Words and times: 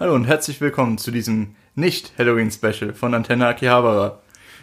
Hallo 0.00 0.14
und 0.14 0.24
herzlich 0.24 0.62
willkommen 0.62 0.96
zu 0.96 1.10
diesem 1.10 1.56
Nicht-Halloween-Special 1.74 2.94
von 2.94 3.12
Antenne 3.12 3.46
Akihabara. 3.46 4.18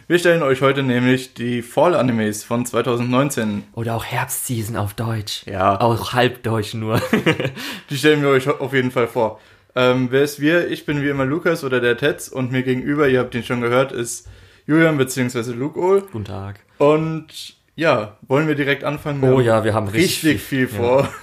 Wir 0.08 0.18
stellen 0.18 0.42
euch 0.42 0.62
heute 0.62 0.82
nämlich 0.82 1.32
die 1.34 1.62
Fall-Animes 1.62 2.42
von 2.42 2.66
2019. 2.66 3.62
Oder 3.74 3.94
auch 3.94 4.04
Herbstseason 4.04 4.74
auf 4.74 4.94
Deutsch. 4.94 5.46
Ja. 5.46 5.80
Auch 5.80 6.12
halbdeutsch 6.12 6.74
nur. 6.74 7.00
Die 7.88 7.96
stellen 7.96 8.20
wir 8.22 8.30
euch 8.30 8.48
auf 8.48 8.72
jeden 8.72 8.90
Fall 8.90 9.06
vor. 9.06 9.38
Ähm, 9.76 10.08
wer 10.10 10.24
ist 10.24 10.40
wir? 10.40 10.72
Ich 10.72 10.86
bin 10.86 11.02
wie 11.02 11.08
immer 11.08 11.24
Lukas 11.24 11.62
oder 11.62 11.80
der 11.80 11.96
Tetz 11.96 12.26
und 12.26 12.50
mir 12.50 12.64
gegenüber, 12.64 13.08
ihr 13.08 13.20
habt 13.20 13.32
ihn 13.36 13.44
schon 13.44 13.60
gehört, 13.60 13.92
ist 13.92 14.26
Julian 14.66 14.98
bzw. 14.98 15.52
Luke 15.52 15.78
Ohl. 15.78 16.00
Guten 16.00 16.24
Tag. 16.24 16.58
Und 16.78 17.54
ja, 17.76 18.16
wollen 18.22 18.48
wir 18.48 18.56
direkt 18.56 18.82
anfangen? 18.82 19.22
Oh 19.22 19.38
ja, 19.38 19.62
wir 19.62 19.72
haben 19.72 19.86
richtig, 19.86 20.24
richtig 20.24 20.42
viel 20.42 20.66
vor. 20.66 21.08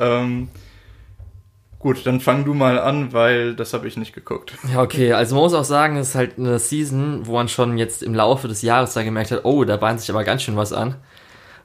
Ähm, 0.00 0.48
gut, 1.84 2.04
dann 2.06 2.18
fang 2.20 2.44
du 2.44 2.54
mal 2.54 2.78
an, 2.80 3.12
weil 3.12 3.54
das 3.54 3.72
habe 3.74 3.86
ich 3.86 3.96
nicht 3.96 4.12
geguckt. 4.14 4.54
Ja, 4.72 4.82
okay. 4.82 5.12
Also 5.12 5.34
man 5.36 5.44
muss 5.44 5.54
auch 5.54 5.64
sagen, 5.64 5.96
es 5.98 6.08
ist 6.08 6.14
halt 6.16 6.38
eine 6.38 6.58
Season, 6.58 7.26
wo 7.26 7.34
man 7.34 7.48
schon 7.48 7.78
jetzt 7.78 8.02
im 8.02 8.14
Laufe 8.14 8.48
des 8.48 8.62
Jahres 8.62 8.94
da 8.94 9.02
gemerkt 9.04 9.30
hat, 9.30 9.44
oh, 9.44 9.64
da 9.64 9.76
bahnt 9.76 10.00
sich 10.00 10.10
aber 10.10 10.24
ganz 10.24 10.42
schön 10.42 10.56
was 10.56 10.72
an. 10.72 10.96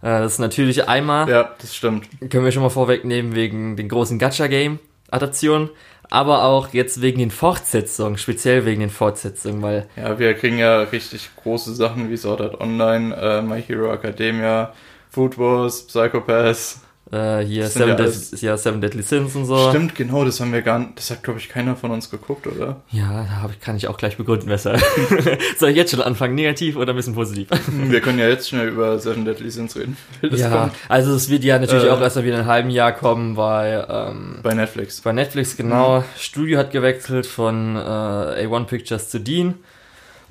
Äh, 0.02 0.20
Das 0.21 0.34
ist 0.34 0.40
natürlich 0.40 0.88
einmal, 0.88 1.27
Ja, 1.29 1.49
das 1.59 1.76
stimmt. 1.76 2.07
können 2.29 2.43
wir 2.45 2.52
schon 2.52 2.63
mal 2.63 2.70
vorwegnehmen, 2.70 3.34
wegen 3.34 3.76
den 3.77 3.88
großen 3.90 4.20
Gacha-Game-Adaptionen, 4.20 5.70
aber 6.12 6.43
auch 6.43 6.70
jetzt 6.73 7.01
wegen 7.01 7.20
den 7.20 7.31
Fortsetzungen, 7.31 8.17
speziell 8.17 8.65
wegen 8.65 8.81
den 8.81 8.90
Fortsetzungen, 8.90 9.62
weil 9.62 9.88
Ja, 9.95 10.20
wir 10.20 10.34
kriegen 10.34 10.57
ja 10.57 10.81
richtig 10.81 11.29
große 11.41 11.73
Sachen 11.76 12.09
wie 12.09 12.17
Sword 12.17 12.41
Art 12.41 12.62
Online, 12.62 13.15
äh, 13.15 13.41
My 13.41 13.62
Hero 13.62 13.93
Academia, 13.93 14.73
Food 15.12 15.38
Wars, 15.38 15.88
Psychopaths. 15.88 16.81
Äh, 17.12 17.40
hier 17.40 17.63
Das 17.63 17.73
Seven, 17.73 17.90
ja 17.90 17.95
Dead, 17.95 18.41
ja, 18.41 18.58
Seven 18.58 18.81
Deadly 18.81 19.02
Sins 19.04 19.36
und 19.36 19.45
so. 19.45 19.70
Stimmt, 19.70 19.95
genau, 19.95 20.23
das 20.26 20.40
haben 20.40 20.54
wir 20.54 20.62
gar 20.62 20.80
nicht, 20.80 20.98
das 20.98 21.12
hat 21.12 21.23
glaube 21.23 21.40
ich 21.40 21.49
keiner 21.49 21.76
von 21.76 21.91
uns 21.91 22.09
geguckt, 22.09 22.45
oder? 22.48 22.82
Ja, 22.91 23.26
da 23.41 23.49
kann 23.62 23.76
ich 23.77 23.88
auch 23.88 23.98
gleich 23.98 24.18
begründen, 24.18 24.48
weshalb. 24.49 24.80
Soll 25.58 25.70
ich 25.70 25.76
jetzt 25.76 25.91
schon 25.91 26.01
anfangen, 26.01 26.35
negativ 26.35 26.76
oder 26.76 26.93
ein 26.93 26.96
bisschen 26.96 27.16
positiv? 27.16 27.48
Wir 27.68 28.01
können 28.01 28.20
ja 28.20 28.27
jetzt 28.27 28.49
schnell 28.49 28.68
über 28.70 28.99
Seven 28.99 29.26
Deadly 29.26 29.49
Sins 29.49 29.76
reden. 29.76 29.98
Das 30.21 30.40
ja, 30.40 30.49
kommt 30.49 30.74
also 30.88 31.13
es 31.16 31.29
wird 31.29 31.43
ja 31.43 31.57
natürlich 31.60 31.85
Äh, 31.85 31.90
auch 31.90 32.01
erst 32.01 32.16
mal 32.16 32.24
wieder 32.26 32.35
in 32.35 32.41
einem 32.41 32.49
halben 32.49 32.70
Jahr 32.70 32.91
kommen 32.91 33.35
bei, 33.35 33.85
ähm, 33.90 34.40
bei 34.44 34.54
Netflix. 34.54 35.01
bei 35.01 35.12
Netflix, 35.13 35.57
genau. 35.57 36.04
Studio 36.18 36.60
hat 36.60 36.71
gewechselt 36.71 37.26
von 37.26 37.76
äh, 37.76 37.79
A1 37.79 38.66
Pictures 38.66 39.10
zu 39.10 39.20
Dean. 39.20 39.55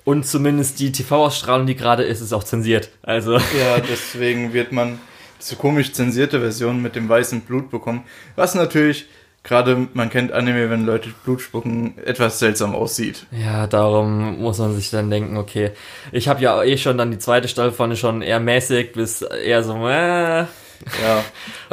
Und 0.05 0.25
zumindest 0.27 0.81
die 0.81 0.91
TV-Ausstrahlung, 0.91 1.67
die 1.67 1.77
gerade 1.77 2.03
ist, 2.03 2.23
ist 2.23 2.33
auch 2.33 2.45
zensiert. 2.45 2.89
Also, 3.03 3.35
Ja, 3.37 3.79
deswegen 3.91 4.55
wird 4.55 4.73
man 4.73 4.98
diese 5.41 5.56
komisch 5.56 5.92
zensierte 5.92 6.41
Version 6.41 6.83
mit 6.83 6.97
dem 6.97 7.08
weißen 7.08 7.42
Blut 7.42 7.70
bekommen. 7.70 8.05
Was 8.36 8.55
natürlich, 8.55 9.06
gerade 9.42 9.89
man 9.95 10.11
kennt 10.11 10.33
Anime, 10.33 10.70
wenn 10.70 10.84
Leute 10.84 11.11
Blut 11.25 11.41
spucken, 11.41 11.95
etwas 12.05 12.39
seltsam 12.39 12.75
aussieht. 12.75 13.27
ja, 13.30 13.67
darum 13.67 14.41
muss 14.41 14.58
man 14.58 14.75
sich 14.75 14.91
dann 14.91 15.11
denken, 15.11 15.36
okay, 15.36 15.70
ich 16.12 16.28
habe 16.28 16.42
ja 16.42 16.62
eh 16.62 16.77
schon 16.77 16.98
dann 16.98 17.11
die 17.11 17.19
zweite 17.19 17.48
Staffel 17.48 17.72
von 17.72 17.97
schon 17.97 18.22
eher 18.22 18.41
mäßig 18.41 18.92
bis 18.92 19.22
eher 19.22 19.62
so, 19.62 19.89
äh, 19.89 20.47
Ja. 21.03 21.25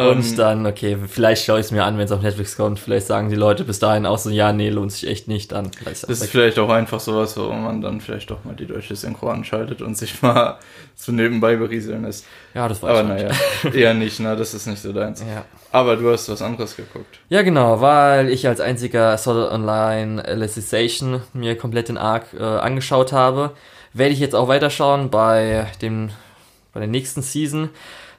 Und 0.09 0.25
ähm, 0.25 0.35
dann, 0.35 0.65
okay, 0.65 0.97
vielleicht 1.07 1.45
schaue 1.45 1.59
ich 1.59 1.67
es 1.67 1.71
mir 1.71 1.83
an, 1.83 1.97
wenn 1.97 2.05
es 2.05 2.11
auf 2.11 2.21
Netflix 2.21 2.55
kommt. 2.55 2.79
Vielleicht 2.79 3.07
sagen 3.07 3.29
die 3.29 3.35
Leute 3.35 3.63
bis 3.63 3.79
dahin 3.79 4.05
auch 4.05 4.17
so, 4.17 4.29
ja, 4.29 4.53
nee, 4.53 4.69
lohnt 4.69 4.91
sich 4.91 5.07
echt 5.07 5.27
nicht. 5.27 5.51
Dann 5.51 5.71
Das 5.85 6.03
ist 6.03 6.29
vielleicht 6.29 6.59
auch 6.59 6.69
einfach 6.69 6.99
sowas, 6.99 7.37
wo 7.37 7.51
man 7.51 7.81
dann 7.81 8.01
vielleicht 8.01 8.29
doch 8.29 8.43
mal 8.43 8.55
die 8.55 8.65
deutsche 8.65 8.95
Synchro 8.95 9.29
anschaltet 9.29 9.81
und 9.81 9.97
sich 9.97 10.21
mal 10.21 10.59
so 10.95 11.11
nebenbei 11.11 11.55
berieseln 11.55 12.03
lässt. 12.03 12.25
Ja, 12.53 12.67
das 12.67 12.81
weiß 12.81 12.89
Aber 12.89 13.03
naja, 13.03 13.29
eher 13.73 13.93
nicht, 13.93 14.19
ne? 14.19 14.35
Das 14.35 14.53
ist 14.53 14.67
nicht 14.67 14.81
so 14.81 14.93
deins. 14.93 15.21
Ja. 15.21 15.45
Aber 15.71 15.95
du 15.97 16.11
hast 16.11 16.29
was 16.29 16.41
anderes 16.41 16.75
geguckt. 16.75 17.19
ja, 17.29 17.41
genau, 17.41 17.81
weil 17.81 18.29
ich 18.29 18.47
als 18.47 18.59
einziger 18.59 19.17
Sword 19.17 19.45
Art 19.45 19.53
Online 19.53 20.23
Alicization 20.23 21.21
mir 21.33 21.57
komplett 21.57 21.89
den 21.89 21.97
Arc 21.97 22.27
äh, 22.33 22.43
angeschaut 22.43 23.11
habe, 23.11 23.51
werde 23.93 24.13
ich 24.13 24.19
jetzt 24.19 24.35
auch 24.35 24.47
weiterschauen 24.47 25.09
bei 25.09 25.67
dem 25.81 26.11
bei 26.75 26.81
der 26.81 26.89
nächsten 26.89 27.21
Season. 27.21 27.69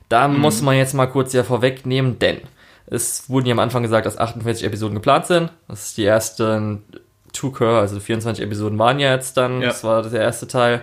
Da 0.08 0.28
muss 0.28 0.62
man 0.62 0.76
jetzt 0.76 0.94
mal 0.94 1.06
kurz 1.06 1.32
ja 1.32 1.42
vorwegnehmen, 1.42 2.18
denn 2.18 2.40
es 2.86 3.28
wurden 3.28 3.46
ja 3.46 3.52
am 3.52 3.58
Anfang 3.58 3.82
gesagt, 3.82 4.06
dass 4.06 4.18
48 4.18 4.64
Episoden 4.64 4.94
geplant 4.94 5.26
sind. 5.26 5.50
Das 5.68 5.86
ist 5.88 5.96
die 5.96 6.04
ersten 6.04 6.84
Two-Core, 7.32 7.80
also 7.80 7.98
24 7.98 8.44
Episoden 8.44 8.78
waren 8.78 8.98
ja 9.00 9.12
jetzt 9.12 9.36
dann. 9.36 9.60
Ja. 9.60 9.68
Das 9.68 9.82
war 9.84 10.02
der 10.02 10.20
erste 10.20 10.46
Teil. 10.46 10.82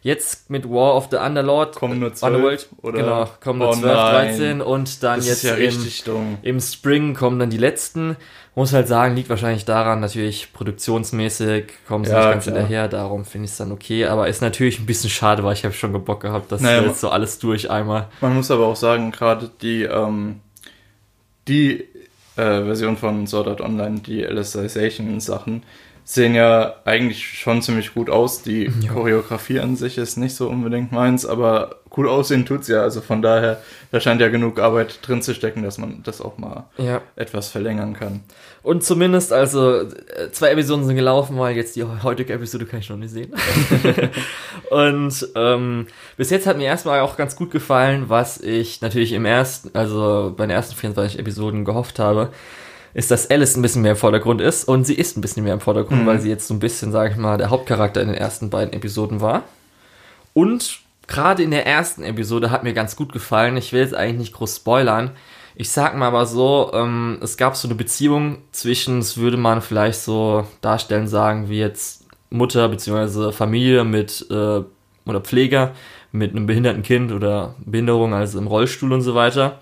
Jetzt 0.00 0.48
mit 0.48 0.68
War 0.68 0.94
of 0.94 1.08
the 1.10 1.16
Underlord. 1.16 1.74
Kommen 1.74 1.98
nur 1.98 2.12
Underworld, 2.22 2.60
zwölf, 2.60 2.82
oder? 2.82 2.98
Genau, 2.98 3.28
kommen 3.42 3.58
nur 3.58 3.70
Oh 3.70 3.72
12, 3.72 3.84
nein. 3.84 4.28
13 4.28 4.60
und 4.60 5.02
dann 5.02 5.18
Das 5.18 5.28
jetzt 5.28 5.42
ja 5.42 5.54
im, 5.54 6.38
im 6.42 6.60
Spring 6.60 7.14
kommen 7.14 7.38
dann 7.38 7.50
die 7.50 7.58
letzten. 7.58 8.16
Muss 8.58 8.72
halt 8.72 8.88
sagen, 8.88 9.14
liegt 9.14 9.30
wahrscheinlich 9.30 9.64
daran, 9.66 10.00
natürlich 10.00 10.52
produktionsmäßig 10.52 11.66
kommen 11.86 12.04
sie 12.04 12.10
Ja, 12.10 12.18
nicht 12.18 12.30
ganz 12.30 12.42
klar. 12.42 12.56
hinterher, 12.56 12.88
darum 12.88 13.24
finde 13.24 13.44
ich 13.44 13.52
es 13.52 13.56
dann 13.56 13.70
okay, 13.70 14.06
aber 14.06 14.26
ist 14.26 14.42
natürlich 14.42 14.80
ein 14.80 14.86
bisschen 14.86 15.10
schade, 15.10 15.44
weil 15.44 15.52
ich 15.52 15.64
habe 15.64 15.72
schon 15.74 15.92
Bock 16.04 16.22
gehabt, 16.22 16.50
dass 16.50 16.60
Naja, 16.60 16.82
jetzt 16.82 17.00
so 17.00 17.08
alles 17.08 17.38
durch 17.38 17.70
einmal. 17.70 18.08
Man 18.20 18.34
muss 18.34 18.50
aber 18.50 18.66
auch 18.66 18.74
sagen, 18.74 19.12
gerade 19.12 19.48
die, 19.62 19.84
ähm, 19.84 20.40
die 21.46 21.82
äh, 22.34 22.64
Version 22.64 22.96
von 22.96 23.28
Sword 23.28 23.46
Art 23.46 23.60
Online, 23.60 24.00
die 24.00 24.26
Alicization-Sachen, 24.26 25.62
sehen 26.10 26.34
ja 26.34 26.76
eigentlich 26.86 27.38
schon 27.38 27.60
ziemlich 27.60 27.92
gut 27.92 28.08
aus. 28.08 28.40
Die 28.40 28.70
Ja. 28.80 28.92
Choreografie 28.94 29.60
an 29.60 29.76
sich 29.76 29.98
ist 29.98 30.16
nicht 30.16 30.34
so 30.34 30.48
unbedingt 30.48 30.90
meins, 30.90 31.26
aber 31.26 31.76
cool 31.98 32.08
aussehen 32.08 32.46
tut's 32.46 32.66
ja. 32.66 32.80
Also 32.80 33.02
von 33.02 33.20
daher, 33.20 33.60
da 33.92 34.00
scheint 34.00 34.22
ja 34.22 34.28
genug 34.28 34.58
Arbeit 34.58 35.00
drin 35.06 35.20
zu 35.20 35.34
stecken, 35.34 35.62
dass 35.62 35.76
man 35.76 36.02
das 36.04 36.22
auch 36.22 36.38
mal 36.38 36.64
Ja. 36.78 37.02
etwas 37.14 37.50
verlängern 37.50 37.92
kann. 37.92 38.20
Und 38.62 38.84
zumindest, 38.84 39.34
also, 39.34 39.82
zwei 40.32 40.50
Episoden 40.52 40.86
sind 40.86 40.96
gelaufen, 40.96 41.36
weil 41.38 41.54
jetzt 41.56 41.76
die 41.76 41.84
heutige 41.84 42.32
Episode 42.32 42.64
kann 42.64 42.80
ich 42.80 42.88
noch 42.88 42.96
nicht 42.96 43.12
sehen. 43.12 43.34
und 44.70 45.28
ähm, 45.34 45.86
bis 46.16 46.30
jetzt 46.30 46.46
hat 46.46 46.56
mir 46.56 46.64
erstmal 46.64 47.00
auch 47.00 47.16
ganz 47.18 47.36
gut 47.36 47.50
gefallen, 47.50 48.04
was 48.08 48.40
ich 48.40 48.80
natürlich 48.80 49.12
im 49.12 49.24
ersten, 49.26 49.70
also 49.74 50.32
bei 50.36 50.44
den 50.46 50.50
ersten 50.56 50.74
24 50.74 51.18
Episoden 51.18 51.64
gehofft 51.66 51.98
habe, 51.98 52.30
ist, 52.94 53.10
dass 53.10 53.30
Alice 53.30 53.56
ein 53.56 53.62
bisschen 53.62 53.82
mehr 53.82 53.92
im 53.92 53.96
Vordergrund 53.98 54.40
ist. 54.40 54.64
Und 54.64 54.84
sie 54.84 54.94
ist 54.94 55.16
ein 55.16 55.20
bisschen 55.20 55.44
mehr 55.44 55.54
im 55.54 55.60
Vordergrund, 55.60 56.02
Mhm. 56.02 56.06
weil 56.06 56.20
sie 56.20 56.28
jetzt 56.30 56.46
so 56.48 56.54
ein 56.54 56.58
bisschen, 56.60 56.92
sag 56.92 57.10
ich 57.12 57.16
mal, 57.16 57.38
der 57.38 57.50
Hauptcharakter 57.50 58.00
in 58.00 58.08
den 58.08 58.16
ersten 58.16 58.50
beiden 58.50 58.72
Episoden 58.72 59.20
war. 59.20 59.42
Und 60.34 60.80
gerade 61.06 61.42
in 61.42 61.50
der 61.50 61.66
ersten 61.66 62.02
Episode 62.02 62.50
hat 62.50 62.64
mir 62.64 62.72
ganz 62.74 62.96
gut 62.96 63.12
gefallen. 63.12 63.56
Ich 63.56 63.72
will 63.72 63.80
jetzt 63.80 63.94
eigentlich 63.94 64.18
nicht 64.18 64.32
groß 64.34 64.56
spoilern. 64.56 65.10
Ich 65.54 65.70
sag 65.70 65.96
mal 65.96 66.06
aber 66.06 66.26
so, 66.26 66.70
ähm, 66.72 67.18
es 67.20 67.36
gab 67.36 67.56
so 67.56 67.66
eine 67.66 67.74
Beziehung 67.74 68.38
zwischen, 68.52 69.00
das 69.00 69.16
würde 69.16 69.36
man 69.36 69.60
vielleicht 69.60 70.00
so 70.00 70.46
darstellen, 70.60 71.08
sagen, 71.08 71.48
wie 71.48 71.58
jetzt 71.58 72.04
Mutter 72.30 72.68
bzw. 72.68 73.32
Familie 73.32 73.84
mit 73.84 74.26
äh, 74.30 74.60
oder 75.06 75.20
Pfleger 75.20 75.72
mit 76.12 76.30
einem 76.30 76.46
behinderten 76.46 76.82
Kind 76.82 77.10
oder 77.12 77.54
Behinderung, 77.58 78.14
also 78.14 78.38
im 78.38 78.46
Rollstuhl 78.46 78.92
und 78.92 79.00
so 79.02 79.14
weiter. 79.14 79.58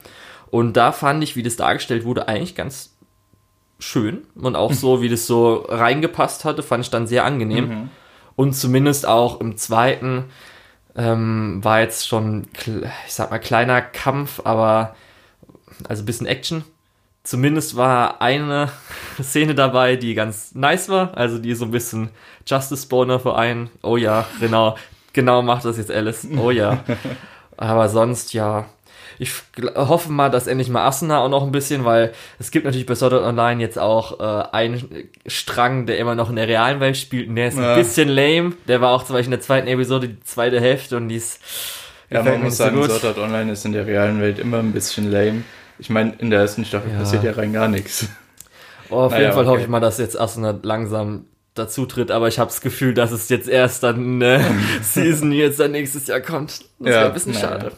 Und 0.50 0.76
da 0.76 0.92
fand 0.92 1.22
ich, 1.24 1.34
wie 1.34 1.42
das 1.42 1.56
dargestellt 1.56 2.04
wurde, 2.04 2.28
eigentlich 2.28 2.54
ganz 2.54 2.95
schön. 3.78 4.26
Und 4.34 4.56
auch 4.56 4.72
so, 4.72 5.02
wie 5.02 5.08
das 5.08 5.26
so 5.26 5.66
reingepasst 5.68 6.44
hatte, 6.44 6.62
fand 6.62 6.84
ich 6.84 6.90
dann 6.90 7.06
sehr 7.06 7.24
angenehm. 7.24 7.68
Mhm. 7.68 7.90
Und 8.34 8.52
zumindest 8.54 9.06
auch 9.06 9.40
im 9.40 9.56
zweiten 9.56 10.24
ähm, 10.94 11.60
war 11.62 11.80
jetzt 11.80 12.06
schon, 12.06 12.48
ich 13.06 13.12
sag 13.12 13.30
mal, 13.30 13.38
kleiner 13.38 13.80
Kampf, 13.82 14.40
aber 14.44 14.94
also 15.88 16.02
ein 16.02 16.06
bisschen 16.06 16.26
Action. 16.26 16.64
Zumindest 17.22 17.76
war 17.76 18.22
eine 18.22 18.70
Szene 19.20 19.54
dabei, 19.54 19.96
die 19.96 20.14
ganz 20.14 20.54
nice 20.54 20.88
war, 20.88 21.16
also 21.16 21.38
die 21.38 21.54
so 21.54 21.64
ein 21.64 21.70
bisschen 21.70 22.10
Justice 22.46 22.82
Spawner 22.82 23.18
für 23.18 23.36
einen. 23.36 23.70
Oh 23.82 23.96
ja, 23.96 24.26
genau, 24.40 24.76
genau 25.12 25.42
macht 25.42 25.64
das 25.64 25.78
jetzt 25.78 25.90
Alice. 25.90 26.26
Oh 26.38 26.50
ja. 26.50 26.84
Aber 27.56 27.88
sonst 27.88 28.32
ja. 28.32 28.66
Ich 29.18 29.32
hoffe 29.74 30.12
mal, 30.12 30.28
dass 30.30 30.46
endlich 30.46 30.68
mal 30.68 30.86
Asuna 30.86 31.20
auch 31.20 31.28
noch 31.30 31.42
ein 31.42 31.52
bisschen, 31.52 31.84
weil 31.84 32.12
es 32.38 32.50
gibt 32.50 32.64
natürlich 32.66 32.86
bei 32.86 32.94
Sword 32.94 33.14
Art 33.14 33.22
Online 33.24 33.60
jetzt 33.62 33.78
auch 33.78 34.20
äh, 34.20 34.48
einen 34.52 35.08
Strang, 35.26 35.86
der 35.86 35.98
immer 35.98 36.14
noch 36.14 36.28
in 36.28 36.36
der 36.36 36.48
realen 36.48 36.80
Welt 36.80 36.96
spielt 36.96 37.28
und 37.28 37.36
der 37.36 37.48
ist 37.48 37.56
Ja. 37.58 37.72
ein 37.74 37.78
bisschen 37.78 38.08
lame. 38.08 38.52
Der 38.68 38.80
war 38.80 38.92
auch 38.92 39.04
zum 39.04 39.14
Beispiel 39.14 39.32
in 39.32 39.38
der 39.38 39.40
zweiten 39.40 39.68
Episode 39.68 40.08
die 40.08 40.20
zweite 40.20 40.60
Hälfte 40.60 40.96
und 40.98 41.08
die 41.08 41.16
ist 41.16 41.40
Ja, 42.10 42.22
man 42.22 42.42
muss 42.42 42.58
so 42.58 42.64
sagen, 42.64 42.76
gut. 42.76 42.90
Sword 42.90 43.04
Art 43.04 43.18
Online 43.18 43.52
ist 43.52 43.64
in 43.64 43.72
der 43.72 43.86
realen 43.86 44.20
Welt 44.20 44.38
immer 44.38 44.58
ein 44.58 44.72
bisschen 44.72 45.10
lame. 45.10 45.42
Ich 45.78 45.88
meine, 45.90 46.14
in 46.18 46.30
der 46.30 46.40
ersten 46.40 46.64
Staffel 46.64 46.92
Ja. 46.92 46.98
passiert 46.98 47.24
ja 47.24 47.32
rein 47.32 47.52
gar 47.52 47.68
nichts. 47.68 48.06
Oh, 48.90 48.96
auf 49.00 49.12
Naja, 49.12 49.22
jeden 49.22 49.32
Fall 49.34 49.42
okay. 49.44 49.50
hoffe 49.50 49.60
ich 49.62 49.68
mal, 49.68 49.80
dass 49.80 49.98
jetzt 49.98 50.18
Asuna 50.20 50.58
langsam 50.62 51.24
dazu 51.54 51.86
tritt, 51.86 52.10
aber 52.10 52.28
ich 52.28 52.38
habe 52.38 52.50
das 52.50 52.60
Gefühl, 52.60 52.92
dass 52.94 53.10
es 53.12 53.28
jetzt 53.30 53.48
erst 53.48 53.82
dann 53.82 54.22
eine 54.22 54.44
Season 54.82 55.32
jetzt 55.32 55.58
dann 55.58 55.72
nächstes 55.72 56.06
Jahr 56.06 56.20
kommt. 56.20 56.60
Das 56.78 56.88
Ja, 56.94 57.00
wäre 57.00 57.06
ein 57.06 57.12
bisschen 57.14 57.32
naja. 57.32 57.48
schade. 57.48 57.72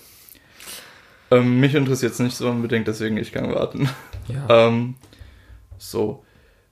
Ähm, 1.31 1.61
mich 1.61 1.75
interessiert 1.75 2.13
es 2.13 2.19
nicht 2.19 2.37
so 2.37 2.49
unbedingt, 2.49 2.89
deswegen 2.89 3.17
ich 3.17 3.33
kann 3.33 3.53
warten. 3.55 3.89
Ja. 4.29 4.47
Ähm, 4.69 4.95
so, 5.79 6.25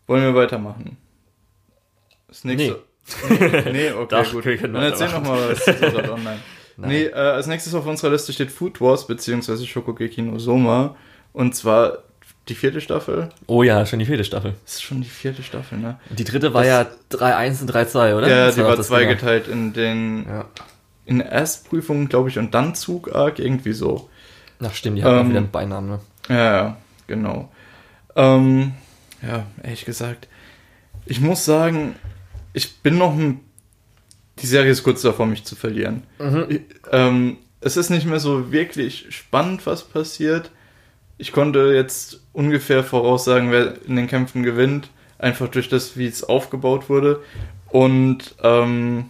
wollen 0.07 0.23
wir 0.23 0.35
weitermachen? 0.35 0.97
Das 2.29 2.45
nächste. 2.45 2.83
Nee, 3.31 3.61
nee 3.73 3.93
okay, 3.93 4.23
Doch, 4.25 4.33
gut. 4.33 4.45
Dann 4.47 4.75
erzähl 4.77 5.09
noch 5.09 5.23
mal 5.23 5.51
was 5.51 5.65
zu 5.65 5.73
Sword 5.73 5.97
Art 5.97 6.09
Online. 6.11 6.39
Nein. 6.77 6.91
Nee, 6.91 7.05
äh, 7.07 7.13
als 7.15 7.47
nächstes 7.47 7.75
auf 7.75 7.87
unserer 7.87 8.11
Liste 8.11 8.33
steht 8.33 8.51
Food 8.51 8.81
Wars 8.81 9.07
beziehungsweise 9.07 9.67
Shokugeki 9.67 10.23
no 10.23 10.39
Soma. 10.39 10.97
Und 11.33 11.55
zwar 11.55 11.99
die 12.49 12.55
vierte 12.55 12.81
Staffel. 12.81 13.31
Oh 13.47 13.63
ja, 13.63 13.87
schon 13.87 13.99
die 14.01 14.07
vierte 14.07 14.25
Staffel. 14.25 14.55
Das 14.65 14.75
ist 14.75 14.83
schon 14.83 15.01
die 15.01 15.09
vierte 15.09 15.43
Staffel, 15.43 15.79
ne? 15.79 15.99
Die 16.11 16.25
dritte 16.25 16.53
war 16.53 16.63
Das- 16.63 16.69
ja 16.71 16.87
3-1 17.19 17.63
und 17.63 17.71
3-2, 17.75 18.17
oder? 18.17 18.29
Ja, 18.29 18.47
Das 18.47 18.55
die 18.57 18.63
war 18.63 18.77
das 18.77 18.89
zweigeteilt 18.89 19.49
in 19.49 19.73
den. 19.73 20.27
Ja. 20.29 20.45
in 21.07 21.19
der 21.19 21.31
Erstprüfung, 21.31 22.09
glaube 22.09 22.29
ich, 22.29 22.39
und 22.39 22.53
dann 22.55 22.75
Zug-Arc, 22.75 23.39
irgendwie 23.39 23.73
so. 23.73 24.11
Ach 24.61 24.75
stimmt, 24.75 24.99
die 24.99 25.05
haben 25.05 25.17
auch 25.17 25.21
Ähm, 25.23 25.29
wieder 25.31 25.39
einen 25.39 25.51
Beinamen, 25.51 25.89
ne? 25.91 26.01
Ja, 26.29 26.37
ja, 26.57 26.77
genau. 27.07 27.51
Ähm, 28.15 28.73
ja, 29.23 29.47
ehrlich 29.63 29.85
gesagt, 29.85 30.29
ich 31.05 31.21
muss 31.21 31.45
sagen, 31.45 31.95
ich 32.53 32.79
bin 32.79 32.99
noch 32.99 33.15
ein. 33.15 33.41
Die 34.39 34.47
Serie 34.47 34.71
ist 34.71 34.83
kurz 34.83 35.01
davor, 35.03 35.27
mich 35.27 35.45
zu 35.45 35.57
verlieren. 35.57 36.03
Ich, 36.51 36.61
ähm, 36.93 37.39
es 37.61 37.77
ist 37.79 37.89
nicht 37.91 38.07
mehr 38.07 38.21
so 38.21 38.53
wirklich 38.53 39.07
spannend, 39.11 39.65
was 39.67 39.85
passiert. 39.85 40.51
Ich 41.17 41.33
konnte 41.33 41.73
jetzt 41.75 42.21
ungefähr 42.35 42.85
voraussagen, 42.85 43.51
wer 43.51 43.83
in 43.87 43.97
den 43.97 44.07
Kämpfen 44.09 44.43
gewinnt, 44.43 44.91
einfach 45.19 45.49
durch 45.49 45.71
das, 45.71 45.97
wie 45.97 46.07
es 46.07 46.23
aufgebaut 46.23 46.91
wurde. 46.91 47.23
Und 47.71 48.35
ähm, 48.43 49.07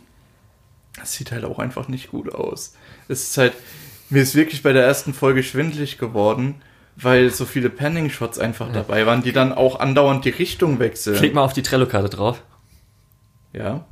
es 1.02 1.14
sieht 1.14 1.32
halt 1.32 1.44
auch 1.44 1.58
einfach 1.58 1.88
nicht 1.88 2.10
gut 2.10 2.32
aus. 2.32 2.75
Es 3.08 3.25
ist 3.25 3.37
halt, 3.38 3.52
mir 4.11 4.23
ist 4.23 4.35
wirklich 4.35 4.62
bei 4.62 4.73
der 4.73 4.85
ersten 4.85 5.14
Folge 5.14 5.43
schwindlig 5.43 5.99
geworden, 5.99 6.56
weil 6.97 7.31
so 7.31 7.44
viele 7.44 7.70
Panning-Shots 7.70 8.38
einfach 8.38 8.73
dabei 8.73 9.06
waren, 9.06 9.23
die 9.23 9.32
dann 9.32 9.53
auch 9.53 9.81
andauernd 9.81 10.25
die 10.25 10.31
Richtung 10.31 10.79
wechseln. 10.79 11.17
Klick 11.17 11.35
mal 11.35 11.43
auf 11.43 11.53
die 11.53 11.62
Trello-Karte 11.62 12.08
drauf. 12.08 12.43
Ja. 13.53 13.85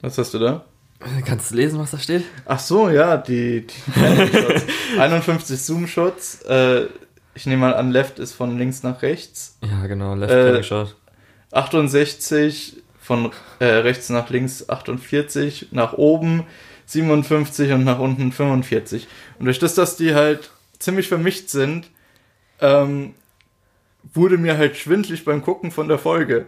Was 0.00 0.18
hast 0.18 0.34
du 0.34 0.38
da? 0.38 0.64
Kannst 1.26 1.50
du 1.50 1.56
lesen, 1.56 1.78
was 1.80 1.90
da 1.90 1.98
steht? 1.98 2.24
Ach 2.44 2.60
so, 2.60 2.88
ja, 2.88 3.16
die, 3.16 3.66
die 3.66 3.90
Panning-Shots. 3.92 4.64
51 4.98 5.60
Zoom-Shots. 5.60 6.42
Äh, 6.42 6.86
ich 7.34 7.46
nehme 7.46 7.62
mal 7.62 7.74
an, 7.74 7.90
Left 7.90 8.18
ist 8.18 8.32
von 8.34 8.58
links 8.58 8.82
nach 8.82 9.02
rechts. 9.02 9.58
Ja, 9.62 9.86
genau, 9.86 10.14
Left 10.14 10.32
äh, 10.32 10.62
Shot. 10.62 10.96
68 11.50 12.82
von 13.00 13.30
äh, 13.58 13.64
rechts 13.64 14.10
nach 14.10 14.30
links 14.30 14.68
48, 14.68 15.68
nach 15.72 15.94
oben 15.94 16.44
57 16.92 17.72
und 17.72 17.84
nach 17.84 17.98
unten 17.98 18.32
45. 18.32 19.06
Und 19.38 19.46
durch 19.46 19.58
das, 19.58 19.74
dass 19.74 19.96
die 19.96 20.14
halt 20.14 20.50
ziemlich 20.78 21.08
vermischt 21.08 21.48
sind, 21.48 21.90
ähm, 22.60 23.14
wurde 24.14 24.36
mir 24.38 24.58
halt 24.58 24.76
schwindlig 24.76 25.24
beim 25.24 25.42
Gucken 25.42 25.70
von 25.70 25.88
der 25.88 25.98
Folge. 25.98 26.46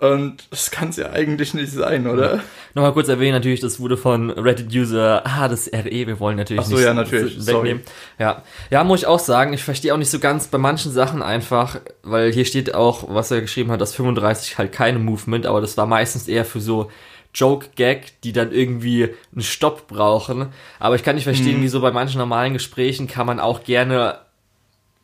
Und 0.00 0.48
das 0.50 0.72
kann 0.72 0.88
es 0.88 0.96
ja 0.96 1.10
eigentlich 1.10 1.54
nicht 1.54 1.70
sein, 1.70 2.08
oder? 2.08 2.40
Nochmal 2.74 2.92
kurz 2.92 3.06
erwähnen, 3.08 3.34
natürlich, 3.34 3.60
das 3.60 3.78
wurde 3.78 3.96
von 3.96 4.30
Reddit-User, 4.30 5.22
ah, 5.24 5.46
das 5.46 5.70
RE, 5.72 5.84
wir 6.08 6.18
wollen 6.18 6.36
natürlich 6.38 6.62
Ach 6.64 6.68
so, 6.68 6.74
nicht 6.74 6.84
ja, 6.84 6.92
natürlich, 6.94 7.36
s- 7.38 7.44
sorry. 7.44 7.68
wegnehmen. 7.68 7.82
Ja. 8.18 8.42
ja, 8.70 8.82
muss 8.82 9.00
ich 9.02 9.06
auch 9.06 9.20
sagen, 9.20 9.52
ich 9.52 9.62
verstehe 9.62 9.94
auch 9.94 9.98
nicht 9.98 10.10
so 10.10 10.18
ganz 10.18 10.48
bei 10.48 10.58
manchen 10.58 10.90
Sachen 10.90 11.22
einfach, 11.22 11.78
weil 12.02 12.32
hier 12.32 12.44
steht 12.46 12.74
auch, 12.74 13.14
was 13.14 13.30
er 13.30 13.42
geschrieben 13.42 13.70
hat, 13.70 13.80
dass 13.80 13.94
35 13.94 14.58
halt 14.58 14.72
keine 14.72 14.98
Movement, 14.98 15.46
aber 15.46 15.60
das 15.60 15.76
war 15.76 15.86
meistens 15.86 16.26
eher 16.26 16.44
für 16.44 16.60
so 16.60 16.90
Joke-Gag, 17.34 18.20
die 18.22 18.32
dann 18.32 18.52
irgendwie 18.52 19.08
einen 19.32 19.42
Stopp 19.42 19.86
brauchen. 19.88 20.48
Aber 20.78 20.94
ich 20.96 21.02
kann 21.02 21.14
nicht 21.14 21.24
verstehen, 21.24 21.58
Mhm. 21.58 21.62
wieso 21.62 21.80
bei 21.80 21.90
manchen 21.90 22.18
normalen 22.18 22.52
Gesprächen 22.52 23.06
kann 23.08 23.26
man 23.26 23.40
auch 23.40 23.64
gerne, 23.64 24.18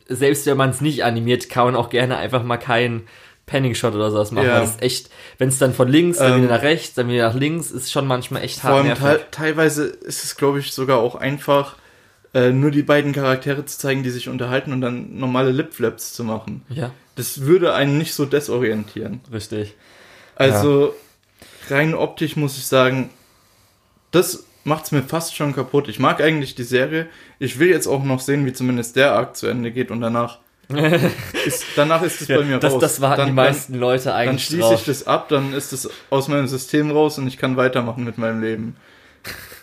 selbst 0.07 0.45
wenn 0.45 0.57
man 0.57 0.69
es 0.69 0.81
nicht 0.81 1.03
animiert, 1.03 1.49
kann 1.49 1.65
man 1.65 1.75
auch 1.75 1.89
gerne 1.89 2.17
einfach 2.17 2.43
mal 2.43 2.57
keinen 2.57 3.07
Panning-Shot 3.45 3.95
oder 3.95 4.11
sowas 4.11 4.31
machen. 4.31 4.45
Ja. 4.47 4.59
Das 4.59 4.71
ist 4.71 4.81
echt, 4.83 5.09
wenn 5.39 5.49
es 5.49 5.57
dann 5.57 5.73
von 5.73 5.87
links, 5.87 6.19
dann 6.19 6.33
Ähm, 6.33 6.43
wieder 6.43 6.55
nach 6.55 6.61
rechts, 6.63 6.93
dann 6.93 7.09
wieder 7.09 7.27
nach 7.29 7.35
links, 7.35 7.71
ist 7.71 7.91
schon 7.91 8.05
manchmal 8.05 8.43
echt 8.43 8.59
Vor 8.59 8.69
hart 8.69 8.77
allem 8.79 8.87
nervig. 8.87 9.03
te 9.25 9.31
teilweise 9.31 9.85
ist 9.85 10.23
es, 10.23 10.35
glaube 10.35 10.59
ich, 10.59 10.71
sogar 10.71 10.99
auch 10.99 11.15
einfach, 11.15 11.75
äh, 12.35 12.51
nur 12.51 12.69
die 12.69 12.83
beiden 12.83 13.11
Charaktere 13.11 13.65
zu 13.65 13.79
zeigen, 13.79 14.03
die 14.03 14.11
sich 14.11 14.29
unterhalten 14.29 14.71
und 14.71 14.81
dann 14.81 15.17
normale 15.17 15.49
Lipflaps 15.51 16.13
zu 16.13 16.23
machen. 16.23 16.63
Ja, 16.69 16.91
Das 17.15 17.41
würde 17.41 17.73
einen 17.73 17.97
nicht 17.97 18.13
so 18.13 18.25
desorientieren. 18.25 19.21
richtig. 19.33 19.73
Also 20.35 20.93
rein 21.71 21.93
optisch 21.93 22.35
muss 22.35 22.57
ich 22.57 22.65
sagen, 22.65 23.09
das 24.11 24.45
macht's 24.63 24.91
mir 24.91 25.03
fast 25.03 25.35
schon 25.35 25.53
kaputt. 25.53 25.87
Ich 25.87 25.99
mag 25.99 26.21
eigentlich 26.21 26.55
die 26.55 26.63
Serie. 26.63 27.07
Ich 27.39 27.59
will 27.59 27.69
jetzt 27.69 27.87
auch 27.87 28.03
noch 28.03 28.19
sehen, 28.19 28.45
wie 28.45 28.53
zumindest 28.53 28.95
der 28.95 29.13
Arc 29.13 29.35
zu 29.35 29.47
Ende 29.47 29.71
geht 29.71 29.91
und 29.91 30.01
danach 30.01 30.39
ist, 31.45 31.65
danach 31.75 32.03
ist 32.03 32.21
es 32.21 32.27
bei 32.27 32.43
mir 32.43 32.59
das, 32.59 32.73
raus. 32.73 32.81
das 32.81 33.01
warten 33.01 33.17
dann, 33.17 33.27
die 33.29 33.33
meisten 33.33 33.73
Leute 33.73 34.05
Dann, 34.05 34.13
dann 34.13 34.29
eigentlich 34.29 34.45
schließe 34.45 34.61
drauf. 34.61 34.79
ich 34.79 34.85
das 34.85 35.07
ab, 35.07 35.27
dann 35.29 35.51
ist 35.53 35.73
es 35.73 35.89
aus 36.11 36.27
meinem 36.27 36.47
System 36.47 36.91
raus 36.91 37.17
und 37.17 37.27
ich 37.27 37.37
kann 37.37 37.57
weitermachen 37.57 38.03
mit 38.03 38.19
meinem 38.19 38.41
Leben. 38.41 38.75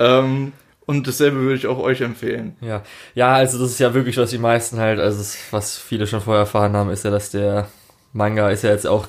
ähm, 0.00 0.52
und 0.84 1.06
dasselbe 1.06 1.38
würde 1.38 1.54
ich 1.54 1.66
auch 1.68 1.78
euch 1.78 2.00
empfehlen. 2.00 2.56
Ja. 2.60 2.82
ja, 3.14 3.34
also 3.34 3.58
das 3.58 3.70
ist 3.70 3.78
ja 3.78 3.94
wirklich, 3.94 4.16
was 4.16 4.30
die 4.30 4.38
meisten 4.38 4.78
halt, 4.78 4.98
also 4.98 5.18
das, 5.18 5.36
was 5.50 5.78
viele 5.78 6.06
schon 6.06 6.20
vorher 6.20 6.40
erfahren 6.40 6.74
haben, 6.74 6.90
ist 6.90 7.04
ja, 7.04 7.10
dass 7.10 7.30
der 7.30 7.68
Manga 8.12 8.50
ist 8.50 8.62
ja 8.62 8.70
jetzt 8.70 8.86
auch 8.86 9.06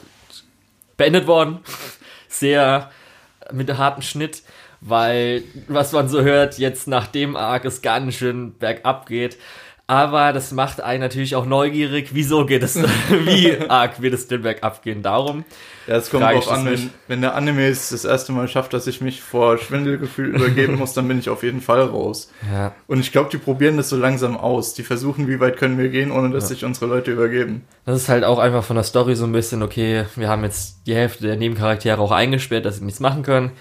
beendet 0.97 1.25
worden. 1.27 1.59
Sehr 2.39 2.91
mit 3.51 3.69
einem 3.69 3.79
harten 3.79 4.01
Schnitt, 4.01 4.43
weil, 4.81 5.43
was 5.67 5.91
man 5.91 6.09
so 6.09 6.21
hört, 6.21 6.57
jetzt 6.57 6.87
nach 6.87 7.07
dem 7.07 7.35
Arc 7.35 7.65
es 7.65 7.81
ganz 7.81 8.15
schön 8.15 8.57
bergab 8.57 9.07
geht. 9.07 9.37
Aber 9.87 10.33
das 10.33 10.51
macht 10.51 10.81
einen 10.81 10.99
natürlich 11.01 11.35
auch 11.35 11.45
neugierig. 11.45 12.09
Wieso 12.11 12.45
geht 12.45 12.61
es, 12.61 12.75
wie 13.09 13.57
arg 13.69 14.01
wird 14.01 14.13
es 14.13 14.27
denn 14.27 14.41
bergab 14.41 14.83
gehen? 14.83 15.01
Darum. 15.01 15.45
Ja, 15.87 15.95
es 15.95 16.09
kommt 16.09 16.23
drauf 16.23 16.45
das 16.45 16.53
an, 16.53 16.65
wenn, 16.65 16.89
wenn 17.07 17.21
der 17.21 17.35
Anime 17.35 17.67
es 17.67 17.89
das 17.89 18.03
erste 18.03 18.33
Mal 18.33 18.47
schafft, 18.47 18.73
dass 18.73 18.87
ich 18.87 18.99
mich 18.99 19.21
vor 19.21 19.57
Schwindelgefühl 19.57 20.35
übergeben 20.35 20.75
muss, 20.79 20.93
dann 20.93 21.07
bin 21.07 21.17
ich 21.17 21.29
auf 21.29 21.43
jeden 21.43 21.61
Fall 21.61 21.81
raus. 21.81 22.29
Ja. 22.53 22.73
Und 22.87 22.99
ich 22.99 23.11
glaube, 23.11 23.29
die 23.31 23.37
probieren 23.37 23.77
das 23.77 23.89
so 23.89 23.95
langsam 23.95 24.35
aus. 24.37 24.73
Die 24.73 24.83
versuchen, 24.83 25.27
wie 25.27 25.39
weit 25.39 25.57
können 25.57 25.77
wir 25.77 25.89
gehen, 25.89 26.11
ohne 26.11 26.29
dass 26.29 26.49
sich 26.49 26.65
unsere 26.65 26.87
Leute 26.87 27.11
übergeben. 27.11 27.63
Das 27.85 27.95
ist 28.01 28.09
halt 28.09 28.25
auch 28.25 28.39
einfach 28.39 28.63
von 28.63 28.75
der 28.75 28.83
Story 28.83 29.15
so 29.15 29.25
ein 29.25 29.31
bisschen, 29.31 29.63
okay, 29.63 30.05
wir 30.15 30.27
haben 30.27 30.43
jetzt 30.43 30.81
die 30.87 30.93
Hälfte 30.95 31.23
der 31.25 31.37
Nebencharaktere 31.37 31.99
auch 32.01 32.11
eingesperrt, 32.11 32.65
dass 32.65 32.77
sie 32.77 32.85
nichts 32.85 32.99
machen 32.99 33.23
können. 33.23 33.51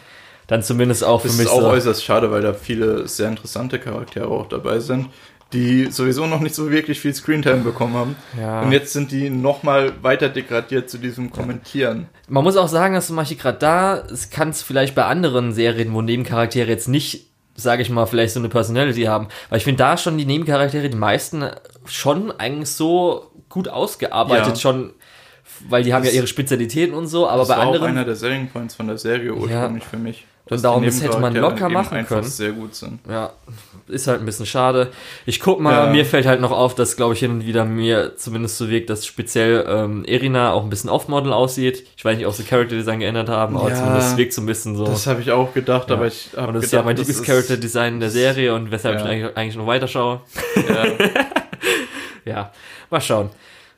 Dann 0.48 0.62
zumindest 0.62 1.02
auch 1.04 1.22
für 1.22 1.28
Das 1.28 1.36
mich 1.38 1.46
ist 1.46 1.52
auch 1.52 1.60
so. 1.60 1.68
äußerst 1.68 2.04
schade, 2.04 2.30
weil 2.30 2.40
da 2.42 2.52
viele 2.54 3.08
sehr 3.08 3.28
interessante 3.28 3.78
Charaktere 3.80 4.28
auch 4.28 4.48
dabei 4.48 4.78
sind, 4.78 5.08
die 5.56 5.90
sowieso 5.90 6.26
noch 6.26 6.40
nicht 6.40 6.54
so 6.54 6.70
wirklich 6.70 7.00
viel 7.00 7.14
Screentime 7.14 7.62
bekommen 7.62 7.94
haben. 7.94 8.16
Ja. 8.38 8.60
Und 8.62 8.72
jetzt 8.72 8.92
sind 8.92 9.10
die 9.10 9.30
nochmal 9.30 9.92
weiter 10.02 10.28
degradiert 10.28 10.90
zu 10.90 10.98
diesem 10.98 11.30
Kommentieren. 11.30 12.08
Man 12.28 12.44
muss 12.44 12.56
auch 12.56 12.68
sagen, 12.68 12.94
dass 12.94 13.06
zum 13.06 13.16
Beispiel 13.16 13.38
gerade 13.38 13.58
da, 13.58 13.96
es 14.12 14.30
kann 14.30 14.50
es 14.50 14.62
vielleicht 14.62 14.94
bei 14.94 15.04
anderen 15.04 15.52
Serien, 15.52 15.92
wo 15.94 16.02
Nebencharaktere 16.02 16.68
jetzt 16.68 16.88
nicht, 16.88 17.30
sage 17.54 17.82
ich 17.82 17.90
mal, 17.90 18.06
vielleicht 18.06 18.34
so 18.34 18.40
eine 18.40 18.48
Personality 18.50 19.04
haben. 19.04 19.28
Weil 19.48 19.58
ich 19.58 19.64
finde 19.64 19.78
da 19.78 19.96
schon 19.96 20.18
die 20.18 20.26
Nebencharaktere, 20.26 20.88
die 20.90 20.96
meisten 20.96 21.44
schon 21.86 22.30
eigentlich 22.38 22.68
so 22.70 23.30
gut 23.48 23.68
ausgearbeitet, 23.68 24.48
Ja. 24.48 24.56
schon, 24.56 24.92
weil 25.68 25.82
die 25.84 25.94
haben 25.94 26.02
Das- 26.04 26.12
ja 26.12 26.18
ihre 26.18 26.26
Spezialitäten 26.26 26.94
und 26.94 27.06
so, 27.06 27.28
aber 27.28 27.38
das 27.40 27.48
bei 27.48 27.56
war 27.56 27.62
auch 27.66 27.72
anderen. 27.74 27.92
einer 27.92 28.04
der 28.04 28.16
Selling 28.16 28.48
Points 28.48 28.74
von 28.74 28.86
der 28.88 28.98
Serie 28.98 29.32
ursprünglich 29.34 29.84
für 29.84 29.96
mich. 29.96 30.26
Und 30.48 30.62
darum, 30.62 30.84
das 30.84 31.02
hätte 31.02 31.18
man 31.18 31.34
locker 31.34 31.68
machen 31.68 32.06
können. 32.06 32.22
sehr 32.22 32.52
gut 32.52 32.74
sind. 32.76 33.00
Ja, 33.10 33.32
ist 33.88 34.06
halt 34.06 34.20
ein 34.20 34.26
bisschen 34.26 34.46
schade. 34.46 34.92
Ich 35.26 35.40
guck 35.40 35.58
mal, 35.58 35.86
Ja. 35.86 35.90
mir 35.92 36.04
fällt 36.06 36.24
halt 36.24 36.40
noch 36.40 36.52
auf, 36.52 36.76
dass, 36.76 36.94
glaube 36.96 37.14
ich, 37.14 37.20
hin 37.20 37.32
und 37.32 37.46
wieder 37.46 37.64
mir 37.64 38.14
zumindest 38.16 38.56
so 38.56 38.68
wirkt, 38.70 38.88
dass 38.88 39.04
speziell 39.04 39.64
ähm, 39.68 40.04
Erina 40.04 40.52
auch 40.52 40.62
ein 40.62 40.70
bisschen 40.70 40.88
off-Model 40.88 41.32
aussieht. 41.32 41.84
Ich 41.96 42.04
weiß 42.04 42.16
nicht, 42.16 42.26
ob 42.28 42.32
sie 42.32 42.44
Character 42.44 42.76
Design 42.76 43.00
geändert 43.00 43.28
haben, 43.28 43.56
aber 43.56 43.70
Ja. 43.70 43.74
zumindest 43.76 44.16
wirkt 44.16 44.32
so 44.34 44.42
ein 44.42 44.46
bisschen 44.46 44.76
so. 44.76 44.84
Das 44.84 45.08
habe 45.08 45.20
ich 45.20 45.32
auch 45.32 45.52
gedacht, 45.52 45.90
Ja. 45.90 45.96
aber 45.96 46.06
ich 46.06 46.28
habe 46.36 46.46
und 46.48 46.54
das 46.54 46.60
gedacht, 46.60 46.64
ist 46.64 46.72
ja 46.72 46.82
mein 46.84 46.94
das 46.96 47.08
Lieblings-Character 47.08 47.56
Design 47.56 47.98
der 47.98 48.10
Serie 48.10 48.54
und 48.54 48.70
weshalb 48.70 49.00
ich 49.00 49.04
eigentlich, 49.04 49.36
eigentlich 49.36 49.56
noch 49.56 49.66
weiterschaue. 49.66 50.20
Ja. 50.68 50.84
Ja, 52.24 52.50
mal 52.90 53.00
schauen. 53.00 53.30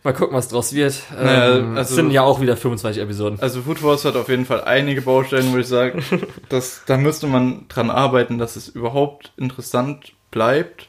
Mal 0.05 0.13
gucken, 0.15 0.37
was 0.37 0.49
draus 0.49 0.73
wird. 0.75 1.03
Naja, 1.13 1.57
ähm, 1.59 1.71
also- 1.77 1.81
es 1.81 1.97
sind 1.97 2.11
ja 2.13 2.23
auch 2.23 2.41
wieder 2.41 2.57
25 2.57 3.03
Episoden. 3.03 3.41
Also 3.41 3.63
Food 3.63 3.83
Wars 3.83 4.05
hat 4.05 4.17
auf 4.17 4.29
jeden 4.29 4.47
Fall 4.47 4.63
einige 4.65 5.03
Baustellen, 5.03 5.53
wo 5.53 5.59
ich 5.59 5.67
sage, 5.67 6.01
dass, 6.49 6.83
da 6.87 6.97
müsste 6.97 7.27
man 7.27 7.67
dran 7.69 7.91
arbeiten, 7.91 8.39
dass 8.39 8.57
es 8.57 8.69
überhaupt 8.69 9.33
interessant 9.37 10.13
bleibt. 10.31 10.89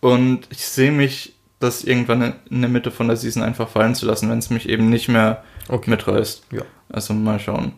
Und 0.00 0.48
ich 0.50 0.66
sehe 0.66 0.92
mich, 0.92 1.34
das 1.60 1.84
irgendwann 1.84 2.34
in 2.50 2.60
der 2.60 2.68
Mitte 2.68 2.90
von 2.90 3.06
der 3.08 3.16
Season 3.16 3.42
einfach 3.42 3.68
fallen 3.68 3.94
zu 3.94 4.04
lassen, 4.04 4.28
wenn 4.28 4.38
es 4.38 4.50
mich 4.50 4.68
eben 4.68 4.90
nicht 4.90 5.08
mehr 5.08 5.42
Okay. 5.68 5.88
mitreißt. 5.90 6.44
Ja. 6.52 6.62
Also 6.90 7.14
mal 7.14 7.38
schauen. 7.40 7.72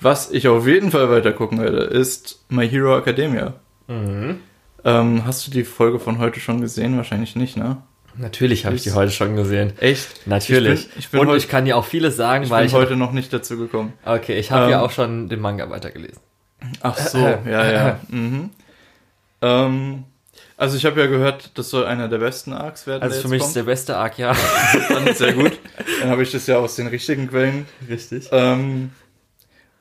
Was 0.00 0.30
ich 0.30 0.48
auf 0.48 0.66
jeden 0.66 0.90
Fall 0.92 1.10
weiter 1.10 1.32
gucken 1.32 1.60
werde, 1.60 1.78
ist 1.78 2.44
My 2.48 2.66
Hero 2.66 2.96
Academia. 2.96 3.54
Mhm. 3.88 4.38
Ähm, 4.84 5.26
hast 5.26 5.46
du 5.46 5.50
die 5.50 5.64
Folge 5.64 5.98
von 5.98 6.18
heute 6.18 6.38
schon 6.40 6.60
gesehen? 6.60 6.96
Wahrscheinlich 6.96 7.34
nicht, 7.36 7.56
ne? 7.56 7.78
Natürlich 8.18 8.66
habe 8.66 8.74
ich 8.76 8.82
die 8.82 8.88
Ist- 8.90 8.94
heute 8.94 9.10
schon 9.12 9.36
gesehen. 9.36 9.72
Echt? 9.80 10.26
Natürlich. 10.26 10.80
Ich 10.80 10.88
bin, 10.88 10.98
ich 10.98 11.08
bin, 11.10 11.20
und 11.20 11.36
ich 11.36 11.48
kann 11.48 11.64
dir 11.64 11.76
auch 11.76 11.84
vieles 11.84 12.16
sagen, 12.16 12.44
ich 12.44 12.50
weil 12.50 12.60
bin 12.62 12.68
ich 12.68 12.74
heute 12.74 12.96
noch 12.96 13.12
nicht 13.12 13.32
dazu 13.32 13.56
gekommen. 13.56 13.92
Okay, 14.04 14.38
ich 14.38 14.50
habe 14.50 14.70
ja 14.70 14.78
Ähm, 14.78 14.84
auch 14.84 14.90
schon 14.90 15.28
den 15.28 15.40
Manga 15.40 15.70
weitergelesen. 15.70 16.18
Ach 16.82 16.96
so, 16.98 17.18
ja, 17.46 17.70
ja. 17.70 18.00
Mhm. 18.08 18.50
Ähm, 19.42 20.04
also 20.56 20.76
ich 20.76 20.84
habe 20.84 21.00
ja 21.00 21.06
gehört, 21.06 21.52
das 21.56 21.70
soll 21.70 21.86
einer 21.86 22.08
der 22.08 22.18
besten 22.18 22.52
Arcs 22.52 22.86
werden. 22.86 23.02
Also 23.02 23.20
für 23.22 23.28
mich 23.28 23.38
ist 23.38 23.44
kommt. 23.44 23.56
der 23.56 23.62
beste 23.62 23.96
Arc, 23.96 24.18
ja. 24.18 24.34
Dann 24.88 25.14
sehr 25.14 25.32
gut. 25.34 25.52
Dann 26.00 26.10
habe 26.10 26.22
ich 26.22 26.32
das 26.32 26.46
ja 26.48 26.58
aus 26.58 26.74
den 26.76 26.88
richtigen 26.88 27.28
Quellen. 27.28 27.66
Richtig. 27.88 28.28
Ähm, 28.32 28.90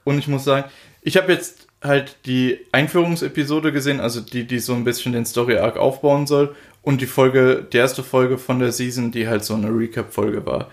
und 0.03 0.19
ich 0.19 0.27
muss 0.27 0.43
sagen, 0.43 0.65
ich 1.01 1.17
habe 1.17 1.31
jetzt 1.31 1.67
halt 1.83 2.15
die 2.25 2.59
Einführungsepisode 2.71 3.71
gesehen, 3.71 3.99
also 3.99 4.21
die, 4.21 4.45
die 4.45 4.59
so 4.59 4.73
ein 4.73 4.83
bisschen 4.83 5.13
den 5.13 5.25
Story-Arc 5.25 5.77
aufbauen 5.77 6.27
soll. 6.27 6.55
Und 6.87 7.01
die 7.01 7.05
Folge, 7.05 7.67
die 7.73 7.75
erste 7.75 8.01
Folge 8.01 8.37
von 8.37 8.59
der 8.59 8.71
Season, 8.71 9.11
die 9.11 9.27
halt 9.27 9.43
so 9.43 9.55
eine 9.55 9.67
Recap-Folge 9.67 10.45
war. 10.45 10.67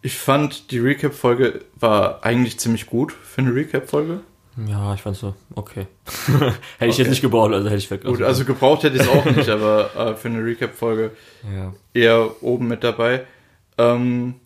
Ich 0.00 0.16
fand, 0.16 0.70
die 0.70 0.78
Recap-Folge 0.78 1.60
war 1.78 2.24
eigentlich 2.24 2.58
ziemlich 2.58 2.86
gut 2.86 3.12
für 3.12 3.42
eine 3.42 3.54
Recap-Folge. 3.54 4.20
Ja, 4.66 4.94
ich 4.94 5.02
fand 5.02 5.16
so, 5.16 5.34
okay. 5.54 5.86
hätte 6.26 6.54
okay. 6.78 6.88
ich 6.88 6.96
jetzt 6.96 7.10
nicht 7.10 7.20
gebraucht, 7.20 7.52
also 7.52 7.68
hätte 7.68 7.76
ich 7.76 7.90
weg. 7.90 8.04
Gut, 8.04 8.22
also 8.22 8.46
gebraucht 8.46 8.82
hätte 8.82 8.96
ich 8.96 9.02
es 9.02 9.08
auch 9.08 9.26
nicht, 9.26 9.48
aber 9.50 9.90
äh, 9.94 10.14
für 10.14 10.28
eine 10.28 10.42
Recap-Folge 10.42 11.10
ja. 11.54 11.74
eher 11.92 12.42
oben 12.42 12.66
mit 12.68 12.82
dabei. 12.82 13.24
Ähm, 13.76 14.36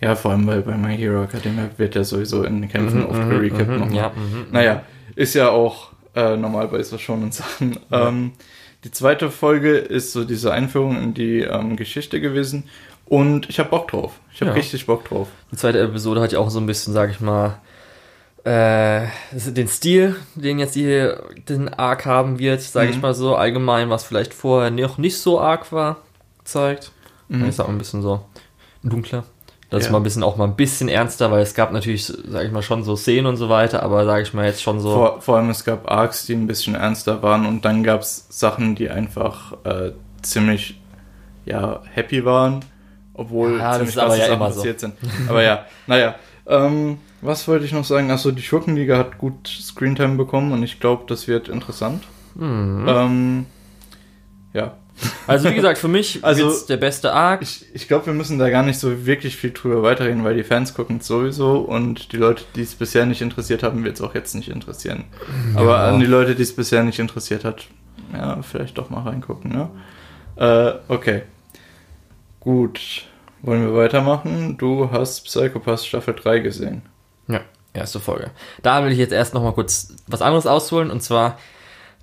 ja, 0.00 0.16
vor 0.16 0.32
allem, 0.32 0.48
weil 0.48 0.62
bei 0.62 0.76
My 0.76 0.96
Hero 0.96 1.22
Academia 1.22 1.70
wird 1.76 1.94
ja 1.94 2.02
sowieso 2.02 2.42
in 2.42 2.60
den 2.60 2.68
Kämpfen 2.68 3.02
Mhm, 3.02 3.06
oft 3.06 3.22
mhm, 3.22 3.30
gerecapt 3.30 3.68
mhm, 3.68 3.78
nochmal. 3.78 3.96
ja, 3.96 4.08
mhm, 4.08 4.46
Naja, 4.50 4.82
ist 5.14 5.34
ja 5.34 5.50
auch 5.50 5.92
äh, 6.16 6.36
normal 6.36 6.66
bei 6.66 6.82
so 6.82 6.98
schon 6.98 7.30
Sachen. 7.30 7.78
Ja. 7.88 8.10
Die 8.84 8.90
zweite 8.90 9.30
Folge 9.30 9.76
ist 9.76 10.12
so 10.12 10.24
diese 10.24 10.52
Einführung 10.52 10.96
in 11.00 11.14
die 11.14 11.40
ähm, 11.40 11.76
Geschichte 11.76 12.20
gewesen 12.20 12.64
und 13.06 13.48
ich 13.48 13.58
habe 13.58 13.70
Bock 13.70 13.88
drauf. 13.88 14.12
Ich 14.34 14.40
habe 14.40 14.50
Ja. 14.50 14.56
richtig 14.56 14.86
Bock 14.86 15.04
drauf. 15.04 15.28
Die 15.52 15.56
zweite 15.56 15.78
Episode 15.80 16.20
hat 16.20 16.32
ja 16.32 16.38
auch 16.40 16.50
so 16.50 16.58
ein 16.58 16.66
bisschen, 16.66 16.92
sag 16.92 17.10
ich 17.10 17.20
mal, 17.20 17.58
äh, 18.44 19.06
den 19.32 19.68
Stil, 19.68 20.16
den 20.34 20.58
jetzt 20.58 20.74
die, 20.74 21.10
den 21.48 21.68
Arc 21.68 22.06
haben 22.06 22.40
wird, 22.40 22.60
sag 22.60 22.88
ich 22.90 22.96
Mhm. 22.96 23.02
mal 23.02 23.14
so, 23.14 23.36
allgemein, 23.36 23.88
was 23.88 24.02
vielleicht 24.04 24.34
vorher 24.34 24.70
noch 24.72 24.98
nicht 24.98 25.16
so 25.18 25.40
arg 25.40 25.70
war, 25.70 25.98
zeigt. 26.42 26.90
Mhm. 27.28 27.48
Ich 27.48 27.54
sag 27.54 27.68
mal 27.68 27.74
ein 27.74 27.78
bisschen 27.78 28.02
so 28.02 28.24
dunkler. 28.82 29.24
Das 29.72 29.80
ist 29.80 29.86
Ja. 29.86 29.92
mal 29.92 30.00
ein 30.00 30.02
bisschen 30.02 30.22
auch 30.22 30.36
mal 30.36 30.44
ein 30.44 30.54
bisschen 30.54 30.88
ernster, 30.90 31.30
weil 31.30 31.42
es 31.42 31.54
gab 31.54 31.72
natürlich, 31.72 32.04
sag 32.06 32.44
ich 32.44 32.52
mal, 32.52 32.62
schon 32.62 32.84
so 32.84 32.94
Szenen 32.94 33.26
und 33.26 33.36
so 33.38 33.48
weiter, 33.48 33.82
aber 33.82 34.04
sag 34.04 34.20
ich 34.22 34.34
mal 34.34 34.44
jetzt 34.44 34.62
schon 34.62 34.80
so. 34.80 34.92
Vor, 34.92 35.20
vor 35.22 35.36
allem 35.38 35.48
es 35.48 35.64
gab 35.64 35.90
Arcs, 35.90 36.26
die 36.26 36.34
ein 36.34 36.46
bisschen 36.46 36.74
ernster 36.74 37.22
waren 37.22 37.46
und 37.46 37.64
dann 37.64 37.82
gab 37.82 38.02
es 38.02 38.26
Sachen, 38.28 38.74
die 38.74 38.90
einfach 38.90 39.54
äh, 39.64 39.92
ziemlich 40.20 40.78
ja, 41.46 41.80
happy 41.90 42.24
waren, 42.24 42.60
obwohl 43.14 43.58
Ja, 43.58 43.70
das 43.70 43.76
ziemlich 43.78 43.88
ist 43.96 43.98
aber 43.98 44.08
krasse 44.08 44.20
ja 44.20 44.26
Sachen 44.26 44.36
immer 44.36 44.50
so. 44.52 44.56
passiert 44.60 44.80
sind. 44.80 44.94
Aber 45.28 45.42
ja, 45.42 45.64
naja. 45.86 46.14
Ähm, 46.46 46.98
was 47.22 47.46
wollte 47.48 47.64
ich 47.64 47.72
noch 47.72 47.84
sagen? 47.84 48.10
Achso, 48.10 48.30
die 48.32 48.42
Schurkenliga 48.42 48.98
hat 48.98 49.16
gut 49.16 49.46
Screentime 49.48 50.16
bekommen 50.16 50.52
und 50.52 50.62
ich 50.64 50.80
glaube, 50.80 51.04
das 51.06 51.28
wird 51.28 51.48
interessant. 51.48 52.02
Mhm. 52.34 52.84
Ähm, 52.88 53.46
ja, 54.52 54.74
Also 55.26 55.50
wie 55.50 55.54
gesagt, 55.54 55.78
für 55.78 55.88
mich 55.88 56.20
Also, 56.22 56.44
wird's 56.44 56.66
der 56.66 56.76
beste 56.76 57.12
Arc. 57.12 57.42
ich, 57.42 57.64
ich 57.74 57.88
glaube, 57.88 58.06
wir 58.06 58.12
müssen 58.12 58.38
da 58.38 58.50
gar 58.50 58.62
nicht 58.62 58.78
so 58.78 59.06
wirklich 59.06 59.36
viel 59.36 59.50
drüber 59.50 59.82
weiterreden, 59.82 60.24
weil 60.24 60.36
die 60.36 60.44
Fans 60.44 60.74
gucken 60.74 60.98
es 60.98 61.06
sowieso 61.06 61.58
und 61.58 62.12
die 62.12 62.16
Leute, 62.16 62.44
die 62.54 62.62
es 62.62 62.74
bisher 62.74 63.06
nicht 63.06 63.20
interessiert 63.20 63.62
haben, 63.62 63.84
wird 63.84 63.96
es 63.96 64.00
auch 64.02 64.14
jetzt 64.14 64.34
nicht 64.34 64.48
interessieren. 64.48 65.04
Aber 65.54 65.78
an 65.80 66.00
die 66.00 66.06
Leute, 66.06 66.34
die 66.34 66.42
es 66.42 66.54
bisher 66.54 66.82
nicht 66.82 66.98
interessiert 66.98 67.44
hat, 67.44 67.66
ja, 68.12 68.40
vielleicht 68.42 68.78
doch 68.78 68.90
mal 68.90 69.02
reingucken, 69.02 69.52
ne? 69.52 69.70
Äh, 70.36 70.92
okay. 70.92 71.22
Gut. 72.40 73.04
Wollen 73.42 73.62
wir 73.62 73.74
weitermachen? 73.74 74.56
Du 74.56 74.90
hast 74.92 75.24
Psychopath 75.24 75.84
Staffel 75.84 76.14
3 76.14 76.38
gesehen. 76.40 76.82
Ja, 77.28 77.40
erste 77.72 77.98
Folge. 78.00 78.30
Da 78.62 78.84
will 78.84 78.92
ich 78.92 78.98
jetzt 78.98 79.12
erst 79.12 79.34
noch 79.34 79.42
mal 79.42 79.52
kurz 79.52 79.94
was 80.06 80.22
anderes 80.22 80.46
ausholen 80.46 80.90
und 80.90 81.02
zwar 81.02 81.38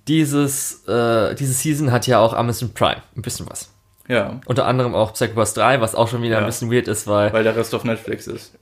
dieses 0.10 0.84
äh, 0.88 1.36
diese 1.36 1.54
Season 1.54 1.92
hat 1.92 2.08
ja 2.08 2.20
auch 2.20 2.34
Amazon 2.34 2.74
Prime 2.74 3.02
ein 3.16 3.22
bisschen 3.22 3.50
was. 3.50 3.72
Ja, 4.08 4.42
Unter 4.48 4.66
anderem 4.66 4.96
auch 4.96 5.14
Psychopath 5.14 5.56
3, 5.56 5.82
was 5.82 5.94
auch 5.94 6.08
schon 6.08 6.24
wieder 6.24 6.34
Ja. 6.36 6.40
ein 6.40 6.48
bisschen 6.48 6.72
weird 6.72 6.88
ist, 6.88 7.06
weil 7.08 7.32
weil 7.32 7.44
der 7.44 7.56
Rest 7.56 7.76
auf 7.76 7.84
Netflix 7.84 8.26
ist. 8.26 8.56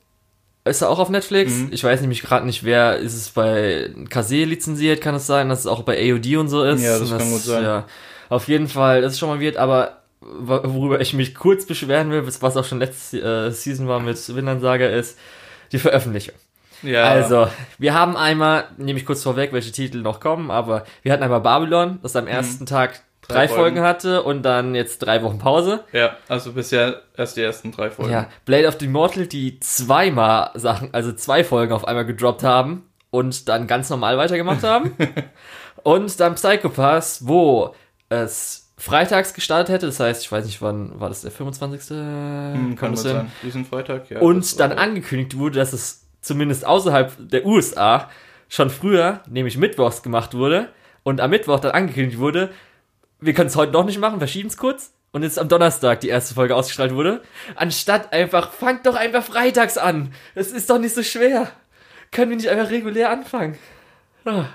ist 0.66 0.82
er 0.82 0.90
auch 0.90 1.00
auf 1.00 1.10
Netflix. 1.10 1.54
Mhm. 1.54 1.70
Ich 1.72 1.84
weiß 1.86 2.02
nämlich 2.02 2.22
gerade 2.22 2.46
nicht, 2.46 2.66
wer 2.66 2.98
ist 2.98 3.14
es 3.16 3.30
bei 3.30 3.90
Kase 4.10 4.44
lizenziert, 4.44 5.00
kann 5.00 5.16
es 5.16 5.26
sein, 5.26 5.48
dass 5.48 5.62
es 5.62 5.68
auch 5.68 5.84
bei 5.84 5.98
AOD 6.12 6.36
und 6.36 6.50
so 6.50 6.64
ist. 6.66 6.82
Ja, 6.84 7.00
das 7.00 7.10
Und 7.10 7.18
kann 7.18 7.32
gut 7.32 7.42
sein. 7.42 7.64
Ja, 7.64 7.86
auf 8.28 8.50
jeden 8.50 8.68
Fall, 8.68 9.02
das 9.02 9.14
ist 9.14 9.20
schon 9.20 9.30
mal 9.30 9.40
weird, 9.42 9.56
aber 9.56 10.02
wo- 10.20 10.60
worüber 10.66 11.00
ich 11.00 11.14
mich 11.14 11.34
kurz 11.34 11.66
beschweren 11.66 12.12
will, 12.12 12.28
was 12.28 12.58
auch 12.58 12.66
schon 12.66 12.80
letzte 12.80 13.22
äh, 13.22 13.52
Season 13.52 13.88
war 13.88 14.02
mit 14.02 14.18
Windern-Saga, 14.36 14.88
ist 14.88 15.18
die 15.72 15.80
Veröffentlichung. 15.80 16.36
Ja, 16.84 17.04
Also, 17.04 17.48
wir 17.78 17.94
haben 17.94 18.16
einmal, 18.16 18.66
nehme 18.78 19.00
ich 19.00 19.06
kurz 19.06 19.24
vorweg, 19.24 19.54
welche 19.54 19.72
Titel 19.72 20.02
noch 20.02 20.20
kommen, 20.20 20.52
aber 20.52 20.84
wir 21.02 21.12
hatten 21.12 21.24
einmal 21.24 21.42
Babylon, 21.42 22.00
das 22.04 22.16
am 22.16 22.28
ersten 22.28 22.66
Tag 22.66 22.92
drei, 22.94 23.00
Mhm. 23.00 23.04
Drei 23.28 23.48
Folgen. 23.48 23.62
Folgen. 23.78 23.82
hatte 23.82 24.24
und 24.24 24.44
dann 24.44 24.74
jetzt 24.76 25.00
drei 25.00 25.22
Wochen 25.24 25.38
Pause. 25.40 25.84
ja, 25.92 26.16
also 26.30 26.54
bisher 26.54 27.02
erst 27.18 27.36
die 27.36 27.42
ersten 27.42 27.72
drei 27.72 27.90
Folgen. 27.90 28.12
Ja, 28.12 28.28
Blade 28.46 28.68
of 28.68 28.78
the 28.80 28.86
Immortal, 28.86 29.28
die 29.28 29.60
zweimal 29.60 30.52
Sachen, 30.54 30.94
also 30.94 31.12
zwei 31.12 31.44
Folgen 31.44 31.74
auf 31.74 31.86
einmal 31.88 32.06
gedroppt 32.06 32.44
haben 32.44 32.84
und 33.10 33.50
dann 33.50 33.68
ganz 33.68 33.90
normal 33.90 34.18
weitergemacht 34.18 34.64
haben. 34.64 34.96
und 35.84 36.20
dann 36.20 36.36
Psychopath, 36.36 37.20
wo 37.22 37.74
es 38.10 38.72
freitags 38.78 39.34
gestartet 39.34 39.70
hätte, 39.74 39.88
das 39.88 40.00
heißt, 40.00 40.22
ich 40.24 40.32
weiß 40.32 40.46
nicht, 40.46 40.62
wann 40.62 41.00
war 41.00 41.10
das 41.10 41.22
der 41.22 41.32
25. 41.32 41.90
Hm, 41.98 42.76
kann 42.78 42.92
das 42.92 43.04
gut 43.04 43.12
sein? 43.12 43.32
Diesen 43.44 43.66
Freitag, 43.66 44.10
ja. 44.10 44.20
das 44.20 44.24
Und 44.24 44.60
dann 44.60 44.72
angekündigt 44.72 45.38
wurde, 45.38 45.60
dass 45.60 45.74
es 45.74 46.07
zumindest 46.22 46.66
außerhalb 46.66 47.14
der 47.30 47.46
USA 47.46 48.10
schon 48.50 48.70
früher, 48.70 49.22
nämlich 49.30 49.58
mittwochs 49.58 50.04
gemacht 50.04 50.34
wurde 50.34 50.70
und 51.04 51.22
am 51.22 51.30
Mittwoch 51.30 51.60
dann 51.60 51.72
angekündigt 51.72 52.20
wurde, 52.20 52.50
wir 53.20 53.34
können 53.34 53.48
es 53.48 53.56
heute 53.56 53.72
noch 53.72 53.86
nicht 53.86 54.00
machen, 54.00 54.20
verschieben 54.20 54.48
es 54.50 54.58
kurz 54.58 54.94
und 55.12 55.24
jetzt 55.24 55.40
am 55.40 55.50
Donnerstag 55.50 56.02
die 56.02 56.10
erste 56.10 56.36
Folge 56.36 56.56
ausgestrahlt 56.56 56.94
wurde, 56.94 57.22
anstatt 57.56 58.14
einfach, 58.14 58.52
fangt 58.52 58.86
doch 58.86 58.96
einfach 58.96 59.24
freitags 59.24 59.78
an. 59.78 60.14
Das 60.36 60.52
ist 60.52 60.70
doch 60.70 60.80
nicht 60.80 60.94
so 60.96 61.04
schwer. 61.04 61.50
Können 62.12 62.30
wir 62.32 62.38
nicht 62.38 62.50
einfach 62.50 62.70
regulär 62.70 63.10
anfangen? 63.10 63.58
Ah. 64.26 64.46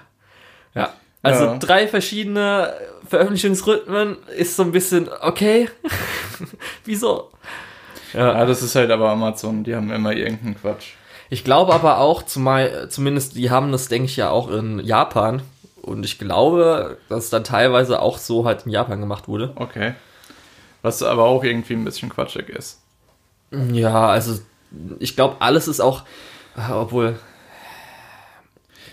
Ja. 0.74 0.92
Also 1.22 1.44
Ja. 1.44 1.58
drei 1.58 1.86
verschiedene 1.88 2.72
Veröffentlichungsrhythmen 3.08 4.16
ist 4.36 4.56
so 4.56 4.62
ein 4.62 4.72
bisschen 4.72 5.08
okay. 5.20 5.68
Wieso? 6.84 7.30
Ja, 8.12 8.44
das 8.44 8.62
ist 8.62 8.74
halt 8.74 8.90
aber 8.90 9.10
Amazon, 9.10 9.64
die 9.64 9.74
haben 9.74 9.90
immer 9.90 10.12
irgendeinen 10.12 10.58
Quatsch. 10.60 10.92
Ich 11.32 11.44
glaube 11.44 11.72
aber 11.72 11.96
auch, 11.96 12.24
zumal, 12.24 12.90
zumindest 12.90 13.36
die 13.36 13.48
haben 13.48 13.72
das, 13.72 13.88
denke 13.88 14.04
ich, 14.04 14.16
ja 14.18 14.28
auch 14.28 14.50
in 14.50 14.80
Japan. 14.80 15.40
Und 15.80 16.04
ich 16.04 16.18
glaube, 16.18 16.98
dass 17.08 17.24
es 17.24 17.30
dann 17.30 17.42
teilweise 17.42 18.02
auch 18.02 18.18
so 18.18 18.44
halt 18.44 18.66
in 18.66 18.72
Japan 18.72 19.00
gemacht 19.00 19.28
wurde. 19.28 19.50
Okay. 19.54 19.94
Was 20.82 21.02
aber 21.02 21.24
auch 21.24 21.42
irgendwie 21.42 21.72
ein 21.72 21.84
bisschen 21.84 22.10
quatschig 22.10 22.50
ist. 22.50 22.80
Ja, 23.50 24.08
also 24.08 24.40
ich 24.98 25.16
glaube, 25.16 25.36
alles 25.38 25.68
ist 25.68 25.80
auch, 25.80 26.02
obwohl, 26.70 27.18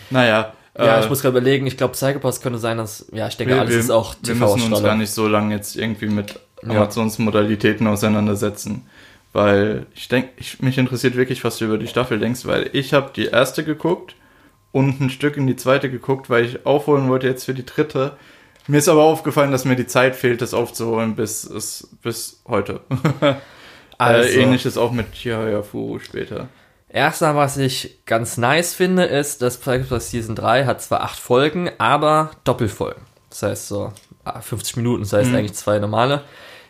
Naja. 0.09 0.53
ja, 0.77 0.97
äh, 0.97 1.03
ich 1.03 1.09
muss 1.09 1.21
gerade 1.21 1.37
überlegen, 1.37 1.67
ich 1.67 1.75
glaube, 1.75 1.91
Psychopath 1.91 2.41
könnte 2.41 2.59
sein, 2.59 2.77
dass, 2.77 3.05
ja, 3.11 3.27
ich 3.27 3.35
denke, 3.35 3.55
wir, 3.55 3.59
alles 3.59 3.73
wir, 3.73 3.79
ist 3.81 3.91
auch 3.91 4.15
wir 4.23 4.35
müssen 4.35 4.71
uns 4.71 4.81
gar 4.81 4.95
nicht 4.95 5.11
so 5.11 5.27
lange 5.27 5.53
jetzt 5.55 5.75
irgendwie 5.75 6.07
mit 6.07 6.39
Ja. 6.63 6.69
Amazons 6.69 7.19
Modalitäten 7.19 7.85
auseinandersetzen. 7.85 8.87
Weil 9.31 9.85
ich 9.93 10.07
denke, 10.07 10.29
ich, 10.37 10.59
mich 10.61 10.77
interessiert 10.77 11.15
wirklich, 11.15 11.43
was 11.43 11.57
du 11.59 11.65
über 11.65 11.77
die 11.77 11.87
Staffel 11.87 12.17
denkst, 12.19 12.45
weil 12.45 12.69
ich 12.73 12.93
habe 12.93 13.11
die 13.15 13.25
erste 13.27 13.63
geguckt 13.63 14.15
und 14.71 14.99
ein 15.01 15.09
Stück 15.09 15.37
in 15.37 15.45
die 15.47 15.55
zweite 15.55 15.89
geguckt, 15.91 16.29
weil 16.29 16.45
ich 16.45 16.65
aufholen 16.65 17.09
wollte 17.09 17.27
jetzt 17.27 17.45
für 17.45 17.53
die 17.53 17.65
dritte. 17.65 18.17
Mir 18.67 18.77
ist 18.77 18.89
aber 18.89 19.03
aufgefallen, 19.03 19.51
dass 19.51 19.65
mir 19.65 19.75
die 19.75 19.87
Zeit 19.87 20.15
fehlt, 20.15 20.41
das 20.41 20.53
aufzuholen 20.53 21.15
bis, 21.15 21.43
es- 21.43 21.89
bis 22.01 22.41
heute. 22.47 22.81
Also. 24.01 24.29
äh, 24.29 24.41
ähnliches 24.43 24.77
auch 24.77 24.93
mit 24.93 25.11
Chihaya 25.11 25.61
Fu 25.61 25.99
später. 25.99 26.47
Erstmal, 26.87 27.35
was 27.35 27.57
ich 27.57 27.99
ganz 28.05 28.37
nice 28.37 28.73
finde, 28.73 29.03
ist, 29.03 29.41
dass 29.41 29.57
Psychopath 29.57 30.01
Season 30.03 30.35
3 30.37 30.63
hat 30.65 30.81
zwar 30.81 31.01
acht 31.01 31.19
Folgen, 31.19 31.69
aber 31.79 32.31
Doppelfolgen. 32.45 33.03
Das 33.29 33.43
heißt 33.43 33.67
so 33.67 33.91
ah, 34.23 34.39
50 34.39 34.77
Minuten, 34.77 35.01
das 35.03 35.11
heißt 35.11 35.29
Mhm. 35.31 35.35
eigentlich 35.35 35.53
zwei 35.53 35.79
normale. 35.79 36.23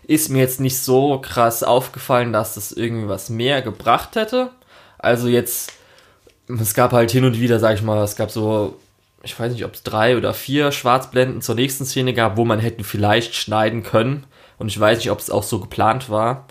Ist 0.10 0.30
mir 0.30 0.40
jetzt 0.40 0.60
nicht 0.60 0.80
so 0.82 1.20
krass 1.20 1.62
aufgefallen, 1.62 2.34
dass 2.34 2.56
das 2.56 2.72
irgendwie 2.72 3.08
was 3.08 3.30
mehr 3.30 3.62
gebracht 3.62 4.16
hätte. 4.16 4.50
Also 4.98 5.28
jetzt, 5.28 5.72
es 6.48 6.74
gab 6.74 6.94
halt 6.94 7.12
hin 7.12 7.26
und 7.26 7.40
wieder, 7.40 7.60
sag 7.60 7.76
ich 7.76 7.84
mal, 7.84 8.04
es 8.04 8.16
gab 8.16 8.32
so, 8.32 8.80
ich 9.22 9.40
weiß 9.40 9.54
nicht, 9.54 9.66
ob 9.66 9.76
es 9.76 9.84
drei 9.84 10.18
oder 10.18 10.34
vier 10.34 10.72
Schwarzblenden 10.72 11.44
zur 11.44 11.54
nächsten 11.54 11.86
Szene 11.86 12.16
gab, 12.16 12.38
wo 12.38 12.44
man 12.44 12.58
hätte 12.58 12.84
vielleicht 12.84 13.36
schneiden 13.36 13.84
können. 13.84 14.24
Und 14.58 14.70
ich 14.70 14.80
weiß 14.80 14.98
nicht, 14.98 15.12
ob 15.12 15.20
es 15.20 15.30
auch 15.30 15.44
so 15.44 15.60
geplant 15.60 16.10
war. 16.10 16.46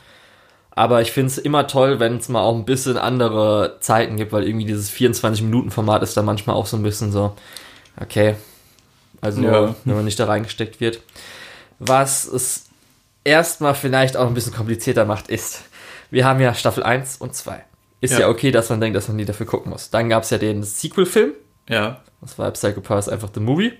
Aber 0.70 1.02
ich 1.02 1.10
finde 1.10 1.26
es 1.26 1.38
immer 1.38 1.66
toll, 1.66 1.98
wenn 1.98 2.18
es 2.18 2.28
mal 2.28 2.42
auch 2.42 2.54
ein 2.54 2.64
bisschen 2.64 2.96
andere 2.96 3.78
Zeiten 3.80 4.16
gibt, 4.16 4.30
weil 4.30 4.46
irgendwie 4.46 4.66
dieses 4.66 4.88
24-Minuten-Format 4.92 6.04
ist 6.04 6.16
dann 6.16 6.24
manchmal 6.26 6.54
auch 6.54 6.66
so 6.66 6.76
ein 6.76 6.84
bisschen 6.84 7.10
so, 7.10 7.34
okay. 8.00 8.36
Also, 9.20 9.42
Ja. 9.42 9.74
wenn 9.84 9.96
man 9.96 10.04
nicht 10.04 10.20
da 10.20 10.26
reingesteckt 10.26 10.78
wird. 10.78 11.00
Was 11.80 12.24
es 12.24 12.67
erstmal 13.24 13.74
vielleicht 13.74 14.16
auch 14.16 14.26
ein 14.26 14.34
bisschen 14.34 14.54
komplizierter 14.54 15.04
macht, 15.04 15.28
ist, 15.28 15.62
wir 16.10 16.24
haben 16.24 16.40
ja 16.40 16.54
Staffel 16.54 16.82
1 16.82 17.16
und 17.18 17.34
2. 17.34 17.64
Ist 18.00 18.12
ja, 18.14 18.20
Ja. 18.20 18.28
okay, 18.28 18.50
dass 18.50 18.70
man 18.70 18.80
denkt, 18.80 18.96
dass 18.96 19.08
man 19.08 19.18
die 19.18 19.24
dafür 19.24 19.46
gucken 19.46 19.70
muss. 19.72 19.90
Dann 19.90 20.08
gab 20.08 20.22
es 20.22 20.30
ja 20.30 20.38
den 20.38 20.62
Sequel-Film, 20.62 21.32
Ja. 21.68 22.00
das 22.20 22.38
war 22.38 22.50
Psychopath 22.52 23.08
einfach 23.08 23.28
the 23.34 23.40
Movie. 23.40 23.72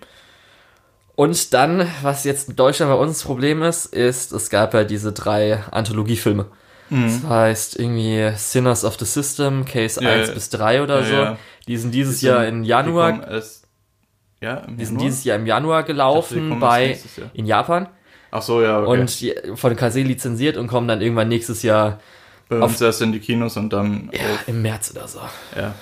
Und 1.15 1.53
dann, 1.53 1.89
was 2.03 2.25
jetzt 2.25 2.49
in 2.51 2.57
Deutschland 2.57 2.93
bei 2.93 2.99
uns 2.99 3.19
das 3.19 3.25
Problem 3.25 3.63
ist, 3.63 3.87
ist, 3.87 4.33
es 4.33 4.51
gab 4.51 4.73
ja 4.75 4.85
diese 4.85 5.13
drei 5.13 5.59
Anthologiefilme. 5.71 6.47
Das 6.91 7.23
heißt 7.29 7.79
irgendwie 7.79 8.33
Sinners 8.37 8.83
of 8.83 8.97
the 8.99 9.05
System, 9.05 9.67
Case 9.67 10.01
Mhm. 10.01 10.07
Ja, 10.07 10.13
1 10.15 10.29
ja. 10.29 10.35
bis 10.35 10.49
3 10.49 10.83
oder 10.83 11.03
Ja, 11.07 11.33
so. 11.33 11.37
Die 11.67 11.77
sind 11.77 11.91
dieses 11.93 12.21
Die 12.21 12.27
Jahr 12.27 12.41
sind- 12.47 12.49
in 12.55 12.63
Die 12.63 12.69
Januar, 12.71 13.29
erst, 13.29 13.67
ja, 14.41 14.55
im 14.61 14.79
die 14.79 14.85
sind 14.87 14.95
Januar? 14.95 15.05
dieses 15.11 15.25
Jahr 15.25 15.37
im 15.39 15.47
Januar 15.47 15.81
dachte, 15.83 15.93
gelaufen 15.93 16.49
erst 16.53 16.61
bei 16.61 16.99
Jahr. 17.17 17.31
in 17.35 17.45
Japan. 17.47 17.89
Ach 18.31 18.43
so, 18.43 18.63
ja, 18.63 18.83
okay. 18.83 19.01
und 19.01 19.59
von 19.59 19.77
Kase 19.77 20.03
lizenziert 20.03 20.57
und 20.57 20.67
kommen 20.67 20.89
dann 20.89 21.01
irgendwann 21.01 21.29
nächstes 21.29 21.63
Jahr 21.63 22.01
Bei 22.49 22.61
uns 22.61 22.81
erst 22.81 23.03
in 23.03 23.13
die 23.13 23.21
Kinos 23.21 23.57
und 23.57 23.73
dann 23.73 24.11
ja, 24.13 24.21
auf, 24.21 24.49
im 24.49 24.63
März 24.63 24.93
oder 24.95 25.09
so. 25.09 25.21
ja. 25.57 25.75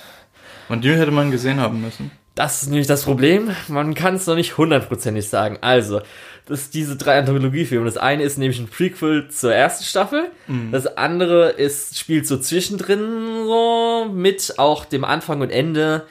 Und 0.69 0.83
die 0.83 0.91
hätte 0.91 1.11
man 1.11 1.31
gesehen 1.31 1.59
haben 1.59 1.81
müssen. 1.81 2.11
Das 2.35 2.61
ist 2.61 2.69
nämlich 2.69 2.87
das 2.87 3.03
Problem. 3.03 3.49
Man 3.67 3.95
kann 3.95 4.15
es 4.15 4.27
noch 4.27 4.35
nicht 4.35 4.57
hundertprozentig 4.57 5.27
sagen. 5.27 5.57
Also, 5.61 6.01
das 6.45 6.61
ist 6.61 6.73
diese 6.75 6.95
drei 6.95 7.17
Anthologiefilme. 7.17 7.85
Das 7.85 7.97
eine 7.97 8.21
ist 8.21 8.37
nämlich 8.37 8.59
ein 8.59 8.67
Prequel 8.67 9.29
zur 9.29 9.53
ersten 9.53 9.83
Staffel. 9.83 10.29
Das 10.71 10.97
andere 10.97 11.49
ist, 11.49 11.97
spielt 11.97 12.27
so 12.27 12.37
zwischendrin 12.37 13.45
so 13.47 14.07
mit 14.13 14.53
auch 14.57 14.85
dem 14.85 15.03
Anfang 15.03 15.41
und 15.41 15.49
Ende 15.49 16.05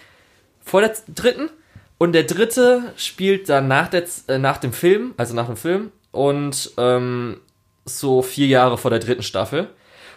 vor 0.65 0.81
der 0.81 0.95
dritten. 1.07 1.49
Und 1.99 2.13
der 2.13 2.25
dritte 2.25 2.93
spielt 2.97 3.49
dann 3.49 3.69
nach, 3.69 3.89
der, 3.89 4.05
äh, 4.27 4.39
nach 4.39 4.59
dem 4.59 4.73
Film, 4.73 5.15
also 5.17 5.33
nach 5.35 5.47
dem 5.47 5.57
Film, 5.57 5.93
und 6.17 6.73
ähm, 6.79 7.41
so 7.85 8.23
vier 8.23 8.47
Jahre 8.49 8.79
vor 8.79 8.91
der 8.91 9.01
dritten 9.01 9.23
Staffel. 9.23 9.69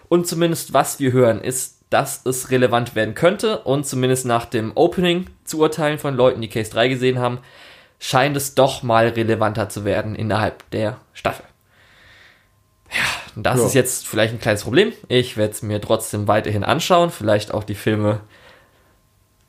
Und 0.07 0.27
zumindest 0.27 0.73
was 0.73 0.99
wir 0.99 1.11
hören, 1.11 1.41
ist, 1.41 1.77
dass 1.91 2.25
es 2.25 2.49
relevant 2.51 2.95
werden 2.95 3.13
könnte. 3.13 3.59
Und 3.59 3.85
zumindest 3.85 4.25
nach 4.25 4.45
dem 4.45 4.71
Opening 4.75 5.27
zu 5.43 5.59
urteilen 5.59 5.99
von 5.99 6.15
Leuten, 6.15 6.41
die 6.41 6.47
Case 6.49 6.71
3 6.71 6.87
gesehen 6.87 7.19
haben, 7.19 7.39
scheint 7.99 8.35
es 8.37 8.55
doch 8.55 8.81
mal 8.81 9.07
relevanter 9.09 9.69
zu 9.69 9.85
werden 9.85 10.15
innerhalb 10.15 10.67
der 10.71 10.97
Staffel. 11.13 11.45
Ja, 12.91 13.41
das 13.41 13.59
Ja. 13.59 13.65
ist 13.67 13.73
jetzt 13.75 14.07
vielleicht 14.07 14.33
ein 14.33 14.39
kleines 14.39 14.63
Problem. 14.63 14.93
Ich 15.09 15.37
werde 15.37 15.53
es 15.53 15.61
mir 15.61 15.79
trotzdem 15.81 16.27
weiterhin 16.27 16.63
anschauen. 16.63 17.11
Vielleicht 17.11 17.53
auch 17.53 17.63
die 17.63 17.75
Filme, 17.75 18.21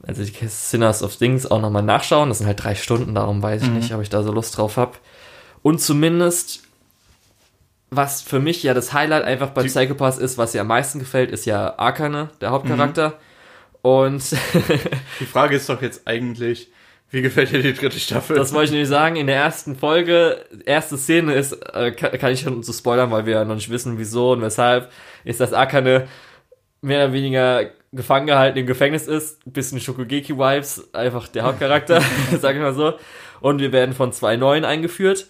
also 0.07 0.23
die 0.23 0.47
Sinners 0.47 1.03
of 1.03 1.17
Things 1.17 1.51
auch 1.51 1.61
nochmal 1.61 1.83
nachschauen. 1.83 2.29
Das 2.29 2.39
sind 2.39 2.47
halt 2.47 2.63
drei 2.63 2.75
Stunden, 2.75 3.15
darum 3.15 3.43
weiß 3.43 3.63
ich 3.63 3.69
nicht, 3.71 3.95
ob 3.95 4.03
ich 4.03 4.11
da 4.11 4.23
so 4.23 4.33
Lust 4.33 4.59
drauf 4.59 4.77
habe. 4.77 4.93
Und 5.63 5.81
zumindest, 5.81 6.63
was 7.91 8.23
für 8.23 8.41
mich 8.41 8.63
ja 8.63 8.75
das 8.75 8.93
Highlight 8.93 9.25
einfach 9.25 9.51
bei 9.51 9.65
Psychopaths 9.65 10.19
ist, 10.19 10.39
was 10.39 10.55
ihr 10.55 10.63
am 10.63 10.69
meisten 10.69 10.99
gefällt, 10.99 11.31
ist 11.31 11.45
ja 11.45 11.79
Arkane, 11.79 12.31
der 12.41 12.51
Hauptcharakter. 12.51 13.19
Und 13.83 14.23
Die 15.21 15.27
Frage 15.27 15.57
ist 15.57 15.69
doch 15.69 15.83
jetzt 15.83 16.07
eigentlich, 16.07 16.69
wie 17.11 17.23
gefällt 17.23 17.51
dir 17.51 17.63
die 17.63 17.75
dritte 17.75 17.99
Staffel? 17.99 18.37
das 18.37 18.53
wollte 18.53 18.67
ich 18.67 18.73
nämlich 18.73 18.89
sagen, 18.89 19.17
in 19.17 19.27
der 19.27 19.37
ersten 19.37 19.75
Folge, 19.75 20.45
erste 20.65 20.97
Szene 20.97 21.35
ist, 21.35 21.53
äh, 21.53 21.93
kann, 21.93 22.13
kann 22.19 22.33
ich 22.33 22.41
schon 22.41 22.63
so 22.63 22.73
spoilern, 22.73 23.11
weil 23.11 23.27
wir 23.27 23.35
ja 23.35 23.45
noch 23.45 23.55
nicht 23.55 23.71
wissen, 23.71 23.99
wieso 23.99 24.33
und 24.33 24.43
weshalb, 24.43 24.91
ist, 25.25 25.41
dass 25.41 25.53
Akane 25.53 26.09
mehr 26.83 27.05
oder 27.05 27.13
weniger 27.13 27.71
gefangen 27.93 28.27
gehalten 28.27 28.59
im 28.59 28.67
Gefängnis 28.67 29.07
ist. 29.07 29.45
Ein 29.47 29.53
bisschen 29.53 29.81
Shokugeki-Vibes, 29.81 30.95
einfach 30.95 31.29
der 31.29 31.45
Hauptcharakter, 31.45 32.01
sag 32.41 32.55
ich 32.55 32.63
mal 32.63 32.75
so. 32.75 32.95
Und 33.41 33.61
wir 33.61 33.73
werden 33.73 33.95
von 33.95 34.13
zwei 34.13 34.37
neuen 34.37 34.65
eingeführt, 34.65 35.27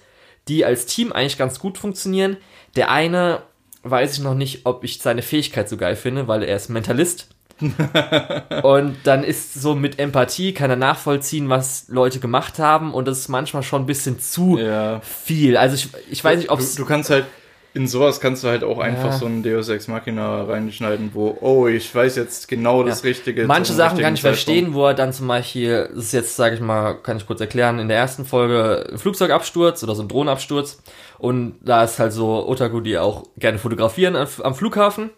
die 0.50 0.64
als 0.64 0.84
Team 0.86 1.12
eigentlich 1.12 1.38
ganz 1.38 1.60
gut 1.60 1.78
funktionieren. 1.78 2.36
Der 2.76 2.90
eine 2.90 3.42
weiß 3.82 4.14
ich 4.14 4.22
noch 4.22 4.34
nicht, 4.34 4.66
ob 4.66 4.84
ich 4.84 4.98
seine 4.98 5.22
Fähigkeit 5.22 5.68
so 5.68 5.76
geil 5.76 5.96
finde, 5.96 6.28
weil 6.28 6.42
er 6.42 6.56
ist 6.56 6.68
Mentalist. 6.68 7.28
und 8.62 8.96
dann 9.04 9.22
ist 9.22 9.54
so 9.54 9.74
mit 9.74 9.98
Empathie, 9.98 10.54
kann 10.54 10.70
er 10.70 10.76
nachvollziehen, 10.76 11.50
was 11.50 11.88
Leute 11.88 12.18
gemacht 12.18 12.58
haben 12.58 12.94
und 12.94 13.06
das 13.06 13.18
ist 13.18 13.28
manchmal 13.28 13.62
schon 13.62 13.82
ein 13.82 13.86
bisschen 13.86 14.18
zu 14.18 14.58
ja. 14.58 15.00
viel. 15.00 15.58
Also 15.58 15.74
ich, 15.74 15.88
ich 16.10 16.24
weiß 16.24 16.38
nicht, 16.38 16.50
ob 16.50 16.58
Du, 16.58 16.64
es 16.64 16.74
du 16.74 16.86
kannst 16.86 17.10
halt, 17.10 17.26
in 17.72 17.86
sowas 17.86 18.20
kannst 18.20 18.42
du 18.42 18.48
halt 18.48 18.64
auch 18.64 18.78
einfach 18.80 19.10
Ja. 19.10 19.16
so 19.18 19.26
ein 19.26 19.42
Deus 19.44 19.68
Ex 19.68 19.86
Machina 19.86 20.42
reinschneiden, 20.42 21.10
wo, 21.14 21.38
oh, 21.40 21.68
ich 21.68 21.94
weiß 21.94 22.16
jetzt 22.16 22.48
genau 22.48 22.82
das 22.82 23.04
Richtige. 23.04 23.46
Manche 23.46 23.72
Sachen 23.74 23.98
kann 23.98 24.14
ich 24.14 24.22
Zeitpunkt. 24.22 24.42
verstehen, 24.44 24.74
wo 24.74 24.86
er 24.86 24.94
dann 24.94 25.12
zum 25.12 25.28
Beispiel, 25.28 25.88
das 25.94 26.06
ist 26.06 26.12
jetzt, 26.12 26.34
sage 26.36 26.56
ich 26.56 26.60
mal, 26.60 26.94
kann 26.94 27.16
ich 27.18 27.26
kurz 27.26 27.40
erklären, 27.40 27.78
in 27.78 27.86
der 27.88 27.96
ersten 27.98 28.24
Folge 28.24 28.88
ein 28.90 28.98
Flugzeugabsturz 28.98 29.82
oder 29.84 29.94
so 29.94 30.02
ein 30.02 30.08
Drohnenabsturz 30.08 30.82
und 31.18 31.54
da 31.62 31.84
ist 31.84 31.98
halt 32.00 32.12
so 32.12 32.46
Otaku, 32.48 32.80
die 32.80 32.98
auch 32.98 33.24
gerne 33.36 33.58
fotografieren 33.58 34.16
am 34.16 34.26
am 34.42 34.54
Flughafen 34.56 35.10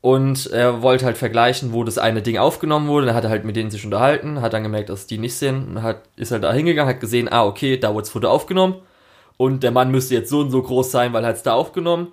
und 0.00 0.46
er 0.52 0.80
wollte 0.82 1.04
halt 1.06 1.16
vergleichen, 1.18 1.72
wo 1.72 1.84
das 1.84 1.98
eine 1.98 2.22
Ding 2.22 2.38
aufgenommen 2.38 2.88
wurde, 2.88 3.06
dann 3.06 3.14
hat 3.14 3.24
er 3.24 3.30
halt 3.30 3.44
mit 3.44 3.56
denen 3.56 3.70
sich 3.70 3.84
unterhalten, 3.84 4.40
hat 4.40 4.52
dann 4.52 4.62
gemerkt, 4.62 4.88
dass 4.88 5.06
die 5.06 5.18
nicht 5.18 5.34
sind 5.36 5.68
und 5.68 5.82
hat, 5.82 6.02
ist 6.16 6.30
halt 6.30 6.44
da 6.44 6.52
hingegangen, 6.52 6.88
hat 6.94 7.00
gesehen, 7.00 7.28
ah, 7.30 7.44
okay, 7.44 7.76
da 7.78 7.90
wurde 7.92 8.02
das 8.02 8.10
Foto 8.10 8.28
aufgenommen 8.28 8.76
und 9.36 9.62
der 9.62 9.70
Mann 9.70 9.90
müsste 9.90 10.14
jetzt 10.14 10.30
so 10.30 10.40
und 10.40 10.50
so 10.50 10.62
groß 10.62 10.90
sein, 10.90 11.12
weil 11.12 11.24
er 11.24 11.28
hat 11.28 11.36
es 11.36 11.42
da 11.42 11.54
aufgenommen 11.54 12.12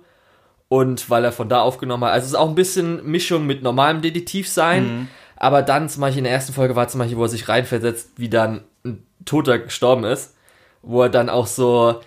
und 0.68 1.10
weil 1.10 1.24
er 1.24 1.32
von 1.32 1.48
da 1.48 1.60
aufgenommen 1.60 2.04
hat. 2.04 2.12
Also 2.12 2.24
es 2.24 2.32
ist 2.32 2.38
auch 2.38 2.48
ein 2.48 2.54
bisschen 2.54 3.04
Mischung 3.04 3.46
mit 3.46 3.62
normalem 3.62 4.02
Detektiv 4.02 4.48
sein, 4.48 5.08
aber 5.36 5.62
dann 5.62 5.88
zum 5.88 6.00
Beispiel 6.00 6.18
in 6.18 6.24
der 6.24 6.32
ersten 6.32 6.52
Folge 6.52 6.76
war 6.76 6.88
zum 6.88 6.98
Beispiel, 6.98 7.18
wo 7.18 7.24
er 7.24 7.28
sich 7.28 7.48
reinversetzt, 7.48 8.10
wie 8.16 8.28
dann 8.28 8.62
ein 8.84 9.06
Toter 9.24 9.58
gestorben 9.58 10.04
ist, 10.04 10.34
wo 10.82 11.02
er 11.02 11.08
dann 11.08 11.28
auch 11.28 11.46
so, 11.46 12.00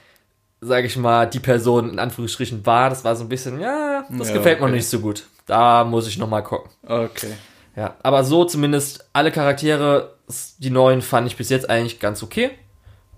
sage 0.61 0.87
ich 0.87 0.97
mal, 0.97 1.25
die 1.25 1.39
Person 1.39 1.89
in 1.89 1.99
Anführungsstrichen 1.99 2.65
war. 2.65 2.89
Das 2.89 3.03
war 3.03 3.15
so 3.15 3.23
ein 3.23 3.29
bisschen, 3.29 3.59
ja, 3.59 4.05
das 4.09 4.29
Ja, 4.29 4.33
gefällt 4.35 4.59
mir 4.59 4.65
okay. 4.65 4.75
nicht 4.75 4.89
so 4.89 4.99
gut. 4.99 5.25
Da 5.45 5.83
muss 5.83 6.07
ich 6.07 6.17
nochmal 6.17 6.43
gucken. 6.43 6.71
Okay. 6.85 7.33
Ja, 7.75 7.95
aber 8.03 8.23
so 8.23 8.45
zumindest 8.45 9.09
alle 9.13 9.31
Charaktere, 9.31 10.15
die 10.57 10.69
neuen 10.69 11.01
fand 11.01 11.27
ich 11.27 11.37
bis 11.37 11.49
jetzt 11.49 11.69
eigentlich 11.69 11.99
ganz 11.99 12.23
okay. 12.23 12.51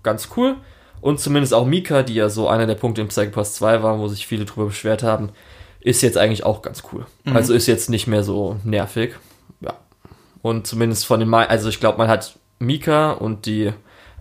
Ganz 0.02 0.28
cool. 0.36 0.56
Und 1.00 1.20
zumindest 1.20 1.54
auch 1.54 1.64
Mika, 1.66 2.02
die 2.02 2.14
ja 2.14 2.28
so 2.28 2.48
einer 2.48 2.66
der 2.66 2.74
Punkte 2.74 3.00
im 3.00 3.08
Psychopath 3.08 3.46
2 3.46 3.82
war, 3.82 3.98
wo 3.98 4.08
sich 4.08 4.26
viele 4.26 4.44
drüber 4.44 4.66
beschwert 4.66 5.02
haben, 5.02 5.30
ist 5.80 6.02
jetzt 6.02 6.18
eigentlich 6.18 6.44
auch 6.44 6.60
ganz 6.62 6.82
cool. 6.92 7.06
Also 7.24 7.54
ist 7.54 7.66
jetzt 7.66 7.88
nicht 7.88 8.06
mehr 8.08 8.24
so 8.24 8.56
nervig. 8.64 9.14
Ja. 9.60 9.74
Und 10.42 10.66
zumindest 10.66 11.06
von 11.06 11.20
den, 11.20 11.28
mei- 11.28 11.48
also 11.48 11.68
ich 11.68 11.78
glaube, 11.80 11.98
man 11.98 12.08
hat 12.08 12.38
Mika 12.58 13.12
und 13.12 13.46
die 13.46 13.72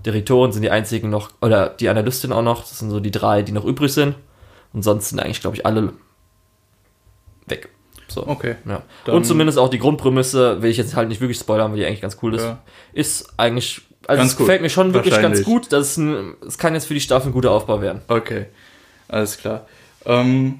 Direktoren 0.05 0.51
sind 0.51 0.61
die 0.61 0.69
einzigen 0.69 1.09
noch, 1.09 1.31
oder 1.41 1.69
die 1.69 1.89
Analystin 1.89 2.31
auch 2.31 2.43
noch, 2.43 2.61
das 2.61 2.77
sind 2.79 2.91
so 2.91 2.99
die 2.99 3.11
drei, 3.11 3.41
die 3.41 3.51
noch 3.51 3.65
übrig 3.65 3.91
sind. 3.91 4.15
Und 4.73 4.83
sonst 4.83 5.09
sind 5.09 5.19
eigentlich, 5.19 5.41
glaube 5.41 5.55
ich, 5.55 5.65
alle 5.65 5.93
weg. 7.47 7.69
So. 8.09 8.25
Okay. 8.27 8.55
Ja. 8.65 8.81
Und 9.13 9.25
zumindest 9.25 9.57
auch 9.59 9.69
die 9.69 9.79
Grundprämisse, 9.79 10.61
will 10.61 10.69
ich 10.71 10.77
jetzt 10.77 10.95
halt 10.95 11.09
nicht 11.09 11.19
wirklich 11.21 11.37
spoilern, 11.37 11.71
weil 11.71 11.79
die 11.79 11.85
eigentlich 11.85 12.01
ganz 12.01 12.17
cool 12.21 12.35
ist, 12.35 12.43
Ja. 12.43 12.59
ist 12.93 13.33
eigentlich, 13.37 13.81
also 14.07 14.19
Ganz 14.21 14.31
es 14.31 14.37
gefällt 14.37 14.61
mir 14.61 14.69
schon 14.69 14.93
wirklich 14.93 15.19
ganz 15.21 15.43
gut. 15.43 15.71
Das 15.73 15.89
ist 15.91 15.97
ein, 15.97 16.35
es 16.45 16.57
kann 16.57 16.73
jetzt 16.73 16.85
für 16.85 16.93
die 16.93 17.01
Staffel 17.01 17.29
ein 17.29 17.33
guter 17.33 17.51
Aufbau 17.51 17.81
werden. 17.81 18.01
Okay. 18.07 18.45
Alles 19.09 19.37
klar. 19.37 19.65
Ähm, 20.05 20.59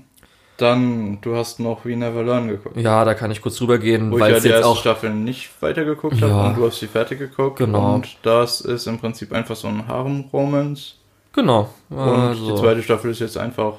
dann, 0.57 1.19
du 1.21 1.35
hast 1.35 1.59
noch 1.59 1.85
We 1.85 1.95
Never 1.95 2.23
Learn 2.23 2.47
geguckt. 2.47 2.75
Ja, 2.77 3.05
da 3.05 3.13
kann 3.13 3.29
ich 3.29 3.41
kurz 3.41 3.57
drüber 3.57 3.77
gehen, 3.77 4.11
Wo 4.11 4.15
ich 4.15 4.21
weil 4.21 4.31
ja 4.31 4.37
es 4.37 4.43
die 4.43 4.49
erste 4.49 4.65
auch, 4.65 4.77
Staffel 4.79 5.11
nicht 5.11 5.49
weitergeguckt 5.61 6.19
Ja. 6.19 6.29
habe 6.29 6.47
und 6.49 6.57
du 6.57 6.65
hast 6.65 6.79
sie 6.79 6.87
fertig 6.87 7.19
geguckt. 7.19 7.57
Genau. 7.59 7.95
Und 7.95 8.17
das 8.23 8.61
ist 8.61 8.87
im 8.87 8.97
Prinzip 8.99 9.31
einfach 9.33 9.55
so 9.55 9.67
ein 9.67 9.87
Harem-Romance. 9.87 10.95
genau. 11.33 11.69
Und 11.89 11.99
Also, 11.99 12.55
die 12.55 12.59
zweite 12.61 12.81
Staffel 12.83 13.11
ist 13.11 13.19
jetzt 13.19 13.37
einfach 13.37 13.73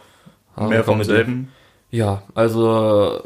Harem 0.56 0.68
mehr 0.70 0.84
vom 0.84 1.02
selben. 1.02 1.50
Ja, 1.90 2.22
also 2.34 3.22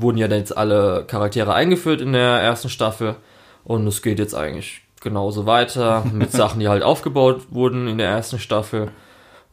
wurden 0.00 0.18
ja 0.18 0.26
jetzt 0.28 0.56
alle 0.56 1.04
Charaktere 1.06 1.54
eingeführt 1.54 2.00
in 2.00 2.12
der 2.12 2.40
ersten 2.40 2.68
Staffel 2.68 3.16
und 3.64 3.86
es 3.86 4.02
geht 4.02 4.18
jetzt 4.18 4.34
eigentlich 4.34 4.82
genauso 5.00 5.46
weiter 5.46 6.04
mit 6.12 6.32
Sachen, 6.32 6.60
die 6.60 6.68
halt 6.68 6.82
aufgebaut 6.82 7.42
wurden 7.50 7.88
in 7.88 7.98
der 7.98 8.08
ersten 8.08 8.38
Staffel. 8.38 8.90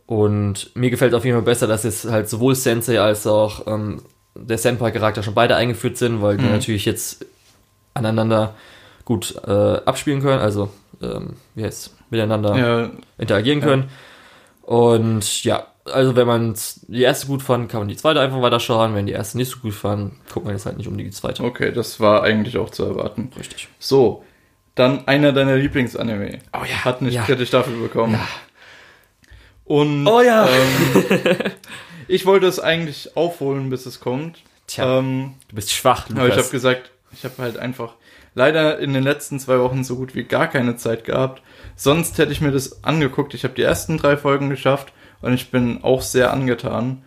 Und 0.05 0.75
mir 0.75 0.89
gefällt 0.89 1.13
auf 1.13 1.23
jeden 1.23 1.37
Fall 1.37 1.45
besser, 1.45 1.67
dass 1.67 1.83
jetzt 1.83 2.09
halt 2.09 2.27
sowohl 2.29 2.55
Sensei 2.55 2.99
als 2.99 3.25
auch 3.27 3.65
ähm, 3.67 4.01
der 4.35 4.57
Senpai-Charakter 4.57 5.23
schon 5.23 5.33
beide 5.33 5.55
eingeführt 5.55 5.97
sind, 5.97 6.21
weil 6.21 6.37
die 6.37 6.45
Mhm. 6.45 6.51
natürlich 6.51 6.85
jetzt 6.85 7.25
aneinander 7.93 8.55
gut 9.05 9.35
äh, 9.47 9.51
abspielen 9.85 10.21
können, 10.21 10.39
also 10.41 10.69
ähm, 11.01 11.35
wie 11.55 11.63
heißt 11.63 11.95
miteinander 12.09 12.57
Ja, 12.57 12.89
interagieren 13.17 13.59
Ja. 13.59 13.65
können. 13.65 13.89
Und 14.63 15.43
ja, 15.43 15.67
also 15.91 16.15
wenn 16.15 16.27
man 16.27 16.55
die 16.87 17.01
erste 17.01 17.27
gut 17.27 17.41
fand, 17.41 17.69
kann 17.69 17.81
man 17.81 17.87
die 17.87 17.95
zweite 17.97 18.19
einfach 18.19 18.41
weiterschauen. 18.41 18.95
Wenn 18.95 19.05
die 19.05 19.11
erste 19.13 19.37
nicht 19.37 19.49
so 19.51 19.59
gut 19.59 19.73
fand, 19.73 20.13
guckt 20.31 20.45
man 20.45 20.55
jetzt 20.55 20.65
halt 20.65 20.77
nicht 20.77 20.87
um 20.87 20.97
die 20.97 21.09
zweite. 21.11 21.43
okay, 21.43 21.71
das 21.71 21.99
war 21.99 22.23
eigentlich 22.23 22.57
auch 22.57 22.69
zu 22.69 22.83
erwarten. 22.83 23.31
Richtig. 23.37 23.67
So, 23.79 24.23
dann 24.75 25.07
einer 25.07 25.31
deiner 25.33 25.55
Lieblingsanime. 25.55 26.39
Oh 26.53 26.63
ja. 26.69 26.85
Hat 26.85 27.01
eine 27.01 27.09
ja. 27.09 27.23
dritte 27.25 27.45
Staffel 27.45 27.75
bekommen. 27.75 28.19
Und 29.65 30.07
Oh 30.07 30.21
ja. 30.21 30.47
ähm, 30.47 31.51
ich 32.07 32.25
wollte 32.25 32.47
es 32.47 32.59
eigentlich 32.59 33.15
aufholen, 33.15 33.69
bis 33.69 33.85
es 33.85 33.99
kommt. 33.99 34.39
Tja, 34.67 34.99
Ähm, 34.99 35.35
du 35.49 35.55
bist 35.55 35.71
schwach, 35.71 36.05
aber 36.09 36.13
ich 36.25 36.31
habe 36.31 36.35
Lukas. 36.35 36.51
gesagt, 36.51 36.91
ich 37.13 37.23
habe 37.23 37.35
halt 37.39 37.57
einfach 37.57 37.95
leider 38.33 38.79
in 38.79 38.93
den 38.93 39.03
letzten 39.03 39.39
zwei 39.39 39.59
Wochen 39.59 39.83
so 39.83 39.95
gut 39.97 40.15
wie 40.15 40.23
gar 40.23 40.47
keine 40.47 40.75
Zeit 40.77 41.03
gehabt. 41.03 41.41
Sonst 41.75 42.17
hätte 42.17 42.31
ich 42.31 42.41
mir 42.41 42.51
das 42.51 42.83
angeguckt. 42.83 43.33
Ich 43.33 43.43
habe 43.43 43.53
die 43.53 43.61
ersten 43.61 43.97
drei 43.97 44.15
Folgen 44.17 44.49
geschafft 44.49 44.93
und 45.21 45.33
ich 45.33 45.51
bin 45.51 45.83
auch 45.83 46.01
sehr 46.01 46.31
angetan. 46.33 47.03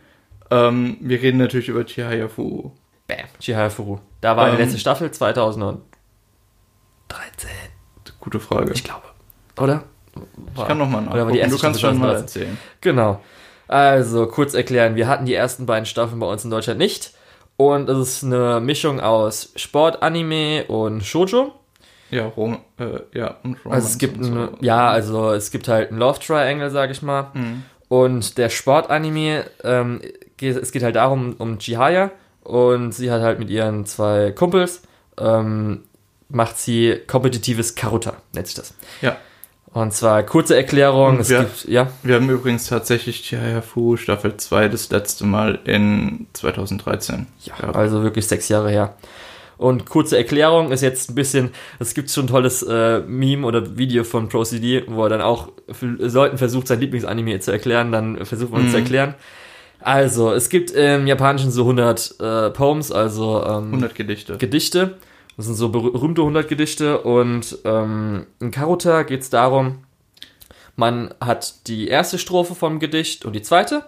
Ähm, 0.50 0.96
wir 1.00 1.20
reden 1.22 1.38
natürlich 1.38 1.68
über 1.68 1.84
Chihaya 1.84 2.28
Fu. 2.28 2.72
Bam. 3.06 3.18
Chihaya 3.40 3.70
Furu. 3.70 3.98
Da 4.20 4.36
war 4.36 4.46
die 4.46 4.52
Ähm, 4.52 4.58
letzte 4.62 4.78
Staffel 4.78 5.10
2013, 5.10 5.80
Gute 8.20 8.40
Frage. 8.40 8.72
ich 8.72 8.84
glaube. 8.84 9.02
Oder? 9.60 9.84
Ich 10.56 10.64
kann 10.66 10.78
nochmal 10.78 11.06
Oder 11.08 11.26
war 11.26 11.32
die 11.32 11.38
nachgucken. 11.38 11.38
erste 11.38 11.56
Du 11.56 11.60
kannst 11.62 11.80
Staffel 11.80 11.94
schon 11.94 12.00
mal 12.00 12.14
2013? 12.16 12.42
erzählen. 12.42 12.58
Genau. 12.80 13.20
Also, 13.68 14.26
kurz 14.26 14.54
erklären, 14.54 14.94
wir 14.94 15.08
hatten 15.08 15.24
die 15.26 15.34
ersten 15.34 15.66
beiden 15.66 15.86
Staffeln 15.86 16.20
bei 16.20 16.26
uns 16.26 16.44
in 16.44 16.50
Deutschland 16.50 16.78
nicht. 16.78 17.12
Und 17.56 17.88
es 17.88 17.98
ist 18.16 18.24
eine 18.24 18.60
Mischung 18.60 19.00
aus 19.00 19.52
Sport, 19.56 20.02
Anime 20.02 20.64
und 20.66 21.04
Shoujo. 21.04 21.52
Ja, 22.10 22.26
Rom, 22.26 22.58
äh, 22.78 23.00
ja, 23.18 23.36
und 23.42 23.56
Also 23.68 23.88
es 23.88 23.98
gibt 23.98 24.18
und 24.18 24.36
ein, 24.36 24.48
ja, 24.60 24.88
also 24.88 25.32
es 25.32 25.50
gibt 25.50 25.68
halt 25.68 25.90
ein 25.90 25.98
Love 25.98 26.20
Triangle, 26.20 26.70
sag 26.70 26.90
ich 26.90 27.02
mal. 27.02 27.30
Mhm. 27.34 27.64
Und 28.02 28.38
der 28.38 28.48
Sportanime, 28.48 29.44
ähm, 29.62 30.00
geht, 30.36 30.56
es 30.56 30.72
geht 30.72 30.82
halt 30.82 30.96
darum, 30.96 31.34
um 31.38 31.58
Chihaya 31.58 32.10
und 32.42 32.92
sie 32.92 33.10
hat 33.10 33.22
halt 33.22 33.38
mit 33.38 33.50
ihren 33.50 33.86
zwei 33.86 34.32
Kumpels, 34.32 34.82
ähm, 35.18 35.84
macht 36.28 36.58
sie 36.58 37.00
kompetitives 37.06 37.74
Karuta, 37.76 38.14
nennt 38.32 38.46
sich 38.48 38.56
das. 38.56 38.74
Ja. 39.00 39.16
Und 39.72 39.92
zwar 39.92 40.22
kurze 40.24 40.56
Erklärung, 40.56 41.20
es 41.20 41.28
wir- 41.30 41.40
gibt, 41.40 41.64
ja, 41.66 41.88
Wir 42.02 42.16
haben 42.16 42.28
übrigens 42.30 42.66
tatsächlich 42.68 43.22
Chihaya 43.22 43.60
Fu 43.60 43.96
Staffel 43.96 44.36
2 44.36 44.68
das 44.68 44.90
letzte 44.90 45.24
Mal 45.24 45.58
in 45.64 46.26
2013. 46.32 47.26
Ja, 47.44 47.56
gehabt. 47.56 47.76
also 47.76 48.02
wirklich 48.02 48.26
sechs 48.26 48.48
Jahre 48.48 48.70
her. 48.70 48.94
Und 49.56 49.86
kurze 49.88 50.16
Erklärung 50.16 50.72
ist 50.72 50.80
jetzt 50.82 51.10
ein 51.10 51.14
bisschen, 51.14 51.50
es 51.78 51.94
gibt 51.94 52.10
schon 52.10 52.24
ein 52.24 52.28
tolles 52.28 52.62
äh, 52.62 53.00
Meme 53.00 53.46
oder 53.46 53.76
Video 53.78 54.02
von 54.04 54.28
ProCD, 54.28 54.84
wo 54.88 55.04
er 55.04 55.08
dann 55.10 55.20
auch 55.20 55.48
Leuten 55.80 56.38
versucht, 56.38 56.66
sein 56.66 56.80
Lieblingsanime 56.80 57.38
zu 57.40 57.52
erklären, 57.52 57.92
dann 57.92 58.24
versucht 58.26 58.50
man 58.52 58.62
es 58.66 58.72
zu 58.72 58.76
Mhm. 58.78 58.82
erklären. 58.82 59.14
Also, 59.80 60.32
es 60.32 60.48
gibt 60.48 60.70
im 60.70 61.06
Japanischen 61.06 61.50
so 61.50 61.62
100 61.62 62.14
äh, 62.18 62.50
Poems, 62.50 62.90
also 62.90 63.42
ähm, 63.44 63.66
100 63.66 63.94
Gedichte. 63.94 64.36
Gedichte. 64.38 64.96
Das 65.36 65.46
sind 65.46 65.56
so 65.56 65.68
berühmte 65.68 66.22
100 66.22 66.48
Gedichte 66.48 67.00
und 67.00 67.58
ähm, 67.64 68.24
in 68.40 68.50
Karuta 68.50 69.02
geht 69.02 69.20
es 69.22 69.30
darum, 69.30 69.78
man 70.76 71.12
hat 71.20 71.66
die 71.68 71.88
erste 71.88 72.18
Strophe 72.18 72.54
vom 72.54 72.78
Gedicht 72.80 73.24
und 73.24 73.34
die 73.34 73.42
zweite. 73.42 73.84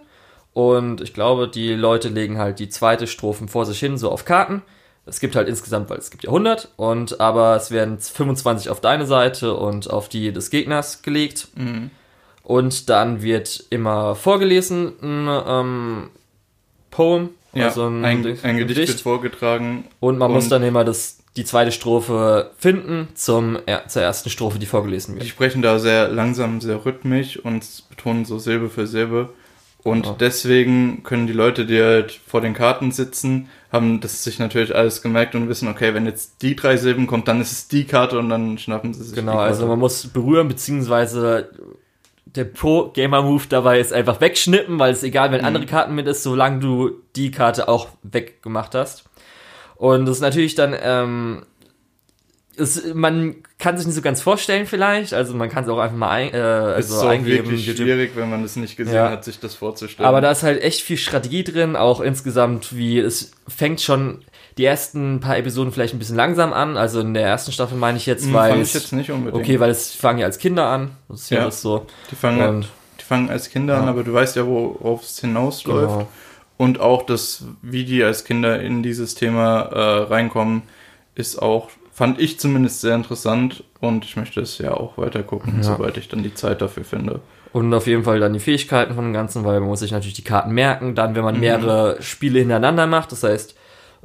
Und 0.52 1.00
ich 1.00 1.12
glaube, 1.14 1.48
die 1.48 1.74
Leute 1.74 2.09
legen 2.09 2.38
halt 2.38 2.59
die 2.59 2.68
zweite 2.68 3.07
Strophen 3.07 3.48
vor 3.48 3.64
sich 3.66 3.79
hin, 3.79 3.96
so 3.98 4.11
auf 4.11 4.24
Karten. 4.24 4.62
Es 5.08 5.20
gibt 5.20 5.36
halt 5.36 5.48
insgesamt, 5.48 5.88
weil 5.88 5.98
es 5.98 6.10
gibt 6.10 6.24
ja 6.24 6.30
100, 6.30 6.68
und 6.76 7.20
aber 7.20 7.54
es 7.56 7.70
werden 7.70 7.98
25 7.98 8.70
auf 8.70 8.80
deine 8.80 9.06
Seite 9.06 9.54
und 9.54 9.88
auf 9.88 10.08
die 10.08 10.32
des 10.32 10.50
Gegners 10.50 11.02
gelegt. 11.02 11.48
Mhm. 11.54 11.90
Und 12.42 12.88
dann 12.90 13.22
wird 13.22 13.64
immer 13.70 14.14
vorgelesen 14.16 14.92
ein 15.02 15.28
ähm, 15.46 16.10
Poem, 16.90 17.30
Ja, 17.54 17.66
also 17.66 17.86
ein, 17.86 18.04
ein, 18.04 18.22
Gedicht, 18.22 18.88
wird 18.88 19.00
vorgetragen. 19.00 19.84
und 20.00 20.18
man 20.18 20.32
muss 20.32 20.44
Und- 20.44 20.50
dann 20.50 20.62
immer 20.62 20.84
das, 20.84 21.18
die 21.36 21.44
zweite 21.44 21.70
Strophe 21.72 22.50
finden 22.56 23.08
zum, 23.14 23.58
er, 23.66 23.86
zur 23.88 24.02
ersten 24.02 24.30
Strophe, 24.30 24.58
die 24.58 24.66
vorgelesen 24.66 25.14
Die 25.14 25.20
wird. 25.20 25.28
sprechen 25.30 25.60
da 25.62 25.78
sehr 25.78 26.08
langsam, 26.08 26.60
sehr 26.60 26.84
rhythmisch 26.84 27.38
und 27.38 27.64
betonen 27.90 28.24
so 28.24 28.38
Silbe 28.38 28.70
für 28.70 28.86
Silbe. 28.86 29.30
Und 29.87 30.07
Ja. 30.07 30.16
deswegen 30.18 31.05
können 31.05 31.29
die 31.29 31.33
Leute, 31.33 31.64
die 31.64 31.81
halt 31.81 32.11
vor 32.27 32.40
den 32.40 32.55
Karten 32.55 32.90
sitzen, 32.90 33.49
haben 33.70 34.01
das 34.01 34.25
sich 34.25 34.40
natürlich 34.40 34.75
alles 34.75 35.01
gemerkt 35.01 35.37
und 35.37 35.49
wissen, 35.49 35.68
okay, 35.68 35.94
wenn 35.94 36.07
jetzt 36.07 36.42
die 36.42 36.57
drei 36.57 36.77
Silben 36.77 37.07
kommt, 37.07 37.29
dann 37.29 37.40
ist 37.40 37.53
es 37.53 37.68
die 37.68 37.85
Karte 37.85 38.18
und 38.18 38.29
dann 38.29 38.59
schnappen 38.59 38.92
sie 38.92 39.05
sich 39.05 39.14
Genau, 39.14 39.38
also 39.38 39.68
man 39.68 39.79
muss 39.79 40.09
berühren, 40.09 40.49
beziehungsweise 40.49 41.51
der 42.25 42.46
Pro-Gamer-Move 42.46 43.44
dabei 43.49 43.79
ist 43.79 43.92
einfach 43.92 44.20
wegschnippen, 44.20 44.77
weil 44.81 44.92
es 44.92 45.05
egal, 45.05 45.31
wenn 45.31 45.44
andere 45.44 45.66
Karten 45.66 45.94
mit 45.94 46.09
ist, 46.09 46.25
solange 46.25 46.59
du 46.59 46.90
die 47.14 47.31
Karte 47.31 47.68
auch 47.68 47.87
weggemacht 48.03 48.75
hast. 48.75 49.05
Und 49.77 50.07
das 50.07 50.16
ist 50.16 50.22
natürlich 50.22 50.57
dann, 50.57 50.75
ähm, 50.83 51.42
es, 52.58 52.94
man 52.94 53.36
kann 53.58 53.76
sich 53.76 53.86
nicht 53.86 53.96
so 53.96 54.02
ganz 54.02 54.20
vorstellen 54.22 54.66
vielleicht, 54.66 55.12
also 55.14 55.34
man 55.34 55.48
kann 55.48 55.64
es 55.64 55.70
auch 55.70 55.78
einfach 55.78 55.96
mal 55.96 56.10
ein, 56.10 56.32
äh, 56.32 56.72
es 56.74 56.86
ist 56.86 56.92
also 56.92 57.06
auch 57.06 57.10
eingeben. 57.10 57.50
wirklich 57.50 57.76
schwierig, 57.76 58.12
wenn 58.14 58.30
man 58.30 58.42
das 58.42 58.56
nicht 58.56 58.76
gesehen 58.76 58.94
Ja. 58.94 59.10
hat, 59.10 59.24
sich 59.24 59.38
das 59.40 59.54
vorzustellen. 59.54 60.08
Aber 60.08 60.20
da 60.20 60.30
ist 60.30 60.42
halt 60.42 60.62
echt 60.62 60.80
viel 60.82 60.96
Strategie 60.96 61.44
drin, 61.44 61.76
auch 61.76 62.00
insgesamt, 62.00 62.76
wie 62.76 62.98
es 62.98 63.32
fängt 63.48 63.80
schon 63.80 64.22
die 64.58 64.64
ersten 64.64 65.20
paar 65.20 65.36
Episoden 65.36 65.70
vielleicht 65.72 65.94
ein 65.94 65.98
bisschen 65.98 66.16
langsam 66.16 66.52
an, 66.54 66.76
also 66.78 67.00
in 67.00 67.12
der 67.12 67.24
ersten 67.26 67.52
Staffel 67.52 67.76
meine 67.76 67.98
ich 67.98 68.06
jetzt, 68.06 68.24
Hm, 68.24 68.32
weil 68.32 68.50
fand 68.52 68.62
ich 68.62 68.68
es, 68.68 68.82
jetzt 68.82 68.92
nicht 68.92 69.10
unbedingt. 69.10 69.42
okay, 69.44 69.60
weil 69.60 69.70
es 69.70 69.92
fangen 69.94 70.18
ja 70.20 70.26
als 70.26 70.38
Kinder 70.38 70.66
an, 70.66 70.92
das 71.08 71.22
ist 71.22 71.30
ja, 71.30 71.38
Ja. 71.40 71.44
das 71.46 71.60
so. 71.60 71.86
die 72.10 72.14
fangen, 72.16 72.48
Und 72.48 72.68
die 72.98 73.04
fangen 73.04 73.28
als 73.28 73.50
Kinder 73.50 73.76
an, 73.76 73.84
Ja. 73.84 73.90
aber 73.90 74.02
du 74.02 74.12
weißt 74.14 74.34
ja, 74.36 74.46
worauf 74.46 75.02
es 75.02 75.20
hinausläuft. 75.20 75.92
genau. 75.94 76.08
Und 76.58 76.80
auch 76.80 77.02
das, 77.04 77.44
wie 77.60 77.84
die 77.84 78.02
als 78.02 78.24
Kinder 78.24 78.58
in 78.62 78.82
dieses 78.82 79.14
Thema 79.14 79.60
äh, 79.64 80.02
reinkommen, 80.04 80.62
ist 81.14 81.36
auch, 81.42 81.68
fand 81.96 82.20
ich 82.20 82.38
zumindest 82.38 82.82
sehr 82.82 82.94
interessant 82.94 83.64
und 83.80 84.04
ich 84.04 84.16
möchte 84.16 84.40
es 84.42 84.59
ja 84.59 84.72
auch 84.74 84.98
weiter 84.98 85.22
gucken, 85.22 85.54
Ja. 85.56 85.62
sobald 85.62 85.96
ich 85.96 86.09
dann 86.09 86.22
die 86.22 86.35
Zeit 86.35 86.61
dafür 86.61 86.85
finde. 86.85 87.20
Und 87.54 87.72
auf 87.72 87.87
jeden 87.87 88.04
Fall 88.04 88.20
dann 88.20 88.35
die 88.35 88.38
Fähigkeiten 88.38 88.94
von 88.94 89.04
dem 89.04 89.12
Ganzen, 89.14 89.42
weil 89.44 89.61
man 89.61 89.70
muss 89.70 89.80
sich 89.80 89.92
natürlich 89.92 90.12
die 90.12 90.24
Karten 90.24 90.50
merken. 90.52 90.94
Dann, 90.94 91.14
wenn 91.16 91.24
man 91.24 91.37
Mhm. 91.37 91.40
mehrere 91.40 91.96
Spiele 92.02 92.38
hintereinander 92.40 92.87
macht, 92.87 93.12
das 93.12 93.22
heißt, 93.22 93.56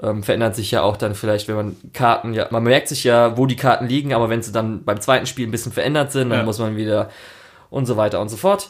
ähm, 0.02 0.24
verändert 0.24 0.56
sich 0.56 0.72
ja 0.72 0.84
auch 0.84 0.96
dann 0.96 1.16
vielleicht, 1.16 1.50
wenn 1.50 1.56
man 1.58 1.76
Karten, 1.92 2.34
ja, 2.34 2.48
man 2.50 2.64
merkt 2.64 2.88
sich 2.88 3.04
ja, 3.04 3.36
wo 3.38 3.46
die 3.46 3.58
Karten 3.58 3.88
liegen, 3.88 4.14
aber 4.14 4.30
wenn 4.30 4.42
sie 4.42 4.54
dann 4.54 4.86
beim 4.86 5.02
zweiten 5.02 5.26
Spiel 5.26 5.46
ein 5.48 5.52
bisschen 5.52 5.74
verändert 5.74 6.14
sind, 6.14 6.30
dann 6.30 6.40
Ja. 6.40 6.46
muss 6.46 6.60
man 6.60 6.78
wieder 6.78 7.10
und 7.70 7.86
so 7.88 7.98
weiter 7.98 8.22
und 8.22 8.30
so 8.30 8.38
fort. 8.38 8.70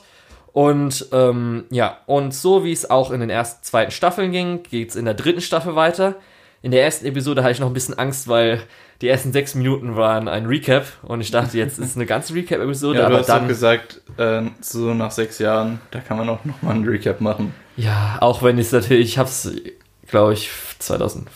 Und 0.52 1.06
ähm, 1.14 1.66
ja, 1.70 2.00
und 2.08 2.34
so 2.34 2.64
wie 2.64 2.74
es 2.74 2.90
auch 2.90 3.12
in 3.12 3.20
den 3.22 3.30
ersten, 3.30 3.64
zweiten 3.64 3.92
Staffeln 3.92 4.32
ging, 4.32 4.64
geht's 4.64 4.96
in 4.96 5.06
der 5.06 5.14
dritten 5.14 5.42
Staffel 5.42 5.76
weiter. 5.76 6.16
In 6.62 6.72
der 6.72 6.84
ersten 6.84 7.06
Episode 7.06 7.42
hatte 7.42 7.54
ich 7.54 7.60
noch 7.60 7.68
ein 7.68 7.74
bisschen 7.74 7.98
Angst, 7.98 8.28
weil 8.28 8.62
die 9.02 9.08
ersten 9.08 9.34
sechs 9.34 9.56
Minuten 9.56 9.96
waren 9.96 10.28
ein 10.28 10.46
Recap 10.46 10.86
und 11.02 11.20
ich 11.22 11.32
dachte, 11.32 11.58
jetzt 11.58 11.80
ist 11.80 11.96
eine 11.96 12.06
ganze 12.06 12.36
Recap-Episode, 12.36 13.00
Ja, 13.00 13.06
du 13.06 13.08
aber 13.08 13.20
hast 13.20 13.30
doch 13.30 13.36
dann. 13.38 13.48
gesagt, 13.48 14.02
äh, 14.18 14.44
so 14.62 14.94
nach 14.94 15.10
sechs 15.10 15.40
Jahren, 15.40 15.82
da 15.90 16.00
kann 16.00 16.18
man 16.18 16.30
auch 16.30 16.46
nochmal 16.46 16.76
einen 16.76 16.88
Recap 16.88 17.20
machen. 17.20 17.54
Ja, 17.78 18.18
auch 18.22 18.44
wenn 18.44 18.60
ich 18.60 18.68
es 18.68 18.72
natürlich, 18.74 19.08
ich 19.10 19.18
hab's, 19.18 19.50
glaube 20.08 20.34
ich, 20.34 20.52
2000, 20.78 21.28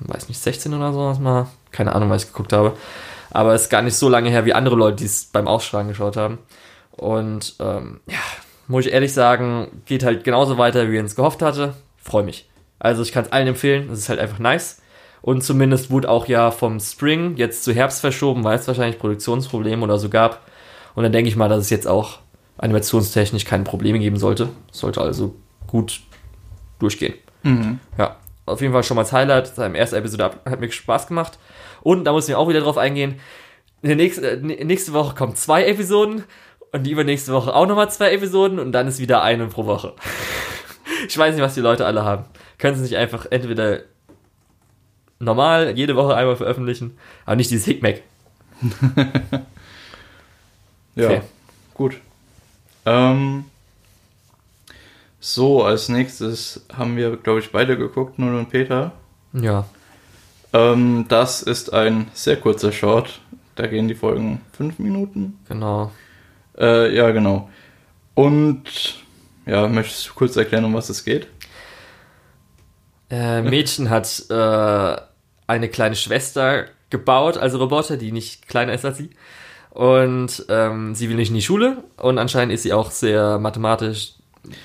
weiß 0.00 0.28
nicht, 0.28 0.40
16 0.40 0.72
oder 0.72 0.92
sowas 0.94 1.18
mal, 1.18 1.48
keine 1.70 1.94
Ahnung, 1.94 2.08
was 2.08 2.24
ich 2.24 2.32
geguckt 2.32 2.54
habe. 2.54 2.72
Aber 3.30 3.52
es 3.54 3.62
ist 3.62 3.70
gar 3.70 3.82
nicht 3.82 3.96
so 3.96 4.08
lange 4.08 4.30
her 4.30 4.46
wie 4.46 4.54
andere 4.54 4.76
Leute, 4.76 4.96
die 4.96 5.04
es 5.06 5.24
beim 5.24 5.48
Ausschlagen 5.48 5.88
geschaut 5.88 6.16
haben. 6.16 6.38
Und 6.92 7.56
ähm, 7.60 8.00
ja, 8.06 8.18
muss 8.68 8.86
ich 8.86 8.92
ehrlich 8.92 9.12
sagen, 9.12 9.82
geht 9.84 10.02
halt 10.04 10.24
genauso 10.24 10.56
weiter, 10.56 10.90
wie 10.90 10.96
ich 10.96 11.02
es 11.04 11.16
gehofft 11.16 11.42
hatte. 11.42 11.74
Freue 11.98 12.22
mich. 12.24 12.48
Also 12.82 13.02
ich 13.02 13.12
kann 13.12 13.24
es 13.24 13.32
allen 13.32 13.46
empfehlen, 13.46 13.88
es 13.90 14.00
ist 14.00 14.08
halt 14.08 14.18
einfach 14.18 14.40
nice. 14.40 14.82
Und 15.20 15.44
zumindest 15.44 15.90
wurde 15.92 16.10
auch 16.10 16.26
ja 16.26 16.50
vom 16.50 16.80
Spring 16.80 17.36
jetzt 17.36 17.62
zu 17.62 17.72
Herbst 17.72 18.00
verschoben, 18.00 18.42
weil 18.42 18.58
es 18.58 18.66
wahrscheinlich 18.66 18.98
Produktionsprobleme 18.98 19.84
oder 19.84 19.98
so 19.98 20.08
gab. 20.08 20.44
Und 20.96 21.04
dann 21.04 21.12
denke 21.12 21.28
ich 21.28 21.36
mal, 21.36 21.48
dass 21.48 21.60
es 21.60 21.70
jetzt 21.70 21.86
auch 21.86 22.18
animationstechnisch 22.58 23.44
keine 23.44 23.62
Probleme 23.62 24.00
geben 24.00 24.16
sollte. 24.16 24.48
Sollte 24.72 25.00
also 25.00 25.36
gut 25.68 26.00
durchgehen. 26.80 27.14
Mhm. 27.44 27.78
Ja, 27.98 28.16
auf 28.46 28.60
jeden 28.60 28.72
Fall 28.72 28.82
schon 28.82 28.96
mal 28.96 29.04
das 29.04 29.12
Highlight. 29.12 29.46
Seine 29.46 29.78
erste 29.78 29.96
Episode 29.96 30.32
hat, 30.44 30.60
mir 30.60 30.70
Spaß 30.70 31.06
gemacht. 31.06 31.38
Und 31.82 32.04
da 32.04 32.10
muss 32.10 32.28
ich 32.28 32.34
auch 32.34 32.48
wieder 32.48 32.62
drauf 32.62 32.78
eingehen. 32.78 33.20
Nächsten, 33.82 34.24
äh, 34.24 34.64
nächste 34.64 34.92
Woche 34.92 35.14
kommen 35.14 35.36
zwei 35.36 35.66
Episoden 35.66 36.24
und 36.72 36.82
die 36.84 36.90
übernächste 36.90 37.32
Woche 37.32 37.54
auch 37.54 37.66
nochmal 37.66 37.90
zwei 37.92 38.12
Episoden 38.12 38.58
und 38.58 38.72
dann 38.72 38.88
ist 38.88 38.98
wieder 38.98 39.22
eine 39.22 39.46
pro 39.46 39.66
Woche. 39.66 39.94
Ich 41.06 41.16
weiß 41.18 41.34
nicht, 41.34 41.42
was 41.44 41.54
die 41.54 41.60
Leute 41.60 41.84
alle 41.86 42.04
haben. 42.04 42.24
Können 42.58 42.76
sie 42.76 42.82
nicht 42.82 42.96
einfach 42.96 43.26
entweder 43.30 43.80
normal 45.18 45.76
jede 45.76 45.94
Woche 45.96 46.14
einmal 46.16 46.36
veröffentlichen, 46.36 46.96
aber 47.26 47.36
nicht 47.36 47.50
dieses 47.50 47.64
Hickmack. 47.66 48.02
Ja, 50.94 51.06
Okay. 51.06 51.22
gut. 51.74 51.96
Ähm, 52.84 53.44
so, 55.20 55.62
als 55.64 55.88
nächstes 55.88 56.66
haben 56.76 56.96
wir, 56.96 57.16
glaube 57.16 57.38
ich, 57.40 57.50
beide 57.50 57.78
geguckt, 57.78 58.18
Null 58.18 58.34
und 58.34 58.50
Peter. 58.50 58.92
Ja, 59.32 59.64
Ähm, 60.52 61.06
das 61.08 61.40
ist 61.40 61.72
ein 61.72 62.08
sehr 62.12 62.36
kurzer 62.36 62.72
Short. 62.72 63.20
Da 63.54 63.66
gehen 63.66 63.88
die 63.88 63.94
Folgen 63.94 64.42
fünf 64.52 64.78
Minuten. 64.78 65.38
genau. 65.48 65.90
Äh, 66.58 66.94
ja, 66.94 67.10
genau. 67.12 67.48
Und 68.14 69.01
ja, 69.46 69.66
möchtest 69.68 70.08
du 70.08 70.14
kurz 70.14 70.36
erklären, 70.36 70.64
um 70.64 70.74
was 70.74 70.88
es 70.88 71.04
geht? 71.04 71.26
Äh, 73.10 73.42
Mädchen 73.42 73.90
hat 73.90 74.24
äh, 74.30 74.96
eine 75.46 75.68
kleine 75.68 75.96
Schwester 75.96 76.64
gebaut, 76.90 77.36
also 77.36 77.58
Roboter, 77.58 77.96
die 77.96 78.12
nicht 78.12 78.48
kleiner 78.48 78.72
ist 78.72 78.84
als 78.84 78.98
sie. 78.98 79.10
Und 79.70 80.44
ähm, 80.48 80.94
sie 80.94 81.08
will 81.08 81.16
nicht 81.16 81.28
in 81.30 81.34
die 81.34 81.42
Schule 81.42 81.82
und 81.96 82.18
anscheinend 82.18 82.52
ist 82.52 82.62
sie 82.62 82.72
auch 82.74 82.90
sehr 82.90 83.38
mathematisch, 83.38 84.12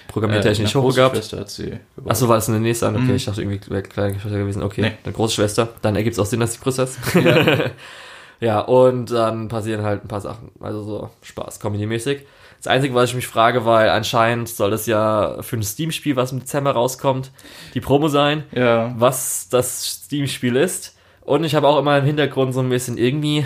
programmiertechnisch 0.09 0.75
eine 0.75 0.81
große 0.83 1.01
hochgegabt. 1.01 1.15
Schwester 1.17 1.39
hat 1.39 1.49
sie 1.49 1.79
gebaut. 1.95 2.11
Achso, 2.11 2.27
war 2.27 2.37
es 2.37 2.49
eine 2.49 2.59
nächste? 2.59 2.87
Okay, 2.87 2.99
Mhm. 2.99 3.15
ich 3.15 3.25
dachte 3.25 3.41
irgendwie 3.41 3.61
wäre 3.69 3.83
kleine 3.83 4.19
Schwester 4.19 4.37
gewesen. 4.37 4.63
Okay, 4.63 4.81
Nee. 4.81 4.91
eine 5.03 5.13
große 5.13 5.35
Schwester. 5.35 5.69
Dann 5.81 5.95
ergibt 5.95 6.13
es 6.15 6.19
auch 6.19 6.25
Sinn, 6.25 6.39
dass 6.41 6.53
sie 6.53 6.59
größer 6.59 6.83
ist. 6.83 6.97
Ja. 7.15 7.69
ja, 8.39 8.59
und 8.59 9.11
dann 9.11 9.47
passieren 9.47 9.83
halt 9.83 10.03
ein 10.03 10.07
paar 10.09 10.21
Sachen. 10.21 10.51
Also 10.59 10.83
so 10.83 11.09
Spaß, 11.21 11.59
Comedy-mäßig. 11.61 12.21
Das 12.57 12.67
Einzige, 12.67 12.93
was 12.95 13.09
ich 13.09 13.15
mich 13.15 13.27
frage, 13.27 13.65
weil 13.65 13.89
anscheinend 13.89 14.49
soll 14.49 14.71
das 14.71 14.87
ja 14.87 15.41
für 15.41 15.57
ein 15.57 15.63
Steam-Spiel, 15.63 16.15
was 16.15 16.31
im 16.31 16.39
Dezember 16.39 16.71
rauskommt, 16.71 17.31
die 17.73 17.81
Promo 17.81 18.07
sein 18.07 18.43
Ja, 18.51 18.93
was 18.97 19.47
das 19.49 19.85
Steam-Spiel 20.05 20.55
ist. 20.55 20.95
Und 21.21 21.43
ich 21.43 21.55
habe 21.55 21.67
auch 21.67 21.77
immer 21.77 21.97
im 21.97 22.05
Hintergrund 22.05 22.53
so 22.53 22.59
ein 22.61 22.69
bisschen 22.69 22.97
irgendwie, 22.97 23.45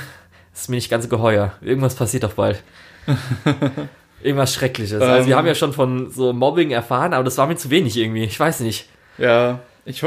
ist 0.53 0.69
mir 0.69 0.75
nicht 0.77 0.89
ganz 0.89 1.09
geheuer. 1.09 1.53
Irgendwas 1.61 1.95
passiert 1.95 2.23
doch 2.23 2.33
bald. 2.33 2.63
Irgendwas 4.23 4.53
Schreckliches. 4.53 5.01
also 5.01 5.25
wir 5.27 5.33
Ähm. 5.33 5.37
haben 5.37 5.47
ja 5.47 5.55
schon 5.55 5.73
von 5.73 6.11
so 6.11 6.31
Mobbing 6.31 6.69
erfahren, 6.71 7.13
aber 7.13 7.23
das 7.23 7.37
war 7.37 7.47
mir 7.47 7.55
zu 7.55 7.69
wenig 7.71 7.97
irgendwie. 7.97 8.23
Ich 8.23 8.39
weiß 8.39 8.59
nicht. 8.61 8.87
ja. 9.17 9.59
Ich, 9.83 10.05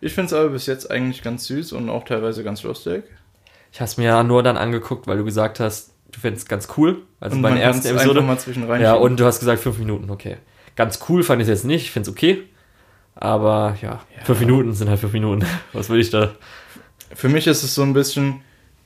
ich 0.00 0.12
finde 0.12 0.26
es 0.26 0.32
aber 0.32 0.48
bis 0.48 0.66
jetzt 0.66 0.90
eigentlich 0.90 1.22
ganz 1.22 1.46
süß 1.46 1.72
und 1.72 1.88
auch 1.88 2.02
teilweise 2.02 2.42
ganz 2.42 2.64
lustig. 2.64 3.04
Ich 3.72 3.78
habe 3.80 3.86
es 3.88 3.96
mir 3.96 4.06
ja 4.06 4.24
nur 4.24 4.42
dann 4.42 4.56
angeguckt, 4.56 5.06
weil 5.06 5.18
du 5.18 5.24
gesagt 5.24 5.60
hast, 5.60 5.93
du 6.14 6.20
findest 6.20 6.46
es 6.46 6.48
ganz 6.48 6.68
cool. 6.76 7.02
Also 7.20 7.36
und 7.36 7.42
bei 7.42 7.50
der 7.52 7.62
ersten 7.62 7.86
Episode. 7.88 8.22
mal 8.22 8.38
zwischen 8.38 8.64
rein 8.64 8.80
Ja, 8.80 8.94
und 8.94 9.18
du 9.18 9.24
hast 9.24 9.40
gesagt 9.40 9.60
fünf 9.60 9.78
Minuten, 9.78 10.10
okay. 10.10 10.36
Ganz 10.76 10.98
cool 11.08 11.22
fand 11.22 11.40
ich 11.42 11.48
es 11.48 11.60
jetzt 11.60 11.64
nicht, 11.64 11.82
ich 11.84 11.90
finde 11.90 12.08
es 12.10 12.14
okay. 12.16 12.42
Aber 13.14 13.76
ja, 13.80 14.00
ja, 14.16 14.24
fünf 14.24 14.40
Minuten 14.40 14.72
sind 14.74 14.88
halt 14.88 14.98
fünf 15.00 15.12
Minuten. 15.12 15.44
Was 15.72 15.88
will 15.88 16.00
ich 16.00 16.10
da? 16.10 16.32
Für 17.14 17.28
mich 17.28 17.46
ist 17.46 17.62
es 17.62 17.74
so 17.74 17.82
ein 17.82 17.92
bisschen 17.92 18.40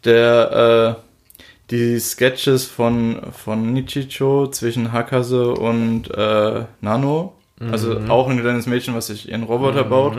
der, 0.05 0.97
äh, 0.99 1.03
die 1.71 1.99
Sketches 1.99 2.67
von, 2.67 3.21
von 3.33 3.73
Nichicho 3.73 4.49
zwischen 4.49 4.93
Hakase 4.93 5.53
und 5.53 6.11
äh, 6.15 6.65
Nano. 6.81 7.35
Also 7.73 7.99
Mhm. 7.99 8.11
auch 8.11 8.29
ein 8.29 8.39
kleines 8.41 8.67
Mädchen, 8.67 8.95
was 8.95 9.09
sich 9.09 9.29
ihren 9.31 9.43
Roboter 9.43 9.85
Mhm. 9.85 9.89
baut. 9.91 10.17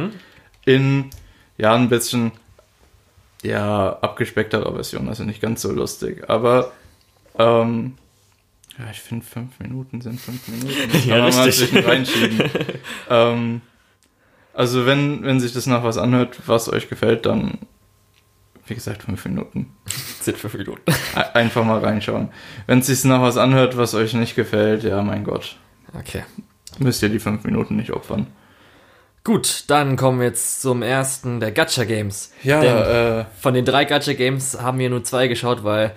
In, 0.66 1.06
ja, 1.58 1.74
ein 1.74 1.88
bisschen, 1.88 2.32
ja, 3.44 3.98
abgespeckterer 4.02 4.74
Version. 4.74 5.08
Also 5.08 5.24
nicht 5.24 5.42
ganz 5.42 5.62
so 5.62 5.72
lustig. 5.72 6.30
Aber, 6.30 6.72
ähm, 7.38 7.96
ja, 8.78 8.86
ich 8.92 9.02
finde, 9.02 9.26
fünf 9.26 9.60
Minuten 9.60 10.02
sind 10.02 10.20
fünf 10.20 10.48
Minuten. 10.48 10.74
Das 10.92 11.06
Ja, 11.06 11.16
kann 11.16 11.24
man 11.26 11.36
mal 11.36 11.52
zwischen 11.52 11.78
reinschieben. 11.80 12.50
ähm, 13.10 13.62
also 14.54 14.86
wenn, 14.86 15.24
wenn 15.24 15.40
sich 15.40 15.54
das 15.54 15.68
nach 15.68 15.84
was 15.84 15.98
anhört, 15.98 16.40
was 16.48 16.72
euch 16.72 16.90
gefällt, 16.90 17.26
dann, 17.26 17.60
wie 18.68 18.76
gesagt, 18.76 19.04
fünf 19.04 19.24
Minuten. 19.26 19.74
Sind 20.22 20.38
fünf 20.38 20.54
Minuten. 20.56 20.82
Einfach 21.34 21.64
mal 21.64 21.80
reinschauen. 21.80 22.30
Wenn 22.68 22.80
es 22.80 22.88
sich 22.88 23.04
nach 23.06 23.22
was 23.22 23.38
anhört, 23.38 23.78
was 23.78 23.94
euch 23.94 24.14
nicht 24.14 24.36
gefällt, 24.36 24.84
ja, 24.84 25.02
mein 25.02 25.24
Gott, 25.24 25.58
Okay. 25.98 26.24
müsst 26.78 27.02
ihr 27.04 27.10
die 27.10 27.20
fünf 27.20 27.44
Minuten 27.46 27.76
nicht 27.78 27.92
opfern. 27.92 28.28
Gut, 29.24 29.66
dann 29.68 29.96
kommen 29.98 30.20
wir 30.20 30.28
jetzt 30.28 30.62
zum 30.62 30.82
ersten 30.82 31.40
der 31.40 31.52
Gacha 31.52 31.84
Games. 31.84 32.32
Ja, 32.44 32.62
Denn 32.62 32.78
äh, 32.78 33.26
von 33.40 33.54
den 33.54 33.66
drei 33.66 33.86
Gacha 33.86 34.14
Games 34.14 34.60
haben 34.62 34.80
wir 34.80 34.90
nur 34.90 35.04
zwei 35.04 35.28
geschaut, 35.28 35.64
weil 35.64 35.96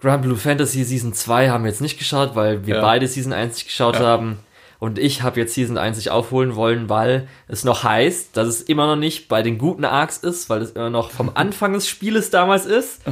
Grand 0.00 0.22
Blue 0.22 0.36
Fantasy 0.36 0.84
Season 0.84 1.12
2 1.12 1.50
haben 1.50 1.64
wir 1.64 1.70
jetzt 1.70 1.80
nicht 1.82 1.98
geschaut, 1.98 2.34
weil 2.34 2.66
wir 2.66 2.76
Ja. 2.76 2.80
beide 2.82 3.06
Season 3.06 3.32
1 3.32 3.54
nicht 3.54 3.66
geschaut 3.66 3.96
Ja. 3.96 4.02
haben. 4.06 4.38
Und 4.78 4.98
ich 4.98 5.20
habe 5.22 5.38
jetzt 5.38 5.52
Season 5.52 5.76
1 5.76 5.98
sich 5.98 6.10
aufholen 6.10 6.56
wollen, 6.56 6.88
weil 6.88 7.28
es 7.48 7.64
noch 7.64 7.84
heißt, 7.84 8.34
dass 8.34 8.48
es 8.48 8.62
immer 8.62 8.86
noch 8.86 8.96
nicht 8.96 9.28
bei 9.28 9.42
den 9.42 9.58
guten 9.58 9.84
Arcs 9.84 10.16
ist, 10.16 10.48
weil 10.48 10.62
es 10.62 10.70
immer 10.70 10.88
noch 10.88 11.10
vom 11.10 11.30
Anfang 11.34 11.74
des 11.74 11.86
Spieles 11.86 12.30
damals 12.30 12.64
ist. 12.64 13.02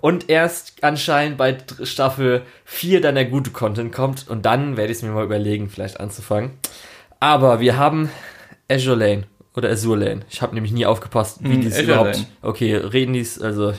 Und 0.00 0.30
erst 0.30 0.82
anscheinend 0.82 1.36
bei 1.36 1.58
Staffel 1.82 2.40
4 2.64 3.02
dann 3.02 3.16
der 3.16 3.26
gute 3.26 3.50
Content 3.50 3.92
kommt. 3.92 4.26
Und 4.28 4.46
dann 4.46 4.78
werde 4.78 4.92
ich 4.92 4.98
es 4.98 5.02
mir 5.02 5.10
mal 5.10 5.24
überlegen, 5.24 5.68
vielleicht 5.68 6.00
anzufangen. 6.00 6.52
Aber 7.20 7.60
wir 7.60 7.76
haben 7.76 8.08
Azure 8.70 8.96
Lane 8.96 9.24
oder 9.54 9.68
Azure 9.68 9.98
Lane. 10.02 10.22
Ich 10.30 10.40
habe 10.40 10.54
nämlich 10.54 10.72
nie 10.72 10.86
aufgepasst, 10.86 11.40
wie 11.42 11.52
Hm, 11.52 11.60
die 11.60 11.66
es 11.66 11.80
überhaupt. 11.80 12.14
Lane. 12.14 12.26
Okay, 12.40 12.76
reden 12.76 13.12
die 13.12 13.20
es, 13.20 13.38
also 13.42 13.74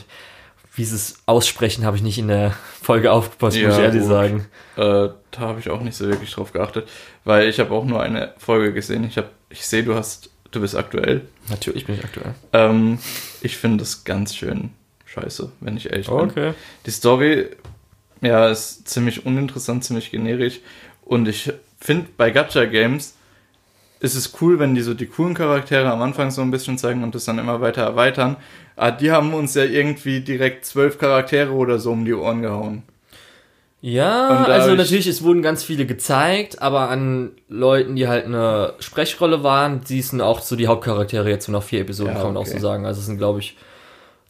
wie 0.76 0.84
sie 0.84 0.94
es 0.94 1.16
aussprechen, 1.26 1.84
habe 1.84 1.96
ich 1.96 2.02
nicht 2.02 2.18
in 2.18 2.28
der 2.28 2.52
Folge 2.82 3.10
aufgepasst, 3.12 3.56
muss 3.56 3.72
ich 3.72 3.78
Ja, 3.78 3.84
ehrlich 3.84 4.02
gut. 4.02 4.08
sagen. 4.10 4.46
äh, 4.76 5.08
da 5.30 5.40
habe 5.40 5.58
ich 5.60 5.68
auch 5.70 5.80
nicht 5.80 5.96
so 5.96 6.06
wirklich 6.08 6.30
drauf 6.32 6.52
geachtet, 6.52 6.88
weil 7.24 7.48
ich 7.48 7.58
habe 7.60 7.74
auch 7.74 7.84
nur 7.84 8.02
eine 8.02 8.32
Folge 8.38 8.72
gesehen. 8.72 9.04
Ich 9.04 9.16
habe, 9.18 9.28
ich 9.50 9.66
sehe, 9.66 9.82
du 9.82 9.94
hast, 9.94 10.30
du 10.50 10.60
bist 10.60 10.76
aktuell. 10.76 11.22
Natürlich 11.48 11.86
bin 11.86 11.96
ich 11.96 12.04
aktuell. 12.04 12.34
Ähm, 12.52 12.98
ich 13.42 13.56
finde 13.56 13.78
das 13.78 14.04
ganz 14.04 14.34
schön 14.34 14.70
scheiße, 15.06 15.50
wenn 15.60 15.76
ich 15.76 15.90
ehrlich 15.90 16.06
bin. 16.06 16.16
Okay. 16.16 16.54
Die 16.86 16.90
Story, 16.90 17.46
ja, 18.20 18.48
ist 18.48 18.88
ziemlich 18.88 19.26
uninteressant, 19.26 19.84
ziemlich 19.84 20.10
generisch. 20.10 20.60
Und 21.04 21.26
ich 21.28 21.52
finde, 21.80 22.08
bei 22.16 22.30
Gacha 22.30 22.64
Games 22.66 23.14
ist 24.00 24.14
es 24.14 24.32
cool, 24.40 24.58
wenn 24.58 24.74
die 24.74 24.82
so 24.82 24.94
die 24.94 25.06
coolen 25.06 25.34
Charaktere 25.34 25.90
am 25.90 26.02
Anfang 26.02 26.30
so 26.30 26.42
ein 26.42 26.50
bisschen 26.50 26.76
zeigen 26.78 27.02
und 27.02 27.14
das 27.14 27.24
dann 27.24 27.38
immer 27.38 27.60
weiter 27.60 27.82
erweitern. 27.82 28.36
Aber 28.76 28.92
die 28.92 29.10
haben 29.10 29.32
uns 29.34 29.54
ja 29.54 29.64
irgendwie 29.64 30.20
direkt 30.20 30.66
zwölf 30.66 30.98
Charaktere 30.98 31.52
oder 31.52 31.78
so 31.78 31.92
um 31.92 32.04
die 32.04 32.12
Ohren 32.14 32.42
gehauen. 32.42 32.82
Ja, 33.82 34.28
also 34.44 34.74
natürlich, 34.74 35.06
es 35.06 35.22
wurden 35.22 35.42
ganz 35.42 35.62
viele 35.62 35.86
gezeigt, 35.86 36.60
aber 36.60 36.88
an 36.88 37.30
Leuten, 37.48 37.94
die 37.94 38.08
halt 38.08 38.24
eine 38.24 38.72
Sprechrolle 38.80 39.42
waren, 39.44 39.82
die 39.84 40.02
sind 40.02 40.20
auch 40.20 40.40
so 40.40 40.56
die 40.56 40.66
Hauptcharaktere 40.66 41.28
jetzt 41.28 41.46
nur 41.48 41.60
noch 41.60 41.66
vier 41.66 41.82
Episoden, 41.82 42.14
Ja, 42.14 42.18
kann 42.22 42.32
man 42.32 42.36
auch 42.38 42.46
okay. 42.48 42.52
so 42.56 42.58
sagen. 42.58 42.84
Also 42.84 43.00
es 43.00 43.06
sind, 43.06 43.18
glaube 43.18 43.38
ich, 43.40 43.56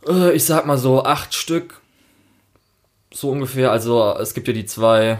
äh, 0.06 0.32
ich 0.32 0.44
sag 0.44 0.66
mal 0.66 0.76
so 0.76 1.04
acht 1.04 1.32
Stück, 1.34 1.80
so 3.12 3.30
ungefähr. 3.30 3.70
Also 3.72 4.14
es 4.20 4.34
gibt 4.34 4.46
ja 4.48 4.52
die 4.54 4.66
zwei 4.66 5.18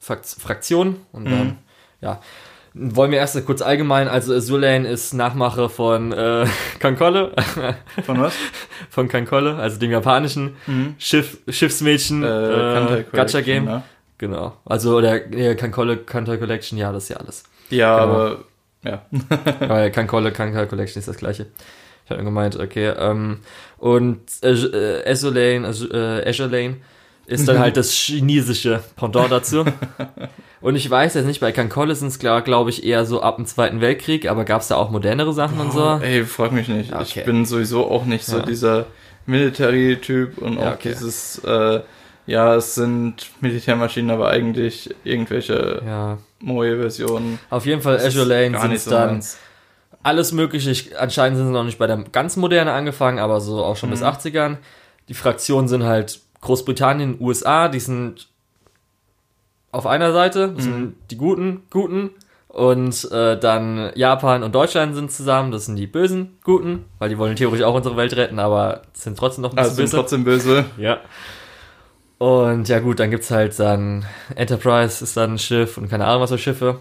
Fraktionen 0.00 0.96
und 1.12 1.26
dann, 1.26 1.46
Mhm. 1.46 1.56
ja. 2.00 2.20
Wollen 2.76 3.12
wir 3.12 3.18
erst 3.18 3.44
kurz 3.46 3.62
allgemein, 3.62 4.08
also 4.08 4.34
Azulane 4.34 4.88
ist 4.88 5.14
Nachmache 5.14 5.68
von 5.68 6.10
äh, 6.12 6.44
Kankolle, 6.80 7.30
Von 8.04 8.20
was? 8.20 8.34
von 8.90 9.06
Kankolle, 9.08 9.54
also 9.56 9.78
dem 9.78 9.92
japanischen 9.92 10.56
Mhm. 10.66 10.96
Schiff, 10.98 11.38
Schiffsmädchen, 11.48 12.24
Äh, 12.24 12.98
äh, 13.00 13.04
Gacha 13.12 13.42
Game. 13.42 13.66
ne? 13.66 13.82
Genau. 14.18 14.56
Also 14.64 15.00
der 15.00 15.32
äh, 15.32 15.54
Kankolle 15.54 15.98
Kantai 15.98 16.36
Collection, 16.36 16.76
ja, 16.78 16.90
das 16.92 17.04
ist 17.04 17.08
ja 17.10 17.16
alles. 17.18 17.44
Ja, 17.70 18.00
Genau. 18.04 18.12
aber 18.14 18.38
ja. 18.82 19.02
Weil 19.68 19.90
Kankolle 19.92 20.32
Kantai 20.32 20.66
Collection 20.66 20.98
ist 20.98 21.06
das 21.08 21.16
gleiche. 21.16 21.46
Ich 22.04 22.10
habe 22.10 22.24
gemeint, 22.24 22.56
okay. 22.58 22.92
Ähm, 22.98 23.38
und 23.78 24.20
äh, 24.42 25.08
Azure 25.10 25.32
Lane, 25.32 25.66
also, 25.66 25.88
äh, 25.90 26.28
Azure 26.28 26.48
Lane 26.48 26.76
ist 27.26 27.48
dann 27.48 27.58
halt 27.58 27.76
das 27.76 27.90
chinesische 27.92 28.82
Pendant 28.96 29.30
dazu. 29.32 29.64
Und 30.60 30.76
ich 30.76 30.88
weiß 30.88 31.12
jetzt 31.14 31.26
nicht, 31.26 31.40
bei 31.40 31.52
Kankolle 31.52 31.94
sind 31.94 32.08
es, 32.08 32.18
glaube 32.18 32.70
ich, 32.70 32.84
eher 32.84 33.04
so 33.04 33.20
ab 33.20 33.36
dem 33.36 33.44
Zweiten 33.46 33.80
Weltkrieg, 33.82 34.30
aber 34.30 34.44
gab 34.44 34.62
es 34.62 34.68
da 34.68 34.76
auch 34.76 34.90
modernere 34.90 35.32
Sachen 35.34 35.60
und 35.60 35.72
so? 35.72 35.82
Oh, 35.82 35.98
ey, 36.02 36.24
frag 36.24 36.52
mich 36.52 36.68
nicht. 36.68 36.90
Okay. 36.92 37.02
Ich 37.04 37.24
bin 37.24 37.44
sowieso 37.44 37.90
auch 37.90 38.06
nicht 38.06 38.24
so 38.24 38.38
Ja. 38.38 38.44
dieser 38.46 38.86
Military-Typ 39.26 40.38
und 40.38 40.54
Ja, 40.58 40.70
auch 40.70 40.74
okay. 40.74 40.90
dieses, 40.94 41.38
äh, 41.44 41.80
ja, 42.26 42.54
es 42.54 42.74
sind 42.74 43.26
Militärmaschinen, 43.40 44.10
aber 44.10 44.30
eigentlich 44.30 44.94
irgendwelche 45.04 45.82
Ja. 45.86 46.18
Moe-Versionen. 46.40 47.38
Auf 47.50 47.66
jeden 47.66 47.82
Fall 47.82 47.98
Azure 47.98 48.24
Lane 48.24 48.58
sind 48.58 48.80
so 48.80 48.90
dann 48.90 49.10
meins. 49.12 49.36
alles 50.02 50.32
mögliche. 50.32 50.70
Ich, 50.70 50.98
anscheinend 50.98 51.36
sind 51.38 51.48
sie 51.48 51.52
noch 51.52 51.64
nicht 51.64 51.78
bei 51.78 51.86
der 51.86 51.98
ganz 52.12 52.36
moderne 52.36 52.72
angefangen, 52.72 53.18
aber 53.18 53.40
so 53.40 53.62
auch 53.62 53.76
schon 53.76 53.90
bis 53.90 54.00
Mhm. 54.00 54.06
80ern. 54.06 54.56
Die 55.08 55.14
Fraktionen 55.14 55.68
sind 55.68 55.84
halt 55.84 56.20
Großbritannien, 56.44 57.16
USA, 57.20 57.68
die 57.68 57.80
sind 57.80 58.28
auf 59.72 59.86
einer 59.86 60.12
Seite, 60.12 60.52
das 60.54 60.66
Mhm. 60.66 60.70
sind 60.72 60.94
die 61.10 61.16
guten, 61.16 61.62
guten. 61.70 62.10
Und 62.48 63.10
äh, 63.10 63.36
dann 63.36 63.90
Japan 63.96 64.44
und 64.44 64.54
Deutschland 64.54 64.94
sind 64.94 65.10
zusammen, 65.10 65.50
das 65.50 65.66
sind 65.66 65.74
die 65.74 65.88
bösen, 65.88 66.38
guten, 66.44 66.84
weil 67.00 67.08
die 67.08 67.18
wollen 67.18 67.34
theoretisch 67.34 67.64
auch 67.66 67.74
unsere 67.74 67.96
Welt 67.96 68.14
retten, 68.14 68.38
aber 68.38 68.82
sind 68.92 69.18
trotzdem 69.18 69.42
noch 69.42 69.50
ein 69.50 69.56
bisschen 69.56 69.64
Also 69.64 69.74
sind 69.76 69.84
böse. 69.86 69.96
trotzdem 69.96 70.24
böse. 70.24 70.64
Ja. 70.78 70.98
Und 72.18 72.68
ja 72.68 72.78
gut, 72.78 73.00
dann 73.00 73.10
gibt's 73.10 73.30
halt 73.32 73.58
dann 73.58 74.04
Enterprise 74.36 75.02
ist 75.02 75.16
dann 75.16 75.32
ein 75.34 75.38
Schiff 75.38 75.76
und 75.78 75.88
keine 75.90 76.06
Ahnung 76.06 76.22
was 76.22 76.30
für 76.30 76.38
Schiffe. 76.38 76.80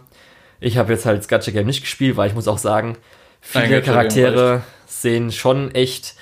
Ich 0.60 0.78
habe 0.78 0.93
jetzt 0.93 1.06
halt 1.08 1.17
das 1.19 1.28
Gacha 1.28 1.49
Game 1.52 1.65
nicht 1.65 1.82
gespielt, 1.82 2.17
weil 2.17 2.30
ich 2.30 2.36
muss 2.36 2.47
auch 2.47 2.60
sagen, 2.60 2.95
viele 3.41 3.82
Charaktere 3.82 4.62
sehen 4.86 5.32
schon 5.32 5.71
echt, 5.73 6.15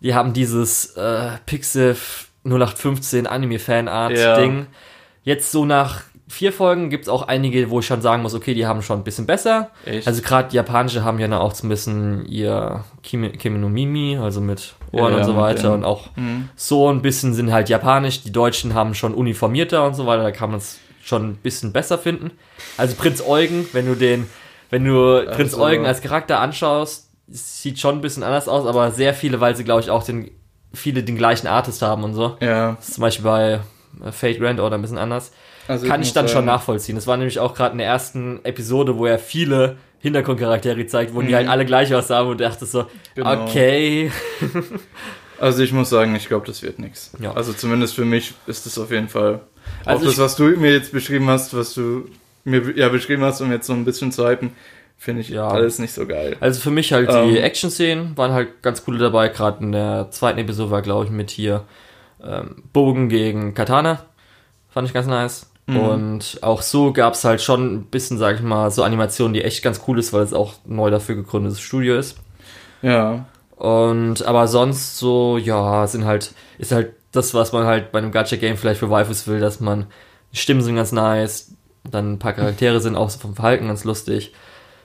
die 0.00 0.14
haben 0.14 0.32
dieses 0.32 0.96
äh, 0.96 1.30
Pixif 1.46 2.26
0815 2.44 3.26
Anime 3.26 3.58
Fanart 3.58 4.12
Ja. 4.16 4.36
Ding. 4.38 4.66
Jetzt 5.22 5.52
so 5.52 5.64
nach 5.64 6.02
vier 6.28 6.52
Folgen 6.52 6.90
gibt's 6.90 7.08
auch 7.08 7.22
einige, 7.26 7.70
wo 7.70 7.80
ich 7.80 7.86
schon 7.86 8.00
sagen 8.02 8.22
muss, 8.22 8.34
okay, 8.34 8.54
die 8.54 8.64
haben 8.66 8.82
schon 8.82 9.00
ein 9.00 9.04
bisschen 9.04 9.26
besser. 9.26 9.70
Echt? 9.84 10.06
Also 10.06 10.22
gerade 10.22 10.48
die 10.48 10.56
japanische 10.56 11.02
haben 11.04 11.18
ja 11.18 11.26
dann 11.26 11.38
auch 11.40 11.52
so 11.54 11.66
ein 11.66 11.68
bisschen 11.68 12.24
ihr 12.26 12.84
Kimi, 13.02 13.30
Kimi 13.30 13.58
no 13.58 13.68
Mimi, 13.68 14.16
also 14.16 14.40
mit 14.40 14.74
Ohren 14.92 15.12
Ja, 15.12 15.18
und 15.18 15.24
so 15.24 15.36
weiter 15.36 15.62
den- 15.70 15.72
und 15.72 15.84
auch 15.84 16.06
Mhm. 16.16 16.48
so 16.56 16.88
ein 16.88 17.02
bisschen 17.02 17.34
sind 17.34 17.52
halt 17.52 17.68
japanisch. 17.68 18.22
Die 18.22 18.32
Deutschen 18.32 18.74
haben 18.74 18.94
schon 18.94 19.12
uniformierter 19.12 19.84
und 19.84 19.94
so 19.94 20.06
weiter. 20.06 20.22
Da 20.22 20.30
kann 20.30 20.50
man 20.50 20.58
es 20.58 20.78
schon 21.02 21.30
ein 21.30 21.36
bisschen 21.36 21.72
besser 21.72 21.98
finden. 21.98 22.30
Also 22.76 22.94
Prinz 22.94 23.22
Eugen, 23.26 23.66
wenn 23.72 23.86
du 23.86 23.94
den, 23.96 24.26
wenn 24.70 24.84
du 24.84 25.24
Prinz 25.32 25.54
Also- 25.54 25.64
Eugen 25.64 25.84
als 25.84 26.00
Charakter 26.00 26.40
anschaust, 26.40 27.08
sieht 27.28 27.78
schon 27.80 27.96
ein 27.96 28.00
bisschen 28.00 28.22
anders 28.22 28.48
aus, 28.48 28.66
aber 28.66 28.90
sehr 28.92 29.14
viele, 29.14 29.40
weil 29.40 29.56
sie 29.56 29.64
glaube 29.64 29.80
ich 29.80 29.90
auch 29.90 30.02
den, 30.04 30.30
viele 30.72 31.02
den 31.02 31.16
gleichen 31.16 31.46
Artist 31.46 31.82
haben 31.82 32.04
und 32.04 32.14
so. 32.14 32.36
Ja. 32.40 32.72
Das 32.72 32.88
ist 32.88 32.94
zum 32.94 33.02
Beispiel 33.02 33.24
bei 33.24 33.60
äh, 34.04 34.12
Fate 34.12 34.38
Grand 34.38 34.60
Order 34.60 34.76
ein 34.76 34.82
bisschen 34.82 34.98
anders. 34.98 35.32
Also 35.68 35.86
Kann 35.86 36.00
ich 36.00 36.08
muss 36.08 36.14
dann 36.14 36.26
schon 36.28 36.34
sagen, 36.36 36.46
nachvollziehen. 36.46 36.94
Das 36.96 37.06
war 37.06 37.16
nämlich 37.16 37.38
auch 37.38 37.54
gerade 37.54 37.72
in 37.72 37.78
der 37.78 37.86
ersten 37.86 38.40
Episode, 38.44 38.96
wo 38.98 39.06
er 39.06 39.18
viele 39.18 39.76
Hintergrundcharaktere 40.00 40.76
gezeigt, 40.76 41.14
wo 41.14 41.20
die 41.20 41.28
Mhm. 41.28 41.34
halt 41.34 41.48
alle 41.48 41.64
gleich 41.66 41.94
aussahen 41.94 42.26
und 42.28 42.40
dachte 42.40 42.66
so, 42.66 42.86
Genau. 43.14 43.44
okay. 43.44 44.10
Also 45.38 45.62
ich 45.62 45.72
muss 45.72 45.88
sagen, 45.88 46.14
ich 46.16 46.28
glaube, 46.28 46.46
das 46.46 46.62
wird 46.62 46.78
nichts. 46.78 47.12
Ja. 47.18 47.32
Also 47.32 47.54
zumindest 47.54 47.94
für 47.94 48.04
mich 48.04 48.34
ist 48.46 48.66
es 48.66 48.76
auf 48.78 48.90
jeden 48.90 49.08
Fall. 49.08 49.40
Also 49.86 50.02
auch 50.02 50.04
das, 50.04 50.12
ich- 50.14 50.18
was 50.20 50.36
du 50.36 50.44
mir 50.48 50.70
jetzt 50.72 50.92
beschrieben 50.92 51.28
hast, 51.30 51.56
was 51.56 51.72
du 51.72 52.04
mir 52.44 52.76
ja 52.76 52.88
beschrieben 52.90 53.22
hast, 53.24 53.40
um 53.40 53.50
jetzt 53.50 53.66
so 53.66 53.72
ein 53.72 53.84
bisschen 53.86 54.12
zu 54.12 54.28
hypen, 54.28 54.50
finde 55.00 55.22
ich 55.22 55.30
Ja. 55.30 55.48
alles 55.48 55.78
nicht 55.78 55.94
so 55.94 56.06
geil. 56.06 56.36
Also 56.40 56.60
für 56.60 56.70
mich 56.70 56.92
halt 56.92 57.08
Ähm. 57.10 57.30
die 57.30 57.38
Action-Szenen 57.38 58.16
waren 58.18 58.32
halt 58.32 58.62
ganz 58.62 58.84
coole 58.84 58.98
dabei. 58.98 59.28
Gerade 59.28 59.64
in 59.64 59.72
der 59.72 60.08
zweiten 60.10 60.38
Episode 60.38 60.70
war, 60.70 60.82
glaube 60.82 61.06
ich, 61.06 61.10
mit 61.10 61.30
hier 61.30 61.64
ähm, 62.22 62.62
Bogen 62.74 63.08
gegen 63.08 63.54
Katana. 63.54 64.04
Fand 64.68 64.86
ich 64.86 64.92
ganz 64.92 65.06
nice. 65.06 65.50
Mhm. 65.66 65.76
Und 65.78 66.38
auch 66.42 66.60
so 66.60 66.92
gab 66.92 67.14
es 67.14 67.24
halt 67.24 67.40
schon 67.40 67.74
ein 67.74 67.84
bisschen, 67.84 68.18
sag 68.18 68.36
ich 68.36 68.42
mal, 68.42 68.70
so 68.70 68.82
Animationen, 68.82 69.32
die 69.32 69.42
echt 69.42 69.62
ganz 69.62 69.80
cool 69.88 69.98
ist, 69.98 70.12
weil 70.12 70.22
es 70.22 70.34
auch 70.34 70.52
neu 70.66 70.90
dafür 70.90 71.14
gegründetes 71.14 71.60
Studio 71.60 71.96
ist. 71.96 72.18
Ja. 72.82 73.24
Und 73.56 74.22
aber 74.26 74.48
sonst 74.48 74.98
so, 74.98 75.38
ja, 75.38 75.86
sind 75.86 76.04
halt, 76.04 76.32
ist 76.58 76.72
halt 76.72 76.92
das, 77.12 77.32
was 77.32 77.52
man 77.52 77.64
halt 77.64 77.90
bei 77.90 77.98
einem 78.00 78.12
Gacha-Game 78.12 78.58
vielleicht 78.58 78.80
für 78.80 78.90
Waifus 78.90 79.26
will, 79.26 79.40
dass 79.40 79.60
man, 79.60 79.86
die 80.32 80.36
Stimmen 80.36 80.60
sind 80.60 80.76
ganz 80.76 80.92
nice, 80.92 81.52
Dann 81.90 82.12
ein 82.12 82.18
paar 82.18 82.34
Charaktere 82.34 82.80
sind 82.80 82.96
auch 82.96 83.08
so 83.08 83.18
vom 83.18 83.34
Verhalten 83.34 83.66
ganz 83.68 83.84
lustig. 83.84 84.32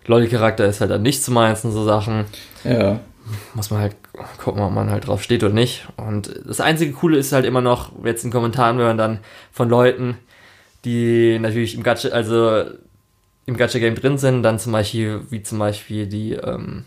Lolli-Charakter 0.07 0.65
ist 0.65 0.81
halt 0.81 0.91
dann 0.91 1.01
nicht 1.01 1.23
zu 1.23 1.31
meins 1.31 1.63
und 1.65 1.71
so 1.71 1.83
Sachen. 1.83 2.25
Ja. 2.63 2.99
Muss 3.55 3.71
man 3.71 3.81
halt 3.81 3.95
gucken, 4.37 4.61
ob 4.61 4.71
man 4.71 4.91
halt 4.91 5.07
drauf 5.07 5.23
steht 5.23 5.43
oder 5.43 5.53
nicht. 5.53 5.87
Und 5.97 6.41
das 6.45 6.61
einzige 6.61 6.93
Coole 6.93 7.17
ist 7.17 7.31
halt 7.31 7.45
immer 7.45 7.61
noch, 7.61 7.91
jetzt 8.03 8.23
in 8.23 8.31
Kommentaren, 8.31 8.77
wenn 8.77 8.85
man 8.85 8.97
dann 8.97 9.19
von 9.51 9.67
Leuten, 9.67 10.17
die 10.83 11.39
natürlich 11.39 11.75
im 11.75 11.81
Gacha, 11.81 12.09
also 12.09 12.65
im 13.47 13.57
Gacha-Game 13.57 13.95
drin 13.95 14.17
sind, 14.17 14.43
dann 14.43 14.59
zum 14.59 14.71
Beispiel, 14.71 15.21
wie 15.29 15.41
zum 15.41 15.57
Beispiel 15.57 16.05
die 16.05 16.33
ähm, 16.33 16.85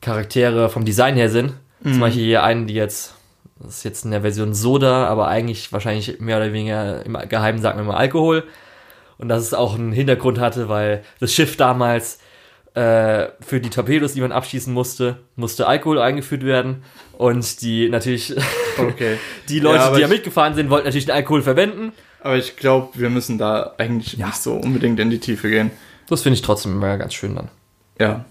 Charaktere 0.00 0.68
vom 0.68 0.84
Design 0.84 1.16
her 1.16 1.28
sind. 1.28 1.54
Mhm. 1.82 1.92
Zum 1.92 2.00
Beispiel 2.00 2.24
hier 2.24 2.44
einen, 2.44 2.66
die 2.68 2.74
jetzt, 2.74 3.14
das 3.58 3.78
ist 3.78 3.84
jetzt 3.84 4.04
in 4.04 4.12
der 4.12 4.22
Version 4.22 4.54
Soda, 4.54 5.06
aber 5.06 5.26
eigentlich 5.28 5.72
wahrscheinlich 5.72 6.20
mehr 6.20 6.36
oder 6.36 6.52
weniger 6.52 7.04
im 7.04 7.16
Geheimen 7.28 7.60
sagen 7.60 7.78
wir 7.78 7.84
mal 7.84 7.96
Alkohol. 7.96 8.44
Und 9.18 9.28
dass 9.28 9.42
es 9.42 9.54
auch 9.54 9.74
einen 9.74 9.92
Hintergrund 9.92 10.38
hatte, 10.38 10.68
weil 10.68 11.02
das 11.20 11.32
Schiff 11.32 11.56
damals 11.56 12.18
äh, 12.76 13.28
für 13.40 13.60
die 13.60 13.70
Torpedos, 13.70 14.12
die 14.12 14.20
man 14.20 14.32
abschießen 14.32 14.72
musste, 14.72 15.16
musste 15.34 15.66
Alkohol 15.66 15.98
eingeführt 15.98 16.44
werden. 16.44 16.82
Und 17.16 17.62
die 17.62 17.88
natürlich, 17.88 18.34
Okay. 18.78 19.16
die 19.48 19.60
Leute, 19.60 19.78
Ja, 19.78 19.94
die 19.96 20.02
ich- 20.02 20.08
mitgefahren 20.08 20.54
sind, 20.54 20.68
wollten 20.70 20.84
natürlich 20.86 21.06
den 21.06 21.14
Alkohol 21.14 21.42
verwenden. 21.42 21.92
Aber 22.20 22.36
ich 22.36 22.56
glaube, 22.56 22.90
wir 22.98 23.08
müssen 23.08 23.38
da 23.38 23.74
eigentlich 23.78 24.18
nicht 24.18 24.36
so 24.36 24.54
unbedingt 24.54 25.00
in 25.00 25.10
die 25.10 25.20
Tiefe 25.20 25.48
gehen. 25.48 25.70
Das 26.08 26.22
finde 26.22 26.34
ich 26.34 26.42
trotzdem 26.42 26.72
immer 26.72 26.98
ganz 26.98 27.14
schön 27.14 27.34
dann. 27.34 27.48
Ja. 27.98 28.24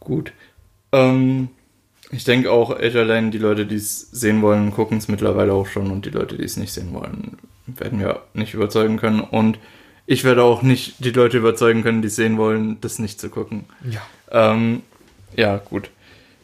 Gut. 0.00 0.32
Ähm, 0.92 1.48
ich 2.10 2.24
denke 2.24 2.50
auch, 2.50 2.78
Lane, 2.78 3.30
die 3.30 3.38
Leute, 3.38 3.64
die 3.66 3.76
es 3.76 4.10
sehen 4.10 4.42
wollen, 4.42 4.72
gucken 4.72 4.98
es 4.98 5.08
mittlerweile 5.08 5.52
auch 5.54 5.66
schon 5.66 5.90
und 5.90 6.04
die 6.04 6.10
Leute, 6.10 6.36
die 6.36 6.44
es 6.44 6.56
nicht 6.56 6.72
sehen 6.72 6.92
wollen, 6.92 7.38
werden 7.66 7.98
wir 8.00 8.20
nicht 8.34 8.52
überzeugen 8.54 8.98
können. 8.98 9.20
Und 9.20 9.58
ich 10.06 10.24
werde 10.24 10.42
auch 10.42 10.62
nicht 10.62 11.04
die 11.04 11.10
Leute 11.10 11.38
überzeugen 11.38 11.82
können, 11.82 12.02
die 12.02 12.08
es 12.08 12.16
sehen 12.16 12.38
wollen, 12.38 12.80
das 12.80 12.98
nicht 12.98 13.20
zu 13.20 13.28
gucken. 13.30 13.64
Ja. 13.88 14.02
Ähm, 14.30 14.82
ja, 15.36 15.56
gut. 15.58 15.90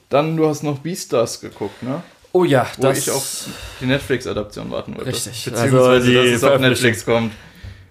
Dann, 0.08 0.36
du 0.36 0.48
hast 0.48 0.62
noch 0.62 0.78
Beastars 0.78 1.40
geguckt, 1.40 1.82
ne? 1.82 2.02
Oh 2.32 2.44
ja, 2.44 2.66
Wo 2.76 2.82
das 2.82 2.98
ich 2.98 3.10
auf 3.10 3.46
die 3.80 3.86
Netflix-Adaption 3.86 4.70
warten 4.70 4.94
wollte. 4.96 5.08
Richtig. 5.10 5.44
Beziehungsweise, 5.44 5.88
Also 5.88 6.06
die 6.08 6.14
dass 6.14 6.26
es 6.26 6.44
auf. 6.44 6.60
Netflix 6.60 7.04
kommt. 7.04 7.32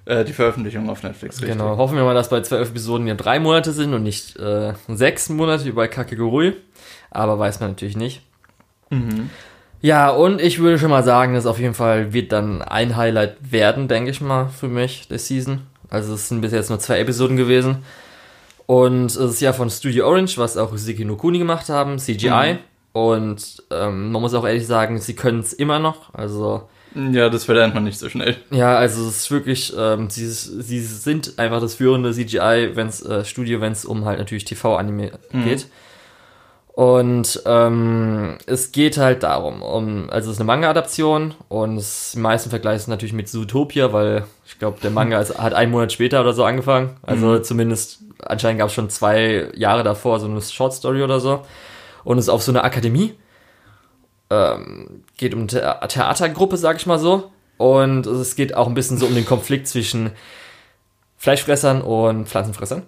Äh, 0.06 0.24
die 0.24 0.32
Veröffentlichung 0.34 0.90
auf 0.90 1.04
Netflix, 1.04 1.42
richtig. 1.42 1.58
Genau, 1.58 1.76
hoffen 1.76 1.98
wir 1.98 2.04
mal, 2.06 2.14
dass 2.14 2.30
bei 2.30 2.40
zwölf 2.42 2.70
Episoden 2.70 3.08
ja 3.08 3.16
drei 3.16 3.40
Monate 3.40 3.74
sind 3.74 3.94
und 3.94 4.04
nicht 4.04 4.38
äh, 4.38 4.74
sechs 4.88 5.28
Monate 5.30 5.66
wie 5.66 5.72
bei 5.72 5.88
Kakegurui. 5.88 6.54
Aber 7.12 7.38
weiß 7.40 7.60
man 7.60 7.72
natürlich 7.72 7.98
nicht. 7.98 8.22
Mhm. 8.90 9.30
Ja, 9.82 10.10
und 10.10 10.42
ich 10.42 10.60
würde 10.60 10.80
schon 10.80 10.90
mal 10.90 11.04
sagen, 11.04 11.34
das 11.34 11.46
auf 11.46 11.60
jeden 11.60 11.74
Fall 11.74 12.14
wird 12.14 12.32
dann 12.32 12.62
ein 12.62 12.96
Highlight 12.96 13.38
werden, 13.52 13.88
denke 13.88 14.10
ich 14.12 14.22
mal, 14.22 14.48
für 14.50 14.68
mich, 14.68 15.08
der 15.08 15.20
Season. 15.20 15.62
Also 15.90 16.14
es 16.16 16.30
sind 16.30 16.42
bis 16.42 16.52
jetzt 16.52 16.70
nur 16.70 16.80
zwei 16.80 17.00
Episoden 17.00 17.38
gewesen. 17.38 17.78
Und 18.66 19.06
es 19.06 19.16
ist 19.16 19.42
ja 19.42 19.54
von 19.54 19.70
Studio 19.70 20.08
Orange, 20.08 20.38
was 20.38 20.58
auch 20.58 20.76
Siki 20.76 21.06
no 21.06 21.16
Kuni 21.16 21.38
gemacht 21.40 21.70
haben, 21.70 22.00
CGI. 22.00 22.54
Mhm. 22.54 22.60
Und 22.92 23.64
ähm, 23.72 24.12
man 24.12 24.22
muss 24.22 24.34
auch 24.34 24.46
ehrlich 24.46 24.68
sagen, 24.68 25.00
sie 25.00 25.16
können 25.16 25.40
es 25.40 25.54
immer 25.54 25.80
noch. 25.80 26.14
Also 26.14 26.68
Ja, 26.96 27.30
das 27.30 27.46
verlernt 27.46 27.76
man 27.76 27.84
nicht 27.84 28.00
so 28.00 28.10
schnell. 28.10 28.36
ja, 28.50 28.76
also 28.76 29.08
es 29.08 29.18
ist 29.18 29.32
wirklich, 29.32 29.74
ähm, 29.78 30.10
sie, 30.10 30.28
sie 30.28 30.82
sind 30.82 31.38
einfach 31.38 31.62
das 31.62 31.76
führende 31.76 32.12
CGI, 32.12 32.72
wenn's 32.74 33.04
äh, 33.04 33.24
Studio, 33.24 33.62
wenn 33.62 33.72
es 33.72 33.86
um 33.86 34.04
halt 34.06 34.18
natürlich 34.18 34.46
TV-Anime 34.46 35.12
geht. 35.32 35.68
Und 36.78 37.42
ähm, 37.48 38.38
es 38.46 38.72
geht 38.72 39.00
halt 39.00 39.24
darum, 39.24 39.64
um, 39.64 40.12
also 40.12 40.30
es 40.30 40.36
ist 40.36 40.40
eine 40.40 40.46
Manga-Adaption 40.46 41.34
und 41.50 41.78
es, 41.78 42.12
die 42.12 42.20
meisten 42.20 42.52
vergleichen 42.52 42.82
es 42.82 42.88
natürlich 42.88 43.14
mit 43.14 43.28
Zootopia, 43.28 43.94
weil 43.94 44.26
ich 44.46 44.60
glaube, 44.60 44.80
der 44.84 44.92
Manga 44.92 45.20
ist, 45.20 45.40
hat 45.40 45.56
einen 45.56 45.72
Monat 45.72 45.92
später 45.92 46.22
oder 46.22 46.34
so 46.34 46.44
angefangen. 46.44 46.96
Also 47.02 47.40
zumindest, 47.40 48.02
anscheinend 48.22 48.60
gab 48.60 48.68
es 48.68 48.76
schon 48.76 48.92
zwei 48.92 49.50
Jahre 49.56 49.82
davor 49.82 50.20
so 50.20 50.28
eine 50.28 50.40
Short 50.40 50.72
Story 50.72 51.02
oder 51.02 51.20
so. 51.20 51.42
Und 52.04 52.20
es 52.20 52.26
ist 52.26 52.30
auf 52.30 52.44
so 52.44 52.52
einer 52.52 52.64
Akademie. 52.64 53.16
Ähm, 54.30 55.04
geht 55.18 55.34
um 55.34 55.50
The 55.50 55.62
Theatergruppe, 55.88 56.58
sag 56.58 56.78
ich 56.78 56.86
mal 56.86 57.00
so. 57.00 57.32
Und 57.58 58.06
es 58.06 58.36
geht 58.36 58.54
auch 58.54 58.68
ein 58.68 58.76
bisschen 58.76 59.00
so 59.00 59.08
um 59.08 59.16
den 59.16 59.26
Konflikt 59.26 59.68
zwischen 59.68 60.12
Fleischfressern 61.18 61.82
und 61.82 62.28
Pflanzenfressern. 62.28 62.84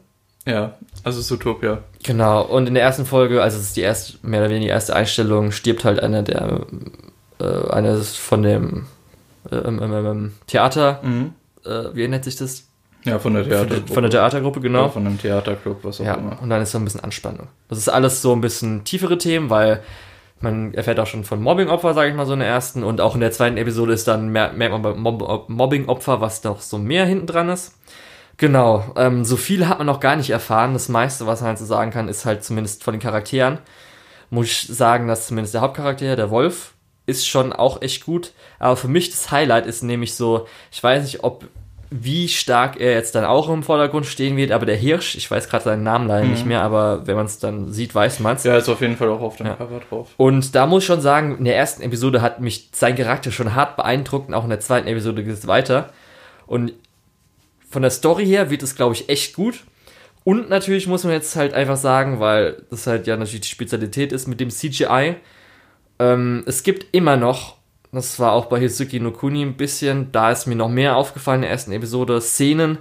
Ja, 0.49 0.73
also 1.03 1.21
Zootopia. 1.21 1.79
Genau, 2.03 2.41
und 2.43 2.67
in 2.67 2.73
der 2.73 2.83
ersten 2.83 3.05
Folge, 3.05 3.41
also 3.43 3.57
es 3.57 3.63
ist 3.65 3.77
die 3.77 3.81
erste, 3.81 4.17
mehr 4.25 4.39
oder 4.41 4.49
weniger 4.49 4.65
die 4.65 4.71
erste 4.71 4.95
Einstellung, 4.95 5.51
stirbt 5.51 5.83
halt 5.85 5.99
einer 6.01 6.23
der, 6.23 6.61
äh, 7.39 7.69
einer 7.71 7.97
von 7.97 8.41
dem 8.41 8.85
äh, 9.51 9.55
ähm, 9.55 9.81
ähm, 9.81 9.93
ähm, 10.05 10.33
Theater, 10.47 10.99
Mhm. 11.03 11.33
äh, 11.65 11.93
wie 11.93 12.07
nennt 12.07 12.23
sich 12.23 12.35
das? 12.37 12.65
Ja, 13.05 13.17
von 13.19 13.33
der 13.33 13.43
Theatergruppe. 13.45 13.93
von 13.93 14.03
der 14.03 14.11
Theatergruppe, 14.11 14.59
genau. 14.59 14.83
Ja, 14.83 14.89
von 14.89 15.05
einem 15.07 15.17
Theaterclub, 15.19 15.79
was 15.83 16.01
auch 16.01 16.05
Ja, 16.05 16.15
immer. 16.15 16.37
und 16.41 16.49
dann 16.49 16.61
ist 16.61 16.71
so 16.71 16.77
ein 16.77 16.83
bisschen 16.83 16.99
Anspannung. 17.01 17.47
Das 17.69 17.77
ist 17.77 17.87
alles 17.87 18.21
so 18.21 18.33
ein 18.33 18.41
bisschen 18.41 18.83
tiefere 18.83 19.17
Themen, 19.17 19.49
weil 19.49 19.81
man 20.41 20.73
erfährt 20.73 20.99
auch 20.99 21.07
schon 21.07 21.23
von 21.25 21.41
Mobbing-Opfer, 21.41 21.93
sage 21.93 22.09
ich 22.09 22.15
mal 22.15 22.25
so 22.25 22.33
in 22.33 22.39
der 22.39 22.47
ersten. 22.49 22.83
Und 22.83 22.99
auch 23.01 23.13
in 23.15 23.21
der 23.21 23.31
zweiten 23.31 23.57
Episode 23.57 23.93
ist 23.93 24.07
dann, 24.07 24.29
mer- 24.29 24.51
merkt 24.53 24.71
man 24.73 24.81
bei 24.81 24.93
Mob 24.93 25.47
Mobbing-Opfer, 25.49 26.21
was 26.21 26.43
noch 26.43 26.61
so 26.61 26.77
mehr 26.77 27.05
hinten 27.05 27.25
dran 27.27 27.49
ist. 27.49 27.73
Genau, 28.39 28.85
ähm, 28.95 29.25
so 29.25 29.35
viel 29.35 29.67
hat 29.67 29.77
man 29.79 29.87
noch 29.87 29.99
gar 29.99 30.15
nicht 30.15 30.29
erfahren. 30.29 30.73
Das 30.73 30.87
meiste, 30.89 31.27
was 31.27 31.41
man 31.41 31.49
halt 31.49 31.59
so 31.59 31.65
sagen 31.65 31.91
kann, 31.91 32.07
ist 32.07 32.25
halt 32.25 32.43
zumindest 32.43 32.83
von 32.83 32.93
den 32.93 33.01
Charakteren. 33.01 33.59
Muss 34.29 34.45
ich 34.47 34.61
sagen, 34.61 35.07
dass 35.07 35.27
zumindest 35.27 35.53
der 35.53 35.61
Hauptcharakter, 35.61 36.15
der 36.15 36.31
Wolf, 36.31 36.73
ist 37.05 37.27
schon 37.27 37.51
auch 37.51 37.81
echt 37.81 38.05
gut. 38.05 38.31
Aber 38.57 38.77
für 38.77 38.87
mich 38.87 39.09
das 39.09 39.29
Highlight 39.29 39.65
ist 39.65 39.83
nämlich 39.83 40.13
so, 40.13 40.47
ich 40.71 40.81
weiß 40.81 41.03
nicht, 41.03 41.23
ob 41.23 41.45
wie 41.91 42.27
stark 42.27 42.79
er 42.79 42.93
jetzt 42.93 43.15
dann 43.15 43.25
auch 43.25 43.49
im 43.49 43.63
Vordergrund 43.63 44.05
stehen 44.05 44.37
wird, 44.37 44.51
aber 44.51 44.67
der 44.67 44.75
Hirsch, 44.75 45.15
ich 45.15 45.29
weiß 45.29 45.49
gerade 45.49 45.63
seinen 45.63 45.83
Namen 45.83 46.07
leider 46.07 46.27
nicht 46.27 46.45
mehr, 46.45 46.61
aber 46.61 47.07
wenn 47.07 47.15
man 47.15 47.25
es 47.25 47.39
dann 47.39 47.73
sieht, 47.73 47.95
weiß 47.95 48.19
man 48.19 48.35
es. 48.35 48.43
Ja, 48.43 48.57
ist 48.57 48.69
auf 48.69 48.81
jeden 48.81 48.95
Fall 48.95 49.09
auch 49.09 49.21
auf 49.21 49.37
dem 49.37 49.47
Ja. 49.47 49.55
Cover 49.55 49.81
drauf. 49.89 50.09
Und 50.15 50.53
da 50.53 50.67
muss 50.67 50.83
ich 50.83 50.87
schon 50.87 51.01
sagen, 51.01 51.39
in 51.39 51.45
der 51.45 51.57
ersten 51.57 51.81
Episode 51.81 52.21
hat 52.21 52.41
mich 52.41 52.69
sein 52.73 52.95
Charakter 52.95 53.31
schon 53.31 53.55
hart 53.55 53.75
beeindruckt 53.75 54.27
und 54.27 54.35
auch 54.35 54.43
in 54.43 54.51
der 54.51 54.59
zweiten 54.59 54.87
Episode 54.87 55.23
geht 55.23 55.33
es 55.33 55.47
weiter. 55.47 55.89
Und 56.45 56.73
von 57.69 57.81
der 57.81 57.91
Story 57.91 58.25
her 58.25 58.49
wird 58.49 58.63
es, 58.63 58.75
glaube 58.75 58.95
ich, 58.95 59.09
echt 59.09 59.35
gut. 59.35 59.63
Und 60.23 60.49
natürlich 60.49 60.87
muss 60.87 61.03
man 61.03 61.13
jetzt 61.13 61.35
halt 61.35 61.53
einfach 61.53 61.77
sagen, 61.77 62.19
weil 62.19 62.63
das 62.69 62.87
halt 62.87 63.07
ja 63.07 63.15
natürlich 63.15 63.41
die 63.41 63.47
Spezialität 63.47 64.11
ist 64.11 64.27
mit 64.27 64.39
dem 64.39 64.49
CGI. 64.49 65.15
Ähm, 65.97 66.43
es 66.45 66.63
gibt 66.63 66.87
immer 66.95 67.17
noch, 67.17 67.55
das 67.91 68.19
war 68.19 68.33
auch 68.33 68.47
bei 68.47 68.59
Hizuki 68.59 68.99
no 68.99 69.11
Kuni 69.11 69.41
ein 69.41 69.55
bisschen, 69.57 70.11
da 70.11 70.31
ist 70.31 70.45
mir 70.45 70.55
noch 70.55 70.69
mehr 70.69 70.95
aufgefallen 70.97 71.39
in 71.39 71.41
der 71.43 71.51
ersten 71.51 71.71
Episode, 71.71 72.21
Szenen, 72.21 72.77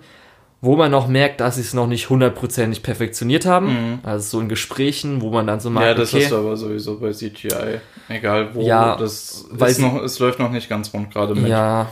wo 0.61 0.77
man 0.77 0.91
noch 0.91 1.07
merkt, 1.07 1.41
dass 1.41 1.55
sie 1.55 1.61
es 1.61 1.73
noch 1.73 1.87
nicht 1.87 2.11
hundertprozentig 2.11 2.83
perfektioniert 2.83 3.47
haben. 3.47 4.01
Also 4.03 4.39
so 4.39 4.41
in 4.41 4.49
Gesprächen, 4.49 5.21
wo 5.23 5.31
man 5.31 5.47
dann 5.47 5.61
so 5.61 5.69
Ja, 5.69 5.75
merkt, 5.81 6.01
das 6.01 6.13
okay, 6.13 6.25
ist 6.25 6.33
aber 6.33 6.57
sowieso 6.57 6.99
bei 6.99 7.13
CGI. 7.13 7.79
Egal 8.09 8.55
wo. 8.55 8.63
Ja, 8.63 8.97
das 8.97 9.47
weil 9.51 9.71
ist 9.71 9.79
noch, 9.81 10.03
es 10.03 10.19
läuft 10.19 10.39
noch 10.41 10.51
nicht 10.51 10.69
ganz 10.69 10.93
rund, 10.93 11.13
gerade 11.13 11.35
mit, 11.35 11.49
ja, 11.49 11.89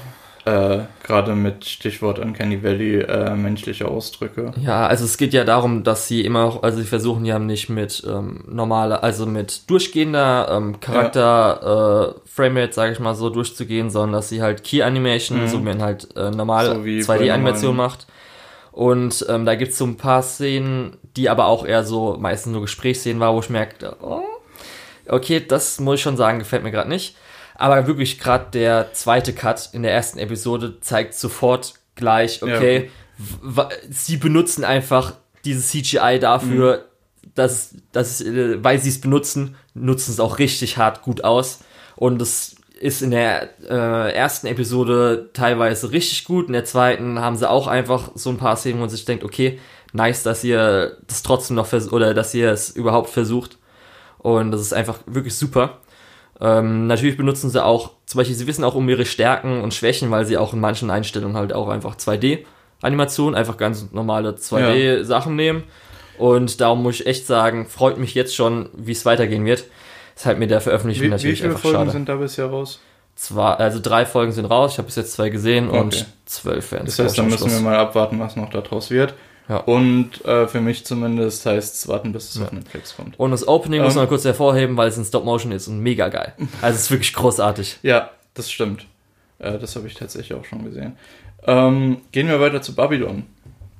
äh, 0.47 0.85
gerade 1.03 1.35
mit 1.35 1.65
Stichwort 1.65 2.19
Uncanny 2.21 2.63
Valley, 2.63 3.01
äh, 3.01 3.35
menschliche 3.35 3.89
Ausdrücke. 3.89 4.53
Ja, 4.63 4.87
also 4.87 5.05
es 5.05 5.17
geht 5.19 5.33
ja 5.33 5.43
darum, 5.45 5.83
dass 5.83 6.07
sie 6.07 6.21
immer 6.25 6.45
auch, 6.45 6.63
also 6.63 6.79
sie 6.79 6.87
versuchen 6.87 7.25
ja 7.25 7.39
nicht 7.41 7.69
mit 7.69 8.03
ähm, 8.09 8.45
normaler, 8.49 9.03
also 9.03 9.27
mit 9.27 9.69
durchgehender 9.69 10.49
ähm, 10.51 10.79
Charakter 10.81 12.15
äh, 12.25 12.29
Framerate, 12.29 12.73
sage 12.73 12.93
ich 12.93 13.01
mal 13.01 13.15
so, 13.15 13.29
durchzugehen, 13.29 13.91
sondern 13.91 14.13
dass 14.13 14.29
sie 14.29 14.41
halt 14.41 14.63
Key 14.63 14.83
Animation, 14.83 15.49
so 15.49 15.59
wie 15.59 15.65
man 15.65 15.83
halt 15.83 16.09
äh, 16.17 16.31
normal 16.31 16.69
Mhm. 16.71 16.75
So 16.75 16.85
wie 16.85 17.05
bei 17.05 17.19
2D-Animation 17.19 17.77
normalen- 17.77 17.77
macht. 17.77 18.07
Und 18.73 19.25
ähm, 19.29 19.47
da 19.47 19.55
gibt's 19.55 19.79
so 19.79 19.85
ein 19.87 19.97
paar 19.97 20.23
Szenen, 20.23 20.97
die 21.17 21.29
aber 21.29 21.47
auch 21.47 21.65
eher 21.67 21.83
so 21.83 22.17
meistens 22.21 22.53
nur 22.53 22.61
Gesprächsszenen 22.63 23.21
war, 23.21 23.35
wo 23.35 23.41
ich 23.41 23.51
merkte, 23.51 23.97
oh, 24.03 24.21
okay, 25.09 25.43
das 25.47 25.81
muss 25.81 25.97
ich 25.97 26.03
schon 26.03 26.17
sagen, 26.17 26.39
gefällt 26.39 26.63
mir 26.63 26.71
gerade 26.71 26.89
nicht. 26.91 27.17
Aber 27.59 27.87
wirklich 27.87 28.19
gerade 28.19 28.47
der 28.53 28.92
zweite 28.92 29.33
Cut 29.33 29.71
in 29.73 29.83
der 29.83 29.92
ersten 29.92 30.19
Episode 30.19 30.81
zeigt 30.81 31.14
sofort 31.14 31.75
gleich, 31.95 32.42
okay, 32.42 32.90
w- 33.42 33.62
sie 33.90 34.16
benutzen 34.19 34.64
einfach 34.64 35.14
dieses 35.45 35.68
CGI 35.70 36.18
dafür, 36.20 36.85
dass, 37.35 37.74
dass 37.93 38.20
äh, 38.20 38.62
weil 38.62 38.78
sie 38.78 38.91
es 38.91 39.01
benutzen, 39.01 39.57
nutzen 39.74 40.11
es 40.11 40.20
auch 40.20 40.39
richtig 40.39 40.76
hart 40.76 41.03
gut 41.03 41.24
aus. 41.24 41.61
Und 41.97 42.18
das 42.20 42.57
ist 42.78 43.01
in 43.01 43.11
der 43.11 43.49
äh, 43.70 44.12
ersten 44.12 44.47
Episode 44.49 45.31
teilweise 45.33 45.93
richtig 45.93 46.24
gut. 46.24 46.49
In 46.49 46.53
der 46.53 46.66
zweiten 46.66 47.18
haben 47.20 47.37
sie 47.37 47.49
auch 47.49 47.68
einfach 47.68 48.11
so 48.14 48.28
ein 48.31 48.37
paar 48.37 48.57
Szenen, 48.57 48.76
wo 48.76 48.81
man 48.81 48.91
sich 48.91 49.07
denkt, 49.07 49.24
okay, 49.24 49.59
nice, 49.95 50.22
dass 50.22 50.45
ihr 50.45 50.99
das 51.07 51.22
trotzdem 51.22 51.57
noch 51.57 51.66
vers 51.66 51.91
oder 51.91 52.12
dass 52.12 52.35
ihr 52.35 52.51
es 52.51 52.68
überhaupt 52.70 53.09
versucht. 53.09 53.57
Und 54.18 54.51
das 54.51 54.61
ist 54.61 54.74
einfach 54.74 54.99
wirklich 55.07 55.35
super. 55.37 55.78
Ähm, 56.41 56.87
natürlich 56.87 57.16
benutzen 57.16 57.51
sie 57.51 57.64
auch, 57.64 57.93
zum 58.05 58.18
Beispiel, 58.18 58.37
sie 58.37 58.47
wissen 58.47 58.64
auch 58.64 58.74
um 58.74 58.89
ihre 58.89 59.07
Stärken 59.07 59.62
und 59.62 59.72
Schwächen, 59.74 60.11
weil 60.11 60.26
sie 60.26 60.37
auch 60.37 60.53
in 60.53 60.61
manchen 60.61 60.91
Einstellungen 60.91 61.37
halt 61.37 61.53
auch 61.53 61.68
einfach 61.68 61.97
2D-Animationen, 61.97 63.34
einfach 63.34 63.57
ganz 63.57 63.91
normale 63.93 64.32
2D-Sachen 64.32 65.34
nehmen. 65.37 65.64
Und 66.18 66.61
darum 66.61 66.82
muss 66.82 67.01
ich 67.01 67.07
echt 67.07 67.26
sagen, 67.26 67.66
freut 67.66 67.99
mich 67.99 68.14
jetzt 68.14 68.34
schon, 68.34 68.68
wie 68.74 68.93
es 68.93 69.05
weitergehen 69.05 69.45
wird. 69.45 69.64
Ist 70.14 70.24
halt 70.26 70.39
mit 70.39 70.51
der 70.51 70.61
Veröffentlichung 70.61 71.03
Wie, 71.05 71.07
wie 71.09 71.11
natürlich 71.11 71.39
viele 71.41 71.51
einfach 71.51 71.62
Folgen 71.62 71.78
schade. 71.78 71.91
sind 71.91 72.09
da 72.09 72.16
bisher 72.16 72.47
raus? 72.47 72.80
Zwei, 73.16 73.53
also 73.55 73.80
drei 73.82 74.05
Folgen 74.05 74.32
sind 74.32 74.45
raus, 74.47 74.72
ich 74.72 74.78
habe 74.78 74.87
bis 74.87 74.97
jetzt 74.97 75.12
zwei 75.12 75.30
gesehen 75.30 75.68
Okay. 75.68 75.78
und 75.80 76.07
zwölf 76.26 76.72
werden 76.72 76.84
Das 76.87 76.99
heißt, 76.99 77.16
dann 77.16 77.28
müssen 77.28 77.51
wir 77.51 77.61
mal 77.61 77.76
abwarten, 77.76 78.20
was 78.20 78.37
noch 78.37 78.51
daraus 78.51 78.91
wird. 78.91 79.14
Ja. 79.49 79.59
Und 79.59 80.24
äh, 80.24 80.49
für 80.49 80.61
mich 80.61 80.84
zumindest 80.84 81.47
heißt 81.47 81.74
es 81.74 81.86
warten, 81.88 82.12
bis 82.12 82.34
es 82.34 82.42
auf 82.42 82.51
Netflix 82.53 82.97
kommt. 82.97 83.18
Und 83.18 83.30
das 83.30 83.47
Opening 83.47 83.82
muss 83.82 83.92
Ähm. 83.94 84.01
man 84.01 84.09
kurz 84.09 84.24
hervorheben, 84.24 84.76
weil 84.76 84.88
es 84.88 84.97
in 84.99 85.05
Stop-Motion 85.05 85.53
ist 85.53 85.68
und 85.68 85.80
mega 85.80 86.09
geil. 86.09 86.32
Also 86.62 86.76
es 86.76 86.82
ist 86.84 86.90
wirklich 86.90 87.12
großartig. 87.12 87.78
Ja, 87.82 88.11
das 88.34 88.51
stimmt. 88.51 88.86
Äh, 89.38 89.59
das 89.59 89.76
habe 89.76 89.86
ich 89.86 89.94
tatsächlich 89.94 90.36
auch 90.38 90.44
schon 90.44 90.64
gesehen. 90.64 90.97
Ähm, 91.47 91.99
gehen 92.11 92.26
wir 92.28 92.40
weiter 92.40 92.61
zu 92.61 92.74
Babylon. 92.74 93.24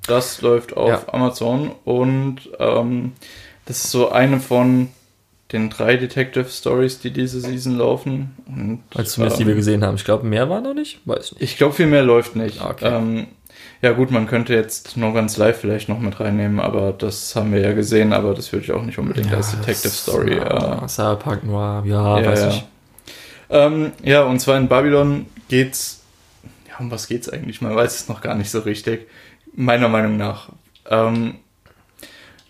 Das 0.06 0.40
läuft 0.40 0.76
auf 0.76 0.88
Ja. 0.88 1.02
Amazon 1.12 1.72
und 1.84 2.36
ähm, 2.60 3.12
das 3.64 3.84
ist 3.84 3.90
so 3.90 4.10
eine 4.12 4.38
von 4.38 4.88
den 5.52 5.70
drei 5.70 5.96
Detective 5.96 6.48
Stories, 6.48 7.00
die 7.00 7.10
diese 7.10 7.40
Season 7.40 7.76
laufen. 7.76 8.36
Und, 8.46 8.82
Also 8.94 9.10
zumindest 9.14 9.38
die 9.38 9.42
ähm, 9.42 9.48
wir 9.48 9.54
gesehen 9.56 9.84
haben. 9.84 9.96
Ich 9.96 10.04
glaube, 10.04 10.24
mehr 10.26 10.48
war 10.48 10.60
noch 10.60 10.74
nicht. 10.74 11.00
Weiß 11.06 11.32
nicht. 11.32 11.42
Ich 11.42 11.56
glaube, 11.56 11.74
viel 11.74 11.86
mehr 11.86 12.02
läuft 12.04 12.36
nicht. 12.36 12.60
Okay. 12.60 12.88
Ähm, 12.88 13.26
ja 13.83 13.93
gut, 13.93 14.11
man 14.11 14.27
könnte 14.27 14.55
jetzt 14.55 14.97
No 14.97 15.12
Guns 15.12 15.37
Live 15.37 15.61
vielleicht 15.61 15.89
noch 15.89 15.99
mit 15.99 16.18
reinnehmen, 16.18 16.61
aber 16.61 16.93
das 16.93 17.37
haben 17.37 17.53
wir 17.53 17.61
ja 17.61 17.72
gesehen, 17.72 18.12
aber 18.12 18.35
das 18.35 18.53
würde 18.53 18.64
ich 18.64 18.72
auch 18.72 18.83
nicht 18.83 18.99
unbedingt 18.99 19.33
als 19.33 19.53
Detective 19.53 19.89
Story. 19.91 20.35
Äh, 20.35 20.39
Ja, 20.39 20.89
Cyberpunk 20.89 21.45
Noir, 21.45 21.83
ja, 21.87 22.20
ja, 22.20 22.31
weiß 22.31 22.41
ja. 22.41 22.47
nicht. 22.47 22.66
Ähm, 23.49 23.93
ja, 24.03 24.22
und 24.22 24.41
zwar 24.41 24.57
in 24.57 24.68
Babylon 24.68 25.27
geht's. 25.49 26.03
Ja, 26.68 26.79
um 26.81 26.91
was 26.91 27.07
geht's 27.07 27.29
eigentlich? 27.29 27.61
Man 27.61 27.74
weiß 27.74 27.95
es 27.95 28.09
noch 28.09 28.20
gar 28.20 28.35
nicht 28.35 28.51
so 28.51 28.61
richtig. 28.61 29.09
Meiner 29.55 29.89
Meinung 29.89 30.16
nach. 30.16 30.49
Ähm, 30.91 31.37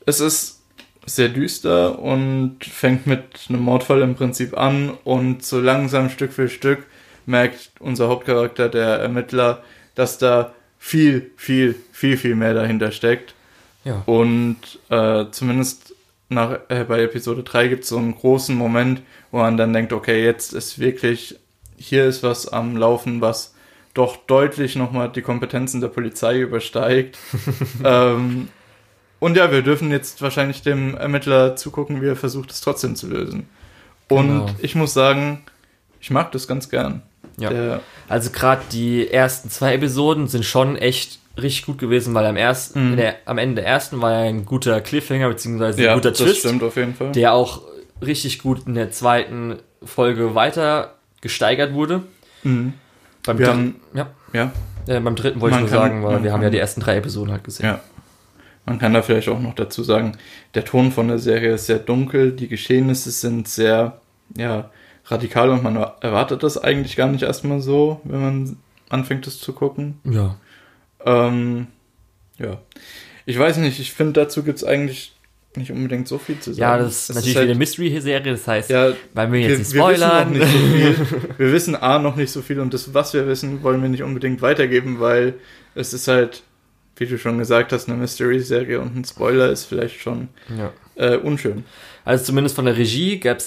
es 0.07 0.20
ist 0.20 0.61
sehr 1.05 1.29
düster 1.29 1.99
und 1.99 2.64
fängt 2.64 3.07
mit 3.07 3.47
einem 3.49 3.61
Mordfall 3.61 4.03
im 4.03 4.14
Prinzip 4.14 4.57
an 4.57 4.91
und 5.05 5.45
so 5.45 5.61
langsam 5.61 6.11
Stück 6.11 6.33
für 6.33 6.49
Stück 6.49 6.87
merkt 7.27 7.70
unser 7.81 8.09
Hauptcharakter, 8.09 8.68
der 8.68 8.99
Ermittler, 9.01 9.62
dass 9.95 10.18
da 10.18 10.53
viel, 10.87 11.32
viel, 11.37 11.74
viel, 11.91 12.16
viel 12.16 12.37
mehr 12.37 12.55
dahinter 12.55 12.93
steckt. 12.93 13.34
Ja. 13.82 14.05
Und 14.07 14.57
äh, 14.89 15.24
zumindest 15.32 15.97
nach, 16.28 16.61
äh, 16.68 16.84
bei 16.84 17.03
Episode 17.03 17.43
3 17.43 17.66
gibt 17.66 17.82
es 17.82 17.89
so 17.89 17.99
einen 17.99 18.14
großen 18.14 18.55
Moment, 18.55 19.03
wo 19.32 19.39
man 19.39 19.57
dann 19.57 19.72
denkt, 19.72 19.93
okay, 19.93 20.24
jetzt 20.24 20.53
ist 20.55 20.78
wirklich, 20.78 21.41
hier 21.76 22.05
ist 22.05 22.22
was 22.22 22.47
am 22.47 22.76
Laufen, 22.76 23.20
was 23.20 23.53
doch 23.95 24.16
deutlich 24.28 24.76
nochmal 24.76 25.11
die 25.11 25.22
Kompetenzen 25.22 25.80
der 25.80 25.89
Polizei 25.89 26.39
übersteigt. 26.39 27.18
ähm, 27.84 28.47
und 29.18 29.37
ja, 29.37 29.51
wir 29.51 29.62
dürfen 29.62 29.91
jetzt 29.91 30.22
wahrscheinlich 30.22 30.62
dem 30.62 30.97
Ermittler 30.97 31.57
zugucken, 31.57 32.01
wie 32.01 32.07
er 32.07 32.16
versucht, 32.16 32.53
es 32.53 32.61
trotzdem 32.61 32.95
zu 32.95 33.09
lösen. 33.09 33.49
Und 34.09 34.28
Genau. 34.28 34.47
ich 34.61 34.76
muss 34.76 34.95
sagen, 34.95 35.43
ich 36.01 36.12
mag 36.12 36.30
das 36.30 36.47
ganz 36.47 36.68
gern. 36.68 37.03
Ja. 37.39 37.51
Der, 37.51 37.80
Also 38.09 38.30
gerade 38.30 38.62
die 38.72 39.11
ersten 39.11 39.51
zwei 39.51 39.74
Episoden 39.74 40.26
sind 40.28 40.45
schon 40.45 40.76
echt 40.76 41.18
richtig 41.37 41.66
gut 41.66 41.78
gewesen, 41.78 42.14
weil 42.14 42.24
am 42.24 42.37
ersten, 42.37 42.93
Mhm. 42.93 42.97
der, 42.97 43.16
am 43.26 43.37
Ende 43.39 43.57
der 43.62 43.66
ersten 43.66 44.01
war 44.01 44.12
ja 44.12 44.18
ein 44.20 44.47
guter 44.47 44.80
Cliffhanger 44.80 45.28
beziehungsweise 45.28 45.82
ja, 45.82 45.91
ein 45.93 45.97
guter 45.99 46.11
das 46.11 46.18
Twist, 46.18 46.39
stimmt 46.41 46.62
auf 46.62 46.76
jeden 46.76 46.95
Fall. 46.95 47.12
der 47.12 47.34
auch 47.34 47.61
richtig 48.05 48.39
gut 48.39 48.66
in 48.66 48.74
der 48.74 48.91
zweiten 48.91 49.57
Folge 49.84 50.34
weiter 50.34 50.95
gesteigert 51.20 51.74
wurde. 51.74 52.03
Mhm. 52.43 52.72
Beim 53.24 53.39
Wir 53.39 53.47
dritten, 53.47 53.74
ja, 53.93 54.07
Ja, 54.32 54.53
äh, 54.87 55.01
beim 55.01 55.14
dritten 55.16 55.41
wollte 55.41 55.57
ich 55.57 55.61
Man 55.62 55.70
nur 55.70 55.78
kann- 55.80 55.89
sagen, 55.91 56.05
weil 56.05 56.22
wir 56.22 56.32
haben 56.32 56.43
ja 56.43 56.51
die 56.51 56.59
ersten 56.59 56.80
drei 56.80 56.97
Episoden 56.97 57.32
halt 57.32 57.45
gesehen. 57.45 57.66
Ja. 57.66 57.80
Man 58.64 58.78
kann 58.78 58.95
da 58.95 59.03
vielleicht 59.03 59.28
auch 59.28 59.39
noch 59.41 59.55
dazu 59.55 59.82
sagen, 59.82 60.16
der 60.55 60.64
Ton 60.64 60.91
von 60.91 61.09
der 61.09 61.18
Serie 61.18 61.55
ist 61.55 61.66
sehr 61.66 61.78
dunkel, 61.78 62.32
die 62.32 62.49
Geschehnisse 62.49 63.11
sind 63.11 63.47
sehr, 63.47 64.01
ja, 64.37 64.70
radikal 65.07 65.50
und 65.50 65.62
man 65.62 65.76
erwartet 65.76 66.42
das 66.42 66.59
eigentlich 66.59 66.96
gar 66.96 67.09
nicht 67.09 67.22
erstmal 67.22 67.61
so, 67.61 68.00
wenn 68.04 68.20
man 68.20 68.57
anfängt, 68.88 69.26
das 69.26 69.38
zu 69.38 69.52
gucken. 69.52 70.00
Ja. 70.04 70.36
Ähm, 71.04 71.68
ja. 72.38 72.59
Ich 73.24 73.38
weiß 73.38 73.57
nicht, 73.59 73.78
ich 73.80 73.92
finde, 73.92 74.20
dazu 74.20 74.42
gibt 74.42 74.59
es 74.59 74.64
eigentlich 74.64 75.12
nicht 75.57 75.72
unbedingt 75.72 76.07
so 76.07 76.18
viel 76.18 76.38
zu 76.38 76.52
sagen. 76.52 76.61
Ja, 76.61 76.76
das 76.78 76.92
ist 76.92 77.11
Es 77.11 77.16
natürlich 77.16 77.36
halt- 77.36 77.44
wieder 77.44 77.52
eine 77.52 77.59
Mystery-Serie, 77.59 78.32
das 78.32 78.46
heißt, 78.46 78.68
Ja, 78.70 78.92
weil 79.14 79.32
wir 79.32 79.38
wir, 79.40 79.48
jetzt 79.48 79.72
wir 79.72 79.88
nicht 79.88 80.00
wissen 80.00 80.09
noch 80.09 80.20
spoilern. 80.20 80.32
nicht 80.32 80.42
so 80.42 80.59
viel. 80.59 80.96
Wir 81.38 81.52
wissen 81.52 81.76
A 81.76 81.98
noch 81.98 82.16
nicht 82.16 82.30
so 82.30 82.42
viel 82.42 82.61
und 82.61 82.74
das, 82.74 82.92
was 82.92 83.14
wir 83.14 83.26
wissen, 83.26 83.62
wollen 83.62 83.80
wir 83.82 83.88
nicht 83.88 84.02
unbedingt 84.02 84.42
weitergeben, 84.42 85.00
weil 85.00 85.34
es 85.74 85.92
ist 85.94 86.09
halt, 86.09 86.42
wie 86.96 87.07
du 87.07 87.18
schon 87.18 87.38
gesagt 87.38 87.72
hast, 87.72 87.88
eine 87.88 87.96
Mystery-Serie 87.96 88.80
und 88.80 88.96
ein 88.96 89.04
Spoiler 89.04 89.50
ist 89.50 89.64
vielleicht 89.64 89.98
schon 90.00 90.28
ja. 90.57 90.72
äh, 90.96 91.16
unschön. 91.16 91.64
Also 92.07 92.24
zumindest 92.24 92.54
von 92.57 92.64
der 92.66 92.76
Regie 92.76 93.18
gab 93.18 93.38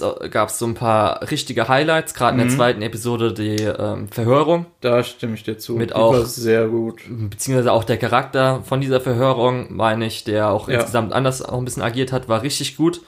es 0.50 0.60
so 0.60 0.66
ein 0.68 0.74
paar 0.76 1.22
richtige 1.32 1.68
Highlights, 1.70 2.14
gerade 2.14 2.34
in 2.34 2.38
der 2.40 2.48
Mhm. 2.48 2.56
zweiten 2.58 2.82
Episode 2.82 3.34
die 3.34 3.56
ähm, 3.64 4.10
Verhörung, 4.10 4.66
Da 4.82 5.02
stimme 5.02 5.36
ich 5.36 5.44
dir 5.44 5.58
zu. 5.58 5.76
Mit 5.78 5.92
Die 5.92 5.96
auch- 5.96 6.12
war 6.14 6.26
sehr 6.26 6.68
gut. 6.68 7.00
beziehungsweise 7.10 7.72
auch 7.72 7.86
der 7.86 7.96
Charakter 7.98 8.62
von 8.66 8.82
dieser 8.82 9.00
Verhörung, 9.00 9.68
meine 9.76 10.06
ich, 10.06 10.26
der 10.26 10.50
auch 10.50 10.68
Ja. 10.68 10.76
insgesamt 10.76 11.14
anders 11.14 11.42
auch 11.42 11.58
ein 11.58 11.64
bisschen 11.66 11.84
agiert 11.84 12.12
hat, 12.12 12.28
war 12.28 12.42
richtig 12.44 12.76
gut. 12.76 13.02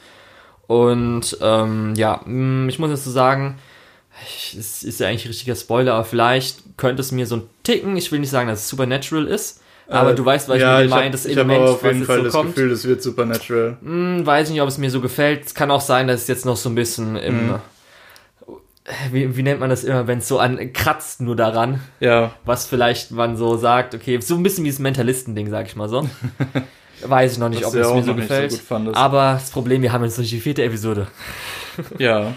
Und 0.67 1.37
ähm, 1.41 1.95
ja, 1.95 2.21
mh, 2.25 2.69
ich 2.69 2.79
muss 2.79 2.89
jetzt 2.89 3.03
so 3.03 3.11
sagen, 3.11 3.57
es 4.57 4.83
ist 4.83 4.99
ja 4.99 5.07
eigentlich 5.07 5.25
ein 5.25 5.29
richtiger 5.29 5.55
Spoiler, 5.55 5.95
aber 5.95 6.05
vielleicht 6.05 6.77
könnte 6.77 7.01
es 7.01 7.11
mir 7.11 7.25
so 7.27 7.35
ein 7.37 7.43
Ticken, 7.63 7.97
ich 7.97 8.11
will 8.11 8.19
nicht 8.19 8.29
sagen, 8.29 8.47
dass 8.47 8.59
es 8.61 8.69
Supernatural 8.69 9.27
ist, 9.27 9.60
aber 9.91 10.11
Äh, 10.11 10.15
du 10.15 10.25
weißt, 10.25 10.49
was 10.49 10.59
ja, 10.59 10.81
ich 10.81 10.89
meine, 10.89 11.11
das 11.11 11.25
ich 11.25 11.37
habe 11.37 11.53
auf 11.59 11.83
jeden 11.83 12.05
Fall 12.05 12.17
so 12.19 12.23
das 12.23 12.33
kommt. 12.33 12.55
Gefühl, 12.55 12.71
es 12.71 12.85
wird 12.85 13.03
Supernatural. 13.03 13.77
Hm, 13.83 14.25
weiß 14.25 14.49
nicht, 14.49 14.61
ob 14.61 14.67
es 14.67 14.77
mir 14.77 14.89
so 14.89 15.01
gefällt. 15.01 15.45
Es 15.45 15.53
kann 15.53 15.69
auch 15.71 15.81
sein, 15.81 16.07
dass 16.07 16.21
es 16.21 16.27
jetzt 16.27 16.45
noch 16.45 16.57
so 16.57 16.69
ein 16.69 16.75
bisschen 16.75 17.15
im. 17.17 17.47
Mhm. 17.47 17.55
Wie, 19.11 19.37
wie 19.37 19.43
nennt 19.43 19.59
man 19.59 19.69
das 19.69 19.83
immer, 19.83 20.07
wenn 20.07 20.17
es 20.19 20.27
so 20.27 20.39
an 20.39 20.73
kratzt 20.73 21.21
nur 21.21 21.35
daran, 21.35 21.81
Ja, 21.99 22.31
was 22.45 22.65
vielleicht 22.65 23.11
man 23.11 23.37
so 23.37 23.55
sagt, 23.55 23.93
okay, 23.93 24.19
so 24.19 24.35
ein 24.35 24.41
bisschen 24.43 24.65
wie 24.65 24.69
das 24.71 24.79
Mentalisten-Ding, 24.79 25.49
sag 25.51 25.67
ich 25.67 25.75
mal 25.75 25.87
so. 25.87 26.09
Weiß 27.05 27.33
ich 27.33 27.37
noch 27.37 27.49
nicht, 27.49 27.65
ob 27.65 27.73
es 27.75 27.87
ja 27.87 27.93
mir 27.95 28.03
so 28.03 28.15
gefällt. 28.15 28.51
so. 28.51 28.93
Aber 28.93 29.33
das 29.33 29.51
Problem, 29.51 29.81
wir 29.81 29.91
haben 29.91 30.03
jetzt 30.03 30.17
noch 30.17 30.23
nicht 30.23 30.33
die 30.33 30.39
vierte 30.39 30.63
Episode. 30.63 31.07
ja, 31.99 32.33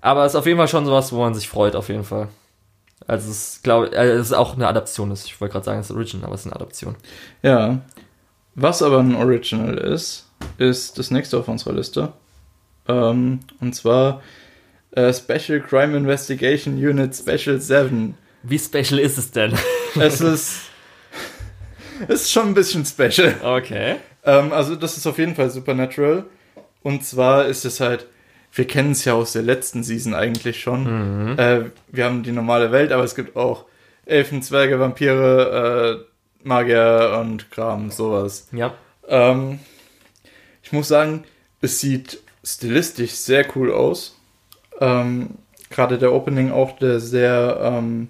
Aber 0.00 0.24
es 0.24 0.32
ist 0.32 0.36
auf 0.36 0.46
jeden 0.46 0.58
Fall 0.58 0.68
schon 0.68 0.84
sowas, 0.84 1.12
wo 1.12 1.18
man 1.20 1.34
sich 1.34 1.48
freut, 1.48 1.76
auf 1.76 1.88
jeden 1.88 2.04
Fall. 2.04 2.28
Also 3.08 3.30
es, 3.30 3.60
glaube 3.62 3.90
äh, 3.96 4.10
es 4.10 4.26
ist 4.26 4.32
auch 4.34 4.54
eine 4.54 4.68
Adaption. 4.68 5.10
ist. 5.10 5.26
Ich 5.26 5.40
wollte 5.40 5.52
gerade 5.52 5.64
sagen, 5.64 5.80
es 5.80 5.90
ist 5.90 5.96
Original, 5.96 6.26
aber 6.26 6.34
es 6.34 6.42
ist 6.42 6.46
eine 6.46 6.56
Adaption. 6.56 6.96
ja. 7.42 7.80
Was 8.60 8.82
aber 8.82 8.98
ein 8.98 9.14
Original 9.14 9.78
ist, 9.78 10.28
ist 10.58 10.98
das 10.98 11.12
nächste 11.12 11.38
auf 11.38 11.46
unserer 11.46 11.74
Liste. 11.74 12.12
Ähm, 12.88 13.38
und 13.60 13.74
zwar 13.76 14.20
äh, 14.90 15.12
Special 15.12 15.60
Crime 15.60 15.96
Investigation 15.96 16.74
Unit 16.74 17.14
Special 17.14 17.60
7. 17.60 18.16
Wie 18.42 18.58
special 18.58 18.98
ist 18.98 19.16
es 19.18 19.30
denn? 19.30 19.54
Es 19.98 20.20
ist, 20.20 20.60
es 22.08 22.22
ist 22.22 22.32
schon 22.32 22.48
ein 22.48 22.54
bisschen 22.54 22.84
special. 22.84 23.36
Okay. 23.42 23.96
Ähm, 24.24 24.52
also 24.52 24.74
das 24.76 24.96
ist 24.96 25.06
auf 25.06 25.18
jeden 25.18 25.34
Fall 25.34 25.50
Supernatural. 25.50 26.24
Und 26.82 27.04
zwar 27.04 27.46
ist 27.46 27.64
es 27.64 27.80
halt, 27.80 28.06
wir 28.52 28.66
kennen 28.66 28.92
es 28.92 29.04
ja 29.04 29.14
aus 29.14 29.32
der 29.32 29.42
letzten 29.42 29.82
Season 29.82 30.14
eigentlich 30.14 30.60
schon. 30.60 31.32
Mhm. 31.32 31.38
Äh, 31.38 31.60
wir 31.88 32.04
haben 32.04 32.22
die 32.22 32.32
normale 32.32 32.72
Welt, 32.72 32.92
aber 32.92 33.04
es 33.04 33.14
gibt 33.14 33.36
auch 33.36 33.66
Elfen, 34.06 34.42
Zwerge, 34.42 34.80
Vampire, 34.80 36.04
äh, 36.44 36.46
Magier 36.46 37.18
und 37.20 37.50
Kram, 37.50 37.90
sowas. 37.90 38.48
Ja. 38.52 38.74
Ähm, 39.06 39.60
ich 40.62 40.72
muss 40.72 40.88
sagen, 40.88 41.24
es 41.60 41.80
sieht 41.80 42.20
stilistisch 42.44 43.12
sehr 43.12 43.46
cool 43.56 43.72
aus. 43.72 44.18
Ähm, 44.80 45.30
Gerade 45.70 45.98
der 45.98 46.12
Opening 46.12 46.50
auch, 46.50 46.78
der 46.78 46.98
sehr 47.00 47.60
ähm, 47.62 48.08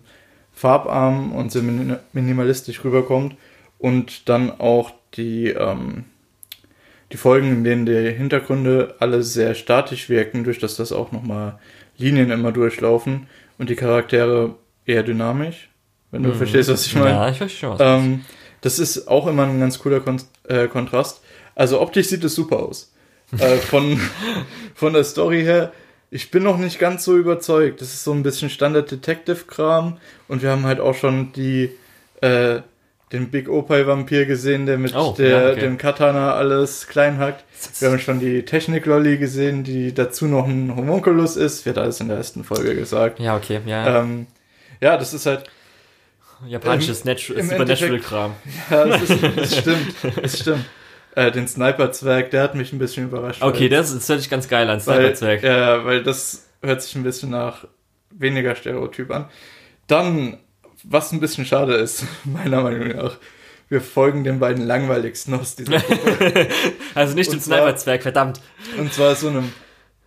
farbarm 0.52 1.32
und 1.32 1.50
sehr 1.50 1.62
min 1.62 1.96
minimalistisch 2.12 2.84
rüberkommt. 2.84 3.36
Und 3.78 4.28
dann 4.28 4.60
auch 4.60 4.92
die, 5.14 5.48
ähm, 5.48 6.04
die 7.12 7.16
Folgen, 7.16 7.48
in 7.50 7.64
denen 7.64 7.86
die 7.86 8.10
Hintergründe 8.12 8.94
alle 8.98 9.22
sehr 9.22 9.54
statisch 9.54 10.08
wirken, 10.08 10.44
durch 10.44 10.58
dass 10.58 10.76
das 10.76 10.92
auch 10.92 11.12
nochmal 11.12 11.58
Linien 11.96 12.30
immer 12.30 12.52
durchlaufen 12.52 13.26
und 13.58 13.70
die 13.70 13.76
Charaktere 13.76 14.54
eher 14.86 15.02
dynamisch, 15.02 15.68
wenn 16.10 16.22
du 16.22 16.30
Mhm. 16.30 16.34
verstehst, 16.34 16.68
was 16.70 16.86
ich 16.86 16.94
meine. 16.94 17.10
Ja, 17.10 17.28
ich 17.30 17.38
verstehe 17.38 17.60
schon 17.70 17.78
was. 17.78 17.80
Ähm, 17.80 18.24
das 18.60 18.78
ist 18.78 19.08
auch 19.08 19.26
immer 19.26 19.44
ein 19.44 19.60
ganz 19.60 19.78
cooler 19.78 20.00
Kon 20.00 20.20
äh, 20.48 20.66
Kontrast. 20.68 21.20
Also 21.54 21.80
optisch 21.80 22.06
sieht 22.08 22.24
es 22.24 22.34
super 22.34 22.58
aus. 22.60 22.92
äh, 23.38 23.56
von, 23.56 24.00
von 24.74 24.92
der 24.92 25.04
Story 25.04 25.42
her, 25.42 25.72
ich 26.10 26.30
bin 26.30 26.42
noch 26.42 26.56
nicht 26.56 26.78
ganz 26.78 27.04
so 27.04 27.16
überzeugt. 27.16 27.80
Das 27.82 27.92
ist 27.92 28.04
so 28.04 28.12
ein 28.12 28.22
bisschen 28.22 28.48
Standard-Detective-Kram 28.48 29.98
und 30.28 30.42
wir 30.42 30.50
haben 30.50 30.64
halt 30.64 30.80
auch 30.80 30.94
schon 30.94 31.32
die, 31.32 31.70
äh, 32.20 32.60
den 33.12 33.30
Big 33.30 33.48
Opal-Vampir 33.48 34.26
gesehen, 34.26 34.66
der 34.66 34.78
mit 34.78 34.94
Oh, 34.94 35.14
der, 35.16 35.28
ja, 35.28 35.50
okay. 35.52 35.60
dem 35.60 35.78
Katana 35.78 36.34
alles 36.34 36.86
klein 36.88 37.18
hackt. 37.18 37.44
Wir 37.80 37.90
haben 37.90 37.98
schon 37.98 38.20
die 38.20 38.44
Technik-Lolly 38.44 39.18
gesehen, 39.18 39.64
die 39.64 39.94
dazu 39.94 40.26
noch 40.26 40.46
ein 40.46 40.74
Homunculus 40.76 41.36
ist. 41.36 41.64
Wird 41.66 41.78
alles 41.78 42.00
in 42.00 42.08
der 42.08 42.18
ersten 42.18 42.44
Folge 42.44 42.74
gesagt. 42.74 43.18
ja, 43.18 43.36
okay, 43.36 43.60
ja. 43.66 44.00
Ähm, 44.00 44.26
ja, 44.80 44.96
das 44.96 45.14
ist 45.14 45.26
halt 45.26 45.44
Japanisches 46.46 47.02
im 47.02 47.48
Supernatural-Kram. 47.48 48.34
Ja, 48.70 48.84
das, 48.86 49.02
ist, 49.02 49.22
das 49.36 49.58
stimmt. 49.58 49.94
Das 50.22 50.38
stimmt. 50.38 50.64
Äh, 51.14 51.32
den 51.32 51.48
Sniper-Zwerg, 51.48 52.30
der 52.30 52.42
hat 52.42 52.54
mich 52.54 52.72
ein 52.72 52.78
bisschen 52.78 53.04
überrascht. 53.04 53.42
Okay, 53.42 53.62
weil, 53.62 53.68
das, 53.70 53.92
das 53.92 54.08
hört 54.08 54.20
sich 54.20 54.30
ganz 54.30 54.48
geil 54.48 54.68
an, 54.70 54.78
weil, 54.86 55.16
Sniper-Zwerg. 55.16 55.42
Ja, 55.42 55.84
weil 55.84 56.02
das 56.02 56.48
hört 56.62 56.82
sich 56.82 56.94
ein 56.94 57.02
bisschen 57.02 57.30
nach 57.30 57.64
weniger 58.10 58.54
Stereotyp 58.54 59.10
an. 59.10 59.28
Dann, 59.88 60.38
was 60.84 61.12
ein 61.12 61.20
bisschen 61.20 61.44
schade 61.44 61.74
ist, 61.74 62.04
meiner 62.24 62.62
Meinung 62.62 62.88
nach, 62.88 63.16
wir 63.68 63.80
folgen 63.80 64.24
den 64.24 64.38
beiden 64.38 64.66
langweiligsten 64.66 65.34
aus 65.34 65.54
dieser 65.56 65.78
Gruppe. 65.80 66.48
Also 66.94 67.14
nicht 67.14 67.32
dem 67.32 67.40
Sniper-Zwerg, 67.40 68.02
verdammt. 68.02 68.40
Und 68.78 68.92
zwar 68.92 69.14
so 69.14 69.28
einem 69.28 69.52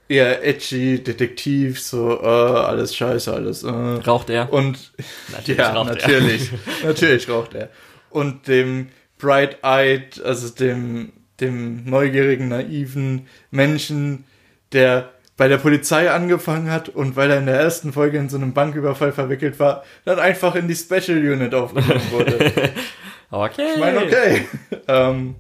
eher 0.08 0.44
edgy 0.46 1.02
Detektiv, 1.02 1.80
so, 1.80 2.20
äh, 2.22 2.26
alles 2.26 2.96
scheiße, 2.96 3.32
alles, 3.32 3.64
äh. 3.64 3.70
Raucht 3.70 4.30
er? 4.30 4.52
Und 4.52 4.92
Natürlich 5.32 5.60
ja, 5.60 5.74
raucht 5.74 5.90
er. 5.90 5.96
natürlich, 5.96 6.50
natürlich 6.84 7.30
raucht 7.30 7.54
er. 7.54 7.70
Und 8.10 8.48
dem 8.48 8.90
Bright-Eyed, 9.20 10.22
also 10.24 10.50
dem, 10.50 11.14
dem 11.40 11.86
neugierigen, 11.86 12.50
naiven 12.50 13.28
Menschen, 13.52 14.26
der 14.74 15.12
bei 15.42 15.48
der 15.48 15.58
Polizei 15.58 16.12
angefangen 16.12 16.70
hat 16.70 16.88
und 16.88 17.16
weil 17.16 17.32
er 17.32 17.40
in 17.40 17.48
der 17.48 17.60
ersten 17.60 17.94
Folge 17.94 18.20
in 18.20 18.30
so 18.30 18.38
einem 18.38 18.54
Banküberfall 18.54 19.12
verwickelt 19.12 19.60
war, 19.60 19.84
dann 20.06 20.20
einfach 20.20 20.54
in 20.54 20.68
die 20.68 20.76
Special 20.76 21.18
Unit 21.18 21.56
aufgenommen 21.56 22.12
wurde. 22.12 22.52
Okay. 23.34 23.70
Ich 23.74 23.80
meine, 23.80 24.00
okay. 24.00 24.46
ähm, 24.90 25.36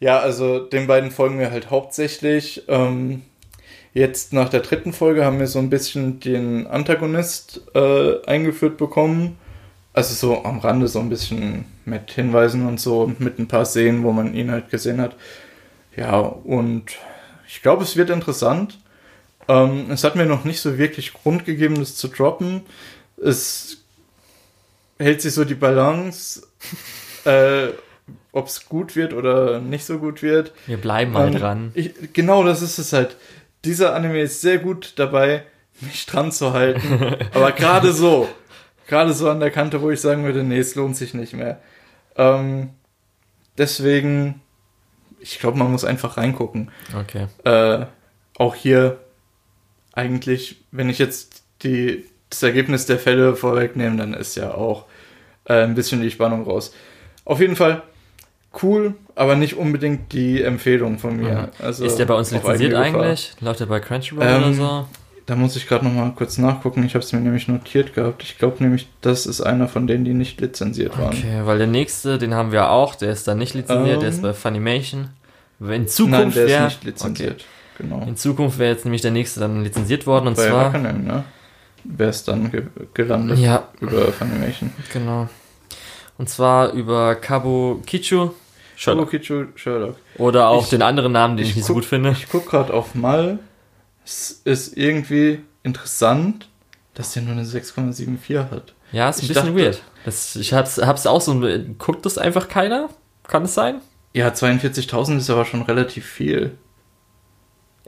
ja, 0.00 0.18
also 0.18 0.58
den 0.58 0.88
beiden 0.88 1.12
folgen 1.12 1.38
wir 1.38 1.52
halt 1.52 1.70
hauptsächlich. 1.70 2.64
Ähm, 2.66 3.22
jetzt 3.94 4.32
nach 4.32 4.48
der 4.48 4.58
dritten 4.58 4.92
Folge 4.92 5.24
haben 5.24 5.38
wir 5.38 5.46
so 5.46 5.60
ein 5.60 5.70
bisschen 5.70 6.18
den 6.18 6.66
Antagonist 6.66 7.62
äh, 7.76 8.22
eingeführt 8.26 8.76
bekommen. 8.76 9.38
Also 9.92 10.14
so 10.14 10.44
am 10.44 10.58
Rande 10.58 10.88
so 10.88 10.98
ein 10.98 11.08
bisschen 11.08 11.64
mit 11.84 12.10
Hinweisen 12.10 12.66
und 12.66 12.80
so 12.80 13.02
und 13.02 13.20
mit 13.20 13.38
ein 13.38 13.46
paar 13.46 13.64
Szenen, 13.64 14.02
wo 14.02 14.10
man 14.10 14.34
ihn 14.34 14.50
halt 14.50 14.68
gesehen 14.68 15.00
hat. 15.00 15.14
Ja, 15.96 16.18
und 16.18 16.98
ich 17.46 17.62
glaube, 17.62 17.84
es 17.84 17.96
wird 17.96 18.10
interessant. 18.10 18.79
Ähm, 19.50 19.90
es 19.90 20.04
hat 20.04 20.14
mir 20.14 20.26
noch 20.26 20.44
nicht 20.44 20.60
so 20.60 20.78
wirklich 20.78 21.12
Grund 21.12 21.44
gegeben, 21.44 21.74
das 21.74 21.96
zu 21.96 22.06
droppen. 22.06 22.62
Es 23.20 23.78
hält 24.98 25.20
sich 25.20 25.34
so 25.34 25.44
die 25.44 25.56
Balance, 25.56 26.46
äh, 27.24 27.68
ob 28.30 28.46
es 28.46 28.68
gut 28.68 28.94
wird 28.94 29.12
oder 29.12 29.60
nicht 29.60 29.84
so 29.84 29.98
gut 29.98 30.22
wird. 30.22 30.52
Wir 30.66 30.76
bleiben 30.76 31.10
mal 31.10 31.28
Ähm, 31.28 31.34
dran. 31.34 31.70
Ich, 31.74 31.92
genau, 32.12 32.44
das 32.44 32.62
ist 32.62 32.78
es 32.78 32.92
halt. 32.92 33.16
Dieser 33.64 33.94
Anime 33.94 34.20
ist 34.20 34.40
sehr 34.40 34.58
gut 34.58 34.92
dabei, 34.96 35.42
mich 35.80 36.06
dran 36.06 36.30
zu 36.30 36.52
halten. 36.52 37.16
aber 37.34 37.50
gerade 37.50 37.92
so. 37.92 38.28
Gerade 38.86 39.12
so 39.12 39.28
an 39.30 39.40
der 39.40 39.50
Kante, 39.50 39.82
wo 39.82 39.90
ich 39.90 40.00
sagen 40.00 40.24
würde, 40.24 40.44
nee, 40.44 40.58
es 40.58 40.76
lohnt 40.76 40.96
sich 40.96 41.12
nicht 41.12 41.32
mehr. 41.32 41.60
Ähm, 42.16 42.70
deswegen, 43.58 44.40
ich 45.18 45.40
glaube, 45.40 45.58
man 45.58 45.72
muss 45.72 45.84
einfach 45.84 46.16
reingucken. 46.16 46.70
Okay. 46.96 47.26
Äh, 47.44 47.86
auch 48.36 48.54
hier 48.54 48.98
eigentlich, 50.00 50.62
wenn 50.72 50.88
ich 50.88 50.98
jetzt 50.98 51.42
die, 51.62 52.04
das 52.30 52.42
Ergebnis 52.42 52.86
der 52.86 52.98
Fälle 52.98 53.36
vorwegnehme, 53.36 53.96
dann 53.96 54.14
ist 54.14 54.36
ja 54.36 54.54
auch 54.54 54.86
äh, 55.44 55.62
ein 55.62 55.74
bisschen 55.74 56.00
die 56.00 56.10
Spannung 56.10 56.44
raus. 56.44 56.72
Auf 57.24 57.40
jeden 57.40 57.56
Fall 57.56 57.82
cool, 58.62 58.94
aber 59.14 59.36
nicht 59.36 59.56
unbedingt 59.56 60.12
die 60.12 60.42
Empfehlung 60.42 60.98
von 60.98 61.16
mir. 61.16 61.50
Also 61.58 61.84
ist 61.84 61.96
der 61.96 62.06
bei 62.06 62.14
uns 62.14 62.30
lizenziert 62.30 62.74
eigentlich? 62.74 63.32
Läuft 63.40 63.60
der 63.60 63.66
bei 63.66 63.80
Crunchyroll 63.80 64.26
Ähm, 64.26 64.42
oder 64.42 64.52
so? 64.54 64.86
Da 65.26 65.36
muss 65.36 65.54
ich 65.54 65.68
gerade 65.68 65.84
noch 65.84 65.92
mal 65.92 66.12
kurz 66.16 66.38
nachgucken. 66.38 66.82
Ich 66.84 66.94
habe 66.94 67.04
es 67.04 67.12
mir 67.12 67.20
nämlich 67.20 67.46
notiert 67.46 67.94
gehabt. 67.94 68.24
Ich 68.24 68.38
glaube 68.38 68.56
nämlich, 68.64 68.88
das 69.00 69.26
ist 69.26 69.40
einer 69.40 69.68
von 69.68 69.86
denen, 69.86 70.04
die 70.04 70.14
nicht 70.14 70.40
lizenziert 70.40 70.98
waren. 70.98 71.16
Okay, 71.16 71.42
weil 71.44 71.58
der 71.58 71.68
nächste, 71.68 72.18
den 72.18 72.34
haben 72.34 72.50
wir 72.50 72.70
auch, 72.70 72.96
der 72.96 73.12
ist 73.12 73.28
dann 73.28 73.38
nicht 73.38 73.54
lizenziert, 73.54 73.96
Ähm. 73.96 74.00
der 74.00 74.08
ist 74.08 74.22
bei 74.22 74.32
Funimation. 74.32 75.10
In 75.60 75.66
Nein, 75.66 75.88
Zukunft 75.88 76.36
der 76.36 76.46
ist 76.46 76.64
nicht 76.64 76.84
lizenziert. 76.84 77.44
Genau. 77.80 78.02
in 78.06 78.16
Zukunft 78.16 78.58
wäre 78.58 78.72
jetzt 78.72 78.84
nämlich 78.84 79.02
der 79.02 79.10
nächste 79.10 79.40
dann 79.40 79.62
lizenziert 79.64 80.06
worden 80.06 80.28
und 80.28 80.36
Bei 80.36 80.48
zwar 80.48 80.66
Wakanim, 80.66 81.04
ne? 81.04 81.24
Wäre 81.84 82.10
es 82.10 82.24
dann 82.24 82.50
ge 82.50 82.64
gelandet 82.92 83.38
ja, 83.38 83.68
über 83.80 84.12
Funimation. 84.12 84.70
genau. 84.92 85.28
Und 86.18 86.28
zwar 86.28 86.72
über 86.72 87.14
Kabukicho 87.14 88.34
Sherlock. 88.76 89.10
Shogokichu 89.10 89.44
Sherlock. 89.56 89.96
oder 90.18 90.48
auch 90.48 90.64
Ich- 90.64 90.70
den 90.70 90.82
anderen 90.82 91.12
Namen, 91.12 91.36
den 91.36 91.44
ich, 91.44 91.50
ich 91.50 91.56
nicht 91.56 91.64
so 91.66 91.72
guck- 91.74 91.82
gut 91.82 91.88
finde. 91.88 92.10
Ich 92.10 92.28
gucke 92.28 92.48
gerade 92.50 92.72
auf 92.74 92.94
Mal. 92.94 93.38
Es 94.04 94.30
ist 94.44 94.76
irgendwie 94.76 95.40
interessant, 95.62 96.48
dass 96.94 97.12
der 97.12 97.22
nur 97.22 97.32
eine 97.32 97.44
6,74 97.44 98.50
hat. 98.50 98.74
Ja, 98.92 99.08
ist 99.08 99.18
ein 99.18 99.22
ich 99.22 99.28
bisschen 99.28 99.46
dachte- 99.54 99.56
weird. 99.58 99.82
Das, 100.04 100.34
ich 100.36 100.52
hab's, 100.52 100.78
hab's 100.78 101.06
auch 101.06 101.20
so, 101.20 101.40
guckt 101.78 102.04
das 102.06 102.18
einfach 102.18 102.48
keiner? 102.48 102.88
Kann 103.26 103.44
es 103.44 103.54
sein? 103.54 103.76
Ja, 104.14 104.28
42.000 104.28 105.18
ist 105.18 105.30
aber 105.30 105.44
schon 105.44 105.62
relativ 105.62 106.04
viel. 106.06 106.52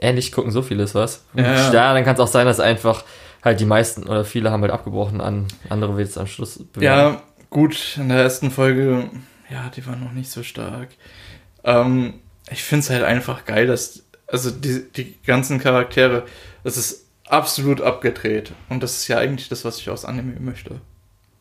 Ähnlich 0.03 0.33
gucken 0.33 0.51
so 0.51 0.61
vieles 0.61 0.93
was. 0.93 1.23
Ja, 1.33 1.71
ja. 1.71 1.93
dann 1.93 2.03
kann 2.03 2.15
es 2.15 2.19
auch 2.19 2.27
sein, 2.27 2.45
dass 2.45 2.59
einfach 2.59 3.05
halt 3.41 3.59
die 3.59 3.65
meisten 3.65 4.03
oder 4.03 4.25
viele 4.25 4.51
haben 4.51 4.61
halt 4.61 4.73
abgebrochen 4.73 5.21
an 5.21 5.47
andere 5.69 5.97
wird 5.97 6.09
es 6.09 6.17
am 6.17 6.27
Schluss 6.27 6.59
bewerben. 6.59 7.15
Ja, 7.15 7.21
gut, 7.49 7.97
in 7.97 8.09
der 8.09 8.19
ersten 8.19 8.51
Folge, 8.51 9.09
ja, 9.49 9.69
die 9.69 9.85
war 9.85 9.95
noch 9.95 10.11
nicht 10.11 10.29
so 10.29 10.43
stark. 10.43 10.89
Ähm, 11.63 12.15
ich 12.51 12.63
finde 12.63 12.83
es 12.83 12.89
halt 12.89 13.03
einfach 13.03 13.45
geil, 13.45 13.67
dass, 13.67 14.03
also 14.27 14.51
die, 14.51 14.91
die 14.91 15.15
ganzen 15.25 15.59
Charaktere, 15.59 16.25
das 16.63 16.75
ist 16.75 17.07
absolut 17.27 17.81
abgedreht. 17.81 18.53
Und 18.69 18.83
das 18.83 18.97
ist 18.97 19.07
ja 19.07 19.17
eigentlich 19.17 19.49
das, 19.49 19.63
was 19.63 19.79
ich 19.79 19.89
aus 19.89 20.05
Anime 20.05 20.39
möchte. 20.39 20.81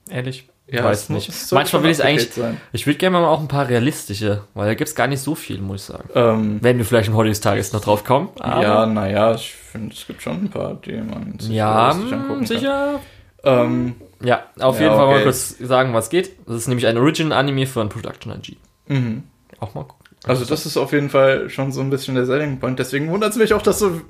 Ehrlich? 0.09 0.49
Ja, 0.73 0.85
Weiß 0.85 1.11
nicht. 1.11 1.31
soll 1.33 1.59
Manchmal 1.59 1.83
will 1.83 1.91
ich 1.91 1.99
es 1.99 2.05
eigentlich. 2.05 2.33
sein. 2.33 2.61
Ich 2.73 2.87
würde 2.87 2.99
gerne 2.99 3.19
mal 3.21 3.27
auch 3.27 3.41
ein 3.41 3.49
paar 3.49 3.69
realistische, 3.69 4.45
weil 4.55 4.67
da 4.67 4.75
gibt 4.75 4.89
es 4.89 4.95
gar 4.95 5.07
nicht 5.07 5.21
so 5.21 5.35
viel, 5.35 5.61
muss 5.61 5.83
ich 5.83 5.87
sagen. 5.95 6.09
Ähm, 6.15 6.63
Werden 6.65 6.79
wir 6.79 6.85
vielleicht 6.87 7.09
im 7.09 7.15
Heute 7.15 7.29
des 7.29 7.41
Tages 7.41 7.73
noch 7.73 7.83
drauf 7.83 8.05
kommen. 8.05 8.31
ja, 8.41 8.87
naja, 8.87 9.35
ich 9.35 9.53
finde, 9.53 9.95
es 9.95 10.07
gibt 10.07 10.23
schon 10.23 10.45
ein 10.45 10.51
paar, 10.51 10.75
die 10.75 10.93
man 10.97 11.39
sich 11.39 11.51
ja, 11.53 11.91
angucken 11.91 12.19
kann. 12.39 12.47
sicher. 12.47 13.01
Ähm, 13.45 13.95
Ja, 14.25 14.45
auf 14.61 14.77
Ja, 14.77 14.83
jeden 14.85 14.95
Fall 14.97 15.07
mal 15.07 15.15
okay. 15.17 15.25
kurz 15.25 15.59
sagen, 15.59 15.93
was 15.95 16.09
geht. 16.11 16.31
Das 16.47 16.57
ist 16.57 16.69
nämlich 16.69 16.87
ein 16.87 16.97
Original-Anime 16.97 17.67
von 17.67 17.89
Production 17.89 18.33
IG. 18.33 18.57
mhm. 18.89 19.25
Auch 19.61 19.75
mal 19.75 19.85
gucken. 19.85 20.07
Also 20.25 20.45
das 20.45 20.65
ist 20.67 20.77
auf 20.77 20.93
jeden 20.93 21.11
Fall 21.11 21.51
schon 21.51 21.71
so 21.73 21.81
ein 21.83 21.91
bisschen 21.91 22.15
der 22.15 22.25
Selling 22.27 22.59
Point. 22.61 22.79
Deswegen 22.79 23.11
wundert 23.11 23.31
es 23.33 23.37
mich 23.37 23.53
auch, 23.55 23.63
dass 23.63 23.79
so... 23.81 24.01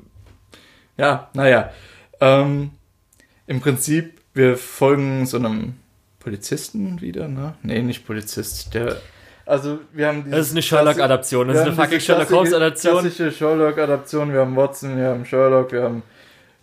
Ja, 0.98 1.28
naja. 1.34 1.70
Ähm, 2.20 2.70
Im 3.46 3.60
Prinzip, 3.60 4.20
wir 4.34 4.56
folgen 4.56 5.26
so 5.26 5.38
einem 5.38 5.74
Polizisten 6.22 7.00
wieder, 7.00 7.28
ne? 7.28 7.54
Nee, 7.62 7.82
nicht 7.82 8.06
Polizist. 8.06 8.72
Der... 8.74 8.96
Also 9.44 9.80
wir 9.92 10.06
haben 10.08 10.30
Das 10.30 10.46
ist 10.46 10.52
eine 10.52 10.62
Sherlock-Adaption. 10.62 11.48
Das 11.48 11.56
ist 11.58 11.62
eine 11.64 11.72
fucking 11.72 12.00
Sherlock 12.00 12.30
Holmes-Adaption. 12.30 13.00
Klassische 13.00 13.32
Sherlock-Adaption. 13.32 14.32
Wir 14.32 14.40
haben 14.40 14.54
Watson, 14.56 14.96
wir 14.96 15.06
haben 15.08 15.24
Sherlock, 15.24 15.72
wir 15.72 15.82
haben... 15.82 16.02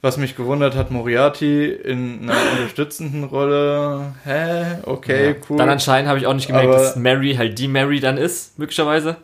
Was 0.01 0.16
mich 0.16 0.38
gewundert 0.38 0.76
hat, 0.76 0.91
Moriarty 0.91 1.68
in 1.74 2.22
einer 2.24 2.34
unterstützenden 2.53 3.26
Rolle. 3.26 4.14
Hä? 4.24 4.78
Okay, 4.84 5.32
Ja. 5.32 5.36
cool. 5.49 5.57
Dann 5.57 5.70
anscheinend 5.70 6.07
habe 6.07 6.20
ich 6.20 6.26
auch 6.26 6.34
nicht 6.34 6.47
gemerkt, 6.47 6.70
Aber- 6.70 6.78
dass 6.78 6.95
Mary 6.95 7.36
halt 7.36 7.60
die 7.60 7.68
Mary 7.68 7.99
dann 7.99 8.18
ist, 8.18 8.57
möglicherweise. 8.57 9.18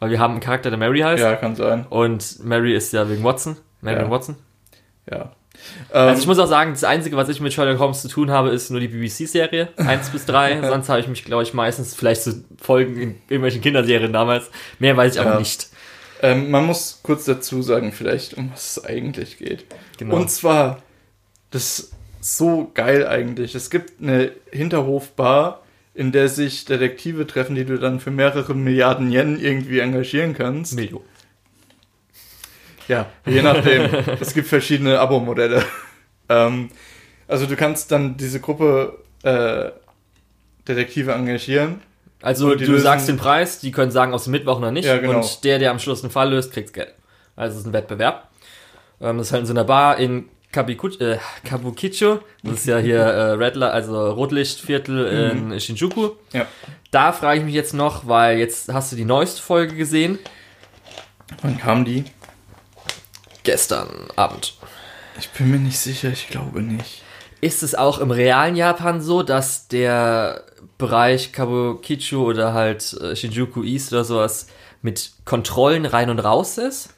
Weil 0.00 0.10
wir 0.10 0.18
haben 0.18 0.32
einen 0.32 0.40
Charakter, 0.40 0.70
der 0.70 0.78
Mary 0.80 0.98
heißt. 0.98 1.22
ja, 1.22 1.36
kann 1.36 1.54
sein. 1.54 1.86
Und 1.90 2.44
Mary 2.44 2.74
ist 2.74 2.92
ja 2.92 3.08
wegen 3.08 3.22
Watson. 3.22 3.56
Mary 3.82 4.00
Ja. 4.02 4.10
Watson. 4.10 4.34
Ja. 5.08 5.30
Also 5.90 6.12
Ähm, 6.14 6.18
ich 6.20 6.26
muss 6.26 6.38
auch 6.38 6.46
sagen, 6.46 6.72
das 6.72 6.84
Einzige, 6.84 7.16
was 7.16 7.28
ich 7.28 7.40
mit 7.40 7.52
Sherlock 7.52 7.78
Holmes 7.78 8.02
zu 8.02 8.08
tun 8.08 8.30
habe, 8.30 8.50
ist 8.50 8.70
nur 8.70 8.80
die 8.80 8.88
BBC-Serie. 8.88 9.68
1 9.76 10.10
bis 10.10 10.26
3. 10.26 10.62
Sonst 10.68 10.88
habe 10.88 11.00
ich 11.00 11.08
mich, 11.08 11.24
glaube 11.24 11.42
ich, 11.42 11.54
meistens 11.54 11.94
vielleicht 11.94 12.22
zu 12.22 12.44
Folgen 12.60 12.96
in 13.00 13.14
irgendwelchen 13.28 13.60
Kinderserien 13.60 14.12
damals. 14.12 14.50
Mehr 14.78 14.96
weiß 14.96 15.14
ich 15.14 15.20
aber 15.20 15.32
Ja. 15.32 15.38
nicht. 15.38 15.68
Ähm, 16.22 16.50
man 16.50 16.66
muss 16.66 17.00
kurz 17.02 17.24
dazu 17.24 17.62
sagen, 17.62 17.92
vielleicht, 17.92 18.34
um 18.34 18.50
was 18.52 18.76
es 18.76 18.84
eigentlich 18.84 19.38
geht. 19.38 19.64
Genau. 19.98 20.16
Und 20.16 20.30
zwar, 20.30 20.82
das 21.50 21.78
ist 21.80 21.92
so 22.20 22.70
geil 22.74 23.06
eigentlich. 23.06 23.54
Es 23.54 23.70
gibt 23.70 24.02
eine 24.02 24.30
Hinterhofbar, 24.52 25.62
in 25.94 26.12
der 26.12 26.28
sich 26.28 26.66
Detektive 26.66 27.26
treffen, 27.26 27.54
die 27.56 27.64
du 27.64 27.78
dann 27.78 28.00
für 28.00 28.10
mehrere 28.10 28.54
Milliarden 28.54 29.10
Yen 29.10 29.38
irgendwie 29.40 29.80
engagieren 29.80 30.34
kannst. 30.34 30.74
Miljo. 30.74 31.02
Ja, 32.90 33.06
je 33.26 33.42
nachdem. 33.42 33.88
es 34.20 34.34
gibt 34.34 34.48
verschiedene 34.48 34.98
Abo-Modelle. 34.98 35.62
ähm, 36.28 36.70
also 37.28 37.46
du 37.46 37.54
kannst 37.56 37.92
dann 37.92 38.16
diese 38.16 38.40
Gruppe 38.40 38.98
äh, 39.22 39.70
Detektive 40.66 41.12
engagieren. 41.12 41.80
Also 42.22 42.54
du 42.54 42.64
lösen- 42.64 42.82
sagst 42.82 43.08
den 43.08 43.16
Preis, 43.16 43.60
die 43.60 43.70
können 43.70 43.90
sagen, 43.92 44.12
aus 44.12 44.24
dem 44.24 44.32
Mittwoch 44.32 44.58
oder 44.58 44.72
nicht. 44.72 44.86
Ja, 44.86 44.98
genau. 44.98 45.18
Und 45.20 45.44
der, 45.44 45.58
der 45.58 45.70
am 45.70 45.78
Schluss 45.78 46.02
einen 46.02 46.10
Fall 46.10 46.30
löst, 46.30 46.52
kriegt 46.52 46.72
Geld. 46.74 46.92
Also 47.36 47.54
es 47.54 47.60
ist 47.62 47.66
ein 47.66 47.72
Wettbewerb. 47.72 48.28
Ähm, 49.00 49.18
das 49.18 49.28
ist 49.28 49.32
halt 49.32 49.40
in 49.42 49.46
so 49.46 49.52
einer 49.54 49.64
Bar 49.64 49.98
in 49.98 50.28
äh, 50.52 51.16
Kabukicho. 51.44 52.18
Das 52.42 52.54
ist 52.54 52.66
ja 52.66 52.78
hier 52.78 52.98
äh, 53.00 53.30
Red 53.32 53.54
Light, 53.56 53.72
also 53.72 54.10
Rotlichtviertel 54.10 55.06
in 55.52 55.60
Shinjuku. 55.60 56.00
Mhm. 56.08 56.10
Ja. 56.32 56.46
Da 56.90 57.12
frage 57.12 57.38
ich 57.38 57.44
mich 57.46 57.54
jetzt 57.54 57.72
noch, 57.72 58.08
weil 58.08 58.38
jetzt 58.38 58.70
hast 58.72 58.90
du 58.90 58.96
die 58.96 59.04
neueste 59.04 59.40
Folge 59.40 59.76
gesehen. 59.76 60.18
Wann 61.42 61.56
kam 61.56 61.84
die? 61.84 62.04
Gestern 63.42 64.08
Abend. 64.16 64.54
Ich 65.18 65.30
bin 65.30 65.50
mir 65.50 65.58
nicht 65.58 65.78
sicher, 65.78 66.10
ich 66.10 66.28
glaube 66.28 66.62
nicht. 66.62 67.02
Ist 67.40 67.62
es 67.62 67.74
auch 67.74 67.98
im 67.98 68.10
realen 68.10 68.56
Japan 68.56 69.00
so, 69.00 69.22
dass 69.22 69.68
der 69.68 70.44
Bereich 70.78 71.32
Kabukicho 71.32 72.22
oder 72.22 72.52
halt 72.52 72.92
äh, 72.94 73.16
Shinjuku 73.16 73.62
East 73.62 73.92
oder 73.92 74.04
sowas 74.04 74.46
mit 74.82 75.12
Kontrollen 75.24 75.86
rein 75.86 76.10
und 76.10 76.18
raus 76.18 76.58
ist? 76.58 76.90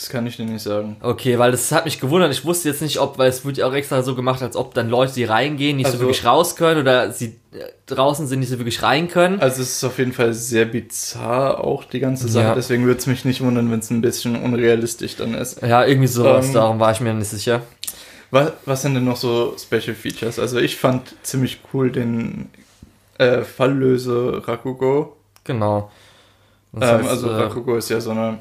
Das 0.00 0.08
kann 0.08 0.26
ich 0.26 0.38
dir 0.38 0.46
nicht 0.46 0.62
sagen. 0.62 0.96
Okay, 1.02 1.38
weil 1.38 1.50
das 1.50 1.70
hat 1.72 1.84
mich 1.84 2.00
gewundert. 2.00 2.32
Ich 2.32 2.46
wusste 2.46 2.70
jetzt 2.70 2.80
nicht, 2.80 2.98
ob, 2.98 3.18
weil 3.18 3.28
es 3.28 3.44
wird 3.44 3.58
ja 3.58 3.66
auch 3.66 3.74
extra 3.74 4.02
so 4.02 4.14
gemacht, 4.14 4.40
als 4.40 4.56
ob 4.56 4.72
dann 4.72 4.88
Leute, 4.88 5.12
die 5.12 5.24
reingehen, 5.24 5.76
nicht 5.76 5.84
Also- 5.84 5.98
so 5.98 6.04
wirklich 6.04 6.24
raus 6.24 6.56
können 6.56 6.80
oder 6.80 7.12
sie 7.12 7.36
äh, 7.52 7.58
draußen 7.84 8.26
sind, 8.26 8.38
nicht 8.40 8.48
so 8.48 8.56
wirklich 8.56 8.82
rein 8.82 9.08
können. 9.08 9.38
Also 9.40 9.60
es 9.60 9.72
ist 9.72 9.84
auf 9.84 9.98
jeden 9.98 10.14
Fall 10.14 10.32
sehr 10.32 10.64
bizarr 10.64 11.62
auch 11.62 11.84
die 11.84 12.00
ganze 12.00 12.28
Sache. 12.28 12.44
Ja. 12.46 12.54
Deswegen 12.54 12.86
würde 12.86 12.98
es 12.98 13.06
mich 13.06 13.26
nicht 13.26 13.42
wundern, 13.42 13.70
wenn 13.70 13.80
es 13.80 13.90
ein 13.90 14.00
bisschen 14.00 14.42
unrealistisch 14.42 15.16
dann 15.16 15.34
ist. 15.34 15.60
Ja, 15.60 15.84
irgendwie 15.84 16.08
sowas, 16.08 16.46
Ähm, 16.46 16.54
darum 16.54 16.80
war 16.80 16.92
ich 16.92 17.00
mir 17.00 17.12
nicht 17.12 17.28
sicher. 17.28 17.60
Was, 18.30 18.52
was 18.64 18.80
sind 18.80 18.94
denn 18.94 19.04
noch 19.04 19.18
so 19.18 19.54
Special 19.58 19.94
Features? 19.94 20.38
Also 20.38 20.58
ich 20.60 20.76
fand 20.76 21.14
ziemlich 21.22 21.60
cool 21.74 21.90
den 21.90 22.48
äh, 23.18 23.42
Falllöse 23.42 24.40
Rakugo. 24.46 25.14
Genau. 25.44 25.90
Das 26.72 26.88
Ähm, 26.90 26.98
heißt, 27.00 27.08
also 27.10 27.28
äh, 27.28 27.34
Rakugo 27.42 27.76
ist 27.76 27.90
ja 27.90 28.00
so 28.00 28.12
eine 28.12 28.38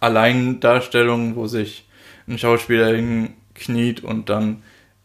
Alleindarstellung, 0.00 1.36
wo 1.36 1.46
sich 1.46 1.86
ein 2.28 2.38
Schauspieler 2.38 2.94
hinkniet 2.94 4.02
und 4.02 4.28
dann 4.28 4.62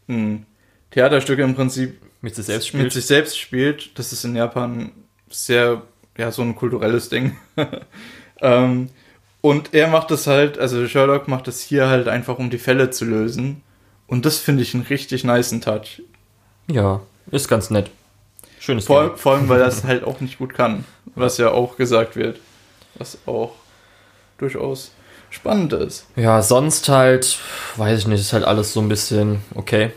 ein 0.08 0.46
Theaterstück 0.92 1.40
im 1.40 1.56
Prinzip 1.56 2.00
mit 2.22 2.36
sich 2.36 2.46
selbst 2.46 2.74
mit 2.74 2.82
spielt. 2.82 2.94
sich 2.94 3.06
selbst 3.06 3.38
spielt. 3.38 4.00
Das 4.00 4.14
ist 4.14 4.24
in 4.24 4.36
Japan 4.36 4.92
sehr, 5.30 5.82
ja, 6.18 6.32
so 6.32 6.42
ein 6.42 6.56
kulturelles 6.56 7.10
Ding. 7.10 7.38
ähm, 8.42 8.90
und 9.42 9.74
er 9.74 9.88
macht 9.88 10.10
das 10.10 10.26
halt, 10.26 10.58
also 10.58 10.88
Sherlock 10.88 11.28
macht 11.28 11.48
das 11.48 11.62
hier 11.62 11.88
halt 11.88 12.08
einfach, 12.08 12.40
um 12.40 12.50
die 12.50 12.58
Fälle 12.58 12.90
zu 12.90 13.06
lösen. 13.06 13.62
Und 14.08 14.26
das 14.26 14.40
finde 14.40 14.64
ich 14.64 14.74
einen 14.74 14.84
richtig 14.84 15.24
niceen 15.24 15.62
Touch. 15.62 16.02
Ja, 16.68 17.02
ist 17.32 17.48
ganz 17.48 17.70
nett. 17.70 17.92
Schönes 18.60 18.86
Vor, 18.86 19.10
Ding. 19.10 19.18
vor 19.18 19.34
allem, 19.34 19.50
weil 19.50 19.62
er 19.62 19.68
es 19.68 19.84
halt 19.84 20.04
auch 20.04 20.20
nicht 20.20 20.40
gut 20.40 20.54
kann. 20.54 20.86
Was 21.14 21.38
ja 21.38 21.52
auch 21.52 21.78
gesagt 21.78 22.16
wird. 22.16 22.40
Was 22.96 23.20
auch 23.28 23.54
durchaus 24.38 24.92
spannend 25.30 25.74
ist. 25.74 26.06
Ja, 26.16 26.42
sonst 26.42 26.88
halt, 26.90 27.38
weiß 27.76 28.00
ich 28.00 28.08
nicht, 28.08 28.22
ist 28.22 28.34
halt 28.34 28.46
alles 28.46 28.74
so 28.74 28.80
ein 28.82 28.90
bisschen 28.90 29.42
okay. 29.56 29.92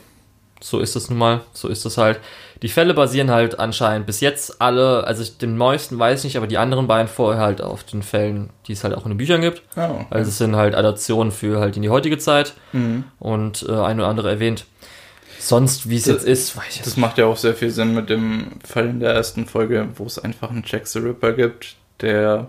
So 0.60 0.80
ist 0.80 0.96
es 0.96 1.08
nun 1.08 1.20
mal, 1.20 1.42
so 1.52 1.68
ist 1.68 1.84
es 1.86 1.98
halt. 1.98 2.18
Die 2.62 2.68
Fälle 2.68 2.92
basieren 2.92 3.30
halt 3.30 3.60
anscheinend 3.60 4.06
bis 4.08 4.20
jetzt 4.20 4.60
alle, 4.60 5.04
also 5.04 5.22
ich- 5.22 5.38
den 5.38 5.56
neuesten 5.56 5.96
weiß 5.96 6.18
ich 6.18 6.24
nicht, 6.24 6.36
aber 6.36 6.48
die 6.48 6.58
anderen 6.58 6.88
beiden 6.88 7.06
vorher 7.06 7.40
halt 7.40 7.60
auf 7.62 7.84
den 7.84 8.02
Fällen, 8.02 8.50
die 8.66 8.72
es 8.72 8.82
halt 8.82 8.92
auch 8.94 9.04
in 9.04 9.12
den 9.12 9.18
Büchern 9.18 9.40
gibt. 9.40 9.62
Oh. 9.76 10.00
Also 10.10 10.28
es 10.30 10.38
sind 10.38 10.56
halt 10.56 10.74
Adaptionen 10.74 11.30
für 11.30 11.60
halt 11.60 11.76
in 11.76 11.82
die 11.82 11.90
heutige 11.90 12.18
Zeit 12.18 12.54
Mhm. 12.72 13.04
und 13.20 13.64
äh, 13.68 13.72
ein 13.72 14.00
oder 14.00 14.08
andere 14.08 14.30
erwähnt. 14.30 14.64
Sonst, 15.38 15.88
wie 15.88 15.96
es 15.96 16.06
jetzt 16.06 16.24
ist, 16.26 16.56
weiß 16.56 16.64
ich 16.70 16.76
jetzt 16.78 16.86
Das 16.88 16.96
macht 16.96 17.18
ja 17.18 17.26
auch 17.26 17.36
sehr 17.36 17.54
viel 17.54 17.70
Sinn 17.70 17.94
mit 17.94 18.10
dem 18.10 18.58
Fall 18.66 18.86
in 18.88 18.98
der 18.98 19.12
ersten 19.12 19.46
Folge, 19.46 19.86
wo 19.94 20.04
es 20.06 20.18
einfach 20.18 20.50
einen 20.50 20.64
Jack 20.66 20.88
the 20.88 20.98
Ripper 20.98 21.32
gibt, 21.34 21.76
der 22.00 22.48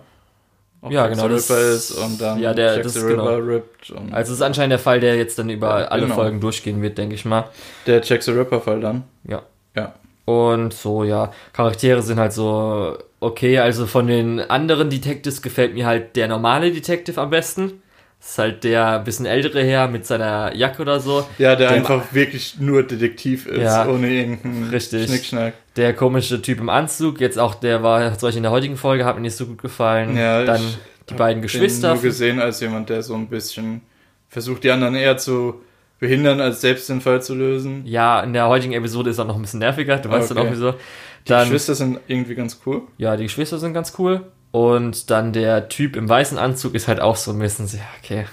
auch 0.82 0.91
Ja, 0.91 1.07
genau, 1.07 1.27
das- 1.27 1.49
ist 1.49 1.91
und 1.91 2.21
dann 2.21 2.39
ja, 2.39 2.53
der- 2.53 2.82
das 2.82 2.93
the 2.93 2.99
ist 2.99 3.05
Ripper 3.05 3.38
genau. 3.39 3.51
rippt. 3.53 3.91
Und 3.91 4.13
Also 4.13 4.32
es 4.34 4.39
ist 4.39 4.41
anscheinend 4.43 4.71
der 4.71 4.80
Fall, 4.80 4.99
der 4.99 5.15
jetzt 5.17 5.38
dann 5.39 5.49
über 5.49 5.82
Ja, 5.82 5.88
alle 5.88 6.03
genau. 6.03 6.15
Folgen 6.15 6.39
durchgehen 6.39 6.82
wird, 6.82 6.97
denke 6.97 7.15
ich 7.15 7.25
mal. 7.25 7.45
der 7.88 8.01
Jack 8.03 8.23
the 8.23 8.32
Ripper 8.32 8.61
Fall 8.61 8.80
dann. 8.82 9.03
Ja. 9.27 9.41
Ja. 9.75 9.93
Und 10.25 10.73
so, 10.73 11.03
ja, 11.03 11.32
Charaktere 11.53 12.01
sind 12.01 12.19
halt 12.19 12.34
so 12.34 12.97
okay. 13.19 13.57
Also 13.59 13.88
von 13.88 14.07
den 14.07 14.39
anderen 14.39 14.89
Detectives 14.89 15.41
gefällt 15.41 15.73
mir 15.73 15.86
halt 15.88 16.15
der 16.15 16.27
normale 16.27 16.71
Detective 16.71 17.19
am 17.19 17.30
besten. 17.32 17.82
Ist 18.22 18.38
halt 18.38 18.63
der 18.65 18.99
bisschen 18.99 19.26
ältere 19.26 19.63
Herr 19.63 19.88
mit 19.88 20.05
seiner 20.05 20.53
Jacke 20.53 20.82
oder 20.82 20.99
so. 20.99 21.26
Ja, 21.38 21.55
der 21.55 21.70
Der- 21.70 21.72
einfach 21.72 22.13
wirklich 22.13 22.59
nur 22.59 22.84
Detektiv 22.84 23.45
ist, 23.47 23.61
Ja, 23.61 23.88
ohne 23.88 24.09
irgendeinen 24.09 24.70
richtig. 24.70 25.07
Schnickschnack. 25.07 25.53
Der 25.78 25.93
komische 25.93 26.41
Typ 26.41 26.59
im 26.59 26.67
Anzug, 26.70 27.22
jetzt 27.22 27.39
auch 27.39 27.55
der 27.55 27.82
war, 27.82 28.01
zum 28.17 28.28
Beispiel 28.28 28.38
in 28.38 28.43
der 28.43 28.51
heutigen 28.51 28.76
Folge, 28.76 29.05
hat 29.05 29.15
mir 29.15 29.22
nicht 29.22 29.36
so 29.38 29.45
gut 29.45 29.61
gefallen. 29.61 30.17
Ja, 30.17 30.43
Dann 30.43 30.61
ich 30.61 30.78
die 31.09 31.13
beiden 31.13 31.38
Den 31.38 31.43
Geschwister. 31.43 31.93
nur 31.93 32.01
gesehen 32.03 32.41
als 32.41 32.59
jemand, 32.59 32.89
der 32.89 33.01
so 33.03 33.15
ein 33.15 33.28
bisschen 33.30 33.82
versucht, 34.28 34.63
die 34.65 34.72
anderen 34.72 34.95
eher 34.95 35.17
zu 35.17 35.61
behindern, 35.99 36.41
als 36.41 36.59
selbst 36.61 36.89
den 36.89 36.99
Fall 37.01 37.22
zu 37.24 37.34
lösen. 37.36 37.84
Ja, 37.86 38.22
in 38.22 38.34
der 38.34 38.47
heutigen 38.47 38.74
Episode 38.74 39.09
ist 39.11 39.17
er 39.17 39.26
noch 39.26 39.36
ein 39.36 39.41
bisschen 39.41 39.59
nerviger, 39.59 39.97
du 39.97 40.09
weißt 40.09 40.32
dann 40.32 40.38
Okay. 40.39 40.47
auch 40.47 40.51
wieso. 40.51 40.72
Die 40.72 41.30
Dann, 41.30 41.45
Geschwister 41.45 41.76
sind 41.76 41.99
irgendwie 42.07 42.36
ganz 42.36 42.59
cool. 42.65 42.82
ja, 42.97 43.15
die 43.17 43.24
Geschwister 43.24 43.57
sind 43.57 43.74
ganz 43.74 43.93
cool. 43.97 44.22
Und 44.52 45.10
dann 45.12 45.32
der 45.34 45.70
Typ 45.70 45.95
im 45.95 46.10
weißen 46.10 46.38
Anzug 46.38 46.74
ist 46.74 46.88
halt 46.88 47.00
auch 47.00 47.16
so 47.16 47.32
ein 47.32 47.39
bisschen, 47.39 47.68
ja, 47.68 47.86
okay. 48.02 48.26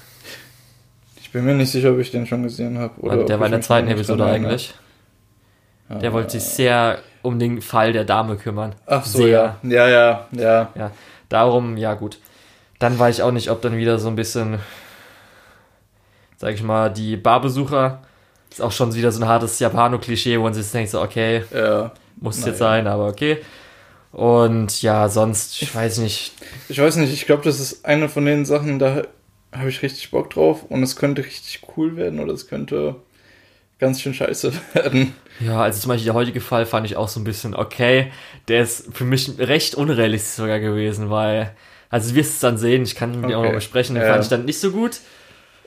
Ich 1.21 1.31
bin 1.31 1.45
mir 1.45 1.55
nicht 1.55 1.71
sicher, 1.71 1.93
ob 1.93 1.99
ich 1.99 2.11
den 2.11 2.27
schon 2.27 2.43
gesehen 2.43 2.79
habe. 2.79 3.11
Also 3.11 3.25
der 3.25 3.39
war 3.39 3.47
in 3.47 3.53
der 3.53 3.61
zweiten 3.61 3.89
Episode 3.89 4.25
eigentlich. 4.25 4.75
Ja. 5.91 5.99
Der 5.99 6.13
wollte 6.13 6.33
sich 6.33 6.45
sehr 6.45 6.99
um 7.23 7.39
den 7.39 7.61
Fall 7.61 7.93
der 7.93 8.05
Dame 8.05 8.37
kümmern. 8.37 8.75
Ach 8.87 9.05
so, 9.05 9.19
sehr. 9.19 9.59
ja. 9.63 9.89
Ja, 9.89 10.29
ja, 10.33 10.71
ja. 10.75 10.91
Darum, 11.29 11.77
ja 11.77 11.95
gut. 11.95 12.19
Dann 12.79 12.99
weiß 12.99 13.17
ich 13.19 13.23
auch 13.23 13.33
nicht, 13.33 13.51
ob 13.51 13.61
dann 13.63 13.77
wieder 13.77 13.99
so 13.99 14.09
ein 14.09 14.17
bisschen, 14.17 14.59
sag 16.37 16.55
ich 16.55 16.63
mal, 16.63 16.91
die 16.91 17.17
Barbesucher 17.17 18.03
ist 18.51 18.63
auch 18.63 18.73
schon 18.73 18.95
wieder 18.95 19.13
so 19.13 19.23
ein 19.23 19.29
hartes 19.29 19.59
Japano-Klischee, 19.59 20.39
wo 20.39 20.45
man 20.45 20.55
sich 20.55 20.71
denkt 20.71 20.91
so, 20.91 21.03
okay, 21.03 21.45
ja. 21.55 21.93
muss 22.17 22.39
Naja. 22.39 22.49
jetzt 22.49 22.59
sein, 22.59 22.87
aber 22.87 23.09
okay. 23.09 23.39
Und 24.17 24.81
ja, 24.81 25.11
sonst, 25.11 25.61
ich 25.61 25.75
weiß 25.75 25.99
nicht. 25.99 26.33
Ich 26.71 26.81
weiß 26.81 26.97
nicht, 26.97 27.13
ich 27.13 27.27
glaube, 27.27 27.45
das 27.45 27.61
ist 27.61 27.85
eine 27.85 28.09
von 28.09 28.25
den 28.25 28.47
Sachen, 28.47 28.79
da 28.79 29.03
habe 29.53 29.69
ich 29.69 29.83
richtig 29.83 30.11
Bock 30.11 30.31
drauf 30.31 30.63
und 30.71 30.83
es 30.83 30.97
könnte 30.97 31.23
richtig 31.23 31.61
cool 31.77 31.97
werden 31.97 32.19
oder 32.19 32.33
es 32.33 32.47
könnte 32.49 32.97
ganz 33.79 34.01
schön 34.01 34.15
scheiße 34.15 34.55
werden. 34.73 35.13
Ja, 35.39 35.61
also 35.61 35.79
zum 35.81 35.91
Beispiel 35.91 36.07
der 36.07 36.15
heutige 36.15 36.41
Fall 36.41 36.65
fand 36.65 36.87
ich 36.87 36.97
auch 36.97 37.09
so 37.09 37.21
ein 37.21 37.25
bisschen 37.25 37.55
okay. 37.55 38.11
Der 38.49 38.63
ist 38.63 38.87
für 38.95 39.05
mich 39.05 39.33
recht 39.39 39.75
unrealistisch 39.75 40.37
sogar 40.37 40.61
gewesen, 40.61 41.11
weil, 41.11 41.55
also 41.91 42.09
du 42.09 42.17
wirst 42.17 42.33
es 42.37 42.41
dann 42.41 42.57
sehen, 42.57 42.85
ich 42.85 42.95
kann 42.95 43.13
ihn 43.13 43.29
dir 43.29 43.37
auch 43.37 43.43
Okay. 43.43 43.49
noch 43.51 43.55
besprechen, 43.57 43.97
den 43.97 44.05
Ja. 44.05 44.09
fand 44.13 44.25
ich 44.25 44.31
dann 44.31 44.47
nicht 44.47 44.61
so 44.61 44.71
gut. 44.71 45.01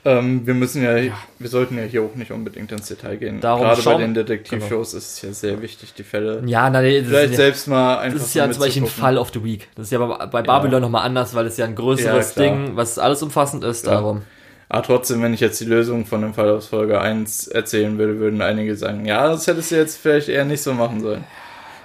Ähm, 0.04 0.46
wir 0.46 0.54
müssen 0.54 0.82
ja, 0.82 0.96
wir 1.38 1.48
sollten 1.48 1.76
ja 1.76 1.84
hier 1.84 2.02
auch 2.02 2.14
nicht 2.14 2.30
unbedingt 2.30 2.72
ins 2.72 2.88
Detail 2.88 3.16
gehen. 3.16 3.40
Darum 3.40 3.62
Gerade 3.62 3.76
bei 3.76 3.82
schauen- 3.82 4.00
den 4.00 4.14
Detektivshows 4.14 4.94
ist 4.94 5.12
es 5.16 5.22
ja 5.22 5.32
sehr 5.32 5.60
wichtig, 5.60 5.92
die 5.92 6.02
Fälle 6.04 6.42
Ja, 6.46 6.70
nein, 6.70 6.84
das 6.84 7.06
vielleicht 7.08 7.24
ist 7.26 7.30
ja, 7.32 7.36
selbst 7.44 7.68
mal 7.68 7.98
einfach 7.98 8.18
das 8.18 8.28
ist 8.28 8.34
ja 8.34 8.50
zum 8.50 8.62
Beispiel 8.62 8.82
ein. 8.84 8.88
Fall 8.88 9.18
of 9.18 9.30
the 9.34 9.44
Week. 9.44 9.68
Das 9.74 9.86
ist 9.86 9.92
ja 9.92 9.98
bei, 9.98 10.26
bei 10.26 10.42
Babylon 10.42 10.80
nochmal 10.80 11.04
anders, 11.04 11.34
weil 11.34 11.46
es 11.46 11.56
ja 11.58 11.66
ein 11.66 11.74
größeres 11.74 12.34
Ja. 12.36 12.42
Ding, 12.42 12.76
was 12.76 12.98
alles 12.98 13.22
umfassend 13.22 13.62
ist, 13.64 13.84
Ja. 13.86 13.92
darum. 13.92 14.22
Aber 14.70 14.82
trotzdem, 14.84 15.20
wenn 15.22 15.34
ich 15.34 15.40
jetzt 15.40 15.60
die 15.60 15.64
Lösung 15.66 16.06
von 16.06 16.22
dem 16.22 16.32
Fall 16.32 16.48
aus 16.48 16.68
Folge 16.68 17.00
1 17.00 17.48
erzählen 17.48 17.98
würde, 17.98 18.18
würden 18.20 18.40
einige 18.40 18.76
sagen, 18.76 19.04
ja, 19.04 19.28
das 19.28 19.46
hättest 19.48 19.72
du 19.72 19.76
jetzt 19.76 19.98
vielleicht 19.98 20.28
eher 20.28 20.44
nicht 20.44 20.62
so 20.62 20.72
machen 20.72 21.00
sollen. 21.00 21.24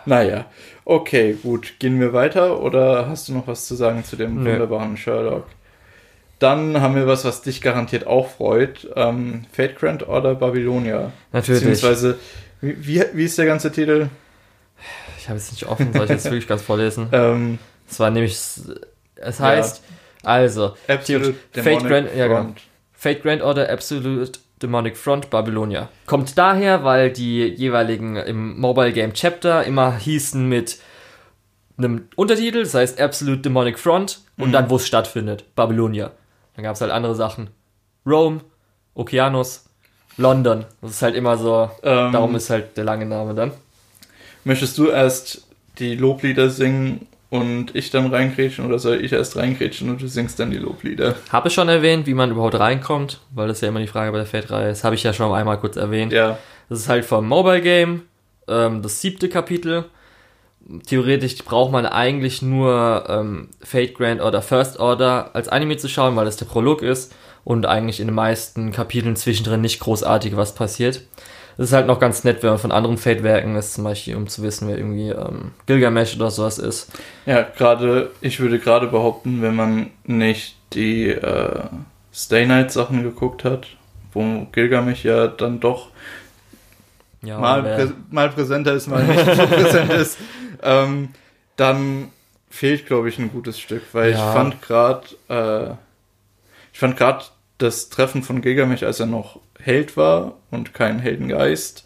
Naja, 0.05 0.45
okay, 0.86 1.36
gut. 1.41 1.74
Gehen 1.80 1.99
wir 1.99 2.13
weiter 2.13 2.61
oder 2.61 3.07
hast 3.09 3.28
du 3.28 3.34
noch 3.34 3.47
was 3.47 3.66
zu 3.66 3.76
sagen 3.76 4.03
zu 4.05 4.16
dem 4.16 4.43
Nö. 4.43 4.51
wunderbaren 4.51 4.95
Sherlock? 4.97 5.45
Dann 6.39 6.81
haben 6.81 6.95
wir 6.95 7.07
was, 7.07 7.23
was 7.25 7.41
dich 7.41 7.61
garantiert 7.61 8.05
auch 8.07 8.29
freut. 8.29 8.88
Ähm, 8.95 9.45
Fate 9.51 9.77
Grand 9.77 10.07
Order 10.07 10.36
Babylonia. 10.36 11.11
Natürlich. 11.31 11.61
Beziehungsweise, 11.61 12.17
wie, 12.61 12.75
wie, 12.86 13.03
wie 13.13 13.23
ist 13.25 13.38
der 13.38 13.45
ganze 13.45 13.71
Titel? 13.71 14.09
Ich 15.17 15.29
habe 15.29 15.38
es 15.38 15.51
nicht 15.51 15.65
offen, 15.65 15.91
soll 15.93 16.03
ich 16.03 16.09
jetzt 16.11 16.25
wirklich 16.25 16.47
ganz 16.47 16.61
vorlesen? 16.61 17.07
Ähm, 17.11 17.57
Es 17.89 17.99
war 17.99 18.11
nämlich, 18.11 18.33
es 19.15 19.39
heißt, 19.39 19.81
also, 20.23 20.75
Absolute 20.88 21.36
Fate 21.53 21.83
Grand- 21.83 22.15
ja, 22.15 22.27
genau. 22.27 22.53
Fate 22.93 23.21
Grand 23.23 23.41
Order 23.41 23.69
Absolute 23.69 24.39
Demonic 24.61 24.97
Front 24.97 25.29
Babylonia. 25.29 25.89
Kommt 26.05 26.38
daher, 26.38 26.83
weil 26.83 27.11
die 27.11 27.45
jeweiligen 27.47 28.17
im 28.17 28.59
Mobile 28.59 28.91
Game 28.93 29.13
Chapter 29.13 29.63
immer 29.63 29.97
hießen 29.97 30.47
mit 30.47 30.79
einem 31.77 32.07
Untertitel, 32.15 32.63
das 32.63 32.73
heißt 32.73 32.99
Absolute 33.01 33.41
Demonic 33.41 33.77
Front 33.79 34.19
und 34.38 34.51
dann, 34.51 34.69
wo 34.69 34.75
es 34.77 34.88
stattfindet, 34.88 35.43
Babylonia. 35.55 36.11
Dann 36.55 36.63
gab 36.63 36.75
es 36.75 36.81
halt 36.81 36.91
andere 36.91 37.15
Sachen. 37.15 37.49
Rome, 38.05 38.41
Okeanos, 38.93 39.65
London. 40.17 40.65
Das 40.81 40.91
ist 40.91 41.01
halt 41.01 41.15
immer 41.15 41.37
so, 41.37 41.69
Ähm, 41.83 42.11
darum 42.11 42.35
ist 42.35 42.49
halt 42.49 42.77
der 42.77 42.83
lange 42.83 43.05
Name 43.05 43.33
dann. 43.33 43.51
Möchtest 44.43 44.77
du 44.77 44.87
erst 44.89 45.47
die 45.79 45.95
Loblieder 45.95 46.49
singen 46.49 47.07
und 47.29 47.75
ich 47.75 47.89
dann 47.89 48.07
reinkrätschen 48.13 48.65
oder 48.65 48.79
soll 48.79 49.03
ich 49.03 49.11
erst 49.11 49.35
reinkrätschen 49.35 49.89
und 49.89 50.01
du 50.01 50.07
singst 50.07 50.39
dann 50.39 50.51
die 50.51 50.57
Loblieder? 50.57 51.15
Habe 51.31 51.47
ich 51.49 51.53
schon 51.53 51.67
erwähnt, 51.67 52.05
wie 52.07 52.13
man 52.13 52.31
überhaupt 52.31 52.57
reinkommt, 52.57 53.19
weil 53.33 53.47
das 53.47 53.61
ja 53.61 53.67
immer 53.67 53.79
die 53.81 53.87
Frage 53.87 54.11
bei 54.11 54.19
der 54.19 54.27
Fate-Reihe 54.27 54.69
ist. 54.69 54.83
Habe 54.83 54.95
ich 54.95 55.03
ja 55.03 55.11
schon 55.11 55.33
einmal 55.33 55.59
kurz 55.59 55.75
erwähnt. 55.75 56.13
Ja, 56.13 56.37
Das 56.69 56.79
ist 56.79 56.87
halt 56.89 57.03
vom 57.03 57.27
Mobile 57.27 57.61
Game, 57.61 58.03
ähm, 58.47 58.81
das 58.81 59.01
siebte 59.01 59.27
Kapitel. 59.27 59.85
Theoretisch 60.88 61.38
braucht 61.45 61.72
man 61.72 61.86
eigentlich 61.86 62.41
nur 62.41 63.05
ähm, 63.07 63.49
Fate 63.61 63.93
Grand 63.95 64.20
Order 64.22 64.41
First 64.41 64.80
Order 64.80 65.30
als 65.34 65.47
Anime 65.47 65.78
zu 65.78 65.88
schauen, 65.88 66.16
weil 66.16 66.26
das 66.26 66.38
der 66.38 66.45
Prolog 66.45 66.82
ist 66.82 67.13
und 67.43 67.66
eigentlich 67.68 67.99
in 67.99 68.07
den 68.07 68.16
meisten 68.16 68.72
Kapiteln 68.72 69.16
zwischendrin 69.16 69.61
nicht 69.61 69.80
großartig 69.80 70.36
was 70.36 70.55
passiert. 70.55 71.01
Das 71.57 71.68
ist 71.68 71.74
halt 71.74 71.88
noch 71.88 71.99
ganz 71.99 72.24
nett, 72.26 72.43
wenn 72.43 72.49
man 72.49 72.59
von 72.59 72.72
anderen 72.72 72.97
Fate-Werken 72.97 73.55
ist, 73.55 73.76
zum 73.76 73.84
Beispiel 73.86 74.16
um 74.16 74.28
zu 74.28 74.41
wissen, 74.43 74.68
wer 74.68 74.78
irgendwie 74.78 75.09
ähm, 75.09 75.51
Gilgamesh 75.68 76.16
oder 76.16 76.30
sowas 76.32 76.57
ist. 76.57 76.91
ja, 77.26 77.43
gerade, 77.43 78.11
ich 78.22 78.39
würde 78.39 78.59
gerade 78.59 78.88
behaupten, 78.88 79.41
wenn 79.41 79.55
man 79.55 79.91
nicht 80.03 80.57
die 80.74 81.09
äh, 81.09 81.61
Stay 82.13 82.45
Night 82.45 82.72
Sachen 82.72 83.03
geguckt 83.03 83.43
hat, 83.45 83.68
wo 84.13 84.47
Gilgamesh 84.51 85.05
ja 85.05 85.28
dann 85.28 85.59
doch 85.59 85.91
Ja, 87.22 87.39
mal, 87.39 87.63
prä 87.63 87.88
mal 88.11 88.30
präsenter 88.30 88.74
ist, 88.74 88.88
mal 88.88 89.03
nicht 89.03 89.34
so 89.34 89.47
präsent 89.47 89.91
ist, 89.93 90.18
ähm, 90.66 91.09
dann 91.55 92.09
fehlt, 92.49 92.86
glaube 92.86 93.09
ich, 93.09 93.18
ein 93.20 93.32
gutes 93.32 93.59
Stück, 93.59 93.84
weil 93.93 94.11
Ja. 94.11 94.16
ich 94.18 94.34
fand 94.34 94.61
gerade, 94.61 95.07
äh, 95.30 95.76
Ich 96.74 96.80
fand 96.80 96.97
gerade 96.97 97.24
das 97.57 97.88
Treffen 97.89 98.22
von 98.22 98.41
Gilgamesh, 98.41 98.84
als 98.84 98.99
er 98.99 99.05
noch 99.05 99.39
Held 99.59 99.95
war 99.95 100.34
und 100.51 100.74
kein 100.74 100.99
Heldengeist, 100.99 101.86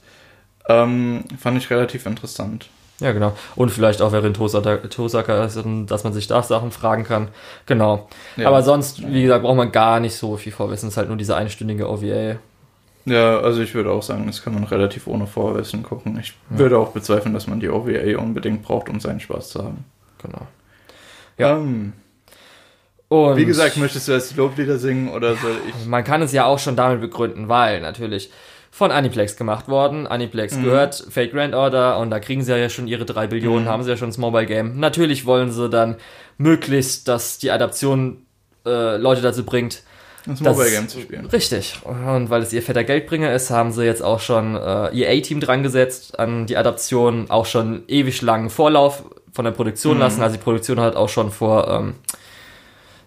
ähm, 0.68 1.26
fand 1.40 1.58
ich 1.60 1.70
relativ 1.70 2.08
interessant. 2.08 2.70
Ja, 3.00 3.12
genau. 3.12 3.34
Und 3.56 3.70
vielleicht 3.70 4.02
auch 4.02 4.12
während 4.12 4.36
Tosaka, 4.36 5.44
ist, 5.46 5.60
dass 5.86 6.04
man 6.04 6.14
sich 6.14 6.26
da 6.28 6.42
Sachen 6.44 6.72
fragen 6.72 7.04
kann. 7.04 7.30
Genau. 7.68 8.10
Ja. 8.36 8.48
Aber 8.48 8.62
sonst, 8.64 9.08
wie 9.08 9.22
gesagt, 9.22 9.44
braucht 9.44 9.56
man 9.58 9.72
gar 9.72 10.00
nicht 10.00 10.16
so 10.16 10.36
viel 10.38 10.52
Vorwissen. 10.52 10.88
Es 10.88 10.94
ist 10.94 10.98
halt 10.98 11.08
nur 11.08 11.18
diese 11.18 11.36
einstündige 11.36 11.88
OVA. 11.88 12.38
Ja, 13.06 13.39
also 13.39 13.62
ich 13.62 13.74
würde 13.74 13.91
auch 13.91 14.04
sagen, 14.04 14.28
das 14.28 14.43
kann 14.43 14.54
man 14.54 14.64
relativ 14.66 15.08
ohne 15.08 15.26
Vorwissen 15.26 15.84
gucken. 15.84 16.20
Ich 16.20 16.34
würde 16.50 16.78
auch 16.78 16.89
bezweifeln, 16.91 17.34
dass 17.34 17.47
man 17.47 17.60
die 17.60 17.70
OVA 17.70 18.18
unbedingt 18.20 18.62
braucht, 18.62 18.89
um 18.89 19.00
seinen 19.00 19.20
Spaß 19.20 19.50
zu 19.50 19.64
haben. 19.64 19.86
Genau. 20.22 20.47
Ja. 21.38 21.58
Ähm, 21.58 21.93
Und 23.08 23.38
wie 23.38 23.45
gesagt, 23.45 23.78
möchtest 23.78 24.08
du 24.08 24.12
erst 24.12 24.32
die 24.32 24.36
Loblieder 24.38 24.78
singen 24.78 25.10
oder 25.10 25.36
soll 25.36 25.56
ich? 25.68 25.86
man 25.88 26.04
kann 26.04 26.22
es 26.22 26.32
ja 26.34 26.45
auch 26.45 26.60
schon 26.60 26.76
damit 26.76 27.02
begründen, 27.02 27.47
weil 27.50 27.82
natürlich 27.82 28.30
von 28.72 28.91
Aniplex 28.91 29.36
gemacht 29.36 29.68
worden. 29.68 30.06
Aniplex 30.06 30.56
Mhm. 30.56 30.64
gehört 30.66 31.04
Fate 31.10 31.32
Grand 31.32 31.56
Order 31.56 31.97
und 31.97 32.12
da 32.12 32.20
kriegen 32.20 32.43
sie 32.43 32.56
ja 32.56 32.70
schon 32.70 32.88
ihre 32.88 33.06
drei 33.06 33.26
Billionen, 33.26 33.64
Mhm. 33.64 33.70
haben 33.70 33.84
sie 33.84 33.89
ja 33.89 33.97
schon 33.97 34.10
das 34.10 34.20
Mobile 34.20 34.45
Game. 34.45 34.80
Natürlich 34.80 35.26
wollen 35.26 35.52
sie 35.52 35.70
dann 35.70 35.95
möglichst, 36.38 37.08
dass 37.08 37.39
die 37.39 37.50
Adaption 37.50 38.26
äh, 38.66 38.97
Leute 38.97 39.22
dazu 39.22 39.43
bringt, 39.45 39.82
Das 40.26 40.39
Das- 40.39 40.57
Mobile 40.57 40.72
Game 40.72 40.88
zu 40.89 40.99
spielen. 40.99 41.26
Richtig. 41.28 41.80
Und 41.84 42.30
weil 42.30 42.41
es 42.41 42.51
ihr 42.53 42.61
fetter 42.61 42.84
Geldbringer 42.84 43.34
ist, 43.34 43.49
haben 43.49 43.72
sie 43.72 43.84
jetzt 43.86 44.01
auch 44.03 44.20
schon 44.20 44.55
äh, 44.55 44.89
ihr 44.91 45.09
A-Team 45.09 45.39
dran 45.39 45.63
gesetzt 45.63 46.20
an 46.20 46.45
die 46.45 46.57
Adaption, 46.57 47.30
auch 47.32 47.45
schon 47.45 47.84
ewig 47.88 48.22
langen 48.22 48.49
Vorlauf 48.49 49.03
von 49.32 49.45
der 49.45 49.51
Produktion 49.51 49.95
Mhm. 49.95 49.99
lassen. 50.01 50.22
Also 50.22 50.36
die 50.38 50.41
Produktion 50.43 50.80
hat 50.80 50.95
auch 50.95 51.09
schon 51.09 51.32
vor, 51.32 51.67
ähm, 51.70 51.93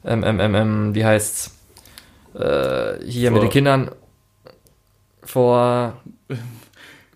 ähm, 0.04 0.24
ähm, 0.24 0.40
ähm, 0.40 0.54
ähm, 0.54 0.94
wie 0.94 1.04
heißt's, 1.04 1.54
äh, 2.34 2.94
hier 3.04 3.28
Vor- 3.30 3.34
mit 3.34 3.42
den 3.42 3.50
Kindern, 3.50 3.90
vor, 5.22 5.94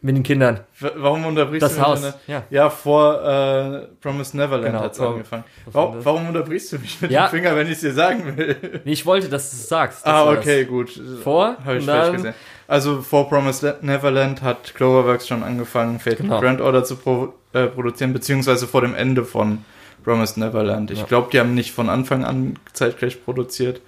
mit 0.02 0.14
den 0.16 0.22
Kindern, 0.22 0.60
Warum 0.96 1.24
unterbrichst 1.26 1.62
das 1.62 1.74
du 1.74 1.78
mich? 1.80 1.88
Haus, 1.88 2.00
denn? 2.02 2.12
ja. 2.26 2.42
Ja, 2.50 2.70
vor 2.70 3.22
äh, 3.24 3.86
Promised 4.00 4.34
Neverland 4.34 4.66
Genau, 4.76 4.88
vor- 4.92 5.12
angefangen. 5.14 5.44
Warum, 5.66 6.04
warum 6.04 6.28
unterbrichst 6.28 6.72
du 6.72 6.78
mich 6.78 7.00
mit 7.00 7.10
Ja. 7.10 7.26
dem 7.26 7.30
Finger, 7.30 7.56
wenn 7.56 7.66
ich 7.66 7.72
es 7.74 7.80
dir 7.80 7.92
sagen 7.92 8.36
will? 8.36 8.80
Nee, 8.84 8.92
ich 8.92 9.06
wollte, 9.06 9.28
dass 9.28 9.50
du 9.50 9.56
es 9.56 9.68
sagst. 9.68 10.06
Das 10.06 10.12
ah, 10.12 10.30
okay, 10.30 10.64
gut. 10.64 10.90
Vor 11.24 11.56
Habe 11.64 11.78
ich 11.78 11.84
falsch 11.86 12.12
gesehen. 12.16 12.34
Also 12.68 13.00
vor 13.00 13.28
Promised 13.28 13.82
Neverland 13.82 14.42
hat 14.42 14.74
Cloverworks 14.74 15.26
schon 15.28 15.42
angefangen, 15.42 15.98
Fate 15.98 16.18
Genau. 16.18 16.40
Grand 16.40 16.60
Order 16.60 16.84
zu 16.84 16.96
pro 16.96 17.32
äh, 17.52 17.66
produzieren, 17.66 18.12
beziehungsweise 18.12 18.66
vor 18.66 18.82
dem 18.82 18.94
Ende 18.94 19.24
von 19.24 19.64
Promised 20.04 20.36
Neverland. 20.36 20.90
Ich 20.90 21.00
Ja. 21.00 21.04
glaube, 21.06 21.28
die 21.32 21.40
haben 21.40 21.54
nicht 21.54 21.72
von 21.72 21.88
Anfang 21.88 22.24
an 22.24 22.58
zeitgleich 22.74 23.24
produziert. 23.24 23.80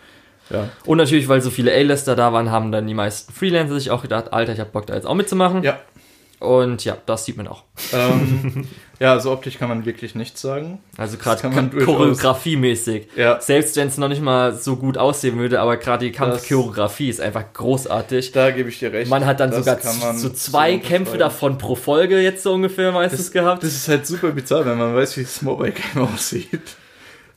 Ja. 0.51 0.61
Das. 0.61 0.69
Und 0.87 0.97
natürlich, 0.99 1.29
weil 1.29 1.43
so 1.43 1.51
viele 1.51 1.71
A-Lister 1.73 2.17
da 2.17 2.33
waren, 2.33 2.51
haben 2.51 2.73
dann 2.73 2.87
die 2.87 2.95
meisten 2.95 3.33
Freelancer 3.33 3.75
sich 3.75 3.91
auch 3.91 4.01
gedacht, 4.03 4.33
Alter, 4.33 4.53
ich 4.55 4.61
hab 4.61 4.73
Bock 4.73 4.87
da 4.87 4.95
jetzt 4.95 5.07
auch 5.07 5.15
mitzumachen. 5.15 5.63
Ja. 5.63 5.79
Und 6.41 6.85
ja, 6.85 6.97
das 7.05 7.25
sieht 7.25 7.37
man 7.37 7.49
auch. 7.49 7.65
Ähm, 7.93 8.69
ja, 9.01 9.13
also 9.13 9.33
optisch 9.33 9.59
kann 9.59 9.69
man 9.69 9.85
wirklich 9.85 10.15
nichts 10.15 10.41
sagen. 10.41 10.81
Also 10.97 11.17
gerade 11.17 11.43
choreografiemäßig. 11.85 13.09
Ja. 13.17 13.41
Selbst 13.41 13.75
wenn 13.77 13.89
es 13.89 13.99
noch 13.99 14.09
nicht 14.09 14.23
mal 14.23 14.55
so 14.55 14.77
gut 14.77 14.99
aussehen 14.99 15.37
würde, 15.39 15.61
aber 15.61 15.77
gerade 15.79 16.05
die 16.07 16.13
Kampfchoreografie 16.13 17.09
ist 17.09 17.21
einfach 17.21 17.45
großartig. 17.53 18.31
Da 18.33 18.53
gebe 18.53 18.69
ich 18.69 18.79
dir 18.79 18.93
recht. 18.93 19.11
Man 19.11 19.27
hat 19.27 19.41
dann 19.41 19.51
Das 19.51 19.65
sogar 19.65 20.15
so 20.15 20.29
zwei 20.31 20.75
so 20.75 20.79
Kämpfe 20.81 21.19
davon 21.19 21.59
pro 21.59 21.75
Folge 21.75 22.21
jetzt 22.21 22.45
so 22.45 22.53
ungefähr 22.55 22.93
meistens 22.93 23.25
Das, 23.25 23.33
gehabt. 23.33 23.63
das 23.65 23.75
ist 23.75 23.89
halt 23.89 24.07
super 24.07 24.31
bizarr, 24.31 24.65
wenn 24.65 24.79
man 24.79 24.95
weiß, 24.95 25.17
wie 25.17 25.23
das 25.23 25.43
Mobile 25.43 25.73
Game 25.73 26.07
aussieht. 26.15 26.77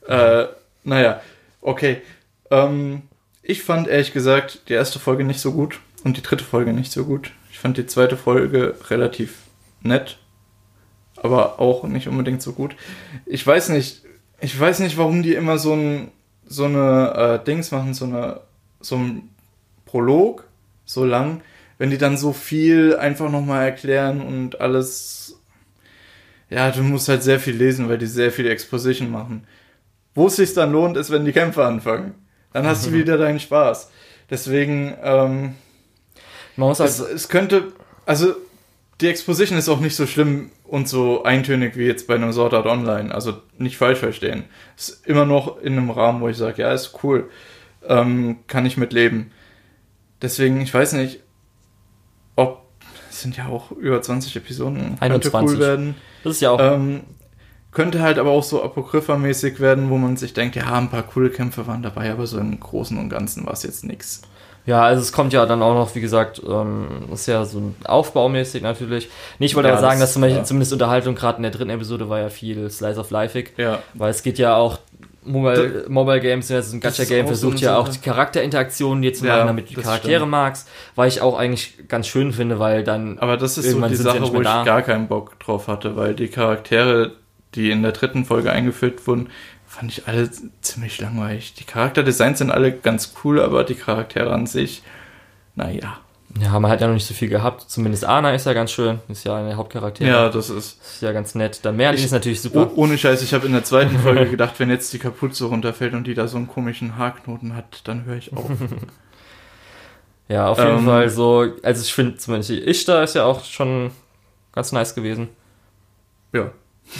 Äh, 0.06 0.46
naja, 0.84 1.20
okay. 1.60 2.02
Ähm, 2.50 3.02
ich 3.42 3.62
fand 3.64 3.88
ehrlich 3.88 4.12
gesagt 4.12 4.60
die 4.68 4.74
erste 4.74 5.00
Folge 5.00 5.24
nicht 5.24 5.40
so 5.40 5.52
gut 5.52 5.80
und 6.04 6.16
die 6.16 6.22
dritte 6.22 6.44
Folge 6.44 6.72
nicht 6.72 6.92
so 6.92 7.04
gut. 7.04 7.32
Ich 7.62 7.64
fand 7.64 7.76
die 7.76 7.86
zweite 7.86 8.16
Folge 8.16 8.74
relativ 8.90 9.36
nett, 9.82 10.18
aber 11.14 11.60
auch 11.60 11.84
nicht 11.84 12.08
unbedingt 12.08 12.42
so 12.42 12.54
gut. 12.54 12.74
Ich 13.24 13.46
weiß 13.46 13.68
nicht, 13.68 14.02
ich 14.40 14.58
weiß 14.58 14.80
nicht, 14.80 14.98
warum 14.98 15.22
die 15.22 15.36
immer 15.36 15.58
so 15.58 15.72
ein 15.74 16.10
so 16.44 16.64
eine 16.64 17.38
äh, 17.40 17.44
Dings 17.44 17.70
machen, 17.70 17.94
so 17.94 18.06
eine 18.06 18.40
so 18.80 18.96
ein 18.96 19.28
Prolog 19.84 20.48
so 20.86 21.04
lang, 21.04 21.40
wenn 21.78 21.90
die 21.90 21.98
dann 21.98 22.16
so 22.16 22.32
viel 22.32 22.96
einfach 22.96 23.30
nochmal 23.30 23.66
erklären 23.66 24.22
und 24.22 24.60
alles 24.60 25.40
ja, 26.50 26.72
du 26.72 26.82
musst 26.82 27.08
halt 27.08 27.22
sehr 27.22 27.38
viel 27.38 27.54
lesen, 27.54 27.88
weil 27.88 27.98
die 27.98 28.06
sehr 28.06 28.32
viel 28.32 28.48
Exposition 28.48 29.08
machen. 29.08 29.46
Wo 30.16 30.26
es 30.26 30.34
sich 30.34 30.52
dann 30.52 30.72
lohnt, 30.72 30.96
ist, 30.96 31.12
wenn 31.12 31.24
die 31.24 31.30
Kämpfe 31.30 31.64
anfangen. 31.64 32.14
Dann 32.52 32.66
hast 32.66 32.88
du 32.88 32.92
wieder 32.92 33.18
deinen 33.18 33.38
Spaß. 33.38 33.88
Deswegen, 34.30 34.96
ähm, 35.00 35.54
Man 36.56 36.68
muss 36.68 36.80
es, 36.80 37.00
also, 37.00 37.06
es 37.06 37.28
könnte, 37.28 37.72
also 38.06 38.34
die 39.00 39.08
Exposition 39.08 39.58
ist 39.58 39.68
auch 39.68 39.80
nicht 39.80 39.96
so 39.96 40.06
schlimm 40.06 40.50
und 40.64 40.88
so 40.88 41.24
eintönig 41.24 41.76
wie 41.76 41.86
jetzt 41.86 42.06
bei 42.06 42.14
einem 42.14 42.32
Sword 42.32 42.54
Art 42.54 42.66
Online. 42.66 43.14
Also 43.14 43.34
nicht 43.58 43.76
falsch 43.76 43.98
verstehen. 43.98 44.44
Ist 44.76 45.06
immer 45.06 45.24
noch 45.24 45.60
in 45.60 45.72
einem 45.76 45.90
Rahmen, 45.90 46.20
wo 46.20 46.28
ich 46.28 46.36
sage, 46.36 46.62
ja, 46.62 46.72
ist 46.72 46.98
cool. 47.02 47.28
Ähm, 47.86 48.38
kann 48.46 48.64
ich 48.64 48.76
mit 48.76 48.92
leben. 48.92 49.32
Deswegen, 50.22 50.60
ich 50.60 50.72
weiß 50.72 50.92
nicht, 50.92 51.20
ob, 52.36 52.62
es 53.10 53.20
sind 53.20 53.36
ja 53.36 53.48
auch 53.48 53.72
über 53.72 54.00
20 54.00 54.36
Episoden, 54.36 54.98
könnte 55.00 55.02
21. 55.02 55.34
cool 55.42 55.58
werden. 55.58 55.94
das 56.22 56.34
ist 56.34 56.40
ja 56.40 56.50
auch, 56.50 56.60
Ähm, 56.60 57.02
könnte 57.72 58.00
halt 58.00 58.18
aber 58.18 58.30
auch 58.30 58.44
so 58.44 58.62
Apokrypha-mäßig 58.62 59.58
werden, 59.58 59.90
wo 59.90 59.98
man 59.98 60.16
sich 60.16 60.32
denkt, 60.32 60.54
ja, 60.54 60.72
ein 60.72 60.90
paar 60.90 61.02
coole 61.02 61.30
Kämpfe 61.30 61.66
waren 61.66 61.82
dabei, 61.82 62.12
aber 62.12 62.26
so 62.26 62.38
im 62.38 62.60
Großen 62.60 62.96
und 62.98 63.08
Ganzen 63.08 63.46
war 63.46 63.54
es 63.54 63.62
jetzt 63.64 63.84
nix. 63.84 64.22
Ja, 64.66 64.82
also 64.82 65.02
es 65.02 65.12
kommt 65.12 65.32
ja 65.32 65.44
dann 65.46 65.60
auch 65.62 65.74
noch, 65.74 65.94
wie 65.94 66.00
gesagt, 66.00 66.40
ähm, 66.48 66.86
ist 67.12 67.26
ja 67.26 67.44
so 67.44 67.58
ein 67.58 67.76
aufbaumäßig 67.84 68.62
natürlich. 68.62 69.08
Ich 69.38 69.54
wollte 69.56 69.68
Ja, 69.68 69.74
aber 69.74 69.80
sagen, 69.82 69.94
das- 70.00 70.10
dass 70.10 70.12
zum 70.14 70.22
Beispiel 70.22 70.38
ja. 70.38 70.44
zumindest 70.44 70.72
Unterhaltung 70.72 71.14
gerade 71.14 71.38
in 71.38 71.42
der 71.42 71.52
dritten 71.52 71.70
Episode 71.70 72.08
war 72.08 72.20
ja 72.20 72.28
viel 72.28 72.70
Slice 72.70 72.98
of 73.00 73.10
Lifeig. 73.10 73.52
Ja. 73.56 73.80
Weil 73.94 74.10
es 74.10 74.22
geht 74.22 74.38
ja 74.38 74.54
auch, 74.56 74.78
Mobile, 75.24 75.84
Mobile 75.88 76.20
Games, 76.20 76.48
ja, 76.48 76.60
so 76.62 76.74
ein 76.76 76.80
ist 76.80 76.82
Gacha-Game, 76.98 77.26
versucht 77.28 77.60
ja 77.60 77.76
auch 77.76 77.86
die 77.88 78.00
Charakterinteraktionen 78.00 79.02
dir 79.02 79.12
zu 79.14 79.24
Ja, 79.26 79.36
machen, 79.36 79.46
damit 79.48 79.70
du 79.70 79.74
die 79.74 79.80
Charaktere 79.80 80.16
stimmt. 80.16 80.30
magst, 80.32 80.68
weil 80.96 81.06
ich 81.08 81.20
auch 81.20 81.38
eigentlich 81.38 81.74
ganz 81.88 82.08
schön 82.08 82.32
finde, 82.32 82.58
weil 82.58 82.82
dann 82.82 83.18
Aber 83.20 83.36
das 83.36 83.56
ist 83.58 83.70
so 83.70 83.76
die 83.80 83.94
ja 83.94 83.94
Sache, 83.96 84.20
nicht 84.20 84.32
wo 84.32 84.38
ich 84.40 84.46
da. 84.46 84.64
gar 84.64 84.82
keinen 84.82 85.06
Bock 85.08 85.38
drauf 85.38 85.68
hatte, 85.68 85.94
weil 85.96 86.14
die 86.14 86.26
Charaktere, 86.28 87.12
die 87.54 87.70
in 87.70 87.82
der 87.82 87.92
dritten 87.92 88.24
Folge 88.24 88.50
eingeführt 88.50 89.06
wurden, 89.06 89.28
fand 89.72 89.90
ich 89.90 90.06
alle 90.06 90.30
ziemlich 90.60 91.00
langweilig. 91.00 91.54
Die 91.54 91.64
Charakterdesigns 91.64 92.38
sind 92.38 92.50
alle 92.50 92.72
ganz 92.72 93.14
cool, 93.24 93.40
aber 93.40 93.64
die 93.64 93.74
Charaktere 93.74 94.32
an 94.32 94.46
sich, 94.46 94.82
naja. 95.54 95.98
Ja, 96.40 96.58
man 96.60 96.70
hat 96.70 96.80
ja 96.80 96.86
noch 96.86 96.94
nicht 96.94 97.06
so 97.06 97.12
viel 97.12 97.28
gehabt. 97.28 97.62
Zumindest 97.70 98.06
Anna 98.06 98.32
ist 98.34 98.46
ja 98.46 98.54
ganz 98.54 98.70
schön. 98.72 99.00
Ist 99.08 99.24
ja 99.24 99.36
eine 99.36 99.48
der 99.48 99.56
Hauptcharaktere. 99.58 100.08
Ja, 100.08 100.28
das 100.30 100.48
ist. 100.48 100.80
Ist 100.82 101.02
ja 101.02 101.12
ganz 101.12 101.34
nett. 101.34 101.60
Dann 101.62 101.76
Merlin 101.76 101.98
Ich- 101.98 102.06
ist 102.06 102.12
natürlich 102.12 102.38
Oh, 102.40 102.42
super. 102.48 102.70
ohne 102.76 102.96
Scheiß, 102.96 103.20
ich 103.22 103.34
habe 103.34 103.46
in 103.46 103.52
der 103.52 103.64
zweiten 103.64 103.98
Folge 104.02 104.30
gedacht, 104.30 104.54
wenn 104.58 104.70
jetzt 104.70 104.92
die 104.94 104.98
Kapuze 104.98 105.44
runterfällt 105.46 105.92
und 105.92 106.06
die 106.06 106.14
da 106.14 106.28
so 106.28 106.38
einen 106.38 106.48
komischen 106.48 106.96
Haarknoten 106.96 107.54
hat, 107.54 107.82
dann 107.84 108.04
höre 108.04 108.16
ich 108.16 108.32
auf. 108.34 108.46
Ja, 110.28 110.48
auf 110.48 110.58
jeden 110.58 110.78
Ähm, 110.78 110.84
Fall 110.86 111.10
so. 111.10 111.46
Also 111.62 111.82
ich 111.82 111.92
finde 111.92 112.16
zumindest 112.16 112.48
die 112.50 112.60
Ishtar 112.66 113.02
ist 113.04 113.14
ja 113.14 113.24
auch 113.24 113.44
schon 113.44 113.90
ganz 114.52 114.72
nice 114.72 114.94
gewesen. 114.94 115.28
ja. 116.32 116.50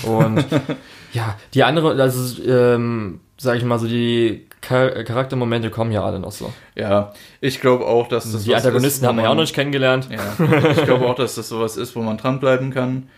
Und 0.04 0.44
ja, 1.12 1.36
die 1.54 1.64
andere, 1.64 2.00
also 2.00 2.42
ähm, 2.44 3.20
sag 3.36 3.56
ich 3.56 3.64
mal 3.64 3.78
so, 3.78 3.86
die 3.86 4.46
Char 4.66 5.04
Charaktermomente 5.04 5.70
kommen 5.70 5.90
ja 5.92 6.04
alle 6.04 6.20
noch 6.20 6.32
so. 6.32 6.52
Ja, 6.74 7.12
ich 7.40 7.60
glaube 7.60 7.86
auch, 7.86 8.08
dass 8.08 8.30
das 8.30 8.44
die 8.44 8.54
Antagonisten 8.54 9.04
ist, 9.04 9.08
haben 9.08 9.16
wir 9.16 9.24
ja 9.24 9.30
auch 9.30 9.34
noch 9.34 9.42
nicht 9.42 9.54
kennengelernt. 9.54 10.08
Ja, 10.10 10.70
ich 10.70 10.82
glaube 10.84 11.06
auch, 11.06 11.16
dass 11.16 11.34
das 11.34 11.48
sowas 11.48 11.76
ist, 11.76 11.96
wo 11.96 12.00
man 12.00 12.16
dranbleiben 12.16 12.70
kann. 12.72 13.08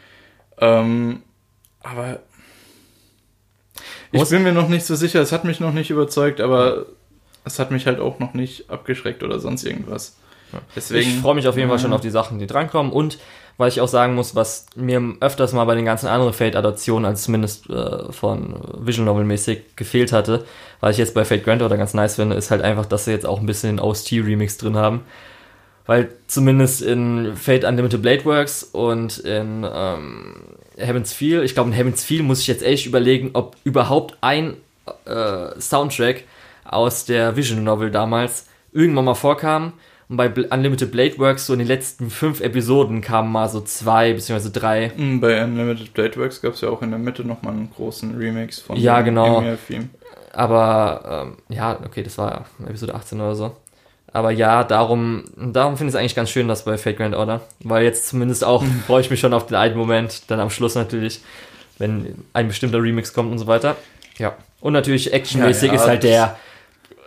Ähm, 0.59 1.23
aber 1.83 2.21
ich 4.13 4.21
Muss- 4.21 4.31
bin 4.31 4.43
mir 4.43 4.53
noch 4.53 4.69
nicht 4.69 4.87
so 4.87 4.95
sicher. 4.95 5.21
Es 5.21 5.33
hat 5.33 5.45
mich 5.45 5.61
noch 5.61 5.73
nicht 5.73 5.91
überzeugt, 5.91 6.41
aber 6.41 6.87
es 7.45 7.59
hat 7.59 7.71
mich 7.71 7.87
halt 7.87 8.01
auch 8.01 8.19
noch 8.21 8.33
nicht 8.33 8.71
abgeschreckt 8.71 9.23
oder 9.23 9.39
sonst 9.39 9.65
irgendwas. 9.65 10.17
Deswegen. 10.77 11.11
ich 11.11 11.19
freue 11.19 11.35
mich 11.35 11.49
auf 11.49 11.57
jeden 11.57 11.69
Fall 11.69 11.81
schon 11.81 11.93
auf 11.93 12.01
die 12.01 12.11
Sachen, 12.11 12.39
die 12.39 12.47
drankommen. 12.47 12.93
Und 12.93 13.19
weil 13.57 13.69
ich 13.69 13.81
auch 13.81 13.89
sagen 13.89 14.15
muss, 14.15 14.35
was 14.35 14.67
mir 14.75 15.01
öfters 15.21 15.53
mal 15.53 15.65
bei 15.65 15.75
den 15.75 15.85
ganzen 15.85 16.09
anderen 16.09 16.33
Fate-Adaptionen, 16.33 17.05
also 17.05 17.25
zumindest 17.25 17.71
äh, 17.71 18.13
von 18.13 18.57
Visual 18.79 19.07
Novel-mäßig, 19.07 19.77
gefehlt 19.77 20.13
hatte, 20.13 20.45
weil 20.81 20.93
ich 20.93 20.99
jetzt 20.99 21.15
bei 21.15 21.25
Fate 21.25 21.45
Grand 21.45 21.63
Order 21.63 21.77
ganz 21.77 21.95
nice 21.95 22.17
finde, 22.17 22.37
ist 22.37 22.51
halt 22.51 22.63
einfach, 22.63 22.87
dass 22.87 23.05
sie 23.05 23.13
jetzt 23.13 23.27
auch 23.27 23.41
ein 23.41 23.47
bisschen 23.47 23.77
den 23.77 23.81
OST-Remix 23.81 24.59
drin 24.59 24.77
haben. 24.77 25.03
Weil 25.87 26.09
zumindest 26.27 26.83
in 26.83 27.37
Fate 27.37 27.65
Unlimited 27.65 28.01
Blade 28.01 28.25
Works 28.25 28.63
und 28.65 29.19
in 29.19 29.67
ähm, 29.71 30.35
Heaven's 30.79 31.13
Feel, 31.13 31.43
ich 31.43 31.55
glaube 31.55 31.71
in 31.71 31.77
Heaven's 31.77 32.03
Feel 32.03 32.23
muss 32.23 32.41
ich 32.41 32.47
jetzt 32.47 32.63
echt 32.63 32.87
überlegen, 32.87 33.31
ob 33.35 33.57
überhaupt 33.65 34.17
ein 34.23 34.57
äh, 35.05 35.61
Soundtrack 35.61 36.25
aus 36.65 37.05
der 37.05 37.37
Vision 37.37 37.63
Novel 37.65 37.91
damals 37.91 38.47
irgendwann 38.73 39.05
mal 39.05 39.15
vorkam. 39.15 39.75
Und 40.09 40.17
bei 40.19 40.29
Unlimited 40.29 40.91
Blade 40.93 41.19
Works, 41.19 41.47
so 41.47 41.55
in 41.55 41.61
den 41.61 41.69
letzten 41.69 42.11
fünf 42.11 42.41
Episoden 42.41 43.01
kamen 43.01 43.33
mal 43.33 43.49
so 43.49 43.61
zwei 43.61 44.13
beziehungsweise 44.13 44.51
drei. 44.53 44.93
Mm, 44.97 45.21
Bei 45.21 45.43
Unlimited 45.43 45.95
Blade 45.95 46.17
Works 46.17 46.43
gab 46.43 46.55
es 46.55 46.61
ja 46.61 46.69
auch 46.69 46.83
in 46.83 46.91
der 46.91 46.99
Mitte 46.99 47.25
nochmal 47.25 47.55
einen 47.55 47.71
großen 47.75 48.17
Remix 48.17 48.61
von 48.61 48.77
Ja, 48.77 49.01
genau. 49.01 49.39
Emir-Theme. 49.39 49.89
Aber 50.33 51.27
ähm, 51.27 51.37
ja, 51.49 51.79
okay, 51.85 52.03
das 52.03 52.19
war 52.19 52.45
Episode 52.67 52.95
18 52.95 53.21
oder 53.21 53.35
so. 53.35 53.57
Aber 54.13 54.31
ja, 54.31 54.63
darum, 54.63 55.25
darum 55.37 55.77
finde 55.77 55.89
ich 55.91 55.95
es 55.95 56.01
eigentlich 56.01 56.15
ganz 56.15 56.31
schön, 56.31 56.47
dass 56.49 56.65
bei 56.65 56.77
Fate 56.79 56.99
Grand 56.99 57.15
Order. 57.15 57.41
Weil 57.61 57.85
jetzt 57.85 58.09
zumindest 58.09 58.45
auch 58.45 58.63
freue 58.87 59.01
ich 59.01 59.11
mich 59.11 59.21
schon 59.21 59.33
auf 59.35 59.47
den 59.47 59.57
einen 59.57 59.77
Moment, 59.77 60.31
dann 60.31 60.39
am 60.39 60.51
Schluss 60.51 60.75
natürlich, 60.75 61.21
wenn 61.79 62.15
ein 62.33 62.49
bestimmter 62.49 62.81
Remix 62.83 63.13
kommt 63.13 63.33
und 63.33 63.39
so 63.39 63.47
weiter. 63.47 63.77
Ja. 64.19 64.37
Und 64.61 64.73
natürlich 64.73 65.13
actionmäßig 65.13 65.69
Ja, 65.69 65.75
ja, 65.75 65.81
ist 65.81 65.89
halt 65.89 66.03
der, 66.05 66.37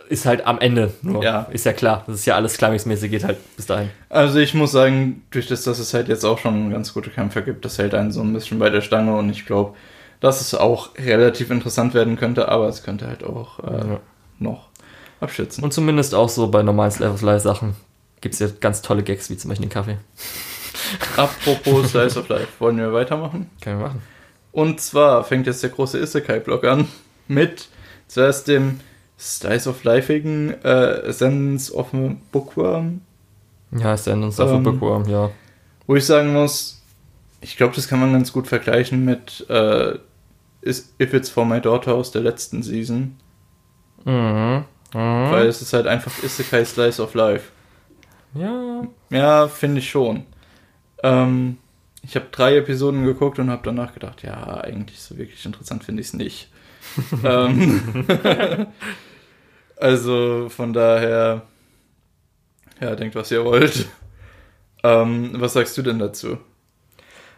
ist 0.08 0.24
halt 0.26 0.46
am 0.46 0.58
Ende 0.58 0.92
nur. 1.02 1.22
Ja. 1.22 1.42
Ist 1.52 1.66
ja 1.66 1.72
klar. 1.72 2.04
Das 2.06 2.16
ist 2.16 2.26
ja 2.26 2.34
alles 2.34 2.56
climaxmäßig, 2.56 3.10
geht 3.10 3.24
halt 3.24 3.38
bis 3.56 3.66
dahin. 3.66 3.90
Also 4.08 4.38
ich 4.38 4.54
muss 4.54 4.72
sagen, 4.72 5.22
durch 5.30 5.46
das, 5.46 5.64
dass 5.64 5.78
es 5.78 5.92
halt 5.94 6.08
jetzt 6.08 6.24
auch 6.24 6.38
schon 6.38 6.70
ganz 6.70 6.94
gute 6.94 7.10
Kämpfer 7.10 7.42
gibt, 7.42 7.64
das 7.64 7.78
hält 7.78 7.94
einen 7.94 8.10
so 8.12 8.20
ein 8.22 8.32
bisschen 8.32 8.58
bei 8.58 8.70
der 8.70 8.80
Stange 8.80 9.16
und 9.16 9.30
ich 9.30 9.44
glaube, 9.46 9.74
dass 10.20 10.40
es 10.40 10.54
auch 10.54 10.90
relativ 10.96 11.50
interessant 11.50 11.94
werden 11.94 12.16
könnte, 12.16 12.48
aber 12.48 12.68
es 12.68 12.82
könnte 12.82 13.06
halt 13.06 13.22
auch 13.22 13.58
äh, 13.60 13.88
Ja. 13.90 14.00
noch 14.38 14.68
abschätzen. 15.20 15.62
Und 15.62 15.72
zumindest 15.72 16.14
auch 16.14 16.28
so 16.28 16.48
bei 16.48 16.62
normalen 16.62 16.90
Slice 16.90 17.10
of 17.12 17.22
Life 17.22 17.40
Sachen 17.40 17.74
gibt 18.20 18.34
es 18.34 18.40
ja 18.40 18.48
ganz 18.60 18.82
tolle 18.82 19.02
Gags, 19.02 19.30
wie 19.30 19.36
zum 19.36 19.50
Beispiel 19.50 19.66
den 19.68 19.72
Kaffee. 19.72 19.98
Apropos 21.16 21.90
Slice 21.90 22.18
of 22.18 22.28
Life, 22.28 22.48
wollen 22.58 22.78
wir 22.78 22.92
weitermachen? 22.92 23.50
Können 23.60 23.78
wir 23.80 23.86
machen. 23.88 24.02
Und 24.52 24.80
zwar 24.80 25.22
fängt 25.24 25.46
jetzt 25.46 25.62
der 25.62 25.70
große 25.70 25.98
Isekai-Block 25.98 26.64
an 26.64 26.88
mit 27.28 27.68
zuerst 28.08 28.48
dem 28.48 28.80
Slice 29.18 29.68
of 29.68 29.82
Lifeigen 29.84 30.54
äh, 30.62 31.00
Essence 31.02 31.72
of 31.72 31.92
a 31.94 32.14
Bookworm, 32.32 33.00
Ja, 33.72 33.92
uns 33.92 34.08
auf 34.40 34.50
Ähm, 34.50 34.62
Bookworm, 34.62 35.08
ja. 35.08 35.30
wo 35.86 35.96
ich 35.96 36.06
sagen 36.06 36.32
muss, 36.32 36.82
ich 37.40 37.56
glaube, 37.56 37.74
das 37.74 37.88
kann 37.88 38.00
man 38.00 38.12
ganz 38.12 38.32
gut 38.32 38.46
vergleichen 38.46 39.04
mit 39.04 39.44
äh, 39.48 39.98
If 40.64 41.14
It's 41.14 41.30
For 41.30 41.44
My 41.44 41.60
Daughter 41.60 41.94
aus 41.94 42.10
der 42.10 42.22
letzten 42.22 42.62
Season, 42.62 43.16
Mhm. 44.04 44.64
Mhm. 44.94 45.30
weil 45.30 45.46
es 45.46 45.60
ist 45.60 45.72
halt 45.72 45.86
einfach 45.86 46.12
Isekai 46.22 46.64
Slice 46.64 47.02
of 47.02 47.14
Life. 47.14 47.50
Ja. 48.34 48.82
Ja, 49.10 49.48
finde 49.48 49.80
ich 49.80 49.90
schon. 49.90 50.24
Ähm, 51.02 51.58
ich 52.02 52.14
habe 52.14 52.26
drei 52.30 52.56
Episoden 52.56 53.04
geguckt 53.04 53.38
und 53.38 53.50
habe 53.50 53.62
danach 53.64 53.92
gedacht, 53.94 54.22
ja, 54.22 54.60
eigentlich 54.60 55.00
so 55.00 55.18
wirklich 55.18 55.44
interessant 55.44 55.84
finde 55.84 56.00
ich 56.02 56.08
es 56.08 56.14
nicht. 56.14 56.50
ähm, 57.24 58.06
also 59.80 60.48
von 60.48 60.72
daher, 60.72 61.42
ja, 62.80 62.94
denkt, 62.96 63.14
was 63.14 63.30
ihr 63.30 63.44
wollt. 63.44 63.86
Ähm, 64.84 65.32
was 65.34 65.54
sagst 65.54 65.76
du 65.76 65.82
denn 65.82 65.98
dazu? 65.98 66.38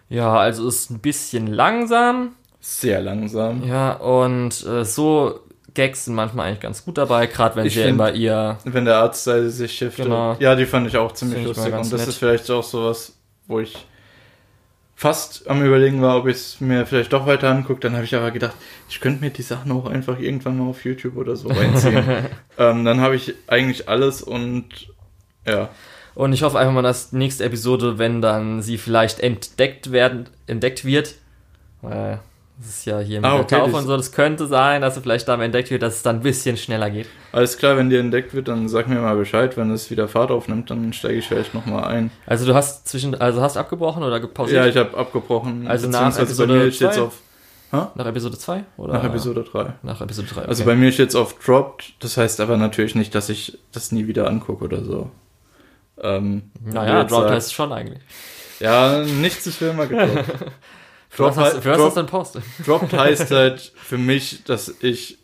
Ja, 0.09 0.37
also 0.37 0.69
ist 0.69 0.91
ein 0.91 0.99
bisschen 0.99 1.47
langsam. 1.47 2.33
Sehr 2.61 3.01
langsam. 3.01 3.67
Ja, 3.67 3.93
und 3.93 4.67
äh, 4.67 4.85
so 4.85 5.41
Gags 5.73 6.05
sind 6.05 6.15
manchmal 6.15 6.49
eigentlich 6.49 6.61
ganz 6.61 6.85
gut 6.85 6.99
dabei, 6.99 7.27
gerade 7.27 7.57
wenn 7.57 7.67
Ich 7.67 7.75
sie 7.75 7.81
find- 7.81 7.93
immer 7.95 8.13
ihr. 8.13 8.59
Wenn 8.65 8.85
der 8.85 8.97
Artstyle 8.97 9.49
sich 9.49 9.73
shiftet. 9.73 10.07
Genau. 10.07 10.37
Ja, 10.41 10.55
die 10.57 10.67
fand 10.67 10.87
ich 10.89 10.97
auch 10.97 11.13
ziemlich 11.13 11.45
lustig. 11.45 11.73
Und 11.73 11.91
das 11.93 12.01
nett. 12.01 12.09
ist 12.09 12.17
vielleicht 12.17 12.51
auch 12.51 12.63
sowas, 12.65 13.17
wo 13.47 13.61
ich 13.61 13.87
fast 15.01 15.49
am 15.49 15.65
überlegen 15.65 16.03
war, 16.03 16.19
ob 16.19 16.27
ich 16.27 16.37
es 16.37 16.61
mir 16.61 16.85
vielleicht 16.85 17.15
doch 17.15 17.25
weiter 17.25 17.49
angucke. 17.49 17.81
Dann 17.81 17.95
habe 17.95 18.05
ich 18.05 18.15
aber 18.15 18.31
gedacht, 18.33 18.55
ich 18.87 19.01
könnte 19.01 19.25
mir 19.25 19.31
die 19.31 19.41
Sachen 19.41 19.73
auch 19.73 19.87
einfach 19.87 20.21
irgendwann 20.21 20.59
mal 20.59 20.69
auf 20.69 20.85
YouTube 20.85 21.17
oder 21.17 21.37
so 21.37 21.49
reinziehen. 21.49 22.05
ähm, 22.59 22.85
dann 22.85 23.01
habe 23.01 23.17
ich 23.17 23.33
eigentlich 23.47 23.89
alles 23.89 24.23
und 24.23 24.93
ja. 25.47 25.71
Und 26.15 26.35
ich 26.35 26.43
hoffe 26.43 26.59
einfach 26.59 26.75
mal, 26.75 26.83
dass 26.83 27.13
nächste 27.13 27.45
Episode, 27.45 27.97
wenn 27.97 28.21
dann 28.21 28.61
sie 28.61 28.77
vielleicht 28.77 29.21
entdeckt 29.21 29.91
werden, 29.91 30.29
entdeckt 30.47 30.85
wird, 30.85 31.15
weil 31.81 32.21
das 32.61 32.69
ist 32.69 32.85
ja 32.85 32.99
hier 33.01 33.21
mit 33.21 33.29
Ah, 33.29 33.35
der 33.37 33.41
okay, 33.45 33.57
Taufe 33.57 33.71
das- 33.73 33.81
und 33.81 33.87
so, 33.87 33.97
das 33.97 34.13
könnte 34.13 34.47
sein, 34.47 34.83
dass 34.83 34.95
sie 34.95 35.01
vielleicht 35.01 35.27
da 35.27 35.37
mal 35.37 35.45
entdeckt 35.45 35.71
wird, 35.71 35.83
dass 35.83 35.95
es 35.97 36.03
dann 36.03 36.17
ein 36.17 36.23
bisschen 36.23 36.57
schneller 36.57 36.91
geht. 36.91 37.07
Alles 37.33 37.57
klar, 37.59 37.77
wenn 37.77 37.89
die 37.91 37.97
entdeckt 37.97 38.35
wird, 38.35 38.49
dann 38.49 38.69
sag 38.69 38.89
mir 38.89 39.01
mal 39.01 39.17
Bescheid. 39.17 39.57
Wenn 39.57 39.71
es 39.71 39.91
wieder 39.91 40.09
Fahrt 40.09 40.31
aufnimmt, 40.31 40.71
dann 40.71 40.93
steige 40.93 41.15
ich 41.15 41.27
vielleicht 41.27 41.55
nochmal 41.55 41.85
ein. 41.85 42.11
Also 42.27 42.45
du 42.47 42.55
hast 42.55 42.87
zwischen, 42.89 43.15
also 43.21 43.41
hast 43.41 43.57
abgebrochen 43.57 44.03
oder 44.03 44.21
gepausiert? 44.21 44.63
Ja, 44.65 44.69
ich 44.71 44.77
habe 44.77 44.97
abgebrochen. 44.97 45.67
Also 45.67 45.89
nach 45.89 46.17
Episode 46.19 46.53
mir 46.53 46.71
steht 46.73 46.93
zwei? 46.95 47.03
auf 47.03 47.19
nach 47.73 48.07
Episode 48.07 48.37
2? 48.37 48.65
Oder 48.79 48.95
nach 48.95 49.05
Episode 49.05 49.45
3. 49.45 49.75
Nach 49.83 50.01
Episode 50.01 50.27
3. 50.29 50.43
Also 50.43 50.65
bei 50.65 50.75
mir 50.75 50.91
steht 50.91 51.11
es 51.11 51.15
auf 51.15 51.39
Dropped, 51.39 51.93
das 52.01 52.17
heißt 52.17 52.41
aber 52.41 52.57
natürlich 52.57 52.97
nicht, 52.97 53.15
dass 53.15 53.29
ich 53.29 53.59
das 53.71 53.93
nie 53.93 54.09
wieder 54.09 54.27
angucke 54.27 54.65
oder 54.65 54.85
so. 54.85 55.09
Ähm, 56.03 56.51
Naja, 56.65 57.05
Dropped 57.05 57.31
heißt 57.31 57.55
schon 57.55 57.73
eigentlich. 57.73 58.01
Ja, 58.59 59.05
nichts 59.05 59.47
ist 59.47 59.59
für 59.59 59.67
immer 59.67 59.87
gedroppt. 59.87 60.25
Für 61.13 61.25
was 61.25 61.37
hast, 61.37 61.59
für 61.59 61.71
was 61.71 61.77
Drop- 61.79 61.95
denn 61.95 62.07
Post? 62.07 62.39
Dropped 62.67 62.93
heißt 62.93 63.31
halt 63.33 63.73
für 63.77 63.99
mich, 63.99 64.45
dass 64.45 64.73
ich 64.81 65.19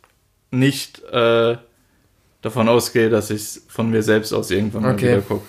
nicht 0.50 1.00
äh, 1.04 1.56
davon 2.42 2.68
ausgehe, 2.68 3.08
dass 3.08 3.30
ich 3.30 3.40
es 3.42 3.62
von 3.68 3.90
mir 3.90 4.02
selbst 4.02 4.32
aus 4.32 4.50
irgendwann 4.50 4.82
mal 4.82 4.94
Okay. 4.94 5.12
wieder 5.12 5.20
gucke. 5.22 5.46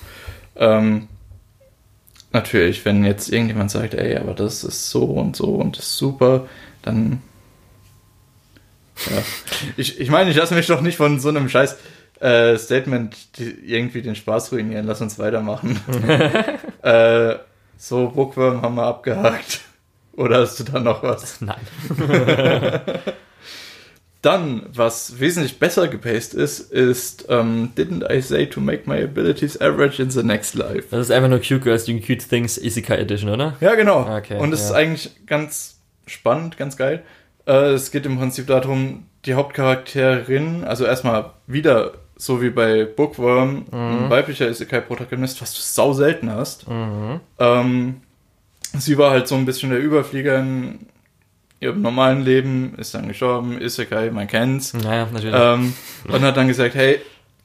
Ähm, 0.55 1.07
natürlich, 2.31 2.85
wenn 2.85 3.03
jetzt 3.03 3.29
irgendjemand 3.31 3.71
sagt, 3.71 3.93
ey, 3.95 4.15
aber 4.17 4.33
das 4.33 4.63
ist 4.63 4.89
so 4.91 5.05
und 5.05 5.35
so 5.35 5.55
und 5.55 5.77
das 5.77 5.85
ist 5.87 5.97
super, 5.97 6.47
dann. 6.83 7.21
Ja. 9.09 9.17
Ich, 9.75 9.99
ich 9.99 10.09
meine, 10.11 10.29
ich 10.31 10.35
lasse 10.35 10.53
mich 10.55 10.67
doch 10.67 10.81
nicht 10.81 10.97
von 10.97 11.19
so 11.19 11.29
einem 11.29 11.49
scheiß 11.49 11.77
äh, 12.19 12.57
Statement 12.57 13.15
irgendwie 13.37 14.01
den 14.03 14.15
Spaß 14.15 14.51
ruinieren. 14.51 14.85
Lass 14.87 15.01
uns 15.01 15.17
weitermachen. 15.19 15.79
äh, 16.83 17.35
so, 17.77 18.09
Bookworm 18.09 18.61
haben 18.61 18.75
wir 18.75 18.83
abgehakt. 18.85 19.61
Oder 20.17 20.39
hast 20.39 20.59
du 20.59 20.63
da 20.63 20.79
noch 20.79 21.03
was? 21.03 21.39
Nein. 21.41 21.61
Dann, 24.23 24.63
was 24.73 25.19
wesentlich 25.19 25.59
besser 25.59 25.87
gepaced 25.87 26.33
ist, 26.33 26.71
ist 26.71 27.27
ähm, 27.29 27.69
Didn't 27.77 28.11
I 28.11 28.19
say 28.19 28.47
to 28.47 28.59
make 28.59 28.89
my 28.89 29.01
abilities 29.01 29.61
average 29.61 30.01
in 30.01 30.09
the 30.09 30.23
next 30.23 30.55
life? 30.55 30.87
Das 30.89 31.01
ist 31.01 31.11
einfach 31.11 31.29
nur 31.29 31.39
Cute 31.39 31.61
Girls 31.61 31.85
Doing 31.85 32.01
Cute 32.01 32.27
Things 32.27 32.57
Isekai 32.57 32.97
Edition, 32.97 33.29
oder? 33.29 33.55
Ja, 33.61 33.75
genau. 33.75 34.01
Okay, 34.17 34.39
Und 34.39 34.51
es 34.53 34.63
ist 34.63 34.71
ja. 34.71 34.77
eigentlich 34.77 35.11
ganz 35.27 35.79
spannend, 36.07 36.57
ganz 36.57 36.75
geil. 36.75 37.03
Äh, 37.45 37.73
es 37.73 37.91
geht 37.91 38.07
im 38.07 38.17
Prinzip 38.17 38.47
darum, 38.47 39.05
die 39.25 39.35
Hauptcharakterin, 39.35 40.63
also 40.63 40.85
erstmal 40.85 41.33
wieder 41.45 41.93
so 42.15 42.41
wie 42.41 42.49
bei 42.49 42.85
Bookworm, 42.85 43.65
ein 43.71 44.09
weiblicher 44.09 44.49
Isekai-Protagonist, 44.49 45.39
was 45.41 45.53
du 45.53 45.61
sau 45.61 45.93
selten 45.93 46.31
hast. 46.31 46.67
Mhm. 46.67 47.19
Ähm, 47.37 48.01
sie 48.77 48.97
war 48.97 49.11
halt 49.11 49.27
so 49.27 49.35
ein 49.35 49.45
bisschen 49.45 49.69
der 49.69 49.79
Überflieger 49.79 50.39
in 50.39 50.79
ihrem 51.59 51.81
normalen 51.81 52.21
Leben, 52.21 52.75
ist 52.77 52.93
dann 52.93 53.07
gestorben, 53.07 53.59
Isekai, 53.59 54.11
man 54.11 54.27
kennt's. 54.27 54.73
Naja, 54.73 55.07
natürlich. 55.11 55.35
Ähm, 55.37 55.73
und 56.07 56.21
hat 56.21 56.37
dann 56.37 56.47
gesagt, 56.47 56.75
hey, 56.75 56.99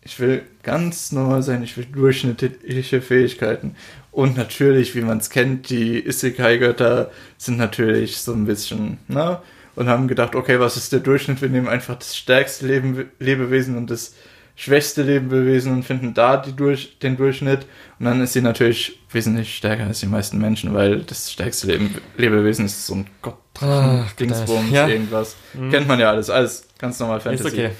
ich 0.04 0.18
will 0.18 0.42
ganz 0.62 1.12
normal 1.12 1.42
sein, 1.42 1.62
ich 1.62 1.76
will 1.76 1.86
durchschnittliche 1.86 3.00
Fähigkeiten. 3.00 3.76
Und 4.10 4.36
natürlich, 4.36 4.94
wie 4.94 5.00
man 5.00 5.18
es 5.18 5.30
kennt, 5.30 5.70
die 5.70 6.04
Isekai-Götter 6.06 7.10
sind 7.38 7.56
natürlich 7.56 8.18
so 8.18 8.32
ein 8.32 8.44
bisschen, 8.44 8.98
ne? 9.08 9.38
Und 9.74 9.88
haben 9.88 10.06
gedacht, 10.06 10.34
okay, 10.34 10.60
was 10.60 10.76
ist 10.76 10.92
der 10.92 11.00
Durchschnitt? 11.00 11.40
Wir 11.40 11.48
nehmen 11.48 11.66
einfach 11.66 11.96
das 11.96 12.14
stärkste 12.14 12.66
Leben, 12.66 13.10
Lebewesen 13.18 13.78
und 13.78 13.90
das 13.90 14.14
schwächste 14.54 15.02
Lebewesen 15.02 15.72
und 15.72 15.82
finden 15.84 16.14
da 16.14 16.36
die 16.36 16.52
durch, 16.52 16.98
den 17.00 17.16
Durchschnitt. 17.16 17.66
Und 17.98 18.06
dann 18.06 18.20
ist 18.20 18.32
sie 18.34 18.42
natürlich 18.42 18.98
wesentlich 19.10 19.56
stärker 19.56 19.84
als 19.86 20.00
die 20.00 20.06
meisten 20.06 20.38
Menschen, 20.38 20.74
weil 20.74 21.00
das 21.00 21.32
stärkste 21.32 21.66
Leben, 21.68 21.94
Lebewesen 22.16 22.66
ist 22.66 22.86
so 22.86 22.94
ein 22.96 23.06
Gott, 23.22 23.38
Ah, 23.60 24.04
Dingsbums, 24.18 24.70
ja. 24.70 24.88
irgendwas. 24.88 25.36
Kennt 25.70 25.86
man 25.86 26.00
ja 26.00 26.10
alles, 26.10 26.30
alles 26.30 26.66
ganz 26.78 26.98
normal 26.98 27.18
ist 27.18 27.24
Fantasy. 27.24 27.48
okay. 27.48 27.70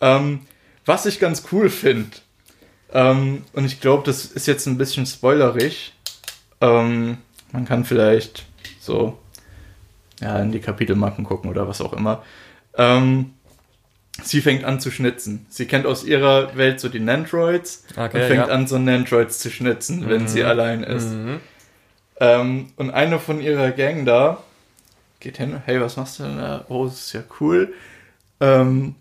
Ähm, 0.00 0.40
was 0.84 1.06
ich 1.06 1.20
ganz 1.20 1.44
cool 1.52 1.70
finde, 1.70 2.10
ähm, 2.92 3.44
und 3.52 3.64
ich 3.64 3.80
glaube, 3.80 4.02
das 4.04 4.24
ist 4.26 4.46
jetzt 4.46 4.66
ein 4.66 4.78
bisschen 4.78 5.06
spoilerig, 5.06 5.94
ähm, 6.60 7.18
man 7.52 7.64
kann 7.66 7.84
vielleicht 7.84 8.44
so 8.80 9.18
ja, 10.20 10.38
in 10.40 10.52
die 10.52 10.60
Kapitelmarken 10.60 11.24
gucken 11.24 11.50
oder 11.50 11.66
was 11.68 11.80
auch 11.80 11.92
immer. 11.92 12.22
Ähm, 12.76 13.32
sie 14.22 14.40
fängt 14.40 14.64
an 14.64 14.80
zu 14.80 14.90
schnitzen. 14.90 15.46
Sie 15.48 15.66
kennt 15.66 15.86
aus 15.86 16.04
ihrer 16.04 16.56
Welt 16.56 16.80
so 16.80 16.88
die 16.88 17.00
Nandroids 17.00 17.84
Okay, 17.96 18.02
und 18.22 18.28
fängt 18.28 18.46
ja. 18.48 18.52
an, 18.54 18.66
so 18.66 18.78
Nandroids 18.78 19.38
zu 19.38 19.50
schnitzen, 19.50 20.08
wenn 20.08 20.22
Mhm. 20.22 20.28
sie 20.28 20.44
allein 20.44 20.82
ist. 20.82 21.10
Mhm. 21.12 21.40
Ähm, 22.20 22.66
und 22.76 22.90
eine 22.90 23.18
von 23.18 23.40
ihrer 23.40 23.70
Gang 23.70 24.04
da 24.04 24.42
geht 25.20 25.38
hin, 25.38 25.62
hey, 25.64 25.80
was 25.80 25.96
machst 25.96 26.18
du 26.18 26.24
denn 26.24 26.36
da? 26.38 26.64
Oh, 26.68 26.84
das 26.84 26.94
ist 27.06 27.12
ja 27.14 27.22
cool. 27.40 27.72
Ähm, 28.40 28.96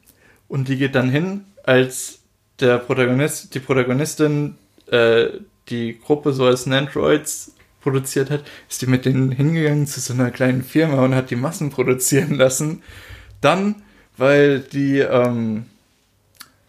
und 0.48 0.68
die 0.68 0.78
geht 0.78 0.96
dann 0.96 1.10
hin, 1.10 1.46
als 1.64 2.20
der 2.60 2.78
Protagonist, 2.78 3.54
die 3.56 3.60
Protagonistin 3.60 4.56
äh, 4.88 5.28
die 5.70 6.00
Gruppe 6.00 6.34
so 6.34 6.46
als 6.46 6.66
Nandroids 6.66 7.54
produziert 7.82 8.30
hat, 8.30 8.44
ist 8.70 8.82
die 8.82 8.88
mit 8.88 9.06
denen 9.06 9.32
hingegangen 9.32 9.88
zu 9.88 10.00
so 10.00 10.14
einer 10.14 10.30
kleinen 10.32 10.64
Firma 10.64 11.04
und 11.04 11.16
hat 11.16 11.32
die 11.32 11.36
Massen 11.36 11.70
produzieren 11.72 12.36
lassen. 12.36 12.84
Dann, 13.42 13.82
weil 14.22 14.60
die, 14.60 15.00
ähm, 15.00 15.66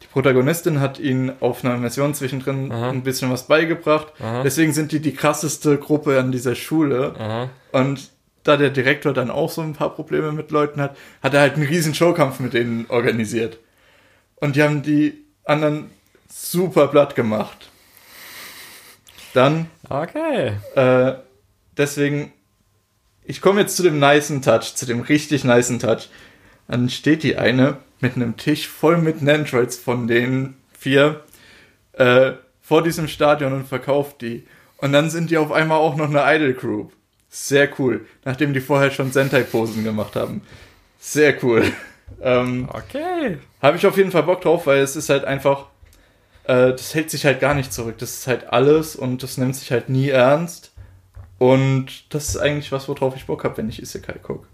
die 0.02 0.06
Protagonistin 0.06 0.80
hat 0.80 0.98
ihnen 0.98 1.34
auf 1.40 1.62
einer 1.62 1.76
Mission 1.76 2.14
zwischendrin 2.14 2.72
Aha. 2.72 2.88
ein 2.88 3.02
bisschen 3.02 3.30
was 3.30 3.46
beigebracht. 3.46 4.08
Aha. 4.20 4.42
Deswegen 4.42 4.72
sind 4.72 4.90
die 4.90 5.00
die 5.00 5.12
krasseste 5.12 5.76
Gruppe 5.76 6.18
an 6.18 6.32
dieser 6.32 6.54
Schule. 6.54 7.14
Aha. 7.18 7.50
Und 7.72 8.10
da 8.42 8.56
der 8.56 8.70
Direktor 8.70 9.12
dann 9.12 9.30
auch 9.30 9.50
so 9.50 9.60
ein 9.60 9.74
paar 9.74 9.94
Probleme 9.94 10.32
mit 10.32 10.50
Leuten 10.50 10.80
hat, 10.80 10.96
hat 11.22 11.34
er 11.34 11.40
halt 11.42 11.54
einen 11.56 11.66
riesen 11.66 11.94
Showkampf 11.94 12.40
mit 12.40 12.54
denen 12.54 12.86
organisiert. 12.88 13.58
Und 14.36 14.56
die 14.56 14.62
haben 14.62 14.82
die 14.82 15.22
anderen 15.44 15.90
super 16.30 16.88
platt 16.88 17.14
gemacht. 17.14 17.68
Dann, 19.34 19.66
Okay. 19.90 20.52
äh, 20.74 21.14
deswegen, 21.76 22.32
ich 23.24 23.42
komme 23.42 23.60
jetzt 23.60 23.76
zu 23.76 23.82
dem 23.82 23.98
nicen 24.00 24.40
Touch, 24.40 24.74
zu 24.74 24.86
dem 24.86 25.00
richtig 25.02 25.44
nicen 25.44 25.78
Touch. 25.78 26.08
Dann 26.68 26.88
steht 26.88 27.22
die 27.22 27.36
eine 27.36 27.78
mit 28.00 28.16
einem 28.16 28.36
Tisch 28.36 28.68
voll 28.68 28.98
mit 28.98 29.22
Nandroids 29.22 29.76
von 29.76 30.08
den 30.08 30.54
vier 30.78 31.22
äh, 31.92 32.32
vor 32.60 32.82
diesem 32.82 33.08
Stadion 33.08 33.52
und 33.52 33.68
verkauft 33.68 34.20
die. 34.22 34.46
Und 34.78 34.92
dann 34.92 35.10
sind 35.10 35.30
die 35.30 35.38
auf 35.38 35.52
einmal 35.52 35.78
auch 35.78 35.96
noch 35.96 36.08
eine 36.08 36.24
Idol 36.36 36.54
Group. 36.54 36.92
Sehr 37.28 37.68
cool. 37.78 38.06
Nachdem 38.24 38.52
die 38.52 38.60
vorher 38.60 38.90
schon 38.90 39.12
Sentai-Posen 39.12 39.84
gemacht 39.84 40.16
haben. 40.16 40.42
Sehr 40.98 41.42
cool. 41.42 41.64
Ähm, 42.20 42.68
Okay. 42.70 43.38
Habe 43.62 43.78
ich 43.78 43.86
auf 43.86 43.96
jeden 43.96 44.10
Fall 44.10 44.24
Bock 44.24 44.42
drauf, 44.42 44.66
weil 44.66 44.80
es 44.80 44.96
ist 44.96 45.08
halt 45.08 45.24
einfach, 45.24 45.66
äh, 46.44 46.70
das 46.72 46.94
hält 46.94 47.10
sich 47.10 47.24
halt 47.24 47.40
gar 47.40 47.54
nicht 47.54 47.72
zurück. 47.72 47.96
Das 47.98 48.10
ist 48.12 48.26
halt 48.26 48.52
alles 48.52 48.94
und 48.94 49.22
das 49.22 49.38
nimmt 49.38 49.56
sich 49.56 49.72
halt 49.72 49.88
nie 49.88 50.10
ernst. 50.10 50.72
Und 51.38 52.12
das 52.14 52.28
ist 52.28 52.36
eigentlich 52.36 52.70
was, 52.70 52.86
worauf 52.88 53.16
ich 53.16 53.24
Bock 53.26 53.44
habe, 53.44 53.56
wenn 53.56 53.68
ich 53.68 53.80
Isekai 53.82 54.18
gucke. 54.22 54.46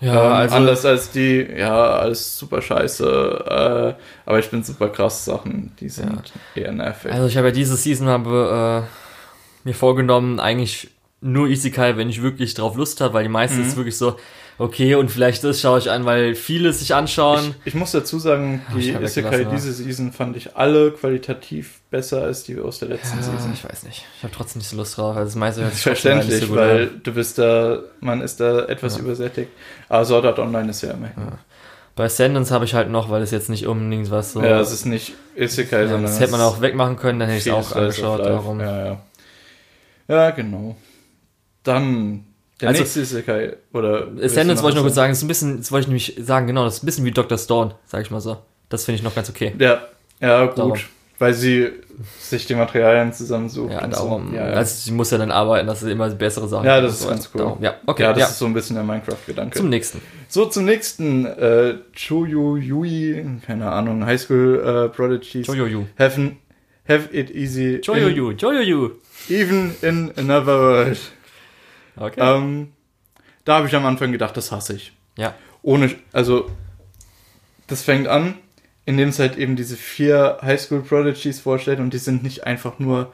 Ja, 0.00 0.26
ähm, 0.26 0.32
also. 0.32 0.54
anders 0.56 0.84
als 0.84 1.10
die, 1.10 1.42
ja, 1.56 1.74
alles 1.96 2.38
super 2.38 2.62
scheiße, 2.62 3.94
äh, 3.96 4.02
aber 4.26 4.38
ich 4.38 4.48
bin 4.50 4.62
super 4.62 4.88
krass 4.90 5.24
Sachen, 5.24 5.72
die 5.80 5.88
sind 5.88 6.32
eher 6.54 6.72
nervig. 6.72 7.10
Also 7.12 7.26
ich 7.26 7.36
habe 7.36 7.48
ja 7.48 7.52
diese 7.52 7.76
Season 7.76 8.06
habe, 8.06 8.86
äh, 8.86 9.66
mir 9.68 9.74
vorgenommen, 9.74 10.38
eigentlich 10.38 10.90
nur 11.20 11.48
Isekai, 11.48 11.96
wenn 11.96 12.08
ich 12.08 12.22
wirklich 12.22 12.54
drauf 12.54 12.76
Lust 12.76 13.00
habe, 13.00 13.14
weil 13.14 13.24
die 13.24 13.28
meisten 13.28 13.58
Mhm. 13.60 13.66
ist 13.66 13.76
wirklich 13.76 13.98
so, 13.98 14.16
okay, 14.58 14.94
und 14.94 15.10
vielleicht 15.10 15.44
das 15.44 15.60
schaue 15.60 15.78
ich 15.78 15.90
an, 15.90 16.04
weil 16.04 16.34
viele 16.34 16.72
sich 16.72 16.94
anschauen. 16.94 17.54
ich, 17.64 17.68
ich 17.68 17.74
muss 17.74 17.92
dazu 17.92 18.18
sagen, 18.18 18.62
die 18.76 18.94
hab 18.94 19.02
Isekai 19.02 19.44
diese 19.44 19.72
Season 19.72 20.12
fand 20.12 20.36
ich 20.36 20.56
alle 20.56 20.90
qualitativ 20.90 21.80
besser 21.90 22.22
als 22.22 22.44
die 22.44 22.58
aus 22.60 22.78
der 22.80 22.88
letzten 22.88 23.18
ja, 23.18 23.22
Season. 23.22 23.52
ich 23.54 23.64
weiß 23.64 23.84
nicht. 23.84 24.04
Ich 24.18 24.22
habe 24.22 24.32
trotzdem 24.34 24.58
nicht 24.60 24.68
so 24.68 24.76
Lust 24.76 24.96
drauf. 24.96 25.16
Also 25.16 25.26
das 25.26 25.36
meiste 25.36 25.62
trotzdem 25.62 25.78
Verständlich, 25.78 26.44
so 26.44 26.54
weil 26.54 26.82
an. 26.88 27.00
du 27.02 27.12
bist 27.12 27.38
da, 27.38 27.78
man 28.00 28.20
ist 28.20 28.40
da 28.40 28.64
etwas 28.66 28.96
Ja. 28.96 29.02
übersättigt. 29.02 29.50
Aber 29.88 30.04
Sword 30.04 30.24
Art 30.26 30.38
Online 30.38 30.70
ist 30.70 30.82
ja 30.82 30.90
immerhin. 30.92 31.14
Ja. 31.16 31.38
Bei 31.96 32.04
Ascendance 32.04 32.54
habe 32.54 32.64
ich 32.64 32.74
halt 32.74 32.90
noch, 32.90 33.10
weil 33.10 33.22
es 33.22 33.32
jetzt 33.32 33.50
nicht 33.50 33.66
unbedingt 33.66 34.10
was 34.12 34.32
so. 34.32 34.40
Ja, 34.40 34.60
es 34.60 34.70
ist 34.70 34.86
nicht 34.86 35.14
Isekai, 35.34 35.88
sondern 35.88 36.02
das 36.04 36.20
hätte 36.20 36.30
man 36.30 36.40
ist 36.40 36.46
auch 36.46 36.60
wegmachen 36.60 36.96
können, 36.96 37.18
dann 37.18 37.28
hätte 37.28 37.40
ich 37.40 37.46
es 37.46 37.52
auch 37.52 37.74
angeschaut. 37.74 38.20
Darum. 38.20 38.60
Ja, 38.60 38.86
ja. 38.86 39.00
ja, 40.06 40.30
genau. 40.30 40.76
Dann 41.64 42.27
der 42.60 42.68
Also- 42.68 42.80
nächste 42.82 43.00
Isekai. 43.00 43.56
Oder 43.72 44.08
Ascendance 44.22 44.62
wollte 44.62 44.74
ich 44.74 44.76
noch 44.76 44.82
kurz 44.82 44.94
sagen, 44.94 45.10
das 45.12 45.18
ist 45.18 45.24
ein 45.24 45.28
bisschen, 45.28 45.56
das 45.58 45.70
wollte 45.72 45.82
ich 45.84 45.88
nämlich 45.88 46.16
sagen, 46.26 46.46
genau, 46.46 46.64
das 46.64 46.76
ist 46.78 46.82
ein 46.82 46.86
bisschen 46.86 47.04
wie 47.04 47.10
Dr. 47.12 47.38
Stone, 47.38 47.74
sag 47.86 48.02
ich 48.02 48.10
mal 48.10 48.20
so. 48.20 48.38
Das 48.68 48.84
finde 48.84 48.96
ich 48.98 49.02
noch 49.02 49.14
ganz 49.14 49.30
okay. 49.30 49.54
Ja, 49.58 49.82
ja, 50.20 50.46
gut. 50.46 50.58
Darum. 50.58 50.74
Weil 51.20 51.34
sie 51.34 51.68
sich 52.20 52.46
die 52.46 52.54
Materialien 52.54 53.12
zusammensucht. 53.12 53.72
Ja, 53.72 53.82
und 53.82 53.92
darum. 53.92 54.28
So. 54.30 54.36
Ja, 54.36 54.50
ja. 54.50 54.54
Also 54.54 54.76
sie 54.84 54.92
muss 54.92 55.10
ja 55.10 55.18
dann 55.18 55.32
arbeiten, 55.32 55.66
dass 55.66 55.80
sie 55.80 55.90
immer 55.90 56.08
bessere 56.10 56.46
Sachen 56.46 56.64
Ja, 56.64 56.80
das 56.80 56.92
ist 56.94 57.02
so. 57.02 57.08
ganz 57.08 57.28
cool. 57.34 57.40
Darum. 57.40 57.58
Ja, 57.60 57.74
okay. 57.86 58.04
ja, 58.04 58.10
Ja, 58.10 58.14
das 58.18 58.30
ist 58.32 58.38
so 58.38 58.46
ein 58.46 58.54
bisschen 58.54 58.76
der 58.76 58.84
Minecraft-Gedanke. 58.84 59.58
Zum 59.58 59.68
nächsten. 59.68 60.00
So, 60.28 60.46
zum 60.46 60.64
nächsten. 60.64 61.26
Äh, 61.26 61.74
Choyu 61.92 62.54
Yui, 62.56 63.24
keine 63.44 63.68
Ahnung, 63.72 64.06
High 64.06 64.20
School 64.20 64.62
äh, 64.64 64.94
Prodigies. 64.94 65.48
Jojoju. 65.48 65.86
Have, 65.98 66.32
have 66.88 67.08
it 67.12 67.34
easy. 67.34 67.76
in- 67.76 67.82
Jojoju. 67.82 68.30
Jojoju. 68.32 68.90
Even 69.28 69.74
in 69.82 70.12
another 70.16 70.60
world. 70.60 70.98
Okay. 72.00 72.20
Ähm, 72.20 72.72
da 73.44 73.56
habe 73.56 73.66
ich 73.68 73.74
am 73.76 73.86
Anfang 73.86 74.12
gedacht, 74.12 74.36
das 74.36 74.52
hasse 74.52 74.74
ich. 74.74 74.92
ja. 75.16 75.34
Ohne, 75.62 75.90
also, 76.12 76.48
das 77.66 77.82
fängt 77.82 78.06
an, 78.08 78.34
indem 78.86 79.08
es 79.08 79.18
halt 79.18 79.36
eben 79.36 79.56
diese 79.56 79.76
vier 79.76 80.38
Highschool 80.40 80.80
Prodigies 80.82 81.40
vorstellt 81.40 81.80
und 81.80 81.92
die 81.92 81.98
sind 81.98 82.22
nicht 82.22 82.46
einfach 82.46 82.78
nur 82.78 83.12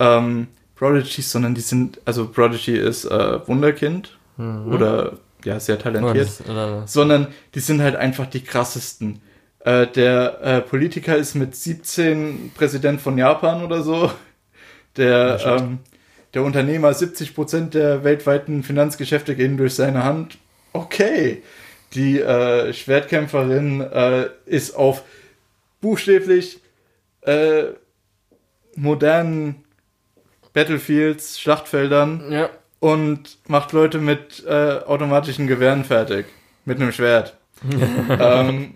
ähm, 0.00 0.48
Prodigies, 0.74 1.30
sondern 1.30 1.54
die 1.54 1.60
sind, 1.60 2.00
also 2.04 2.26
Prodigy 2.28 2.76
ist 2.76 3.04
äh, 3.04 3.46
Wunderkind 3.46 4.16
Mhm. 4.38 4.72
oder 4.74 5.12
ja, 5.44 5.58
sehr 5.60 5.78
talentiert, 5.78 6.26
das- 6.26 6.40
oder- 6.48 6.86
sondern 6.86 7.28
die 7.54 7.60
sind 7.60 7.80
halt 7.80 7.96
einfach 7.96 8.26
die 8.26 8.42
krassesten. 8.42 9.20
Äh, 9.60 9.86
der 9.86 10.40
äh, 10.42 10.60
Politiker 10.60 11.16
ist 11.16 11.34
mit 11.34 11.54
17 11.56 12.52
Präsident 12.54 13.00
von 13.00 13.16
Japan 13.18 13.62
oder 13.64 13.82
so. 13.82 14.10
Der, 14.96 15.40
ähm, 15.44 15.78
der 16.36 16.44
Unternehmer, 16.44 16.90
70% 16.92 17.70
der 17.70 18.04
weltweiten 18.04 18.62
Finanzgeschäfte 18.62 19.34
gehen 19.34 19.56
durch 19.56 19.74
seine 19.74 20.04
Hand. 20.04 20.36
Okay. 20.74 21.42
Die 21.94 22.20
äh, 22.20 22.74
Schwertkämpferin 22.74 23.80
äh, 23.80 24.26
ist 24.44 24.76
auf 24.76 25.02
buchstäblich 25.80 26.60
äh, 27.22 27.64
modernen 28.74 29.64
Battlefields, 30.52 31.40
Schlachtfeldern 31.40 32.30
Ja. 32.30 32.50
und 32.80 33.38
macht 33.48 33.72
Leute 33.72 33.98
mit 33.98 34.44
äh, 34.46 34.50
automatischen 34.86 35.46
Gewehren 35.46 35.84
fertig. 35.84 36.26
Mit 36.66 36.78
einem 36.80 36.92
Schwert. 36.92 37.36
ähm, 38.10 38.74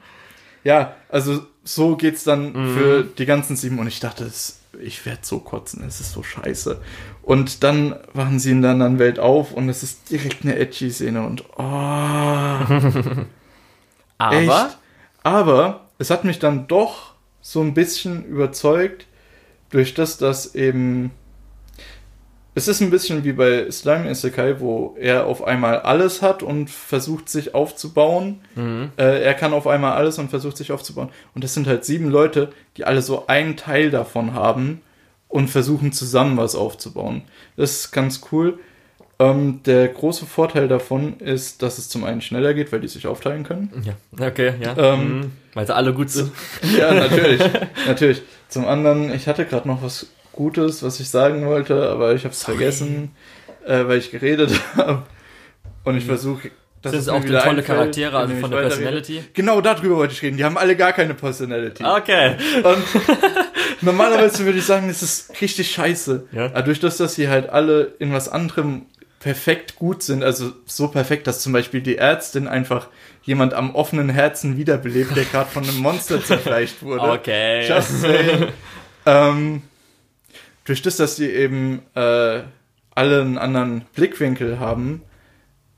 ja, 0.65 0.95
also 1.11 1.43
so 1.63 1.97
geht's 1.97 2.25
dann 2.25 2.53
Mhm. 2.53 2.75
für 2.79 3.03
die 3.05 3.27
ganzen 3.27 3.55
sieben 3.57 3.79
und 3.79 3.87
ich 3.87 4.01
dachte, 4.01 4.25
es, 4.25 4.60
ich 4.83 5.05
werde 5.07 5.21
so 5.23 5.39
kotzen, 5.39 5.85
es 5.87 6.01
ist 6.01 6.13
so 6.13 6.23
scheiße. 6.23 6.81
Und 7.23 7.63
dann 7.63 7.97
wachen 8.13 8.39
sie 8.39 8.51
in 8.51 8.63
der 8.63 8.73
anderen 8.73 8.99
Welt 8.99 9.19
auf 9.19 9.53
und 9.53 9.69
es 9.69 9.83
ist 9.83 10.11
direkt 10.11 10.43
eine 10.43 10.57
edgy 10.57 10.91
Szene 10.91 11.27
und 11.27 11.45
oh, 11.57 11.63
Aber. 14.19 14.35
echt. 14.37 14.79
Aber 15.23 15.89
es 15.99 16.11
hat 16.11 16.25
mich 16.25 16.39
dann 16.39 16.67
doch 16.67 17.15
so 17.41 17.61
ein 17.61 17.75
bisschen 17.75 18.25
überzeugt, 18.25 19.07
durch 19.71 19.95
das, 19.95 20.19
dass 20.19 20.55
eben. 20.55 21.13
Es 22.55 22.67
ist 22.67 22.81
ein 22.81 22.91
bisschen 22.91 23.23
wie 23.25 23.33
bei 23.33 23.71
Slime 23.71 24.11
Isekai, 24.11 24.61
wo 24.61 24.97
er 24.99 25.27
auf 25.27 25.45
einmal 25.45 25.81
alles 25.81 26.21
hat 26.21 26.43
und 26.43 26.69
versucht 26.69 27.29
sich 27.29 27.55
aufzubauen. 27.55 28.41
Mhm. 28.57 28.91
Äh, 28.97 29.23
er 29.23 29.35
kann 29.35 29.53
auf 29.53 29.67
einmal 29.69 29.93
alles 29.93 30.19
und 30.19 30.31
versucht 30.31 30.57
sich 30.57 30.73
aufzubauen. 30.73 31.11
Und 31.35 31.45
das 31.45 31.55
sind 31.55 31.67
halt 31.69 31.85
sieben 31.85 32.11
Leute, 32.11 32.51
die 32.77 32.85
alle 32.85 33.03
so 33.03 33.27
einen 33.29 33.57
Teil 33.57 33.91
davon 33.91 34.35
haben 34.35 34.81
und 35.29 35.49
versuchen 35.49 35.93
zusammen 35.93 36.37
was 36.37 36.57
aufzubauen. 36.57 37.23
Das 37.57 37.71
ist 37.71 37.93
ganz 37.93 38.21
cool. 38.33 38.59
Ähm, 39.21 39.61
der 39.65 39.87
große 39.89 40.27
Vorteil 40.27 40.67
davon 40.67 41.21
ist, 41.21 41.63
dass 41.63 41.79
es 41.79 41.89
zum 41.89 42.05
einen 42.05 42.21
schneller 42.21 42.55
geht, 42.55 42.73
weil 42.73 42.81
die 42.81 42.89
sich 42.89 43.07
aufteilen 43.07 43.45
können. 43.45 43.71
Ja. 43.85 44.27
Okay, 44.27 44.55
ja. 44.61 44.77
Ähm, 44.77 45.21
Mhm. 45.21 45.33
Weil 45.55 45.67
sie 45.67 45.75
alle 45.75 45.93
gut 45.93 46.11
sind. 46.11 46.33
Ja, 46.79 46.95
natürlich. 46.95 47.43
natürlich. 47.87 48.23
Zum 48.49 48.67
anderen, 48.67 49.13
ich 49.13 49.27
hatte 49.29 49.45
gerade 49.45 49.69
noch 49.69 49.83
was 49.83 50.07
Gutes, 50.33 50.83
was 50.83 51.01
ich 51.01 51.11
sagen 51.11 51.47
wollte, 51.47 51.89
aber 51.91 52.15
ich 52.15 52.25
habe 52.25 52.33
es 52.33 52.45
vergessen, 52.45 53.15
äh, 53.67 53.87
weil 53.87 53.99
ich 53.99 54.11
geredet 54.11 54.53
habe. 54.77 55.03
Und 55.85 55.97
ich 55.97 56.05
versuche. 56.05 56.51
Das 56.83 56.93
sind 56.93 57.11
auch 57.11 57.23
tolle 57.23 57.63
Charaktere, 57.63 58.17
also 58.17 58.35
von 58.37 58.51
der 58.51 58.59
Personality. 58.59 59.23
Genau 59.35 59.61
darüber 59.61 59.97
wollte 59.97 60.15
ich 60.15 60.23
reden. 60.23 60.39
Die 60.39 60.45
haben 60.45 60.57
alle 60.57 60.77
gar 60.77 60.95
keine 60.95 61.13
Personality. 61.13 61.85
Okay. 61.85 62.37
Und 62.63 62.83
normalerweise 63.83 64.47
würde 64.47 64.59
ich 64.59 64.65
sagen, 64.65 64.89
es 64.89 65.03
ist 65.03 65.43
richtig 65.43 65.71
scheiße. 65.73 66.29
Ja. 66.33 66.47
Aber 66.47 66.63
durch 66.63 66.81
das, 66.81 66.97
dass 66.97 67.17
sie 67.17 67.29
halt 67.29 67.51
alle 67.51 67.95
in 67.99 68.15
was 68.15 68.31
anderem 68.31 68.87
perfekt 69.19 69.77
gut 69.77 70.03
sind, 70.03 70.25
also 70.25 70.53
so 70.65 70.89
perfekt, 70.89 71.27
dass 71.27 71.41
zum 71.41 71.53
Beispiel 71.53 71.83
die 71.83 71.99
Ärztin 71.99 72.49
einfach 72.49 72.89
jemand 73.23 73.53
am 73.53 73.75
offenen 73.75 74.09
Herzen 74.09 74.57
wiederbelebt, 74.57 75.15
der 75.15 75.25
gerade 75.25 75.51
von 75.51 75.63
einem 75.63 75.77
Monster 75.77 76.25
zerfleischt 76.25 76.83
wurde. 76.83 77.11
Okay. 77.13 77.69
Just 77.69 78.01
saying. 78.01 78.49
ähm, 79.05 79.63
durch 80.65 80.83
das, 80.83 80.97
dass 80.97 81.17
sie 81.17 81.31
eben 81.31 81.83
äh, 81.95 82.43
alle 82.95 83.21
einen 83.21 83.39
anderen 83.39 83.85
Blickwinkel 83.95 84.59
haben, 84.59 85.03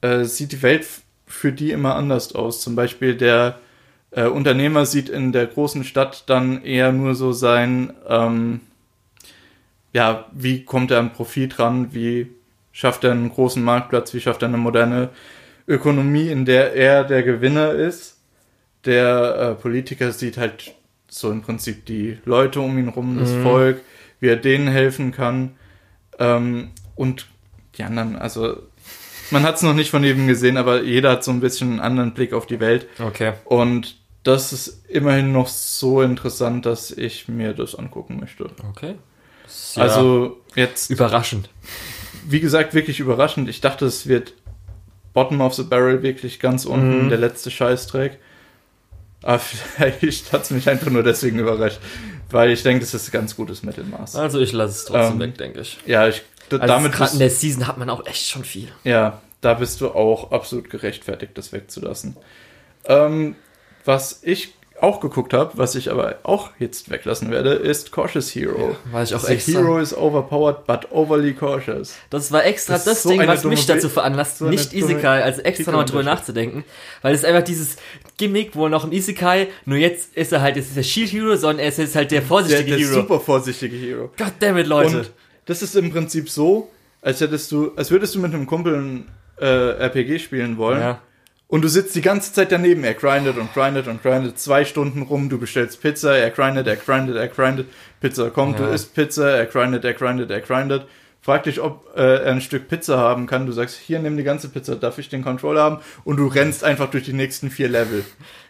äh, 0.01 0.25
sieht 0.25 0.53
die 0.53 0.63
Welt 0.63 0.87
für 1.27 1.53
die 1.53 1.71
immer 1.71 1.95
anders 1.95 2.35
aus. 2.35 2.61
Zum 2.61 2.75
Beispiel 2.75 3.15
der 3.15 3.59
äh, 4.11 4.25
Unternehmer 4.25 4.87
sieht 4.87 5.09
in 5.09 5.33
der 5.33 5.47
großen 5.47 5.85
Stadt 5.85 6.25
dann 6.29 6.63
eher 6.63 6.93
nur 6.93 7.15
so 7.15 7.33
sein, 7.33 7.93
ähm, 8.09 8.61
ja, 9.93 10.27
wie 10.33 10.65
kommt 10.65 10.91
er 10.91 10.99
an 11.01 11.13
Profit 11.13 11.59
ran, 11.59 11.89
wie 11.93 12.29
schafft 12.73 13.05
er 13.05 13.13
einen 13.13 13.31
großen 13.31 13.63
Marktplatz, 13.63 14.15
wie 14.15 14.21
schafft 14.21 14.43
er 14.43 14.49
eine 14.49 14.57
moderne 14.57 15.11
Ökonomie, 15.69 16.29
in 16.29 16.45
der 16.45 16.75
er 16.75 17.05
der 17.05 17.23
Gewinner 17.23 17.73
ist. 17.73 18.19
Der 18.85 19.37
äh, 19.59 19.61
Politiker 19.61 20.13
sieht 20.13 20.39
halt 20.39 20.75
so 21.09 21.31
im 21.31 21.43
Prinzip 21.43 21.85
die 21.87 22.19
Leute 22.25 22.61
um 22.61 22.77
ihn 22.79 22.89
rum, 22.89 23.19
das 23.19 23.31
Mhm. 23.33 23.43
Volk, 23.43 23.81
wie 24.23 24.29
er 24.29 24.37
denen 24.37 24.69
helfen 24.69 25.11
kann. 25.11 25.57
Ähm, 26.19 26.71
und 26.95 27.27
die 27.77 27.83
anderen, 27.83 28.15
also 28.17 28.57
man 29.33 29.43
hat 29.43 29.57
es 29.57 29.63
noch 29.63 29.75
nicht 29.75 29.91
von 29.91 30.05
jedem 30.05 30.29
gesehen, 30.29 30.57
aber 30.57 30.83
jeder 30.83 31.11
hat 31.11 31.25
so 31.25 31.33
ein 31.33 31.41
bisschen 31.41 31.73
einen 31.73 31.81
anderen 31.81 32.15
Blick 32.15 32.33
auf 32.33 32.47
die 32.47 32.61
Welt. 32.61 32.87
Okay. 33.01 33.33
Und 33.45 33.97
das 34.23 34.53
ist 34.53 34.85
immerhin 34.89 35.33
noch 35.33 35.49
so 35.49 36.03
interessant, 36.03 36.65
dass 36.67 36.93
ich 36.93 37.27
mir 37.27 37.53
das 37.53 37.75
angucken 37.75 38.21
möchte. 38.21 38.49
Okay. 38.71 38.95
Ja 39.75 39.83
also 39.83 40.41
jetzt. 40.55 40.91
Überraschend. 40.91 41.51
Wie 42.25 42.39
gesagt, 42.39 42.75
wirklich 42.75 43.01
überraschend. 43.01 43.49
Ich 43.49 43.61
dachte, 43.61 43.87
es 43.87 44.07
wird 44.07 44.35
Bottom 45.15 45.41
of 45.41 45.55
the 45.55 45.65
Barrel 45.65 46.05
wirklich 46.05 46.39
ganz 46.39 46.65
unten, 46.65 47.07
mhm. 47.07 47.09
der 47.09 47.19
letzte 47.19 47.51
Scheißdreck. 47.51 48.21
Aber 49.23 49.39
vielleicht 49.39 50.33
hat 50.33 50.43
es 50.43 50.51
mich 50.51 50.69
einfach 50.69 50.91
nur 50.91 51.03
deswegen 51.03 51.39
überrascht, 51.39 51.79
weil 52.31 52.51
ich 52.51 52.63
denke, 52.63 52.81
das 52.81 52.95
ist 52.95 53.09
ein 53.09 53.13
ganz 53.13 53.37
gutes 53.37 53.63
Mittelmaß. 53.63 54.17
Also 54.17 54.41
ich 54.41 54.53
lasse 54.53 54.73
es 54.73 54.85
trotzdem 54.85 55.15
ähm, 55.15 55.21
weg, 55.21 55.39
denke 55.39 55.61
ich. 55.61 55.79
Ja, 55.87 56.09
ich 56.09 56.23
also 56.51 56.67
damit 56.67 56.93
gerade 56.93 57.13
in 57.13 57.19
der 57.19 57.31
Season 57.31 57.67
hat 57.67 57.79
man 57.79 57.89
auch 57.89 58.07
echt 58.07 58.29
schon 58.29 58.45
viel. 58.45 58.69
Ja, 58.85 59.23
da 59.41 59.55
bist 59.55 59.81
du 59.81 59.89
auch 59.89 60.33
absolut 60.33 60.71
gerechtfertigt, 60.71 61.33
das 61.37 61.53
wegzulassen. 61.53 62.17
Ähm, 62.85 63.37
was 63.85 64.21
ich 64.23 64.55
auch 64.83 65.01
geguckt 65.01 65.33
habe, 65.33 65.53
was 65.55 65.77
ich 65.77 65.91
aber 65.91 66.17
auch 66.25 66.51
jetzt 66.59 66.91
weglassen 66.91 67.31
werde, 67.31 67.51
ist 67.51 67.93
Cautious 67.93 68.35
Hero. 68.35 68.71
Ja, 68.71 68.77
weil 68.91 69.05
ich 69.05 69.15
auch 69.15 69.21
The 69.21 69.35
extra. 69.35 69.61
Hero 69.61 69.79
is 69.79 69.97
overpowered, 69.97 70.67
but 70.67 70.91
overly 70.91 71.33
cautious. 71.35 71.95
Das 72.11 72.33
war 72.33 72.45
extra 72.45 72.75
das, 72.75 72.85
das 72.85 73.03
so 73.05 73.11
Ding, 73.11 73.25
was 73.27 73.45
mich 73.45 73.65
dazu 73.65 73.89
veranlasst, 73.89 74.39
so 74.39 74.47
nicht 74.47 74.73
Isekai, 74.75 75.23
also 75.23 75.41
extra 75.43 75.71
nochmal 75.71 75.87
drüber 75.87 76.03
nachzudenken. 76.03 76.65
Weil 77.01 77.15
es 77.15 77.21
ist 77.21 77.27
einfach 77.27 77.45
dieses 77.45 77.77
Gimmick, 78.17 78.57
wo 78.57 78.69
noch 78.69 78.85
im 78.85 78.93
Isekai, 78.93 79.49
nur 79.67 79.79
jetzt 79.79 80.17
ist 80.17 80.33
er 80.33 80.41
halt, 80.41 80.57
jetzt 80.57 80.69
ist 80.69 80.77
der 80.77 80.83
Shield 80.83 81.13
Hero, 81.13 81.37
sondern 81.37 81.61
er 81.61 81.69
ist 81.69 81.79
jetzt 81.79 81.95
halt 81.95 82.11
der 82.11 82.23
vorsichtige 82.23 82.71
der, 82.71 82.79
der 82.79 82.87
Hero. 82.87 82.95
Der 82.95 83.03
super 83.03 83.21
vorsichtige 83.21 83.77
Hero. 83.77 84.11
Goddammit, 84.19 84.67
Leute. 84.67 84.99
Und 84.99 85.11
das 85.47 85.63
ist 85.63 85.77
im 85.77 85.93
Prinzip 85.93 86.29
so, 86.29 86.71
als 87.03 87.21
hättest 87.21 87.53
du, 87.53 87.71
als 87.77 87.93
würdest 87.93 88.17
du 88.17 88.19
mit 88.19 88.35
einem 88.35 88.47
Kumpel 88.47 88.75
ein 88.75 89.09
äh, 89.41 89.47
RPG 89.79 90.19
spielen 90.19 90.59
wollen. 90.59 90.81
Ja 90.81 91.01
und 91.53 91.61
du 91.61 91.69
sitzt 91.69 91.95
die 91.95 92.01
ganze 92.01 92.33
Zeit 92.33 92.51
daneben. 92.51 92.83
Er 92.83 92.95
grindet 92.95 93.37
und 93.37 93.53
grindet 93.53 93.87
und 93.87 94.03
grindet 94.03 94.39
zwei 94.39 94.65
Stunden 94.65 95.03
rum. 95.03 95.29
Du 95.29 95.37
bestellst 95.37 95.83
Pizza, 95.83 96.17
er 96.17 96.31
grindet, 96.31 96.67
er 96.67 96.77
grindet, 96.77 97.17
er 97.17 97.29
grindet. 97.29 97.69
Pizza 98.01 98.31
kommt, 98.31 98.59
ja. 98.59 98.65
du 98.65 98.73
isst 98.73 98.95
Pizza, 98.95 99.33
er 99.33 99.45
grindet, 99.45 99.85
er 99.85 99.93
grindet, 99.93 100.31
er 100.31 100.41
grindet. 100.41 100.87
Frag 101.21 101.43
dich, 101.43 101.61
ob 101.61 101.95
äh, 101.95 102.25
er 102.25 102.33
ein 102.33 102.41
Stück 102.41 102.69
Pizza 102.69 102.97
haben 102.97 103.27
kann. 103.27 103.45
Du 103.45 103.53
sagst, 103.53 103.77
hier, 103.77 103.99
nimm 103.99 104.17
die 104.17 104.23
ganze 104.23 104.49
Pizza, 104.49 104.77
darf 104.77 104.97
ich 104.97 105.11
den 105.11 105.23
Controller 105.23 105.61
haben? 105.61 105.81
Und 106.05 106.17
du 106.17 106.27
rennst 106.27 106.65
einfach 106.65 106.91
durch 106.91 107.05
die 107.05 107.13
nächsten 107.13 107.51
vier 107.51 107.69
Level. 107.69 108.03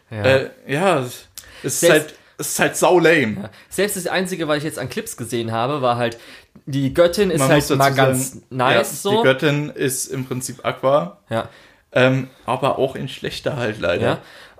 Ja, 0.09 0.23
äh, 0.23 0.51
ja 0.69 1.01
es, 1.01 1.83
ist 1.83 1.91
halt, 1.91 2.15
es 2.39 2.51
ist 2.51 2.61
halt 2.61 2.77
sau 2.77 3.01
lame. 3.01 3.35
Ja. 3.35 3.51
Selbst 3.69 3.97
das 3.97 4.07
Einzige, 4.07 4.47
was 4.47 4.59
ich 4.59 4.65
jetzt 4.65 4.79
an 4.79 4.89
Clips 4.89 5.17
gesehen 5.17 5.51
habe, 5.51 5.83
war 5.83 5.97
halt, 5.97 6.19
die 6.67 6.95
Göttin 6.95 7.33
ist 7.33 7.41
Man 7.41 7.51
halt 7.51 7.69
mal 7.71 7.93
ganz 7.93 8.35
sagen, 8.35 8.45
nice 8.51 8.77
ja, 8.77 8.85
so. 8.85 9.11
Die 9.11 9.23
Göttin 9.25 9.71
ist 9.71 10.07
im 10.07 10.25
Prinzip 10.25 10.65
Aqua. 10.65 11.19
Ja. 11.31 11.49
Ähm, 11.93 12.29
aber 12.47 12.79
auch 12.79 12.97
in 12.97 13.09
schlechter 13.09 13.57
halt 13.57 13.79
leider. 13.81 14.03
Ja. 14.03 14.19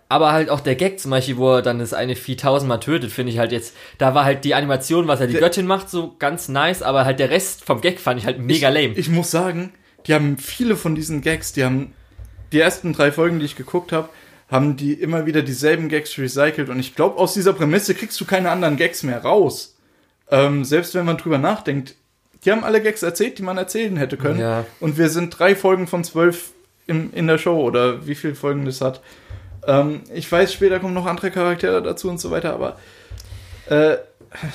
Aber 0.09 0.33
halt 0.33 0.51
auch 0.51 0.61
der 0.61 0.75
Gag 0.75 1.01
zum 1.01 1.11
Beispiel, 1.11 1.39
wo 1.39 1.55
er 1.55 1.63
dann 1.63 1.79
das 1.79 1.95
eine 1.95 2.17
Vieh 2.17 2.37
tausendmal 2.37 2.81
tötet, 2.81 3.11
finde 3.11 3.33
ich 3.33 3.39
halt 3.39 3.51
jetzt, 3.51 3.75
da 3.97 4.15
war 4.15 4.27
halt 4.27 4.45
die 4.45 4.55
Animation, 4.55 5.09
was 5.09 5.21
er 5.21 5.27
die 5.27 5.33
der, 5.33 5.41
Göttin 5.41 5.67
macht, 5.67 5.89
so 5.89 6.15
ganz 6.19 6.49
nice, 6.49 6.83
aber 6.83 7.07
halt 7.07 7.19
der 7.19 7.31
Rest 7.31 7.65
vom 7.65 7.81
Gag 7.81 7.99
fand 7.99 8.21
ich 8.21 8.27
halt 8.27 8.39
mega 8.39 8.69
ich, 8.69 8.75
lame. 8.75 8.95
Ich 8.99 9.09
muss 9.09 9.31
sagen, 9.31 9.73
die 10.07 10.13
haben 10.13 10.37
viele 10.37 10.77
von 10.77 10.95
diesen 10.95 11.23
Gags, 11.23 11.55
die 11.55 11.65
haben 11.65 11.95
die 12.53 12.61
ersten 12.61 12.93
drei 12.93 13.11
Folgen, 13.11 13.39
die 13.39 13.47
ich 13.47 13.57
geguckt 13.57 13.91
habe, 13.93 14.11
haben 14.51 14.77
die 14.77 14.93
immer 14.93 15.25
wieder 15.25 15.41
dieselben 15.41 15.89
Gags 15.89 16.19
recycelt 16.19 16.69
und 16.69 16.79
ich 16.79 16.95
glaube, 16.95 17.19
aus 17.19 17.33
dieser 17.33 17.55
Prämisse 17.55 17.95
kriegst 17.95 18.21
du 18.21 18.27
keine 18.27 18.51
anderen 18.51 18.77
Gags 18.77 19.03
mehr 19.03 19.23
raus. 19.23 19.79
Ähm, 20.31 20.67
selbst 20.67 20.95
wenn 20.95 21.07
man 21.07 21.17
drüber 21.17 21.39
nachdenkt, 21.39 21.95
die 22.45 22.53
haben 22.53 22.65
alle 22.65 22.83
Gags 22.83 23.03
erzählt, 23.03 23.39
die 23.39 23.43
man 23.43 23.57
erzählen 23.57 23.97
hätte 23.97 24.19
können. 24.19 24.41
Ja. 24.41 24.67
Und 24.79 24.99
wir 24.99 25.09
sind 25.09 25.31
drei 25.31 25.55
Folgen 25.55 25.87
von 25.87 26.05
zwölf 26.05 26.51
im, 26.87 27.13
in 27.13 27.27
der 27.27 27.39
Show 27.39 27.61
oder 27.61 28.07
wie 28.07 28.15
viele 28.15 28.35
Folgen 28.35 28.65
das 28.65 28.81
hat. 28.81 29.01
Ähm, 29.67 30.03
ich 30.13 30.31
weiß, 30.31 30.53
später 30.53 30.81
kommen 30.81 30.95
noch 30.95 31.07
andere 31.07 31.31
Charaktere 31.31 31.83
dazu 31.83 32.09
und 32.09 32.21
so 32.21 32.31
weiter, 32.31 32.53
aber 32.55 32.77
äh, 33.67 33.97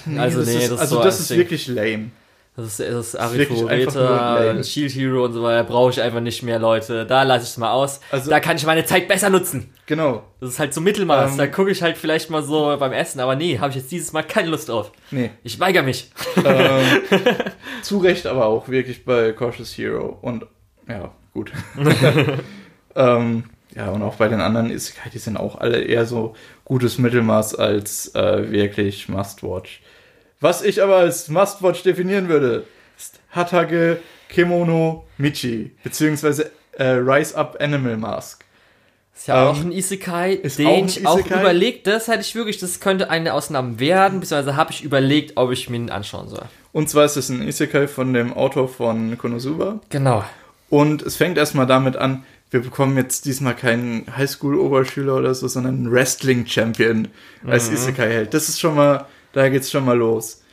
nee, 0.06 0.20
also 0.20 0.40
das 0.40 0.48
nee, 0.48 0.58
ist, 0.58 0.72
das 0.72 0.80
also 0.80 1.02
das 1.02 1.20
ist 1.20 1.30
wirklich 1.30 1.68
lame. 1.68 2.12
Das 2.58 2.66
ist, 2.66 2.80
das 2.80 3.10
ist 3.10 3.16
Arifureta, 3.16 4.64
Shield 4.64 4.92
Hero 4.96 5.26
und 5.26 5.34
so 5.34 5.44
weiter, 5.44 5.64
brauche 5.64 5.92
ich 5.92 6.02
einfach 6.02 6.22
nicht 6.22 6.42
mehr, 6.42 6.58
Leute. 6.58 7.06
Da 7.06 7.22
lasse 7.22 7.44
ich 7.44 7.52
es 7.52 7.58
mal 7.58 7.72
aus. 7.72 8.00
Also, 8.10 8.32
da 8.32 8.40
kann 8.40 8.58
ich 8.58 8.66
meine 8.66 8.84
Zeit 8.84 9.08
besser 9.08 9.30
nutzen. 9.30 9.72
Genau. 9.86 10.24
Das 10.40 10.50
ist 10.50 10.60
halt 10.60 10.74
so 10.74 10.82
Mittelmaß. 10.82 11.34
Ähm, 11.34 11.38
da 11.38 11.46
gucke 11.46 11.70
ich 11.70 11.84
halt 11.84 11.98
vielleicht 11.98 12.32
mal 12.32 12.42
so 12.42 12.76
beim 12.80 12.94
Essen, 12.94 13.20
aber 13.20 13.36
nee, 13.36 13.60
habe 13.60 13.70
ich 13.70 13.76
jetzt 13.76 13.92
dieses 13.92 14.12
Mal 14.12 14.24
keine 14.24 14.50
Lust 14.50 14.70
drauf. 14.70 14.92
Nee. 15.12 15.30
Ich 15.44 15.60
weigere 15.60 15.84
mich. 15.84 16.10
Ähm, 16.44 17.02
zu 17.84 18.00
Recht 18.00 18.26
aber 18.26 18.48
auch 18.48 18.68
wirklich 18.68 19.06
bei 19.06 19.34
Cautious 19.34 19.78
Hero. 19.78 20.18
Und 20.24 20.48
ja, 20.90 21.12
gut. 21.38 21.52
ähm, 22.96 23.44
ja, 23.76 23.90
und 23.92 24.02
auch 24.02 24.16
bei 24.16 24.28
den 24.28 24.42
anderen 24.42 24.72
ist, 24.72 24.96
die 25.14 25.20
sind 25.20 25.38
auch 25.38 25.60
alle 25.60 25.84
eher 25.84 26.06
so 26.06 26.36
gutes 26.66 26.98
Mittelmaß 26.98 27.56
als 27.56 28.14
äh, 28.16 28.52
wirklich 28.52 29.08
Must-Watch. 29.08 29.82
Was 30.40 30.64
ich 30.64 30.82
aber 30.82 30.98
als 30.98 31.30
Must-Watch 31.30 31.84
definieren 31.84 32.28
würde, 32.28 32.66
ist 32.98 33.20
Hatage 33.32 34.00
Kimono 34.30 35.06
Michi, 35.18 35.76
beziehungsweise 35.84 36.52
äh, 36.72 36.86
Rise 36.86 37.38
Up 37.38 37.58
Animal 37.60 37.98
Mask. 37.98 38.44
Ist 39.16 39.28
ja 39.28 39.44
ähm, 39.44 39.48
auch 39.50 39.62
ein 39.62 39.72
Isekai, 39.72 40.38
den 40.38 40.68
auch 40.68 40.86
ich 40.86 41.08
auch 41.08 41.26
überlegt, 41.26 41.86
das 41.86 42.08
hätte 42.08 42.22
ich 42.22 42.34
wirklich, 42.34 42.58
das 42.58 42.80
könnte 42.80 43.12
eine 43.12 43.34
Ausnahme 43.34 43.80
werden, 43.80 44.20
beziehungsweise 44.20 44.56
habe 44.56 44.72
ich 44.72 44.84
überlegt, 44.84 45.38
ob 45.38 45.52
ich 45.52 45.70
mir 45.70 45.78
ihn 45.78 45.92
anschauen 45.92 46.30
soll. 46.30 46.46
Und 46.72 46.90
zwar 46.90 47.06
ist 47.06 47.16
es 47.16 47.30
ein 47.30 47.48
Isekai 47.48 47.88
von 47.88 48.14
dem 48.14 48.34
Autor 48.34 48.68
von 48.68 49.18
Konosuba. 49.18 49.82
Genau. 49.90 50.24
Und 50.70 51.02
es 51.02 51.16
fängt 51.16 51.38
erstmal 51.38 51.66
damit 51.66 51.96
an, 51.96 52.24
wir 52.50 52.62
bekommen 52.62 52.96
jetzt 52.98 53.26
diesmal 53.26 53.56
keinen 53.56 54.06
Highschool-Oberschüler 54.16 55.16
oder 55.16 55.34
so, 55.34 55.48
sondern 55.48 55.76
einen 55.76 55.92
Wrestling-Champion 55.92 57.10
als 57.46 57.70
mhm. 57.70 57.76
Isekai-Held. 57.76 58.34
Das 58.34 58.48
ist 58.48 58.60
schon 58.60 58.76
mal, 58.76 59.06
da 59.34 59.50
geht's 59.50 59.70
schon 59.70 59.86
mal 59.86 59.98
los. 59.98 60.44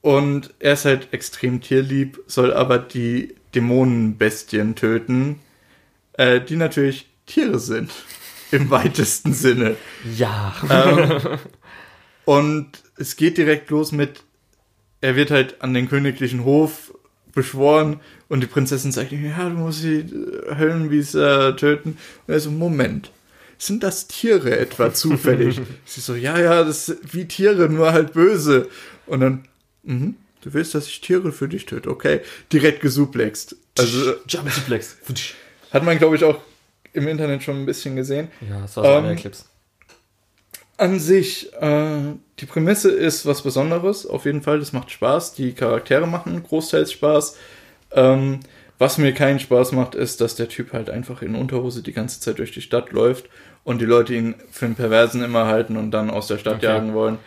Und 0.00 0.54
er 0.58 0.74
ist 0.74 0.84
halt 0.84 1.08
extrem 1.12 1.60
tierlieb, 1.60 2.20
soll 2.26 2.52
aber 2.52 2.78
die 2.78 3.34
Dämonenbestien 3.54 4.74
töten, 4.74 5.40
äh, 6.14 6.40
die 6.40 6.56
natürlich 6.56 7.08
Tiere 7.26 7.58
sind. 7.58 7.90
Im 8.50 8.70
weitesten 8.70 9.32
Sinne. 9.32 9.76
Ja. 10.16 10.54
Ähm, 10.70 11.38
und 12.24 12.68
es 12.96 13.16
geht 13.16 13.36
direkt 13.36 13.70
los 13.70 13.92
mit, 13.92 14.22
er 15.00 15.16
wird 15.16 15.30
halt 15.30 15.60
an 15.60 15.74
den 15.74 15.88
königlichen 15.88 16.44
Hof 16.44 16.94
beschworen 17.32 18.00
und 18.34 18.40
die 18.40 18.48
Prinzessin 18.48 18.90
sagt 18.90 19.12
ihm, 19.12 19.24
ja, 19.24 19.48
du 19.48 19.54
musst 19.54 19.84
die 19.84 20.04
Höllenwiese 20.58 21.52
äh, 21.52 21.56
töten. 21.56 21.96
Und 22.26 22.34
er 22.34 22.40
so, 22.40 22.50
Moment, 22.50 23.12
sind 23.58 23.84
das 23.84 24.08
Tiere 24.08 24.58
etwa 24.58 24.92
zufällig? 24.92 25.60
Sie 25.84 26.00
so, 26.00 26.16
ja, 26.16 26.36
ja, 26.40 26.64
das 26.64 26.88
ist 26.88 27.14
wie 27.14 27.28
Tiere, 27.28 27.68
nur 27.68 27.92
halt 27.92 28.12
böse. 28.12 28.68
Und 29.06 29.20
dann, 29.20 29.44
mhm, 29.84 30.16
du 30.40 30.52
willst, 30.52 30.74
dass 30.74 30.88
ich 30.88 31.00
Tiere 31.00 31.30
für 31.30 31.46
dich 31.46 31.64
töte, 31.66 31.88
okay. 31.88 32.22
Direkt 32.52 32.80
gesuplext. 32.80 33.54
Also, 33.78 34.14
Jump 34.26 34.50
Suplex. 34.50 34.96
Hat 35.70 35.84
man, 35.84 35.96
glaube 35.98 36.16
ich, 36.16 36.24
auch 36.24 36.40
im 36.92 37.06
Internet 37.06 37.44
schon 37.44 37.60
ein 37.60 37.66
bisschen 37.66 37.94
gesehen. 37.94 38.32
Ja, 38.50 38.62
das 38.62 38.76
war 38.76 38.84
so 38.84 38.90
ähm, 38.90 39.04
einer 39.04 39.14
Clips. 39.14 39.48
An 40.76 40.98
sich, 40.98 41.52
äh, 41.52 42.00
die 42.40 42.46
Prämisse 42.46 42.90
ist 42.90 43.26
was 43.26 43.42
Besonderes, 43.42 44.06
auf 44.06 44.24
jeden 44.24 44.42
Fall, 44.42 44.58
das 44.58 44.72
macht 44.72 44.90
Spaß. 44.90 45.34
Die 45.34 45.52
Charaktere 45.52 46.08
machen 46.08 46.42
großteils 46.42 46.90
Spaß. 46.90 47.36
Ähm, 47.94 48.40
was 48.78 48.98
mir 48.98 49.12
keinen 49.12 49.38
Spaß 49.38 49.72
macht, 49.72 49.94
ist, 49.94 50.20
dass 50.20 50.34
der 50.34 50.48
Typ 50.48 50.72
halt 50.72 50.90
einfach 50.90 51.22
in 51.22 51.34
Unterhose 51.34 51.82
die 51.82 51.92
ganze 51.92 52.20
Zeit 52.20 52.38
durch 52.38 52.52
die 52.52 52.60
Stadt 52.60 52.90
läuft 52.90 53.26
und 53.62 53.80
die 53.80 53.86
Leute 53.86 54.14
ihn 54.14 54.34
für 54.50 54.66
einen 54.66 54.74
Perversen 54.74 55.22
immer 55.22 55.46
halten 55.46 55.76
und 55.76 55.90
dann 55.92 56.10
aus 56.10 56.26
der 56.26 56.38
Stadt 56.38 56.56
okay. 56.56 56.66
jagen 56.66 56.92
wollen. 56.92 57.18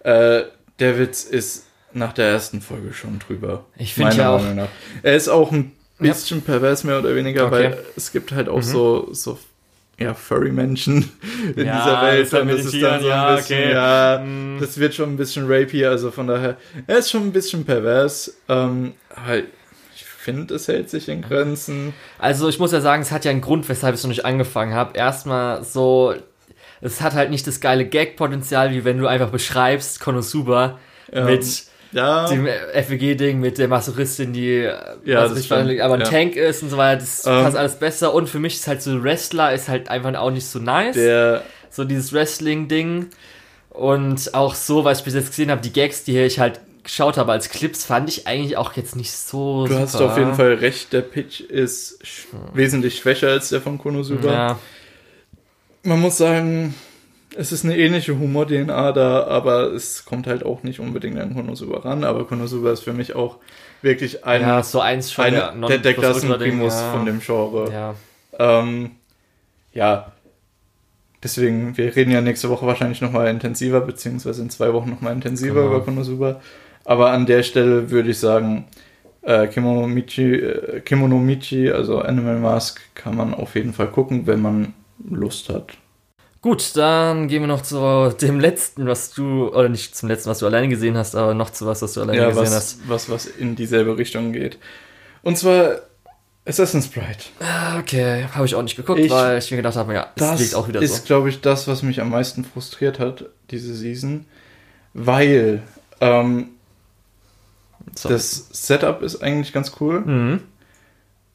Äh, 0.00 0.42
der 0.78 0.98
Witz 0.98 1.24
ist 1.24 1.66
nach 1.92 2.12
der 2.12 2.26
ersten 2.26 2.60
Folge 2.60 2.92
schon 2.92 3.18
drüber. 3.18 3.64
Ich 3.76 3.94
finde 3.94 4.16
ja 4.16 4.36
auch. 4.36 4.54
Nach. 4.54 4.68
Er 5.02 5.16
ist 5.16 5.28
auch 5.28 5.52
ein 5.52 5.72
bisschen 5.98 6.38
ja. 6.38 6.44
pervers 6.44 6.84
mehr 6.84 6.98
oder 6.98 7.14
weniger, 7.14 7.46
okay. 7.46 7.52
weil 7.52 7.78
es 7.96 8.12
gibt 8.12 8.32
halt 8.32 8.48
auch 8.48 8.56
mhm. 8.56 8.62
so, 8.62 9.08
so 9.12 9.38
ja, 9.98 10.12
Furry-Menschen 10.12 11.10
in 11.56 11.66
ja, 11.66 11.78
dieser 11.78 12.02
Welt. 12.02 12.32
Das, 12.32 12.40
und 12.40 12.48
das 12.48 12.64
ist 12.66 12.82
dann 12.82 13.00
so 13.00 13.10
ein 13.10 13.36
bisschen, 13.36 13.58
okay. 13.58 13.72
ja, 13.72 14.22
mm. 14.22 14.60
das 14.60 14.78
wird 14.78 14.94
schon 14.94 15.14
ein 15.14 15.16
bisschen 15.16 15.46
rapey, 15.48 15.86
also 15.86 16.10
von 16.10 16.26
daher, 16.26 16.58
er 16.86 16.98
ist 16.98 17.10
schon 17.10 17.22
ein 17.22 17.32
bisschen 17.32 17.64
pervers. 17.64 18.36
Ähm, 18.48 18.92
ich 19.10 19.44
finde, 20.26 20.54
es 20.54 20.66
hält 20.66 20.90
sich 20.90 21.08
in 21.08 21.22
Grenzen. 21.22 21.94
Also 22.18 22.48
ich 22.48 22.58
muss 22.58 22.72
ja 22.72 22.80
sagen, 22.80 23.00
es 23.00 23.12
hat 23.12 23.24
ja 23.24 23.30
einen 23.30 23.40
Grund, 23.40 23.68
weshalb 23.68 23.94
ich 23.94 24.00
so 24.00 24.08
nicht 24.08 24.24
angefangen 24.24 24.74
habe. 24.74 24.98
Erstmal 24.98 25.62
so, 25.62 26.14
es 26.80 27.00
hat 27.00 27.14
halt 27.14 27.30
nicht 27.30 27.46
das 27.46 27.60
geile 27.60 27.86
Gag-Potenzial, 27.86 28.72
wie 28.72 28.84
wenn 28.84 28.98
du 28.98 29.06
einfach 29.06 29.30
beschreibst, 29.30 30.00
Konosuba 30.00 30.78
ja. 31.12 31.24
mit 31.24 31.44
ja. 31.92 32.26
dem 32.28 32.46
FWG-Ding 32.46 33.38
mit 33.38 33.58
der 33.58 33.68
Masochistin, 33.68 34.32
die 34.32 34.68
ja, 35.04 35.20
also 35.20 35.36
fand, 35.36 35.80
aber 35.80 35.94
ein 35.94 36.00
ja. 36.00 36.06
Tank 36.08 36.34
ist 36.34 36.62
und 36.64 36.70
so 36.70 36.76
weiter, 36.76 37.00
das 37.00 37.24
ähm, 37.24 37.44
passt 37.44 37.56
alles 37.56 37.78
besser. 37.78 38.12
Und 38.12 38.28
für 38.28 38.40
mich 38.40 38.56
ist 38.56 38.66
halt 38.66 38.82
so 38.82 39.02
Wrestler 39.02 39.54
ist 39.54 39.68
halt 39.68 39.88
einfach 39.88 40.12
auch 40.16 40.32
nicht 40.32 40.46
so 40.46 40.58
nice. 40.58 40.98
So 41.70 41.84
dieses 41.84 42.12
Wrestling-Ding. 42.12 43.06
Und 43.70 44.34
auch 44.34 44.54
so, 44.54 44.84
was 44.84 44.98
ich 44.98 45.04
bis 45.04 45.14
jetzt 45.14 45.28
gesehen 45.28 45.50
habe, 45.50 45.60
die 45.60 45.72
Gags, 45.72 46.02
die 46.02 46.18
ich 46.18 46.40
halt 46.40 46.60
geschaut 46.86 47.18
habe 47.18 47.32
als 47.32 47.50
Clips, 47.50 47.84
fand 47.84 48.08
ich 48.08 48.26
eigentlich 48.26 48.56
auch 48.56 48.72
jetzt 48.74 48.96
nicht 48.96 49.12
so. 49.12 49.66
Du 49.66 49.72
super. 49.72 49.82
hast 49.82 49.96
auf 49.96 50.16
jeden 50.16 50.34
Fall 50.34 50.54
recht, 50.54 50.92
der 50.92 51.02
Pitch 51.02 51.40
ist 51.40 51.98
sch 52.06 52.28
hm. 52.30 52.40
wesentlich 52.54 52.96
schwächer 52.98 53.28
als 53.28 53.50
der 53.50 53.60
von 53.60 53.78
Konosuba. 53.78 54.32
Ja. 54.32 54.58
Man 55.82 56.00
muss 56.00 56.16
sagen, 56.16 56.74
es 57.36 57.52
ist 57.52 57.64
eine 57.64 57.76
ähnliche 57.76 58.18
Humor-DNA 58.18 58.92
da, 58.92 59.24
aber 59.26 59.72
es 59.72 60.04
kommt 60.04 60.26
halt 60.26 60.44
auch 60.44 60.62
nicht 60.62 60.80
unbedingt 60.80 61.18
an 61.18 61.34
Konosuba 61.34 61.80
ran. 61.80 62.04
Aber 62.04 62.26
Konosuba 62.26 62.72
ist 62.72 62.80
für 62.80 62.92
mich 62.92 63.14
auch 63.14 63.36
wirklich 63.82 64.24
ein, 64.24 64.40
Ja, 64.40 64.62
so 64.62 64.80
eins 64.80 65.12
schon 65.12 65.26
eine, 65.26 65.36
der, 65.36 65.68
der, 65.68 65.78
der 65.78 65.94
Klassenprimus 65.94 66.74
ja. 66.74 66.92
von 66.92 67.04
dem 67.04 67.20
Genre. 67.20 67.70
Ja. 67.72 67.94
Ähm, 68.38 68.92
ja, 69.72 70.12
deswegen, 71.22 71.76
wir 71.76 71.94
reden 71.94 72.10
ja 72.10 72.20
nächste 72.20 72.48
Woche 72.48 72.66
wahrscheinlich 72.66 73.00
nochmal 73.00 73.28
intensiver, 73.28 73.80
beziehungsweise 73.80 74.42
in 74.42 74.50
zwei 74.50 74.72
Wochen 74.72 74.90
nochmal 74.90 75.12
intensiver 75.12 75.62
Genau. 75.62 75.66
über 75.74 75.84
Konosuba. 75.84 76.40
Aber 76.86 77.10
an 77.10 77.26
der 77.26 77.42
Stelle 77.42 77.90
würde 77.90 78.10
ich 78.10 78.18
sagen, 78.18 78.66
äh, 79.22 79.48
Kimono, 79.48 79.86
Michi, 79.88 80.34
äh, 80.36 80.80
Kimono 80.80 81.18
Michi, 81.18 81.70
also 81.70 81.98
Animal 81.98 82.38
Mask, 82.38 82.80
kann 82.94 83.16
man 83.16 83.34
auf 83.34 83.54
jeden 83.56 83.72
Fall 83.72 83.88
gucken, 83.88 84.26
wenn 84.26 84.40
man 84.40 84.72
Lust 85.10 85.48
hat. 85.48 85.72
Gut, 86.42 86.76
dann 86.76 87.26
gehen 87.26 87.42
wir 87.42 87.48
noch 87.48 87.62
zu 87.62 88.14
dem 88.20 88.38
letzten, 88.38 88.86
was 88.86 89.10
du, 89.10 89.48
oder 89.48 89.68
nicht 89.68 89.96
zum 89.96 90.08
letzten, 90.08 90.30
was 90.30 90.38
du 90.38 90.46
alleine 90.46 90.68
gesehen 90.68 90.96
hast, 90.96 91.16
aber 91.16 91.34
noch 91.34 91.50
zu 91.50 91.66
was, 91.66 91.82
was 91.82 91.94
du 91.94 92.02
alleine 92.02 92.18
Ja, 92.22 92.28
gesehen 92.28 92.42
was, 92.44 92.54
hast. 92.54 92.78
was, 92.88 93.10
was 93.10 93.26
in 93.26 93.56
dieselbe 93.56 93.98
Richtung 93.98 94.32
geht. 94.32 94.58
Und 95.22 95.36
zwar 95.36 95.80
Assassin's 96.44 96.86
Bride. 96.86 97.18
Ah, 97.40 97.80
Okay, 97.80 98.26
habe 98.32 98.46
ich 98.46 98.54
auch 98.54 98.62
nicht 98.62 98.76
geguckt, 98.76 99.00
Ich- 99.00 99.10
weil 99.10 99.38
ich 99.38 99.50
mir 99.50 99.56
gedacht 99.56 99.74
habe, 99.74 99.92
ja, 99.92 100.06
das, 100.14 100.30
Das 100.30 100.40
liegt 100.40 100.54
auch 100.54 100.68
wieder 100.68 100.80
ist, 100.80 100.94
so. 100.98 101.02
glaube 101.04 101.28
ich, 101.30 101.40
das, 101.40 101.66
was 101.66 101.82
mich 101.82 102.00
am 102.00 102.10
meisten 102.10 102.44
frustriert 102.44 103.00
hat, 103.00 103.24
diese 103.50 103.74
Season. 103.74 104.24
Weil 104.94 105.62
ähm, 106.00 106.50
So. 107.94 108.08
das 108.08 108.48
Setup 108.52 109.02
ist 109.02 109.22
eigentlich 109.22 109.52
ganz 109.52 109.72
cool. 109.80 110.00
Mhm. 110.00 110.40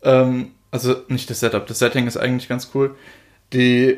Ähm, 0.03 0.51
also 0.71 0.95
nicht 1.07 1.29
das 1.29 1.39
Setup, 1.39 1.65
das 1.67 1.79
Setting 1.79 2.07
ist 2.07 2.17
eigentlich 2.17 2.47
ganz 2.47 2.71
cool. 2.73 2.95
Die 3.53 3.97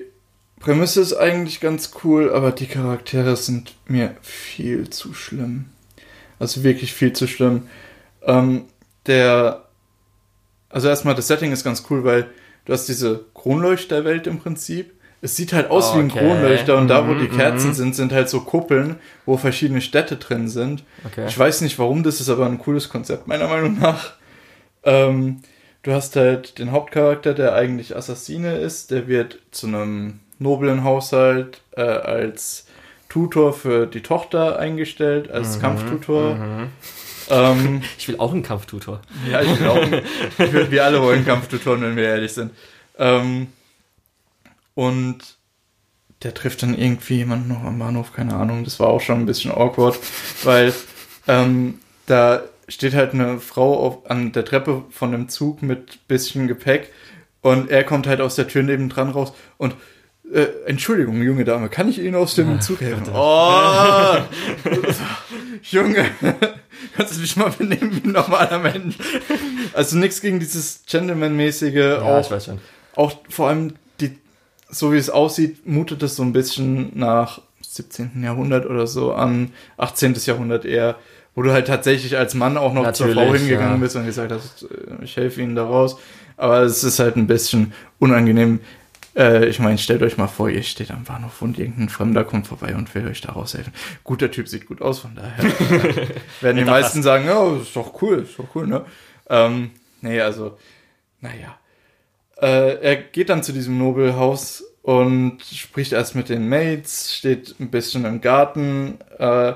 Prämisse 0.60 1.02
ist 1.02 1.14
eigentlich 1.14 1.60
ganz 1.60 1.92
cool, 2.04 2.32
aber 2.32 2.52
die 2.52 2.68
Charaktere 2.68 3.36
sind 3.36 3.76
mir 3.86 4.16
viel 4.22 4.90
zu 4.90 5.14
schlimm. 5.14 5.66
Also 6.40 6.64
wirklich 6.64 6.94
viel 6.94 7.14
zu 7.14 7.28
schlimm. 7.28 7.68
Ähm, 8.24 8.66
der, 9.06 9.66
also 10.70 10.88
erstmal 10.88 11.16
das 11.16 11.28
Setting 11.28 11.52
ist 11.52 11.64
ganz 11.64 11.84
cool, 11.90 12.04
weil 12.04 12.30
du 12.66 12.74
hast 12.74 12.88
diese 12.88 13.26
Kronleuchterwelt 13.34 14.26
im 14.28 14.40
Prinzip. 14.40 14.93
Es 15.24 15.36
sieht 15.38 15.54
halt 15.54 15.72
aus 15.72 15.96
wie 15.96 16.00
ein 16.00 16.12
Okay. 16.12 16.20
Kronleuchter 16.20 16.78
und 16.78 16.90
da, 16.90 17.08
wo 17.08 17.14
Mhm, 17.14 17.20
die 17.22 17.28
Kerzen 17.30 17.70
mhm. 17.70 17.74
sind, 17.74 17.96
sind 17.96 18.12
halt 18.12 18.28
so 18.30 18.42
Kuppeln, 18.42 18.98
wo 19.26 19.38
verschiedene 19.38 19.80
Städte 19.82 20.18
drin 20.18 20.48
sind. 20.50 20.84
Okay. 21.06 21.26
Ich 21.28 21.40
weiß 21.40 21.62
nicht 21.62 21.80
warum, 21.80 22.04
das 22.04 22.20
ist 22.22 22.30
aber 22.30 22.46
ein 22.46 22.60
cooles 22.60 22.90
Konzept, 22.90 23.26
meiner 23.28 23.48
Meinung 23.48 23.80
nach. 23.80 24.14
Ähm, 24.84 25.40
du 25.84 25.94
hast 25.94 26.16
halt 26.18 26.60
den 26.60 26.72
Hauptcharakter, 26.72 27.34
der 27.34 27.56
eigentlich 27.56 27.96
Assassine 27.96 28.58
ist, 28.58 28.92
der 28.92 29.08
wird 29.08 29.40
zu 29.52 29.68
einem 29.68 30.20
noblen 30.40 30.84
Haushalt 30.84 31.62
äh, 31.72 31.82
als 31.82 32.68
Tutor 33.08 33.54
für 33.54 33.86
die 33.88 34.02
Tochter 34.02 34.60
eingestellt, 34.60 35.32
als 35.32 35.60
Kampftutor. 35.62 36.36
Mhm. 36.36 36.68
Ähm, 37.30 37.82
Ich 37.98 38.08
will 38.10 38.18
auch 38.20 38.34
einen 38.34 38.44
Kampftutor. 38.44 39.00
ja, 39.32 39.42
ich 39.42 39.56
glaube, 39.58 40.04
wir, 40.38 40.70
wir 40.72 40.84
alle 40.84 41.02
wollen 41.02 41.26
Kampftutoren, 41.26 41.82
wenn 41.82 41.96
wir 41.96 42.04
ehrlich 42.06 42.34
sind. 42.34 42.52
Ähm, 43.00 43.48
und 44.76 45.20
der 46.24 46.34
trifft 46.34 46.64
dann 46.64 46.78
irgendwie 46.78 47.18
jemanden 47.18 47.50
noch 47.50 47.64
am 47.64 47.80
Bahnhof, 47.80 48.14
keine 48.14 48.36
Ahnung. 48.36 48.64
Das 48.64 48.80
war 48.80 48.88
auch 48.88 49.02
schon 49.02 49.20
ein 49.20 49.26
bisschen 49.26 49.52
awkward, 49.52 50.00
weil 50.44 50.74
ähm, 51.28 51.80
da 52.06 52.44
steht 52.70 52.94
halt 52.94 53.14
eine 53.14 53.40
Frau 53.40 53.78
auf, 53.80 54.10
an 54.10 54.32
der 54.32 54.46
Treppe 54.46 54.84
von 54.90 55.12
dem 55.12 55.28
Zug 55.30 55.62
mit 55.62 56.08
bisschen 56.08 56.48
Gepäck 56.48 56.90
und 57.42 57.70
er 57.70 57.84
kommt 57.84 58.08
halt 58.08 58.22
aus 58.22 58.36
der 58.36 58.48
Tür 58.48 58.64
nebendran 58.64 59.10
raus 59.10 59.34
und 59.58 59.76
äh, 60.34 60.46
Entschuldigung, 60.66 61.22
junge 61.22 61.44
Dame, 61.44 61.68
kann 61.68 61.90
ich 61.90 62.00
Ihnen 62.00 62.16
aus 62.16 62.36
dem 62.36 62.62
Zug 62.62 62.80
helfen? 62.80 63.04
Oh! 63.14 64.16
Junge, 65.70 66.06
kannst 66.96 67.18
du 67.18 67.22
dich 67.22 67.36
mal 67.36 67.50
benehmen 67.52 67.92
wie 68.02 68.08
ein 68.08 68.14
normaler 68.14 68.60
Mensch? 68.60 68.96
Also 69.74 69.98
nichts 69.98 70.22
gegen 70.22 70.40
dieses 70.40 70.84
Gentleman-mäßige, 70.88 71.74
Ja, 71.76 72.02
auch 72.02 72.22
ich 72.22 72.32
weiß 72.32 72.46
schon. 72.46 72.60
auch 72.96 73.14
vor 73.30 73.50
allem 73.50 73.76
so 74.74 74.92
wie 74.92 74.98
es 74.98 75.10
aussieht, 75.10 75.66
mutet 75.66 76.04
es 76.04 76.16
so 76.16 76.24
ein 76.24 76.34
bisschen 76.34 76.92
nach 76.96 77.42
17. 77.62 78.24
Jahrhundert 78.24 78.66
oder 78.66 78.88
so 78.88 79.14
an, 79.14 79.54
18. 79.78 80.16
Jahrhundert 80.26 80.66
eher, 80.66 80.96
wo 81.36 81.42
du 81.42 81.52
halt 81.52 81.68
tatsächlich 81.68 82.18
als 82.18 82.34
Mann 82.34 82.58
auch 82.58 82.74
noch 82.74 82.92
zur 82.92 83.08
Natürlich, 83.08 83.28
Frau 83.28 83.36
hingegangen 83.36 83.76
ja. 83.76 83.78
bist 83.78 83.96
und 83.96 84.06
gesagt 84.06 84.32
hast, 84.32 84.64
äh, 84.64 85.04
ich 85.04 85.18
helfe 85.18 85.42
ihnen 85.42 85.56
da 85.56 85.66
raus. 85.66 85.98
Aber 86.38 86.62
es 86.62 86.84
ist 86.84 87.00
halt 87.00 87.16
ein 87.16 87.28
bisschen 87.28 87.74
unangenehm. 88.00 88.60
Äh, 89.16 89.46
ich 89.46 89.60
meine, 89.60 89.78
stellt 89.78 90.02
euch 90.02 90.18
mal 90.18 90.28
vor, 90.28 90.50
ihr 90.50 90.64
steht 90.64 90.92
am 90.92 91.04
Bahnhof 91.04 91.42
und 91.42 91.60
irgendein 91.60 91.90
Fremder 91.90 92.24
kommt 92.24 92.48
vorbei 92.48 92.76
und 92.76 92.94
will 92.96 93.08
euch 93.08 93.22
da 93.22 93.34
raushelfen. 93.34 93.74
Gut, 94.04 94.22
der 94.22 94.32
Typ 94.32 94.48
sieht 94.48 94.66
gut 94.66 94.82
aus, 94.82 95.00
von 95.00 95.16
daher 95.16 95.44
werden 96.42 96.58
die 96.58 96.66
meisten 96.66 97.04
sagen, 97.04 97.26
ja, 97.26 97.56
ist 97.58 97.76
doch 97.76 98.02
cool, 98.02 98.20
ist 98.20 98.38
doch 98.38 98.56
cool, 98.56 98.68
ne? 98.68 98.86
Ähm, 99.30 99.72
nee, 100.02 100.20
also, 100.20 100.58
naja. 101.22 101.58
Äh, 102.42 102.82
er 102.82 102.96
geht 102.96 103.30
dann 103.30 103.44
zu 103.44 103.52
diesem 103.54 103.78
Nobelhaus 103.78 104.64
und 104.82 105.42
spricht 105.44 105.94
erst 105.94 106.16
mit 106.16 106.30
den 106.30 106.50
Mates, 106.50 107.16
steht 107.16 107.56
ein 107.60 107.72
bisschen 107.72 108.06
im 108.06 108.22
Garten 108.22 109.00
äh, 109.18 109.54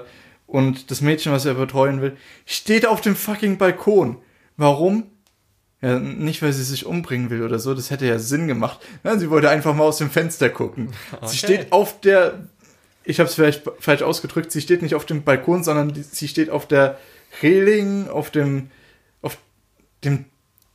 und 0.48 0.90
das 0.90 1.02
Mädchen, 1.02 1.34
was 1.34 1.46
er 1.46 1.56
betreuen 1.56 2.02
will, 2.02 2.16
steht 2.46 2.86
auf 2.86 3.02
dem 3.02 3.16
fucking 3.16 3.58
Balkon. 3.58 4.18
Warum? 4.56 5.04
Ja, 5.82 6.00
nicht, 6.00 6.42
weil 6.42 6.54
sie 6.54 6.64
sich 6.64 6.86
umbringen 6.86 7.30
will 7.30 7.44
oder 7.44 7.60
so, 7.60 7.76
das 7.76 7.92
hätte 7.92 8.08
ja 8.08 8.18
Sinn 8.18 8.48
gemacht. 8.48 8.80
Nein, 9.04 9.20
sie 9.20 9.30
wollte 9.30 9.50
einfach 9.50 9.76
mal 9.76 9.84
aus 9.84 9.98
dem 9.98 10.10
Fenster 10.10 10.50
gucken. 10.50 10.90
Okay. 11.12 11.28
Sie 11.28 11.38
steht 11.38 11.72
auf 11.72 12.00
der, 12.02 12.48
ich 13.04 13.20
habe 13.20 13.30
es 13.30 13.36
vielleicht 13.36 13.64
falsch 13.80 14.02
ausgedrückt, 14.02 14.52
sie 14.52 14.62
steht 14.62 14.82
nicht 14.82 14.96
auf 14.96 15.06
dem 15.06 15.24
Balkon, 15.24 15.64
sondern 15.64 15.94
die, 15.94 16.02
sie 16.02 16.28
steht 16.28 16.50
auf 16.50 16.68
der 16.68 16.98
Reling, 17.44 18.08
auf 18.08 18.32
dem, 18.32 18.72
auf 19.22 19.38
dem 20.04 20.26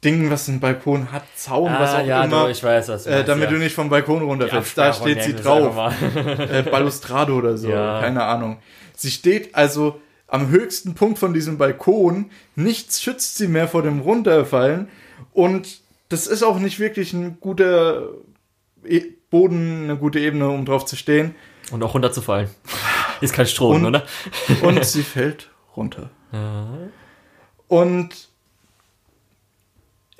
Ding, 0.04 0.30
was 0.30 0.48
ein 0.48 0.58
Balkon 0.58 1.12
hat, 1.12 1.22
Zaun, 1.36 1.72
was 1.72 1.90
ah, 1.94 2.00
auch 2.00 2.06
ja, 2.06 2.24
immer. 2.24 2.44
du, 2.44 2.50
ich 2.50 2.62
weiß, 2.62 2.88
was 2.88 3.04
du 3.04 3.10
Äh, 3.10 3.14
meinst, 3.14 3.28
damit 3.28 3.44
ja. 3.44 3.50
du 3.50 3.58
nicht 3.58 3.74
vom 3.74 3.88
Balkon 3.88 4.22
runterfällst. 4.22 4.76
Da 4.76 4.92
steht 4.92 5.22
sie 5.22 5.34
drauf. 5.34 5.76
Äh, 6.04 6.62
Balustrade 6.62 7.32
oder 7.32 7.56
so. 7.56 7.68
Ja. 7.70 8.00
Keine 8.00 8.24
Ahnung. 8.24 8.58
Sie 8.96 9.10
steht 9.10 9.54
also 9.54 10.00
am 10.26 10.48
höchsten 10.48 10.94
Punkt 10.94 11.18
von 11.18 11.32
diesem 11.34 11.56
Balkon. 11.58 12.30
Nichts 12.56 13.00
schützt 13.02 13.36
sie 13.36 13.46
mehr 13.48 13.68
vor 13.68 13.82
dem 13.82 14.00
Runterfallen. 14.00 14.88
Und 15.32 15.80
das 16.08 16.26
ist 16.26 16.42
auch 16.42 16.58
nicht 16.58 16.80
wirklich 16.80 17.12
ein 17.12 17.38
guter 17.40 18.08
e 18.84 19.02
Boden, 19.30 19.84
eine 19.84 19.96
gute 19.96 20.18
Ebene, 20.18 20.48
um 20.50 20.64
drauf 20.64 20.84
zu 20.84 20.96
stehen. 20.96 21.34
Und 21.70 21.82
auch 21.82 21.94
runterzufallen. 21.94 22.50
Ist 23.20 23.32
kein 23.34 23.46
Strom, 23.46 23.76
Und- 23.76 23.86
oder? 23.86 24.02
Und 24.62 24.84
sie 24.84 25.02
fällt 25.02 25.48
runter. 25.76 26.10
Ja. 26.32 26.66
Und 27.68 28.28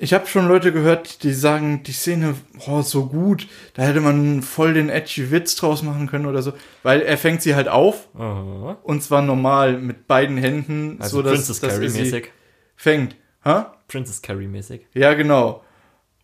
ich 0.03 0.13
habe 0.13 0.27
schon 0.27 0.47
Leute 0.49 0.73
gehört, 0.73 1.23
die 1.23 1.31
sagen, 1.33 1.81
die 1.83 1.93
Szene, 1.93 2.35
oh, 2.67 2.81
so 2.81 3.05
gut, 3.07 3.47
da 3.73 3.83
hätte 3.83 4.01
man 4.01 4.41
voll 4.41 4.73
den 4.73 4.89
edgy 4.89 5.31
Witz 5.31 5.55
draus 5.55 5.81
machen 5.81 6.07
können 6.07 6.25
oder 6.25 6.41
so. 6.41 6.51
Weil 6.83 7.01
er 7.01 7.17
fängt 7.17 7.41
sie 7.41 7.55
halt 7.55 7.69
auf, 7.69 8.09
Oh. 8.13 8.75
und 8.83 9.01
zwar 9.01 9.21
normal 9.21 9.77
mit 9.79 10.07
beiden 10.07 10.37
Händen, 10.37 10.97
Also 10.99 11.17
so 11.17 11.21
dass, 11.23 11.33
Princess 11.33 11.59
dass 11.61 11.73
Carrie 11.75 11.87
sie 11.87 12.01
mäßig. 12.01 12.31
fängt. 12.75 13.15
Hä? 13.45 13.63
Princess 13.87 14.21
Carrie 14.21 14.47
mäßig. 14.47 14.87
Ja, 14.93 15.13
genau. 15.13 15.63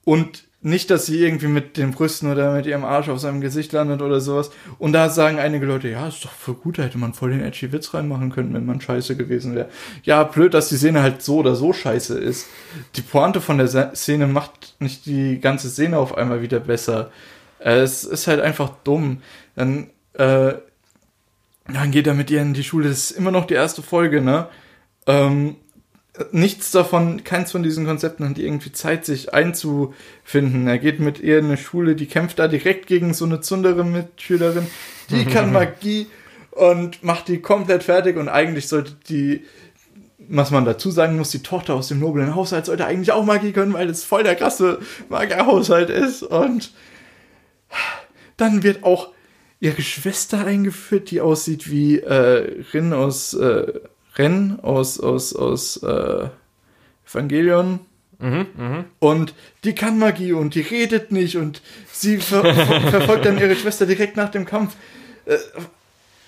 Und 0.03 0.48
nicht, 0.61 0.89
dass 0.91 1.05
sie 1.05 1.23
irgendwie 1.23 1.47
mit 1.47 1.77
den 1.77 1.91
Brüsten 1.91 2.29
oder 2.29 2.53
mit 2.53 2.65
ihrem 2.65 2.83
Arsch 2.83 3.07
auf 3.07 3.19
seinem 3.19 3.39
Gesicht 3.39 3.71
landet 3.71 4.01
oder 4.01 4.19
sowas. 4.19 4.51
Und 4.77 4.91
da 4.91 5.09
sagen 5.09 5.39
einige 5.39 5.65
Leute, 5.65 5.87
ja, 5.87 6.07
ist 6.07 6.25
doch 6.25 6.31
voll 6.31 6.55
gut, 6.55 6.79
da 6.79 6.83
hätte 6.83 6.97
man 6.97 7.13
voll 7.13 7.31
den 7.31 7.41
edgy 7.41 7.71
Witz 7.71 7.93
reinmachen 7.93 8.29
können, 8.29 8.53
wenn 8.53 8.65
man 8.65 8.81
scheiße 8.81 9.15
gewesen 9.15 9.55
wäre. 9.55 9.69
Ja, 10.03 10.23
blöd, 10.23 10.53
dass 10.53 10.67
die 10.67 10.75
Szene 10.75 11.01
halt 11.01 11.21
so 11.21 11.37
oder 11.37 11.55
so 11.55 11.71
scheiße 11.71 12.19
ist. 12.19 12.47
Die 12.95 13.01
Pointe 13.01 13.39
von 13.39 13.57
der 13.57 13.95
Szene 13.95 14.27
macht 14.27 14.75
nicht 14.79 15.05
die 15.05 15.39
ganze 15.39 15.69
Szene 15.69 15.97
auf 15.97 16.17
einmal 16.17 16.41
wieder 16.41 16.59
besser. 16.59 17.09
Äh, 17.59 17.79
Es 17.79 18.03
ist 18.03 18.27
halt 18.27 18.41
einfach 18.41 18.71
dumm. 18.83 19.21
Dann, 19.55 19.87
äh, 20.13 20.53
dann 21.71 21.91
geht 21.91 22.07
er 22.07 22.15
mit 22.15 22.31
ihr 22.31 22.41
in 22.41 22.53
die 22.53 22.63
Schule. 22.65 22.89
Das 22.89 22.97
ist 22.97 23.11
immer 23.11 23.31
noch 23.31 23.45
die 23.45 23.53
erste 23.53 23.81
Folge, 23.81 24.21
ne? 24.21 24.47
Ähm, 25.07 25.55
nichts 26.31 26.71
davon, 26.71 27.23
keins 27.23 27.51
von 27.51 27.63
diesen 27.63 27.85
Konzepten 27.85 28.29
hat 28.29 28.37
irgendwie 28.37 28.71
Zeit, 28.71 29.05
sich 29.05 29.33
einzufinden. 29.33 30.67
Er 30.67 30.77
geht 30.77 30.99
mit 30.99 31.19
ihr 31.19 31.39
in 31.39 31.45
eine 31.45 31.57
Schule, 31.57 31.95
die 31.95 32.07
kämpft 32.07 32.39
da 32.39 32.47
direkt 32.47 32.87
gegen 32.87 33.13
so 33.13 33.25
eine 33.25 33.41
zundere 33.41 33.83
Mitschülerin, 33.83 34.67
die 35.09 35.25
kann 35.25 35.53
Magie 35.53 36.07
und 36.51 37.03
macht 37.03 37.27
die 37.27 37.39
komplett 37.39 37.83
fertig. 37.83 38.17
Und 38.17 38.29
eigentlich 38.29 38.67
sollte 38.67 38.95
die, 39.07 39.45
was 40.17 40.51
man 40.51 40.65
dazu 40.65 40.91
sagen 40.91 41.17
muss, 41.17 41.31
die 41.31 41.43
Tochter 41.43 41.75
aus 41.75 41.87
dem 41.87 41.99
noblen 41.99 42.35
Haushalt 42.35 42.65
sollte 42.65 42.85
eigentlich 42.85 43.11
auch 43.11 43.25
Magie 43.25 43.51
können, 43.51 43.73
weil 43.73 43.89
es 43.89 44.03
voll 44.03 44.23
der 44.23 44.35
krasse 44.35 44.79
Magierhaushalt 45.09 45.89
ist. 45.89 46.23
Und 46.23 46.73
dann 48.37 48.63
wird 48.63 48.83
auch 48.83 49.09
ihre 49.59 49.81
Schwester 49.81 50.45
eingeführt, 50.45 51.11
die 51.11 51.21
aussieht 51.21 51.69
wie 51.69 51.99
äh, 51.99 52.63
Rin 52.73 52.93
aus 52.93 53.33
äh, 53.33 53.73
Ren 54.19 54.59
aus 54.61 54.99
aus 54.99 55.35
aus 55.35 55.77
äh, 55.77 56.29
Evangelion 57.07 57.79
Mhm, 58.21 58.47
mhm. 58.57 58.85
und 58.99 59.33
die 59.63 59.73
kann 59.73 59.97
Magie 59.97 60.33
und 60.33 60.53
die 60.53 60.59
redet 60.59 61.09
nicht 61.09 61.37
und 61.37 61.61
sie 61.89 62.17
ver 62.17 62.43
ver 62.53 62.81
verfolgt 62.81 63.25
dann 63.25 63.39
ihre 63.39 63.55
Schwester 63.55 63.85
direkt 63.85 64.17
nach 64.17 64.29
dem 64.29 64.45
Kampf 64.45 64.75
Äh, 65.25 65.37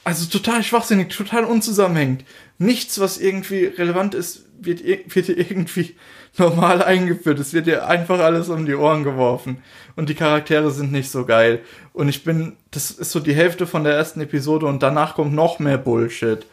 also 0.04 0.26
total 0.28 0.64
schwachsinnig, 0.64 1.16
total 1.16 1.46
unzusammenhängend. 1.46 2.26
Nichts, 2.58 3.00
was 3.00 3.20
irgendwie 3.20 3.66
relevant 3.66 4.16
ist, 4.16 4.46
wird, 4.60 4.84
wird 4.84 5.26
hier 5.28 5.38
irgendwie 5.38 5.96
normal 6.38 6.84
eingeführt. 6.84 7.40
Es 7.40 7.54
wird 7.54 7.68
dir 7.68 7.88
einfach 7.88 8.20
alles 8.20 8.50
um 8.50 8.66
die 8.66 8.76
Ohren 8.76 9.04
geworfen. 9.04 9.62
Und 9.96 10.10
die 10.10 10.16
Charaktere 10.16 10.72
sind 10.72 10.92
nicht 10.92 11.12
so 11.12 11.26
geil. 11.26 11.60
Und 11.94 12.10
ich 12.10 12.24
bin, 12.24 12.56
das 12.72 12.90
ist 12.92 13.12
so 13.12 13.20
die 13.20 13.36
Hälfte 13.36 13.68
von 13.68 13.84
der 13.84 13.94
ersten 13.94 14.22
Episode 14.22 14.66
und 14.66 14.82
danach 14.82 15.16
kommt 15.16 15.34
noch 15.34 15.60
mehr 15.60 15.78
Bullshit. 15.78 16.46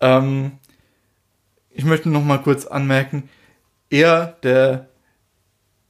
Ähm, 0.00 0.52
ich 1.80 1.86
möchte 1.86 2.10
noch 2.10 2.22
mal 2.22 2.36
kurz 2.36 2.66
anmerken, 2.66 3.30
er, 3.88 4.36
der 4.42 4.88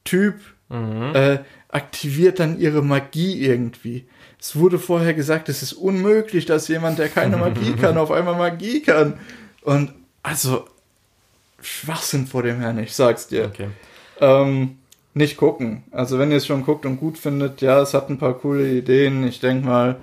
Typ, 0.05 0.37
mhm. 0.69 1.11
äh, 1.15 1.39
aktiviert 1.69 2.39
dann 2.39 2.61
ihre 2.61 2.81
Magie 2.81 3.45
irgendwie. 3.45 4.07
Es 4.41 4.55
wurde 4.55 4.79
vorher 4.79 5.15
gesagt, 5.15 5.49
es 5.49 5.65
ist 5.65 5.73
unmöglich, 5.73 6.47
dass 6.47 6.69
jemand, 6.69 7.01
der 7.01 7.09
keine 7.09 7.39
Magie 7.39 7.73
kann, 7.73 7.99
auf 7.99 8.13
einmal 8.13 8.37
Magie 8.37 8.83
kann. 8.83 9.19
Und 9.63 9.93
also, 10.23 10.65
Schwachsinn 11.61 12.29
vor 12.29 12.45
dem 12.45 12.61
Herrn, 12.61 12.79
ich 12.79 12.95
sag's 12.95 13.27
dir. 13.27 13.47
Okay. 13.47 13.71
Ähm, 14.21 14.79
nicht 15.13 15.39
gucken. 15.39 15.83
Also 15.91 16.21
wenn 16.21 16.31
ihr 16.31 16.37
es 16.37 16.47
schon 16.47 16.65
guckt 16.65 16.87
und 16.87 16.99
gut 16.99 17.19
findet, 17.19 17.63
ja, 17.63 17.83
es 17.83 17.95
hat 17.95 18.11
ein 18.11 18.19
paar 18.19 18.35
coole 18.35 18.71
Ideen. 18.71 19.27
Ich 19.27 19.41
denke 19.41 19.67
mal, 19.67 19.97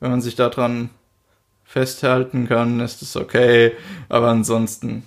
wenn 0.00 0.12
man 0.12 0.22
sich 0.22 0.34
daran 0.34 0.88
festhalten 1.66 2.48
kann, 2.48 2.80
ist 2.80 3.02
es 3.02 3.16
okay. 3.16 3.72
Aber 4.08 4.28
ansonsten 4.28 5.02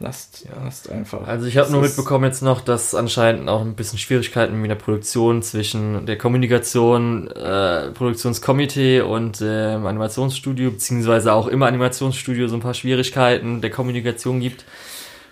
lasst, 0.00 0.46
ja. 0.46 0.62
lasst 0.64 0.90
einfach. 0.90 1.26
Also 1.28 1.46
ich 1.46 1.56
habe 1.56 1.70
nur 1.70 1.82
mitbekommen 1.82 2.24
jetzt 2.24 2.42
noch, 2.42 2.60
dass 2.60 2.94
anscheinend 2.94 3.48
auch 3.48 3.60
ein 3.60 3.74
bisschen 3.74 3.98
Schwierigkeiten 3.98 4.60
mit 4.60 4.70
der 4.70 4.76
Produktion 4.76 5.42
zwischen 5.42 6.06
der 6.06 6.18
Kommunikation, 6.18 7.28
äh, 7.28 7.90
Produktionskomitee 7.90 9.02
und 9.02 9.40
dem 9.40 9.86
Animationsstudio, 9.86 10.72
beziehungsweise 10.72 11.32
auch 11.32 11.46
im 11.46 11.62
Animationsstudio 11.62 12.48
so 12.48 12.56
ein 12.56 12.60
paar 12.60 12.74
Schwierigkeiten 12.74 13.60
der 13.60 13.70
Kommunikation 13.70 14.40
gibt. 14.40 14.64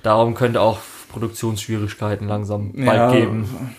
Darum 0.03 0.35
könnte 0.35 0.61
auch 0.61 0.79
Produktionsschwierigkeiten 1.09 2.29
langsam 2.29 2.73
bald 2.73 2.87
ja, 2.87 3.11
geben. 3.13 3.75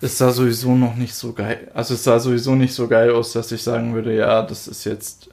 Es 0.00 0.18
sah 0.18 0.30
sowieso 0.30 0.76
noch 0.76 0.94
nicht 0.94 1.14
so 1.14 1.32
geil. 1.32 1.70
Also 1.74 1.94
es 1.94 2.04
sah 2.04 2.20
sowieso 2.20 2.54
nicht 2.54 2.74
so 2.74 2.86
geil 2.86 3.10
aus, 3.10 3.32
dass 3.32 3.50
ich 3.50 3.62
sagen 3.62 3.94
würde, 3.94 4.14
ja, 4.14 4.42
das 4.42 4.68
ist 4.68 4.84
jetzt 4.84 5.30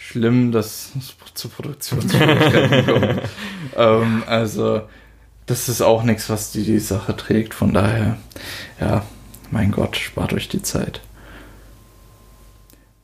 schlimm, 0.00 0.50
dass 0.50 0.92
es 0.98 1.14
zu 1.34 1.48
Produktionsschwierigkeiten 1.48 2.86
kommt. 2.86 3.20
ähm, 3.76 4.22
also 4.26 4.82
das 5.46 5.68
ist 5.68 5.82
auch 5.82 6.02
nichts, 6.02 6.30
was 6.30 6.52
die, 6.52 6.64
die 6.64 6.78
Sache 6.78 7.16
trägt. 7.16 7.54
Von 7.54 7.74
daher, 7.74 8.16
ja, 8.80 9.04
mein 9.50 9.70
Gott, 9.70 9.96
spart 9.96 10.32
euch 10.32 10.48
die 10.48 10.62
Zeit. 10.62 11.00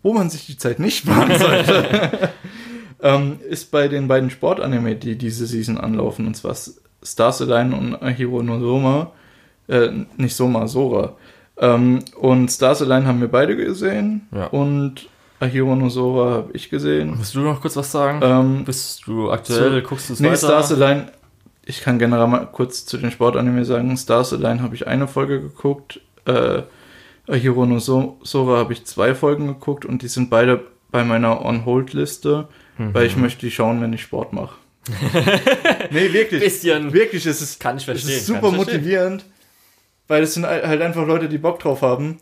Wo 0.03 0.13
man 0.15 0.31
sich 0.31 0.47
die 0.47 0.57
Zeit 0.57 0.79
nicht 0.79 0.99
sparen 0.99 1.39
sollte, 1.39 2.31
ähm, 3.03 3.41
ist 3.49 3.71
bei 3.71 3.89
den 3.89 4.09
beiden 4.09 4.31
Sportanime, 4.31 4.97
die 4.97 5.17
diese 5.17 5.47
Season 5.47 5.79
anlaufen, 5.79 6.27
und 6.27 6.37
zwar 6.37 6.57
Stars 7.03 7.43
Align 7.43 7.73
und 7.75 8.07
Hiro 8.09 8.43
no 8.43 8.59
Soma, 8.59 9.13
äh, 9.69 9.91
nicht 10.17 10.35
Soma, 10.35 10.67
Sora. 10.67 11.17
Ähm, 11.59 12.05
und 12.19 12.51
Stars 12.51 12.81
Align 12.81 13.07
haben 13.07 13.21
wir 13.21 13.29
beide 13.29 13.57
gesehen 13.57 14.29
ja. 14.33 14.47
und 14.47 15.09
Sora 15.89 16.31
habe 16.31 16.51
ich 16.55 16.71
gesehen. 16.71 17.15
Willst 17.17 17.35
du 17.35 17.41
noch 17.41 17.61
kurz 17.61 17.77
was 17.77 17.93
sagen? 17.93 18.21
Ähm, 18.23 18.65
Bist 18.65 19.07
du 19.07 19.31
aktuell, 19.31 19.83
so, 19.83 19.89
guckst 19.89 20.09
du 20.09 20.15
es 20.15 20.21
nee, 20.21 20.29
weiter? 20.29 20.39
Stars 20.39 20.73
Align, 20.73 21.11
ich 21.65 21.83
kann 21.83 21.99
generell 21.99 22.27
mal 22.27 22.47
kurz 22.47 22.87
zu 22.87 22.97
den 22.97 23.11
Sportanime 23.11 23.65
sagen, 23.65 23.97
Stars 23.97 24.33
Align 24.33 24.63
habe 24.63 24.75
ich 24.75 24.87
eine 24.87 25.09
Folge 25.09 25.41
geguckt, 25.41 26.01
äh, 26.27 26.63
Ahiro 27.29 27.67
no 27.67 27.79
Sora 27.79 28.59
habe 28.59 28.73
ich 28.73 28.85
zwei 28.85 29.15
Folgen 29.15 29.47
geguckt 29.49 29.85
und 29.85 30.03
die 30.03 30.09
sind 30.09 30.31
beide 30.31 30.65
bei 30.91 31.05
meiner 31.05 31.45
On-Hold-Liste, 31.45 32.49
mhm. 32.79 32.95
weil 32.95 33.07
ich 33.07 33.17
möchte 33.17 33.41
die 33.41 33.51
schauen, 33.51 33.81
wenn 33.83 33.93
ich 33.93 34.03
Sport 34.03 34.33
mache. 34.33 34.57
nee, 35.91 36.13
wirklich. 36.13 36.43
Bisschen. 36.43 36.93
Wirklich, 36.93 37.27
es 37.27 37.43
ist, 37.43 37.59
kann 37.59 37.77
ich 37.77 37.85
verstehen, 37.85 38.11
es 38.11 38.17
ist 38.19 38.27
super 38.27 38.53
motivierend, 38.53 39.25
weil 40.07 40.23
es 40.23 40.35
sind 40.35 40.47
halt 40.47 40.81
einfach 40.81 41.07
Leute, 41.07 41.29
die 41.29 41.39
Bock 41.39 41.59
drauf 41.59 41.83
haben 41.83 42.21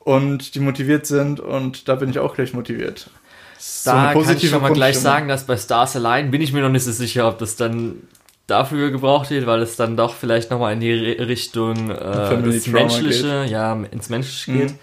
und 0.00 0.54
die 0.54 0.60
motiviert 0.60 1.06
sind 1.06 1.40
und 1.40 1.88
da 1.88 1.94
bin 1.94 2.10
ich 2.10 2.18
auch 2.18 2.34
gleich 2.34 2.52
motiviert. 2.52 3.10
So 3.58 3.90
da 3.90 4.14
kann 4.14 4.36
ich 4.36 4.48
schon 4.48 4.62
mal 4.62 4.72
gleich 4.72 4.98
sagen, 4.98 5.28
dass 5.28 5.44
bei 5.44 5.56
Stars 5.56 5.94
Align 5.94 6.30
bin 6.30 6.40
ich 6.40 6.52
mir 6.52 6.62
noch 6.62 6.70
nicht 6.70 6.84
so 6.84 6.92
sicher, 6.92 7.28
ob 7.28 7.38
das 7.38 7.56
dann 7.56 8.08
dafür 8.46 8.90
gebraucht 8.90 9.30
wird, 9.30 9.46
weil 9.46 9.60
es 9.60 9.76
dann 9.76 9.96
doch 9.96 10.14
vielleicht 10.14 10.50
nochmal 10.50 10.72
in 10.72 10.80
die 10.80 10.92
Richtung 10.92 11.90
äh, 11.90 11.94
das 11.94 12.66
Menschliche, 12.66 13.42
geht. 13.42 13.50
ja, 13.50 13.74
ins 13.90 14.08
Menschliche 14.08 14.52
geht. 14.52 14.70
Mhm. 14.72 14.78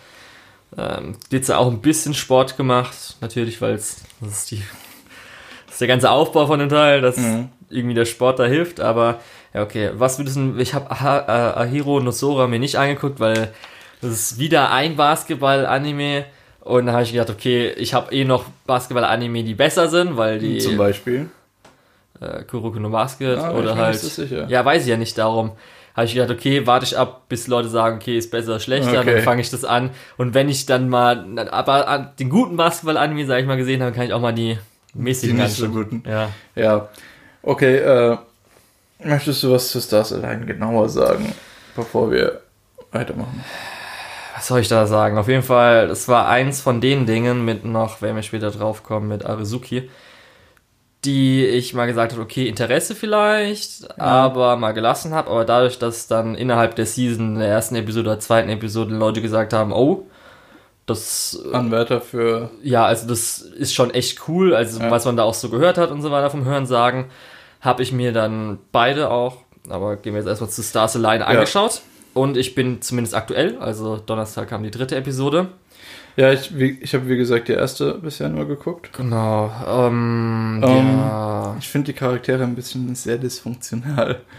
Ähm, 0.78 1.16
jetzt 1.32 1.52
auch 1.52 1.72
ein 1.72 1.82
bisschen 1.82 2.14
Sport 2.14 2.56
gemacht, 2.56 3.18
natürlich, 3.20 3.62
weil 3.62 3.74
es 3.74 4.02
das 4.22 4.40
ist 4.40 4.52
die 4.52 4.62
das 5.66 5.76
ist 5.76 5.82
der 5.82 5.88
ganze 5.88 6.12
Aufbau 6.12 6.48
von 6.48 6.60
dem 6.60 6.70
Teil, 6.70 7.02
dass 7.02 7.18
mhm. 7.18 7.50
irgendwie 7.70 7.96
der 7.96 8.06
Sport 8.06 8.40
da 8.40 8.46
hilft, 8.46 8.80
aber 8.80 9.20
ja, 9.54 9.64
okay. 9.64 9.92
Was 9.94 10.20
würdest 10.20 10.38
du, 10.38 10.56
ich 10.58 10.74
habe 10.74 10.92
Ahiro 10.92 12.00
Nosora 12.00 12.48
mir 12.48 12.60
nicht 12.60 12.78
angeguckt, 12.78 13.20
weil 13.20 13.54
das 14.02 14.12
ist 14.12 14.40
wieder 14.40 14.72
ein 14.72 14.96
Basketball-Anime. 14.96 16.26
Und 16.62 16.88
da 16.88 16.94
habe 16.94 17.04
ich 17.04 17.14
gedacht, 17.14 17.30
okay, 17.30 17.70
ich 17.78 17.94
habe 17.94 18.14
eh 18.14 18.26
noch 18.26 18.46
Basketball-Anime, 18.66 19.44
die 19.44 19.56
besser 19.56 19.88
sind, 19.88 20.18
weil 20.18 20.40
die. 20.40 20.58
Zum 20.58 20.78
Beispiel. 20.78 21.30
Äh, 22.20 22.44
Kuroko 22.44 22.80
no 22.80 22.90
Basket 22.90 23.38
ah, 23.38 23.52
oder 23.52 23.76
halt. 23.76 24.02
Ja, 24.50 24.66
weiß 24.66 24.84
ich 24.84 24.90
ja 24.90 24.98
nicht 24.98 25.18
darum. 25.18 25.52
Habe 25.96 26.06
ich 26.06 26.14
gedacht, 26.14 26.30
okay, 26.30 26.68
warte 26.68 26.86
ich 26.86 26.98
ab, 26.98 27.24
bis 27.28 27.48
Leute 27.48 27.70
sagen, 27.70 27.98
okay, 27.98 28.18
ist 28.18 28.30
besser, 28.30 28.60
schlechter, 28.60 29.00
okay. 29.00 29.16
dann 29.16 29.24
fange 29.24 29.42
ich 29.42 29.50
das 29.50 29.66
an. 29.66 29.90
Und 30.16 30.36
wenn 30.36 30.48
ich 30.48 30.68
dann 30.68 30.90
mal, 30.90 31.26
aber 31.50 32.14
den 32.20 32.30
guten 32.30 32.56
Basketball-Anime, 32.56 33.26
sag 33.26 33.40
ich 33.40 33.48
mal, 33.48 33.58
gesehen 33.58 33.82
habe, 33.82 33.94
kann 33.94 34.06
ich 34.06 34.14
auch 34.14 34.22
mal 34.22 34.34
die 34.34 34.60
mäßigen 34.94 35.38
Die 35.38 35.42
nicht 35.42 35.56
so 35.56 35.70
guten. 35.70 36.04
Ja. 36.08 36.30
Ja. 36.56 36.90
Okay, 37.42 37.78
äh, 37.78 38.18
möchtest 39.04 39.42
du 39.42 39.52
was 39.52 39.70
zu 39.70 39.82
Stars 39.82 40.14
allein 40.14 40.46
genauer 40.46 40.90
sagen, 40.90 41.34
bevor 41.76 42.12
wir 42.12 42.42
weitermachen? 42.92 43.44
Was 44.38 44.48
soll 44.48 44.60
ich 44.60 44.68
da 44.68 44.86
sagen? 44.86 45.18
Auf 45.18 45.28
jeden 45.28 45.42
Fall, 45.42 45.90
es 45.90 46.08
war 46.08 46.28
eins 46.28 46.62
von 46.62 46.80
den 46.80 47.08
Dingen 47.08 47.44
mit 47.44 47.66
noch, 47.66 48.04
wenn 48.04 48.16
wir 48.16 48.22
später 48.22 48.52
drauf 48.52 48.84
kommen, 48.84 49.08
mit 49.08 49.26
Arizuki, 49.26 49.90
die 51.06 51.44
ich 51.44 51.74
mal 51.74 51.88
gesagt 51.88 52.12
habe, 52.12 52.22
okay, 52.22 52.48
Interesse 52.48 52.94
vielleicht, 52.94 53.82
ja. 53.82 53.96
aber 53.98 54.56
mal 54.56 54.74
gelassen 54.74 55.16
habe. 55.16 55.32
Aber 55.32 55.44
dadurch, 55.44 55.80
dass 55.80 56.06
dann 56.06 56.36
innerhalb 56.36 56.76
der 56.76 56.86
Season, 56.86 57.40
der 57.40 57.48
ersten 57.48 57.76
Episode 57.78 58.12
oder 58.12 58.20
zweiten 58.20 58.50
Episode 58.50 58.94
Leute 58.94 59.24
gesagt 59.24 59.54
haben, 59.54 59.72
oh, 59.74 60.06
das 60.86 61.44
Anwärter 61.52 62.00
für 62.00 62.50
ja 62.64 62.86
also 62.86 63.10
das 63.10 63.40
ist 63.40 63.74
schon 63.74 63.92
echt 63.92 64.30
cool 64.30 64.56
also 64.56 64.80
ja. 64.80 64.90
was 64.90 65.04
man 65.04 65.18
da 65.18 65.24
auch 65.24 65.34
so 65.34 65.50
gehört 65.50 65.78
hat 65.78 65.92
und 65.92 66.02
so 66.02 66.12
weiter 66.12 66.30
vom 66.30 66.46
Hören 66.46 66.66
sagen 66.66 67.10
habe 67.60 67.84
ich 67.84 67.92
mir 67.92 68.14
dann 68.14 68.60
beide 68.72 69.12
auch 69.12 69.40
aber 69.68 69.98
gehen 69.98 70.14
wir 70.14 70.22
jetzt 70.22 70.30
erstmal 70.30 70.50
zu 70.50 70.64
Stars 70.64 70.96
Align 70.96 71.20
ja. 71.20 71.28
angeschaut 71.28 71.82
und 72.18 72.38
ich 72.38 72.56
bin 72.56 72.82
zumindest 72.82 73.16
aktuell, 73.16 73.58
also 73.60 73.98
Donnerstag 73.98 74.50
kam 74.50 74.64
die 74.64 74.72
dritte 74.72 74.96
Episode. 74.96 75.50
Ja, 76.18 76.34
ich, 76.34 76.54
ich 76.56 76.94
habe 76.96 77.08
wie 77.08 77.18
gesagt 77.18 77.48
die 77.48 77.54
erste 77.54 77.94
bisher 77.94 78.28
nur 78.28 78.48
geguckt. 78.48 78.92
Genau. 78.94 79.52
Ähm, 79.68 80.62
um, 80.64 80.70
ähm, 80.70 80.98
ja. 80.98 81.56
Ich 81.60 81.70
finde 81.70 81.94
die 81.94 81.98
Charaktere 81.98 82.44
ein 82.44 82.56
bisschen 82.56 82.94
sehr 82.96 83.18
dysfunktional. 83.18 84.22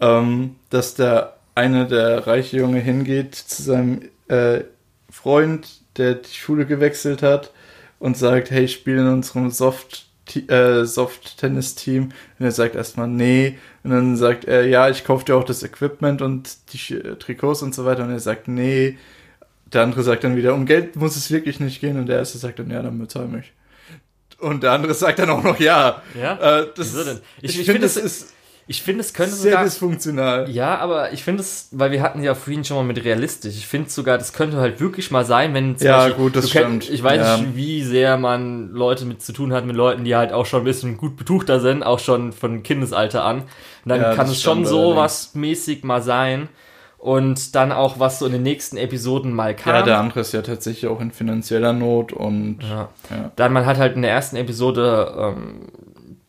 Ähm, 0.00 0.56
dass 0.70 0.96
der 0.96 1.36
eine, 1.54 1.86
der 1.86 2.26
reiche 2.26 2.56
Junge, 2.56 2.80
hingeht 2.80 3.36
zu 3.36 3.62
seinem 3.62 4.00
äh, 4.26 4.62
Freund, 5.08 5.68
der 5.96 6.14
die 6.14 6.34
Schule 6.34 6.66
gewechselt 6.66 7.22
hat 7.22 7.52
und 8.00 8.16
sagt, 8.16 8.50
hey, 8.50 8.64
ich 8.64 8.72
spiele 8.72 9.02
in 9.02 9.06
unserem 9.06 9.50
Soft 9.50 10.06
äh, 10.48 10.84
Soft-Tennis-Team. 10.84 12.04
Und 12.38 12.44
er 12.44 12.52
sagt 12.52 12.74
erstmal, 12.74 13.08
nee. 13.08 13.58
Und 13.82 13.90
dann 13.90 14.16
sagt 14.16 14.44
er, 14.44 14.66
ja, 14.66 14.88
ich 14.88 15.04
kaufe 15.04 15.24
dir 15.24 15.36
auch 15.36 15.44
das 15.44 15.62
Equipment 15.62 16.22
und 16.22 16.56
die 16.72 16.94
äh, 16.94 17.16
Trikots 17.16 17.62
und 17.62 17.74
so 17.74 17.84
weiter. 17.84 18.04
Und 18.04 18.10
er 18.10 18.20
sagt, 18.20 18.48
nee. 18.48 18.98
Der 19.72 19.82
andere 19.82 20.02
sagt 20.02 20.24
dann 20.24 20.36
wieder, 20.36 20.54
um 20.54 20.66
Geld 20.66 20.96
muss 20.96 21.16
es 21.16 21.30
wirklich 21.30 21.60
nicht 21.60 21.80
gehen. 21.80 21.98
Und 21.98 22.06
der 22.06 22.18
erste 22.18 22.38
sagt 22.38 22.58
dann, 22.58 22.70
ja, 22.70 22.82
dann 22.82 22.98
bezahl 22.98 23.26
mich. 23.26 23.52
Und 24.38 24.62
der 24.62 24.72
andere 24.72 24.94
sagt 24.94 25.18
dann 25.18 25.30
auch 25.30 25.42
noch, 25.42 25.58
ja. 25.58 26.02
Ja? 26.20 26.60
Äh, 26.60 26.68
das, 26.74 26.92
Wieso 26.92 27.04
denn? 27.04 27.20
Ich, 27.40 27.50
ich, 27.50 27.60
ich 27.60 27.66
finde, 27.66 27.80
das 27.80 27.96
ist 27.96 28.33
ich 28.66 28.82
finde, 28.82 29.02
es 29.02 29.12
könnte 29.12 29.34
Sehr 29.34 29.52
sogar. 29.52 29.64
dysfunktional. 29.64 30.50
Ja, 30.50 30.78
aber 30.78 31.12
ich 31.12 31.22
finde 31.22 31.42
es, 31.42 31.68
weil 31.72 31.90
wir 31.90 32.00
hatten 32.00 32.22
ja 32.22 32.34
vorhin 32.34 32.64
schon 32.64 32.78
mal 32.78 32.82
mit 32.82 33.04
realistisch. 33.04 33.56
Ich 33.56 33.66
finde 33.66 33.90
sogar, 33.90 34.16
das 34.16 34.32
könnte 34.32 34.56
halt 34.56 34.80
wirklich 34.80 35.10
mal 35.10 35.24
sein, 35.26 35.52
wenn 35.52 35.76
Ja, 35.80 35.98
Beispiel, 35.98 36.24
gut, 36.24 36.36
das 36.36 36.48
stimmt. 36.48 36.84
Kennt, 36.84 36.90
ich 36.90 37.02
weiß 37.02 37.20
ja. 37.20 37.36
nicht, 37.36 37.56
wie 37.56 37.82
sehr 37.82 38.16
man 38.16 38.70
Leute 38.70 39.04
mit 39.04 39.20
zu 39.20 39.34
tun 39.34 39.52
hat, 39.52 39.66
mit 39.66 39.76
Leuten, 39.76 40.04
die 40.04 40.16
halt 40.16 40.32
auch 40.32 40.46
schon 40.46 40.62
ein 40.62 40.64
bisschen 40.64 40.96
gut 40.96 41.16
betuchter 41.16 41.60
sind, 41.60 41.82
auch 41.82 41.98
schon 41.98 42.32
von 42.32 42.62
Kindesalter 42.62 43.22
an. 43.24 43.40
Und 43.40 43.46
dann 43.84 44.00
ja, 44.00 44.14
kann 44.14 44.28
es 44.28 44.40
schon 44.40 44.64
so 44.64 44.96
was 44.96 45.34
mäßig 45.34 45.84
mal 45.84 46.00
sein. 46.00 46.48
Und 46.96 47.54
dann 47.54 47.70
auch, 47.70 47.98
was 47.98 48.18
so 48.18 48.24
in 48.24 48.32
den 48.32 48.42
nächsten 48.42 48.78
Episoden 48.78 49.34
mal 49.34 49.54
kam. 49.54 49.74
Ja, 49.74 49.82
der 49.82 49.98
andere 49.98 50.20
ist 50.20 50.32
ja 50.32 50.40
tatsächlich 50.40 50.86
auch 50.90 51.02
in 51.02 51.10
finanzieller 51.10 51.74
Not 51.74 52.14
und. 52.14 52.60
Ja. 52.62 52.88
ja. 53.10 53.30
Dann 53.36 53.52
man 53.52 53.66
hat 53.66 53.76
halt 53.76 53.94
in 53.94 54.00
der 54.00 54.10
ersten 54.10 54.36
Episode 54.36 55.14
ähm, 55.18 55.66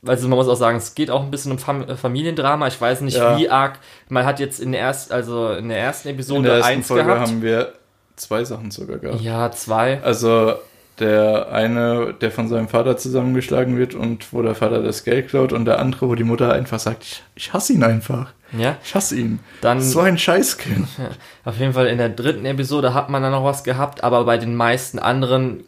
also 0.05 0.27
man 0.27 0.37
muss 0.37 0.47
auch 0.47 0.55
sagen, 0.55 0.77
es 0.77 0.95
geht 0.95 1.09
auch 1.09 1.23
ein 1.23 1.31
bisschen 1.31 1.51
um 1.51 1.59
Fam 1.59 1.83
äh, 1.83 1.95
Familiendrama. 1.95 2.67
Ich 2.67 2.79
weiß 2.79 3.01
nicht, 3.01 3.17
ja. 3.17 3.37
wie 3.37 3.49
arg. 3.49 3.79
Man 4.09 4.25
hat 4.25 4.39
jetzt 4.39 4.59
in 4.59 4.71
der 4.71 4.81
ersten, 4.81 5.13
also 5.13 5.51
in 5.51 5.69
der 5.69 5.79
ersten 5.79 6.09
Episode 6.09 6.37
in 6.39 6.43
der 6.43 6.53
ersten 6.55 6.71
eins 6.71 6.87
Folge 6.87 7.05
gehabt. 7.05 7.27
haben 7.27 7.41
wir 7.41 7.73
zwei 8.15 8.43
Sachen 8.43 8.71
sogar 8.71 8.97
gehabt. 8.97 9.21
Ja, 9.21 9.51
zwei. 9.51 10.01
Also 10.01 10.55
der 10.99 11.51
eine, 11.51 12.13
der 12.13 12.31
von 12.31 12.47
seinem 12.47 12.69
Vater 12.69 12.97
zusammengeschlagen 12.97 13.77
wird 13.77 13.95
und 13.95 14.31
wo 14.31 14.41
der 14.41 14.55
Vater 14.55 14.81
das 14.81 15.03
Geld 15.03 15.29
klaut 15.29 15.51
und 15.51 15.65
der 15.65 15.79
andere, 15.79 16.07
wo 16.07 16.15
die 16.15 16.23
Mutter 16.23 16.53
einfach 16.53 16.79
sagt, 16.79 17.03
ich, 17.03 17.23
ich 17.35 17.53
hasse 17.53 17.73
ihn 17.73 17.83
einfach. 17.83 18.31
Ja. 18.57 18.77
Ich 18.83 18.95
hasse 18.95 19.17
ihn. 19.17 19.39
Dann- 19.61 19.81
so 19.81 19.99
ein 19.99 20.17
Scheißkind. 20.17 20.87
Ja, 20.97 21.09
Auf 21.51 21.59
jeden 21.59 21.73
Fall 21.73 21.87
in 21.87 21.97
der 21.97 22.09
dritten 22.09 22.45
Episode 22.45 22.93
hat 22.93 23.09
man 23.09 23.21
dann 23.21 23.31
noch 23.31 23.43
was 23.43 23.63
gehabt, 23.63 24.03
aber 24.03 24.23
bei 24.23 24.37
den 24.37 24.55
meisten 24.55 24.99
anderen 24.99 25.63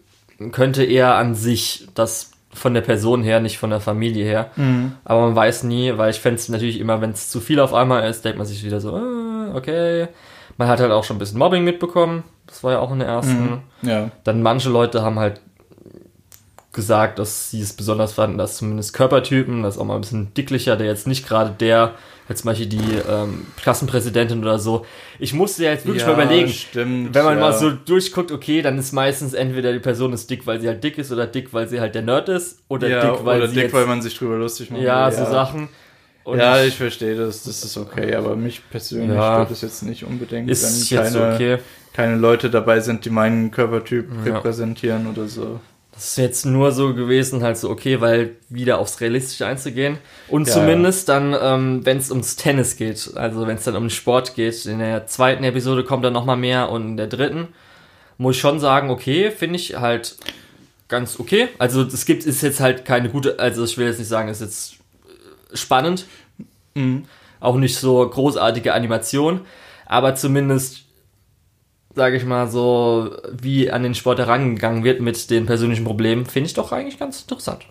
könnte 0.51 0.83
eher 0.83 1.15
an 1.15 1.35
sich 1.35 1.87
das 1.93 2.31
von 2.57 2.73
der 2.73 2.81
Person 2.81 3.23
her, 3.23 3.39
nicht 3.39 3.57
von 3.57 3.69
der 3.69 3.79
Familie 3.79 4.25
her. 4.25 4.49
Aber 5.05 5.21
man 5.21 5.35
weiß 5.35 5.63
nie, 5.63 5.97
weil 5.97 6.09
ich 6.09 6.19
fände 6.19 6.39
es 6.39 6.49
natürlich 6.49 6.79
immer, 6.79 7.01
wenn 7.01 7.11
es 7.11 7.29
zu 7.29 7.39
viel 7.39 7.59
auf 7.59 7.73
einmal 7.73 8.09
ist, 8.09 8.25
denkt 8.25 8.37
man 8.37 8.47
sich 8.47 8.63
wieder 8.63 8.79
so, 8.81 8.95
ah, 8.95 9.55
okay. 9.55 10.07
Man 10.57 10.67
hat 10.67 10.79
halt 10.79 10.91
auch 10.91 11.03
schon 11.03 11.17
ein 11.17 11.19
bisschen 11.19 11.37
Mobbing 11.37 11.63
mitbekommen. 11.63 12.23
Das 12.47 12.63
war 12.63 12.71
ja 12.71 12.79
auch 12.79 12.91
in 12.91 12.99
der 12.99 13.07
ersten. 13.07 13.61
Ja. 13.83 14.09
Dann 14.23 14.41
manche 14.41 14.69
Leute 14.69 15.03
haben 15.03 15.19
halt 15.19 15.39
gesagt, 16.77 17.17
dass 17.19 17.49
sie 17.49 17.59
es 17.59 17.73
besonders 17.73 18.13
fanden, 18.13 18.37
dass 18.37 18.55
zumindest 18.55 18.93
Körpertypen, 18.93 19.63
das 19.63 19.75
ist 19.75 19.81
auch 19.81 19.85
mal 19.85 19.95
ein 19.95 20.01
bisschen 20.01 20.33
dicklicher, 20.35 20.77
der 20.77 20.85
jetzt 20.85 21.07
nicht 21.07 21.27
gerade 21.27 21.53
der, 21.59 21.95
als 22.29 22.41
zum 22.41 22.51
Beispiel 22.51 22.67
die 22.67 23.01
ähm, 23.09 23.47
Klassenpräsidentin 23.59 24.39
oder 24.39 24.59
so. 24.59 24.85
Ich 25.17 25.33
musste 25.33 25.63
ja 25.63 25.71
jetzt 25.71 25.85
wirklich 25.85 26.03
ja, 26.03 26.13
mal 26.13 26.23
überlegen, 26.23 26.49
Stimmt, 26.49 27.15
wenn 27.15 27.25
man 27.25 27.39
ja. 27.39 27.41
mal 27.41 27.53
so 27.53 27.71
durchguckt, 27.71 28.31
okay, 28.31 28.61
dann 28.61 28.77
ist 28.77 28.93
meistens 28.93 29.33
entweder 29.33 29.73
die 29.73 29.79
Person 29.79 30.13
ist 30.13 30.29
dick, 30.29 30.45
weil 30.45 30.61
sie 30.61 30.67
halt 30.67 30.83
dick 30.83 30.99
ist, 30.99 31.11
oder 31.11 31.25
dick, 31.25 31.51
weil 31.51 31.67
sie 31.67 31.81
halt 31.81 31.95
der 31.95 32.03
Nerd 32.03 32.29
ist, 32.29 32.59
oder 32.67 32.87
ja, 32.87 33.01
dick, 33.01 33.25
weil 33.25 33.39
oder 33.39 33.47
sie 33.47 33.55
dick, 33.55 33.63
jetzt, 33.63 33.73
weil 33.73 33.87
man 33.87 34.01
sich 34.03 34.15
drüber 34.15 34.37
lustig 34.37 34.69
macht. 34.69 34.81
ja, 34.83 35.11
so 35.11 35.25
Sachen. 35.25 35.69
Und 36.25 36.37
ja, 36.37 36.61
ich 36.63 36.75
verstehe 36.75 37.15
das, 37.15 37.43
das 37.43 37.63
ist 37.63 37.75
okay, 37.75 38.13
aber 38.13 38.35
mich 38.35 38.61
persönlich 38.69 39.17
stört 39.17 39.49
das 39.49 39.61
jetzt 39.61 39.81
nicht 39.81 40.03
unbedingt, 40.05 40.49
ist 40.49 40.91
wenn 40.91 40.99
jetzt 40.99 41.13
keine, 41.13 41.33
okay. 41.33 41.57
keine 41.93 42.17
Leute 42.17 42.49
dabei 42.49 42.81
sind, 42.81 43.03
die 43.03 43.09
meinen 43.09 43.49
Körpertyp 43.49 44.09
repräsentieren 44.25 45.07
oder 45.07 45.27
so. 45.27 45.59
Das 45.97 46.09
ist 46.09 46.17
jetzt 46.17 46.45
nur 46.45 46.71
so 46.71 46.93
gewesen, 46.93 47.41
halt 47.41 47.57
so 47.57 47.71
okay, 47.71 47.99
weil 48.01 48.35
wieder 48.49 48.77
aufs 48.77 49.01
Realistische 49.01 49.47
einzugehen. 49.47 49.97
Und 50.27 50.47
Ja, 50.47 50.53
zumindest 50.53 51.09
dann, 51.09 51.35
ähm, 51.41 51.85
wenn 51.85 51.97
es 51.97 52.11
ums 52.11 52.35
Tennis 52.35 52.75
geht, 52.77 53.11
also 53.15 53.47
wenn 53.47 53.57
es 53.57 53.63
dann 53.63 53.75
um 53.75 53.85
den 53.85 53.89
Sport 53.89 54.35
geht, 54.35 54.67
in 54.67 54.77
der 54.77 55.07
zweiten 55.07 55.43
Episode 55.43 55.83
kommt 55.83 56.05
dann 56.05 56.13
nochmal 56.13 56.37
mehr 56.37 56.69
und 56.69 56.83
in 56.89 56.97
der 56.97 57.07
dritten 57.07 57.47
muss 58.19 58.35
ich 58.35 58.41
schon 58.41 58.59
sagen, 58.59 58.91
okay, 58.91 59.31
finde 59.31 59.55
ich 59.55 59.75
halt 59.79 60.17
ganz 60.87 61.19
okay. 61.19 61.49
Also 61.57 61.81
es 61.81 62.05
gibt, 62.05 62.25
ist 62.25 62.43
jetzt 62.43 62.59
halt 62.59 62.85
keine 62.85 63.09
gute, 63.09 63.39
also 63.39 63.63
ich 63.63 63.77
will 63.79 63.87
jetzt 63.87 63.97
nicht 63.99 64.07
sagen, 64.07 64.29
ist 64.29 64.41
jetzt 64.41 64.75
äh, 65.53 65.57
spannend, 65.57 66.05
Mhm. 66.75 67.05
auch 67.39 67.55
nicht 67.57 67.75
so 67.75 68.07
großartige 68.07 68.71
Animation, 68.73 69.41
aber 69.87 70.13
zumindest 70.13 70.83
sage 71.97 72.15
ich 72.15 72.23
mal 72.23 72.47
so, 72.47 73.11
wie 73.31 73.69
an 73.69 73.83
den 73.83 73.95
Sport 73.95 74.19
herangegangen 74.19 74.83
wird 74.83 75.01
mit 75.01 75.29
den 75.29 75.45
persönlichen 75.45 75.83
Problemen, 75.83 76.25
finde 76.25 76.47
ich 76.47 76.53
doch 76.53 76.71
eigentlich 76.71 76.99
ganz 76.99 77.23
interessant. 77.23 77.65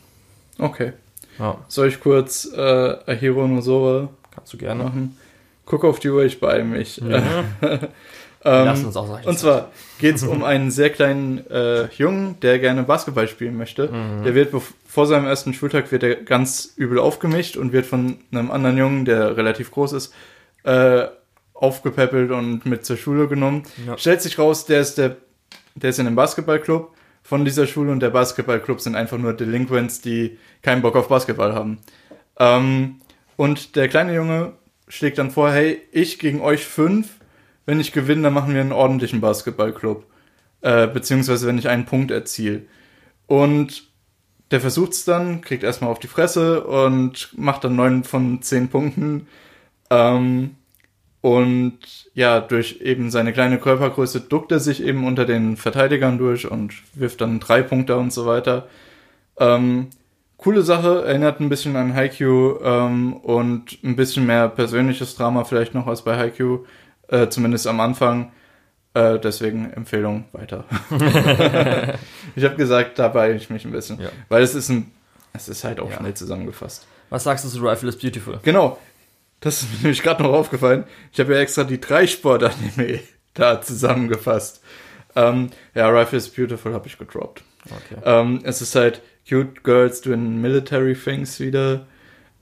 Okay. 0.59 0.93
Ja, 1.39 1.59
Soll 1.69 1.89
ich 1.89 2.01
kurz 2.01 2.51
äh, 2.55 2.61
Ahiro 3.07 3.47
Nosora 3.47 4.09
kannst 4.35 4.53
du 4.53 4.59
gerne. 4.59 4.85
machen? 4.85 5.17
Guck 5.65 5.85
auf 5.85 6.01
die 6.01 6.11
Uhr, 6.11 6.25
ich 6.25 6.41
beeile 6.41 6.65
mich. 6.65 6.99
Ja. 6.99 7.45
Ähm, 8.45 8.65
Lass 8.65 8.85
uns 8.85 8.97
auch 8.97 9.09
sagen. 9.09 9.27
Und 9.27 9.39
zwar 9.41 9.73
geht 9.99 10.15
es 10.15 10.23
um 10.23 10.45
einen 10.45 10.71
sehr 10.71 10.91
kleinen 10.91 11.45
äh, 11.51 11.87
Jungen, 11.97 12.39
der 12.43 12.61
gerne 12.61 12.85
Basketball 12.85 13.27
spielen 13.27 13.57
möchte. 13.57 13.89
Mhm. 13.89 14.23
Der 14.23 14.37
wird 14.37 14.55
vor 14.87 15.07
seinem 15.07 15.27
ersten 15.27 15.53
Schultag 15.53 15.91
wird 15.91 16.05
er 16.05 16.15
ganz 16.15 16.73
übel 16.77 17.01
aufgemischt 17.01 17.57
und 17.57 17.73
wird 17.73 17.87
von 17.87 18.19
einem 18.31 18.53
anderen 18.53 18.79
Jungen, 18.79 19.05
der 19.05 19.37
relativ 19.37 19.73
groß 19.73 19.95
ist, 19.95 20.15
äh, 20.63 21.07
aufgepäppelt 21.59 22.31
und 22.31 22.67
mit 22.67 22.85
zur 22.85 22.97
Schule 22.97 23.29
genommen. 23.29 23.65
Ja. 23.87 23.97
Stellt 23.99 24.23
sich 24.23 24.39
raus, 24.39 24.67
der 24.67 24.81
ist 24.81 24.99
der, 24.99 25.17
der 25.75 25.91
ist 25.91 25.99
in 25.99 26.07
einem 26.07 26.17
Basketballclub 26.17 26.95
von 27.23 27.45
dieser 27.45 27.67
Schule 27.67 27.91
und 27.91 28.01
der 28.01 28.11
Basketballclub 28.11 28.81
sind 28.81 28.95
einfach 28.95 29.19
nur 29.19 29.33
Delinquents, 29.33 30.01
die 30.01 30.39
keinen 30.63 30.83
Bock 30.83 30.97
auf 30.97 31.09
Basketball 31.09 31.55
haben. 31.55 31.79
Ähm, 32.39 33.01
und 33.37 33.77
der 33.77 33.89
kleine 33.89 34.15
Junge 34.15 34.53
schlägt 34.89 35.19
dann 35.19 35.31
vor, 35.31 35.51
hey, 35.51 35.83
ich 35.93 36.19
gegen 36.19 36.41
euch 36.41 36.65
fünf, 36.65 37.09
wenn 37.65 37.81
ich 37.81 37.93
gewinne, 37.93 38.23
dann 38.23 38.35
machen 38.35 38.55
wir 38.55 38.61
einen 38.61 38.73
ordentlichen 38.73 39.21
Basketballclub. 39.21 40.07
Äh, 40.63 40.87
beziehungsweise 40.89 41.47
wenn 41.47 41.59
ich 41.59 41.69
einen 41.69 41.85
Punkt 41.85 42.11
erziele. 42.11 42.63
Und 43.27 43.89
der 44.51 44.61
versucht's 44.61 45.05
dann, 45.05 45.41
kriegt 45.41 45.63
erstmal 45.63 45.91
auf 45.91 45.99
die 45.99 46.07
Fresse 46.07 46.65
und 46.65 47.31
macht 47.37 47.65
dann 47.65 47.77
neun 47.77 48.05
von 48.05 48.43
zehn 48.43 48.69
Punkten. 48.69 49.27
Ähm, 49.91 50.57
und 51.27 51.79
ja, 52.15 52.39
durch 52.41 52.81
eben 52.83 53.11
seine 53.11 53.33
kleine 53.33 53.59
Körpergröße 53.59 54.21
duckt 54.21 54.53
er 54.53 54.61
sich 54.61 54.81
eben 54.81 55.05
unter 55.05 55.25
den 55.25 55.57
Verteidigern 55.57 56.19
durch 56.19 56.49
und 56.49 56.73
wirft 56.95 57.21
dann 57.21 57.41
drei 57.41 57.63
Punkte 57.63 57.97
und 57.97 58.13
so 58.13 58.27
weiter. 58.27 58.69
Ähm, 59.41 59.89
coole 60.37 60.63
Sache, 60.63 61.03
erinnert 61.05 61.41
ein 61.41 61.49
bisschen 61.49 61.75
an 61.75 61.95
Haikyuu 61.97 62.61
ähm, 62.63 63.15
und 63.15 63.77
ein 63.83 63.97
bisschen 63.97 64.25
mehr 64.25 64.49
persönliches 64.49 65.17
Drama 65.17 65.43
vielleicht 65.43 65.75
noch 65.75 65.89
als 65.89 66.03
bei 66.03 66.17
Haikyuu, 66.17 66.65
äh, 67.09 67.27
zumindest 67.29 67.67
am 67.67 67.81
Anfang. 67.81 68.31
Äh, 68.95 69.19
deswegen 69.19 69.73
Empfehlung 69.73 70.27
weiter. 70.33 70.65
ich 72.37 72.45
habe 72.45 72.55
gesagt, 72.57 73.01
da 73.01 73.09
beeile 73.09 73.35
ich 73.35 73.51
mich 73.51 73.65
ein 73.65 73.73
bisschen, 73.73 74.01
Ja. 74.01 74.11
weil 74.29 74.45
es 74.45 74.55
ist 74.55 74.69
ein, 74.69 74.93
es 75.33 75.49
ist 75.49 75.65
halt 75.65 75.81
auch 75.81 75.91
Ja. 75.91 75.97
schnell 75.97 76.15
zusammengefasst. 76.15 76.87
Was 77.11 77.25
sagst 77.25 77.45
du 77.45 77.49
zu 77.49 77.61
Rifle 77.67 77.89
is 77.89 77.99
Beautiful? 77.99 78.39
Genau. 78.45 78.79
Das 79.41 79.63
ist 79.63 79.73
mir 79.73 79.79
nämlich 79.83 80.03
gerade 80.03 80.23
noch 80.23 80.33
aufgefallen. 80.33 80.85
Ich 81.13 81.21
habe 81.21 81.35
ja 81.35 81.41
extra 81.41 81.65
die 81.65 81.81
drei 81.81 82.07
Sportanime 82.07 83.01
da 83.35 83.61
zusammengefasst. 83.61 84.63
Ähm, 85.15 85.51
ja, 85.75 85.89
Rifle 85.89 86.19
is 86.19 86.29
Beautiful 86.29 86.75
habe 86.75 86.87
ich 86.87 86.99
gedroppt. 86.99 87.43
Okay. 87.65 88.01
Ähm, 88.05 88.41
es 88.45 88.61
ist 88.61 88.75
halt 88.75 89.03
Cute 89.29 89.65
Girls 89.65 90.01
doing 90.01 90.41
Military 90.41 90.95
Things 90.95 91.41
wieder. 91.41 91.87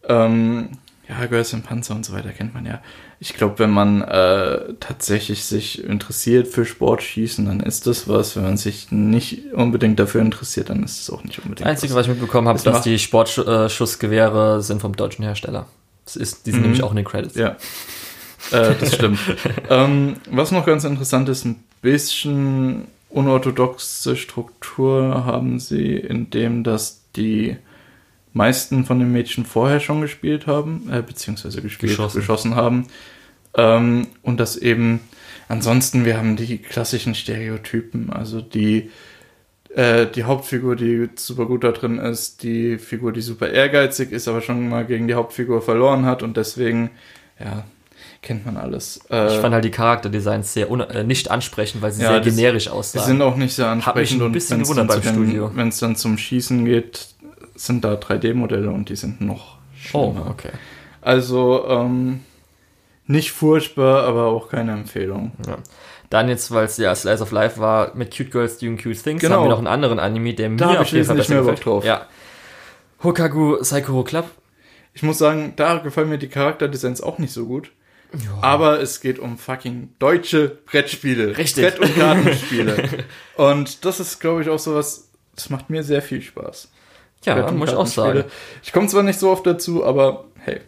Ähm, 0.07 0.71
ja, 1.09 1.27
Girls 1.27 1.53
in 1.53 1.63
Panzer 1.63 1.95
und 1.95 2.05
so 2.05 2.13
weiter 2.13 2.31
kennt 2.31 2.55
man 2.55 2.67
ja. 2.67 2.81
Ich 3.21 3.35
glaube, 3.35 3.59
wenn 3.59 3.71
man 3.71 4.03
äh, 4.03 4.75
tatsächlich 4.81 5.45
sich 5.45 5.83
interessiert 5.85 6.49
für 6.49 6.65
Sportschießen, 6.65 7.47
dann 7.47 7.61
ist 7.61 7.87
das 7.87 8.09
was. 8.09 8.37
Wenn 8.37 8.43
man 8.43 8.57
sich 8.57 8.91
nicht 8.91 9.53
unbedingt 9.53 9.99
dafür 9.99 10.21
interessiert, 10.21 10.71
dann 10.71 10.83
ist 10.83 11.01
es 11.01 11.11
auch 11.11 11.23
nicht 11.25 11.39
unbedingt 11.39 11.61
Das 11.61 11.69
Einzige, 11.69 11.93
was. 11.95 12.01
was 12.01 12.07
ich 12.07 12.13
mitbekommen 12.13 12.49
habe, 12.49 12.59
Das 12.59 12.65
dass 12.65 12.83
die 12.83 12.99
Sportschussgewehre 12.99 14.63
sind 14.63 14.81
vom 14.81 14.97
deutschen 14.97 15.25
Hersteller. 15.25 15.67
Das 16.05 16.17
ist, 16.17 16.47
die 16.47 16.51
sind 16.51 16.61
Mhm. 16.61 16.67
nämlich 16.67 16.83
auch 16.83 16.91
in 16.91 16.97
den 16.97 17.05
Credits. 17.05 17.35
Ja, 17.35 17.57
äh, 18.53 18.75
das 18.79 18.95
stimmt. 18.95 19.19
ähm, 19.71 20.17
was 20.31 20.53
noch 20.53 20.67
ganz 20.67 20.85
interessant 20.85 21.29
ist, 21.29 21.45
ein 21.45 21.63
bisschen 21.83 22.87
unorthodoxe 23.11 24.17
Struktur 24.17 25.25
haben 25.25 25.59
sie, 25.61 25.97
indem 25.97 26.65
dass 26.65 27.03
die 27.17 27.57
meisten 28.33 28.85
von 28.85 28.99
den 28.99 29.13
Mädchen 29.13 29.45
vorher 29.47 29.79
schon 29.81 30.01
gespielt 30.01 30.47
haben, 30.47 30.89
äh, 30.93 31.01
beziehungsweise 31.03 31.63
gespielt, 31.63 31.93
Geschossen. 31.93 32.19
geschossen, 32.21 32.55
haben. 32.57 32.87
Ähm, 33.57 34.09
und 34.23 34.41
dass 34.41 34.57
eben, 34.57 35.01
ansonsten, 35.49 36.05
wir 36.05 36.17
haben 36.17 36.35
die 36.35 36.59
klassischen 36.59 37.15
Stereotypen, 37.15 38.11
also 38.11 38.41
die, 38.41 38.91
äh, 39.77 40.07
die 40.07 40.25
Hauptfigur, 40.25 40.77
die 40.77 41.09
super 41.17 41.47
gut 41.47 41.65
da 41.65 41.73
drin 41.73 41.99
ist, 41.99 42.43
die 42.43 42.79
Figur, 42.79 43.13
die 43.13 43.21
super 43.23 43.49
ehrgeizig 43.51 44.13
ist, 44.13 44.29
aber 44.29 44.41
schon 44.41 44.69
mal 44.69 44.85
gegen 44.85 45.09
die 45.09 45.15
Hauptfigur 45.15 45.63
verloren 45.63 46.07
hat 46.07 46.23
und 46.23 46.37
deswegen, 46.37 46.91
ja, 47.39 47.65
kennt 48.23 48.47
man 48.47 48.57
alles. 48.57 49.01
Äh, 49.11 49.27
Ich 49.35 49.41
fand 49.41 49.53
halt 49.55 49.65
die 49.65 49.71
Charakterdesigns 49.71 50.53
sehr 50.55 50.71
äh, 50.71 51.05
nicht 51.05 51.31
ansprechend, 51.31 51.83
weil 51.83 51.93
sie 51.93 52.03
Ja, 52.03 52.11
sehr 52.13 52.21
das- 52.21 52.35
generisch 52.37 52.65
die 52.65 52.71
aussahen. 52.71 53.05
sind 53.07 53.23
auch 53.23 53.37
nicht 53.37 53.55
sehr 53.55 53.69
ansprechend 53.69 54.21
ein 54.23 54.27
und 54.27 54.33
bisschen 54.33 54.65
dann 54.65 55.03
Studio. 55.03 55.51
Wenn 55.55 55.69
es 55.69 55.79
dann 55.79 55.97
zum 55.97 56.17
Schießen 56.17 56.65
geht, 56.65 57.09
sind 57.55 57.85
da 57.85 57.95
3D-Modelle 57.95 58.71
und 58.71 58.89
die 58.89 58.97
sind 58.97 59.21
noch 59.21 59.59
oh, 59.93 60.13
schlimmer. 60.13 60.27
okay. 60.31 60.51
Also, 61.03 61.67
ähm, 61.69 62.21
nicht 63.07 63.33
furchtbar, 63.33 64.05
aber 64.05 64.27
auch 64.27 64.49
keine 64.49 64.73
Empfehlung. 64.73 65.33
Ja. 65.47 65.59
Dann 66.15 66.29
jetzt, 66.29 66.53
weil 66.53 66.67
es 66.67 66.77
ja 66.77 66.95
Slice 66.95 67.23
of 67.25 67.33
Life 67.33 67.59
war, 67.59 67.93
mit 67.97 68.17
Cute 68.17 68.31
Girls 68.31 68.59
Doing 68.59 68.77
Cute 68.81 69.03
Things, 69.03 69.21
Genau. 69.21 69.35
haben 69.39 69.45
wir 69.47 69.49
noch 69.51 69.59
einen 69.59 69.67
anderen 69.67 69.99
Anime, 69.99 70.33
der 70.33 70.49
mir 70.49 70.59
Da 70.59 70.69
hab 70.71 70.79
auf 70.83 70.87
ich 70.87 70.93
jeden 70.93 71.07
Fall 71.07 71.17
besser 71.17 71.41
gefällt. 71.41 71.65
drauf. 71.65 71.85
Ja. 71.85 72.07
Hokagu 73.03 73.63
Saikoro 73.63 74.05
Club. 74.05 74.31
Ich 74.93 75.03
muss 75.03 75.19
sagen, 75.19 75.55
da 75.57 75.79
gefallen 75.79 76.09
mir 76.09 76.19
die 76.19 76.29
Charakterdesigns 76.29 77.01
auch 77.01 77.19
nicht 77.19 77.33
so 77.33 77.47
gut. 77.47 77.73
Aber 78.41 78.81
es 78.81 79.01
geht 79.01 79.19
um 79.19 79.39
fucking 79.39 79.89
deutsche 79.99 80.49
Brettspiele. 80.67 81.37
Richtig. 81.37 81.65
Brett- 81.65 81.81
und 81.81 81.97
Kartenspiele. 81.97 82.89
und 83.37 83.85
das 83.85 83.99
ist, 83.99 84.21
glaube 84.21 84.43
ich, 84.43 84.49
auch 84.49 84.61
sowas, 84.61 85.11
das 85.35 85.51
macht 85.51 85.69
mir 85.69 85.83
sehr 85.83 86.01
viel 86.01 86.23
Spaß. 86.23 86.71
Ja, 87.25 87.35
Brett- 87.35 87.53
muss 87.57 87.71
ich 87.71 87.75
auch 87.77 87.89
sagen. 87.89 88.23
Ich 88.63 88.73
komme 88.73 88.87
zwar 88.87 89.03
nicht 89.03 89.19
so 89.19 89.31
oft 89.31 89.45
dazu, 89.49 89.85
aber 89.85 90.27
hey. 90.45 90.61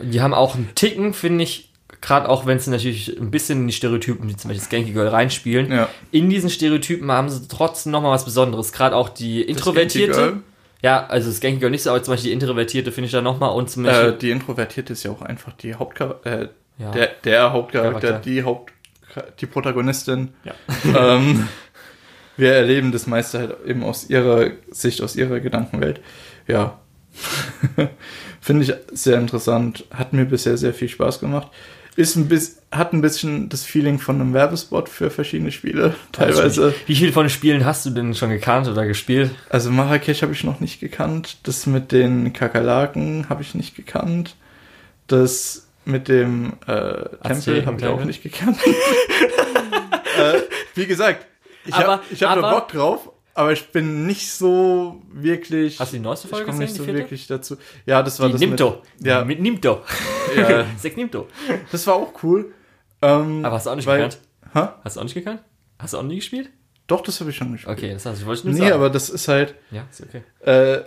Die 0.00 0.22
haben 0.22 0.32
auch 0.32 0.54
einen 0.54 0.74
Ticken, 0.74 1.12
finde 1.12 1.44
ich, 1.44 1.67
gerade 2.00 2.28
auch 2.28 2.46
wenn 2.46 2.58
sie 2.58 2.70
natürlich 2.70 3.18
ein 3.20 3.30
bisschen 3.30 3.60
in 3.62 3.66
die 3.66 3.72
Stereotypen, 3.72 4.28
wie 4.28 4.36
zum 4.36 4.48
Beispiel 4.50 4.64
Skanky 4.64 4.92
Girl, 4.92 5.08
reinspielen. 5.08 5.70
Ja. 5.72 5.88
In 6.10 6.30
diesen 6.30 6.50
Stereotypen 6.50 7.10
haben 7.10 7.28
sie 7.28 7.46
trotzdem 7.48 7.92
nochmal 7.92 8.12
was 8.12 8.24
Besonderes. 8.24 8.72
Gerade 8.72 8.94
auch 8.96 9.08
die 9.08 9.42
Introvertierte. 9.42 10.38
Ja, 10.82 11.06
also 11.06 11.30
Skanky 11.32 11.58
Girl 11.58 11.70
nicht 11.70 11.82
so, 11.82 11.90
aber 11.90 12.02
zum 12.02 12.12
Beispiel 12.14 12.30
die 12.30 12.34
Introvertierte 12.34 12.92
finde 12.92 13.06
ich 13.06 13.12
da 13.12 13.20
nochmal 13.20 13.50
und 13.50 13.68
zum 13.68 13.84
Äh, 13.84 13.88
Beispiel. 13.88 14.12
die 14.12 14.30
Introvertierte 14.30 14.92
ist 14.92 15.02
ja 15.02 15.10
auch 15.10 15.22
einfach 15.22 15.52
die 15.54 15.74
Hauptcharakter, 15.74 16.42
äh, 16.42 16.48
ja. 16.78 16.90
der, 16.92 17.10
der 17.24 17.52
Hauptcharakter, 17.52 18.00
Charakter. 18.00 18.30
die 18.30 18.44
Haupt, 18.44 18.72
die 19.40 19.46
Protagonistin. 19.46 20.34
Ja. 20.44 20.54
ähm, 21.16 21.48
wir 22.36 22.52
erleben 22.52 22.92
das 22.92 23.08
meiste 23.08 23.38
halt 23.40 23.56
eben 23.66 23.82
aus 23.82 24.08
ihrer 24.08 24.50
Sicht, 24.70 25.02
aus 25.02 25.16
ihrer 25.16 25.40
Gedankenwelt. 25.40 26.00
Ja. 26.46 26.78
Finde 28.40 28.62
ich 28.64 28.72
sehr 28.92 29.18
interessant. 29.18 29.84
Hat 29.92 30.12
mir 30.12 30.24
bisher 30.24 30.56
sehr 30.56 30.72
viel 30.72 30.88
Spaß 30.88 31.18
gemacht. 31.18 31.48
Ist 31.98 32.14
ein 32.14 32.28
bisschen, 32.28 32.62
hat 32.70 32.92
ein 32.92 33.00
bisschen 33.00 33.48
das 33.48 33.64
Feeling 33.64 33.98
von 33.98 34.20
einem 34.20 34.32
Werbespot 34.32 34.88
für 34.88 35.10
verschiedene 35.10 35.50
Spiele, 35.50 35.96
teilweise. 36.12 36.72
Wie 36.86 36.94
viele 36.94 37.10
von 37.12 37.24
den 37.24 37.30
Spielen 37.30 37.64
hast 37.64 37.84
du 37.84 37.90
denn 37.90 38.14
schon 38.14 38.30
gekannt 38.30 38.68
oder 38.68 38.86
gespielt? 38.86 39.32
Also 39.50 39.72
Marrakesch 39.72 40.22
habe 40.22 40.30
ich 40.30 40.44
noch 40.44 40.60
nicht 40.60 40.78
gekannt. 40.78 41.38
Das 41.42 41.66
mit 41.66 41.90
den 41.90 42.32
Kakerlaken 42.32 43.28
habe 43.28 43.42
ich 43.42 43.56
nicht 43.56 43.74
gekannt. 43.74 44.36
Das 45.08 45.66
mit 45.86 46.06
dem 46.06 46.52
äh, 46.68 47.02
Tempel 47.26 47.66
habe 47.66 47.80
ich 47.80 47.86
auch 47.88 48.04
nicht 48.04 48.22
gekannt. 48.22 48.58
äh, 48.64 50.42
wie 50.76 50.86
gesagt, 50.86 51.26
ich 51.64 51.74
habe 51.74 52.00
hab 52.00 52.40
da 52.40 52.50
Bock 52.52 52.68
drauf, 52.68 53.10
aber 53.38 53.52
ich 53.52 53.68
bin 53.70 54.04
nicht 54.04 54.32
so 54.32 55.00
wirklich. 55.12 55.78
Hast 55.78 55.92
du 55.92 55.98
die 55.98 56.02
neueste 56.02 56.26
Folge 56.26 56.46
ich 56.46 56.50
gesehen? 56.50 56.66
Nicht 56.66 56.74
so 56.74 56.86
wirklich 56.88 57.26
dazu. 57.28 57.56
Ja, 57.86 58.02
das 58.02 58.18
war 58.18 58.26
die 58.26 58.32
das 58.32 58.40
Nimto. 58.40 58.82
mit. 58.98 59.06
Ja, 59.06 59.24
mit 59.24 59.40
Nimto. 59.40 59.82
Ja. 60.36 60.66
Sek 60.76 60.96
Nimto. 60.96 61.28
Das 61.70 61.86
war 61.86 61.94
auch 61.94 62.12
cool. 62.24 62.52
Ähm, 63.00 63.44
aber 63.44 63.54
hast 63.54 63.66
du 63.66 63.70
auch 63.70 63.76
nicht 63.76 63.86
weil, 63.86 63.98
gekannt? 63.98 64.18
Hä? 64.52 64.68
Hast 64.82 64.96
du 64.96 65.00
auch 65.00 65.04
nicht 65.04 65.14
gekannt? 65.14 65.40
Hast 65.78 65.94
du 65.94 65.98
auch 65.98 66.02
nie 66.02 66.16
gespielt? 66.16 66.50
Doch, 66.88 67.00
das 67.00 67.20
habe 67.20 67.30
ich 67.30 67.36
schon 67.36 67.52
gespielt. 67.52 67.78
Okay, 67.78 67.92
das 67.92 68.06
heißt, 68.06 68.20
ich 68.20 68.26
wollte 68.26 68.44
nur 68.48 68.54
nee, 68.54 68.60
sagen. 68.60 68.72
aber 68.72 68.90
das 68.90 69.08
ist 69.08 69.28
halt. 69.28 69.54
Ja, 69.70 69.86
ist 69.88 70.02
okay. 70.02 70.22
Äh, 70.40 70.82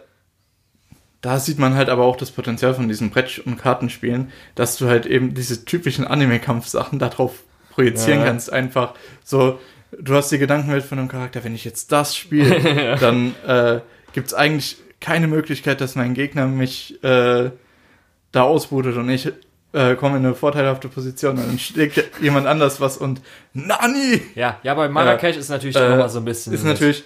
da 1.22 1.40
sieht 1.40 1.58
man 1.58 1.76
halt 1.76 1.88
aber 1.88 2.04
auch 2.04 2.18
das 2.18 2.32
Potenzial 2.32 2.74
von 2.74 2.90
diesen 2.90 3.12
Brett- 3.12 3.40
und 3.40 3.58
Kartenspielen, 3.58 4.30
dass 4.56 4.76
du 4.76 4.88
halt 4.88 5.06
eben 5.06 5.34
diese 5.36 5.64
typischen 5.64 6.06
Anime-Kampfsachen 6.06 7.00
darauf 7.00 7.44
projizieren 7.70 8.20
Ja. 8.20 8.26
kannst. 8.26 8.52
Einfach 8.52 8.96
so, 9.24 9.58
du 10.00 10.16
hast 10.16 10.32
die 10.32 10.38
Gedankenwelt 10.38 10.84
von 10.84 11.00
einem 11.00 11.08
Charakter, 11.08 11.44
wenn 11.44 11.56
ich 11.56 11.66
jetzt 11.66 11.92
das 11.92 12.16
spiele, 12.16 12.98
dann 13.00 13.36
äh, 13.46 13.80
gibt 14.14 14.28
es 14.28 14.34
eigentlich 14.34 14.78
keine 15.00 15.28
Möglichkeit, 15.28 15.82
dass 15.82 15.96
mein 15.96 16.14
Gegner 16.14 16.48
mich 16.48 17.04
äh, 17.04 17.52
da 18.32 18.44
ausbootet 18.44 18.96
und 18.98 19.10
ich 19.10 19.32
äh, 19.74 19.96
komme 19.96 20.18
in 20.18 20.26
eine 20.26 20.36
vorteilhafte 20.36 20.90
Position 20.90 21.38
und 21.38 21.48
dann 21.48 21.60
schlägt 21.60 22.04
jemand 22.22 22.48
anders 22.48 22.82
was 22.82 22.98
und 22.98 23.22
Nani! 23.54 24.22
Ja, 24.36 24.60
ja, 24.64 24.74
bei 24.74 24.90
Marrakesch 24.90 25.38
ist 25.38 25.50
natürlich 25.50 25.76
äh, 25.76 25.98
mal 25.98 26.10
so 26.10 26.20
ein 26.20 26.26
bisschen. 26.26 26.54
Ist 26.54 26.66
natürlich, 26.66 27.04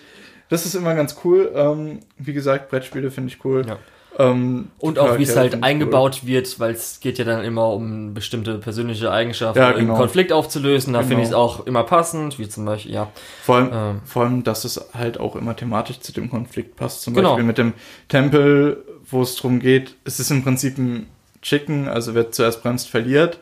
das 0.49 0.65
ist 0.65 0.75
immer 0.75 0.95
ganz 0.95 1.15
cool. 1.23 1.51
Ähm, 1.55 1.99
wie 2.17 2.33
gesagt, 2.33 2.69
Brettspiele 2.69 3.11
finde 3.11 3.31
ich 3.33 3.43
cool. 3.45 3.65
Ja. 3.67 3.77
Ähm, 4.17 4.69
Und 4.79 4.97
auch 4.97 5.17
wie 5.17 5.23
es 5.23 5.35
halt 5.35 5.61
eingebaut 5.63 6.25
wird, 6.25 6.59
weil 6.59 6.71
es 6.73 6.99
geht 7.01 7.17
ja 7.17 7.25
dann 7.25 7.43
immer 7.43 7.69
um 7.73 8.13
bestimmte 8.13 8.57
persönliche 8.59 9.11
Eigenschaften, 9.11 9.59
Ja, 9.59 9.71
um 9.71 9.79
genau. 9.79 9.95
Konflikt 9.97 10.31
aufzulösen. 10.31 10.93
Da 10.93 10.99
Genau. 10.99 11.07
finde 11.09 11.23
ich 11.23 11.29
es 11.29 11.33
auch 11.35 11.65
immer 11.65 11.83
passend, 11.83 12.39
wie 12.39 12.47
zum 12.47 12.63
Beispiel, 12.65 12.93
ja. 12.93 13.03
Cool. 13.03 13.11
Vor 13.43 13.55
allem, 13.57 13.69
Ähm. 13.73 14.01
vor 14.05 14.23
allem, 14.23 14.43
dass 14.45 14.63
es 14.63 14.89
halt 14.93 15.19
auch 15.19 15.35
immer 15.35 15.55
thematisch 15.55 15.99
zu 15.99 16.13
dem 16.13 16.29
Konflikt 16.29 16.77
passt. 16.77 17.01
Zum 17.01 17.13
Genau. 17.13 17.31
Beispiel 17.31 17.45
mit 17.45 17.57
dem 17.57 17.73
Tempel, 18.07 18.83
wo 19.09 19.21
es 19.21 19.35
drum 19.35 19.59
geht. 19.59 19.95
Es 20.05 20.19
ist 20.19 20.31
im 20.31 20.43
Prinzip 20.43 20.77
ein 20.77 21.07
Chicken, 21.41 21.87
also 21.89 22.15
wer 22.15 22.31
zuerst 22.31 22.63
bremst, 22.63 22.89
verliert. 22.89 23.39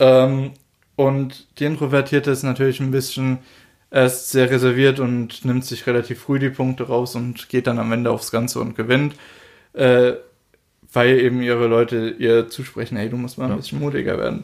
Ähm, 0.00 0.52
und 0.96 1.46
die 1.58 1.64
Introvertierte 1.66 2.30
ist 2.32 2.42
natürlich 2.42 2.80
ein 2.80 2.90
bisschen 2.90 3.38
erst 3.92 4.30
sehr 4.30 4.50
reserviert 4.50 5.00
und 5.00 5.44
nimmt 5.44 5.64
sich 5.64 5.86
relativ 5.86 6.20
früh 6.20 6.38
die 6.38 6.50
Punkte 6.50 6.84
raus 6.88 7.14
und 7.14 7.48
geht 7.48 7.66
dann 7.66 7.78
am 7.78 7.92
Ende 7.92 8.10
aufs 8.10 8.30
Ganze 8.30 8.60
und 8.60 8.76
gewinnt. 8.76 9.14
Äh, 9.74 10.12
weil 10.92 11.20
eben 11.20 11.40
ihre 11.42 11.66
Leute 11.68 12.14
ihr 12.18 12.48
zusprechen, 12.48 12.96
hey, 12.96 13.08
du 13.08 13.16
musst 13.16 13.38
mal 13.38 13.44
ein 13.44 13.50
Ja. 13.50 13.56
bisschen 13.56 13.78
mutiger 13.78 14.18
werden. 14.18 14.42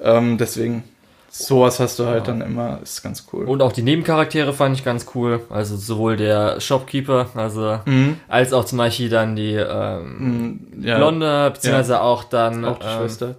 Ähm, 0.00 0.38
deswegen, 0.38 0.84
sowas 1.28 1.80
hast 1.80 1.98
du 1.98 2.06
halt 2.06 2.26
Ja. 2.26 2.32
dann 2.32 2.40
immer, 2.40 2.80
ist 2.82 3.02
ganz 3.02 3.26
cool. 3.32 3.44
Und 3.44 3.60
auch 3.60 3.72
die 3.72 3.82
Nebencharaktere 3.82 4.52
fand 4.54 4.76
ich 4.76 4.84
ganz 4.84 5.06
cool. 5.14 5.40
Also 5.50 5.76
sowohl 5.76 6.16
der 6.16 6.60
Shopkeeper, 6.60 7.28
also 7.34 7.78
Mhm. 7.84 8.16
als 8.28 8.52
auch 8.54 8.64
zum 8.64 8.78
Beispiel 8.78 9.10
dann 9.10 9.36
die 9.36 9.52
ähm, 9.54 10.64
Mm, 10.80 10.82
Ja, 10.86 10.96
Blonde, 10.96 11.50
beziehungsweise 11.52 12.00
auch 12.00 12.24
dann 12.24 12.64
auch 12.64 12.78
die 12.78 12.86
ähm, 12.86 12.98
Schwester. 12.98 13.34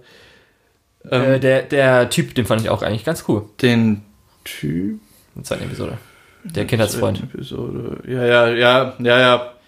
Äh, 1.10 1.34
Ähm, 1.34 1.40
der, 1.40 1.62
der 1.62 2.08
Typ, 2.08 2.34
den 2.36 2.46
fand 2.46 2.60
ich 2.62 2.70
auch 2.70 2.82
eigentlich 2.82 3.04
ganz 3.04 3.24
cool. 3.28 3.42
den 3.62 4.02
Typ. 4.44 5.00
In 5.36 5.42
seiner 5.44 5.62
Episode. 5.62 5.98
Der 6.44 6.66
Kindheitsfreund. 6.66 7.22
Episode. 7.22 8.00
Ja, 8.06 8.24
ja, 8.24 8.48
ja, 8.48 8.94
ja, 8.98 9.18
ja. 9.18 9.18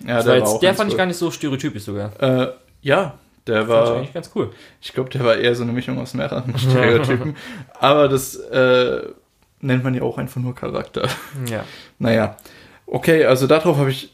ja 0.07 0.17
Das 0.17 0.27
war 0.27 0.35
jetzt, 0.37 0.47
auch 0.49 0.61
der 0.61 0.75
fand 0.75 0.89
ich 0.89 0.95
cool. 0.95 0.99
gar 0.99 1.07
nicht 1.07 1.17
so 1.17 1.31
stereotypisch 1.31 1.83
sogar. 1.85 2.13
Äh, 2.23 2.53
ja, 2.83 3.15
der 3.47 3.67
Fand 3.67 3.69
ich 3.69 3.69
war. 3.91 3.97
eigentlich 3.97 4.13
ganz 4.15 4.31
cool. 4.35 4.51
Ich 4.83 4.93
glaube, 4.93 5.09
der 5.11 5.25
war 5.25 5.37
eher 5.37 5.55
so 5.55 5.63
eine 5.63 5.73
Mischung 5.73 5.99
aus 5.99 6.15
mehreren 6.15 6.57
Stereotypen. 6.59 7.37
Aber 7.81 8.09
das 8.09 8.37
äh, 8.37 9.03
nennt 9.61 9.85
man 9.85 9.95
ja 9.95 10.03
auch 10.03 10.19
einfach 10.19 10.41
nur 10.41 10.55
Charakter. 10.55 11.09
Ja. 11.51 11.65
Naja. 11.99 12.37
Okay, 12.87 13.25
also 13.25 13.47
darauf 13.47 13.79
habe 13.79 13.91
ich 13.91 14.13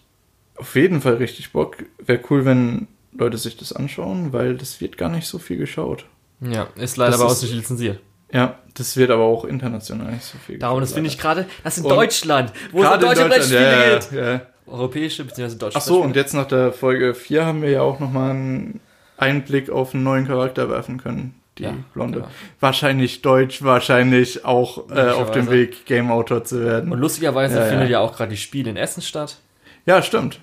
auf 0.56 0.76
jeden 0.76 1.00
Fall 1.00 1.14
richtig 1.14 1.52
Bock. 1.52 1.78
Wäre 1.98 2.20
cool, 2.30 2.44
wenn 2.44 2.86
Leute 3.12 3.36
sich 3.36 3.56
das 3.56 3.72
anschauen, 3.72 4.32
weil 4.32 4.56
das 4.56 4.80
wird 4.80 4.96
gar 4.96 5.08
nicht 5.08 5.26
so 5.26 5.38
viel 5.38 5.56
geschaut. 5.58 6.06
Ja, 6.40 6.68
ist 6.76 6.96
leider 6.96 7.10
Das 7.12 7.20
bei 7.20 7.26
ist- 7.26 7.32
uns 7.32 7.42
nicht 7.42 7.54
lizenziert. 7.54 7.98
Ja, 8.32 8.56
das 8.74 8.96
wird 8.96 9.10
aber 9.10 9.24
auch 9.24 9.44
international 9.44 10.12
nicht 10.12 10.24
so 10.24 10.38
viel 10.38 10.58
Darum, 10.58 10.80
das 10.80 10.92
finde 10.94 11.08
ich 11.08 11.18
gerade, 11.18 11.46
das 11.64 11.78
in 11.78 11.84
Und 11.84 11.90
Deutschland, 11.90 12.52
wo 12.72 12.82
es 12.82 12.84
um 12.84 12.90
Gerade 12.90 12.94
in 13.04 13.08
deutsche 13.10 13.28
Deutschland, 13.28 13.30
Brettspiele 13.50 13.90
ja, 13.92 13.98
geht. 13.98 14.12
ja, 14.12 14.32
ja. 14.34 14.40
Europäische 14.66 15.24
bzw. 15.24 15.56
deutsche 15.56 15.76
Ach 15.76 15.82
so, 15.82 16.00
und 16.00 16.16
jetzt 16.16 16.32
nach 16.32 16.46
der 16.46 16.72
Folge 16.72 17.14
4 17.14 17.44
haben 17.44 17.62
wir 17.62 17.70
ja 17.70 17.82
auch 17.82 18.00
nochmal 18.00 18.30
einen 18.30 18.80
Einblick 19.18 19.68
auf 19.70 19.92
einen 19.94 20.04
neuen 20.04 20.26
Charakter 20.26 20.70
werfen 20.70 20.98
können. 20.98 21.34
Die 21.58 21.68
Blonde. 21.92 22.20
genau. 22.20 22.30
Wahrscheinlich 22.60 23.20
deutsch, 23.20 23.62
wahrscheinlich 23.62 24.46
auch 24.46 24.88
äh, 24.90 25.10
auf 25.10 25.32
dem. 25.32 25.50
Weg, 25.50 25.84
Game 25.84 26.10
Autor 26.10 26.44
zu 26.44 26.56
Und 26.56 26.64
werden. 26.64 26.92
lustigerweise 26.92 27.56
Ja, 27.56 27.64
ja. 27.64 27.68
findet 27.68 27.90
ja 27.90 28.00
auch 28.00 28.16
gerade 28.16 28.30
die 28.30 28.38
Spiele 28.38 28.70
in 28.70 28.76
Essen 28.78 29.02
statt. 29.02 29.36
Ja, 29.84 30.00
stimmt. 30.00 30.40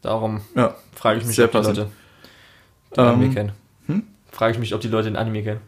Darum 0.00 0.40
Ja. 0.54 0.74
frage 0.94 1.18
ich 1.20 1.26
mich, 1.26 1.36
Sehr 1.36 1.44
ob 1.46 1.50
die. 1.52 1.58
Leute 1.58 1.90
den 2.96 3.04
Anime 3.04 3.24
Ähm, 3.26 3.34
kennen. 3.34 3.52
hm? 3.86 4.02
Frage 4.32 4.52
ich 4.54 4.58
mich, 4.58 4.74
ob 4.74 4.80
die 4.80 4.88
Leute 4.88 5.10
den 5.10 5.16
Anime 5.16 5.42
kennen. 5.42 5.60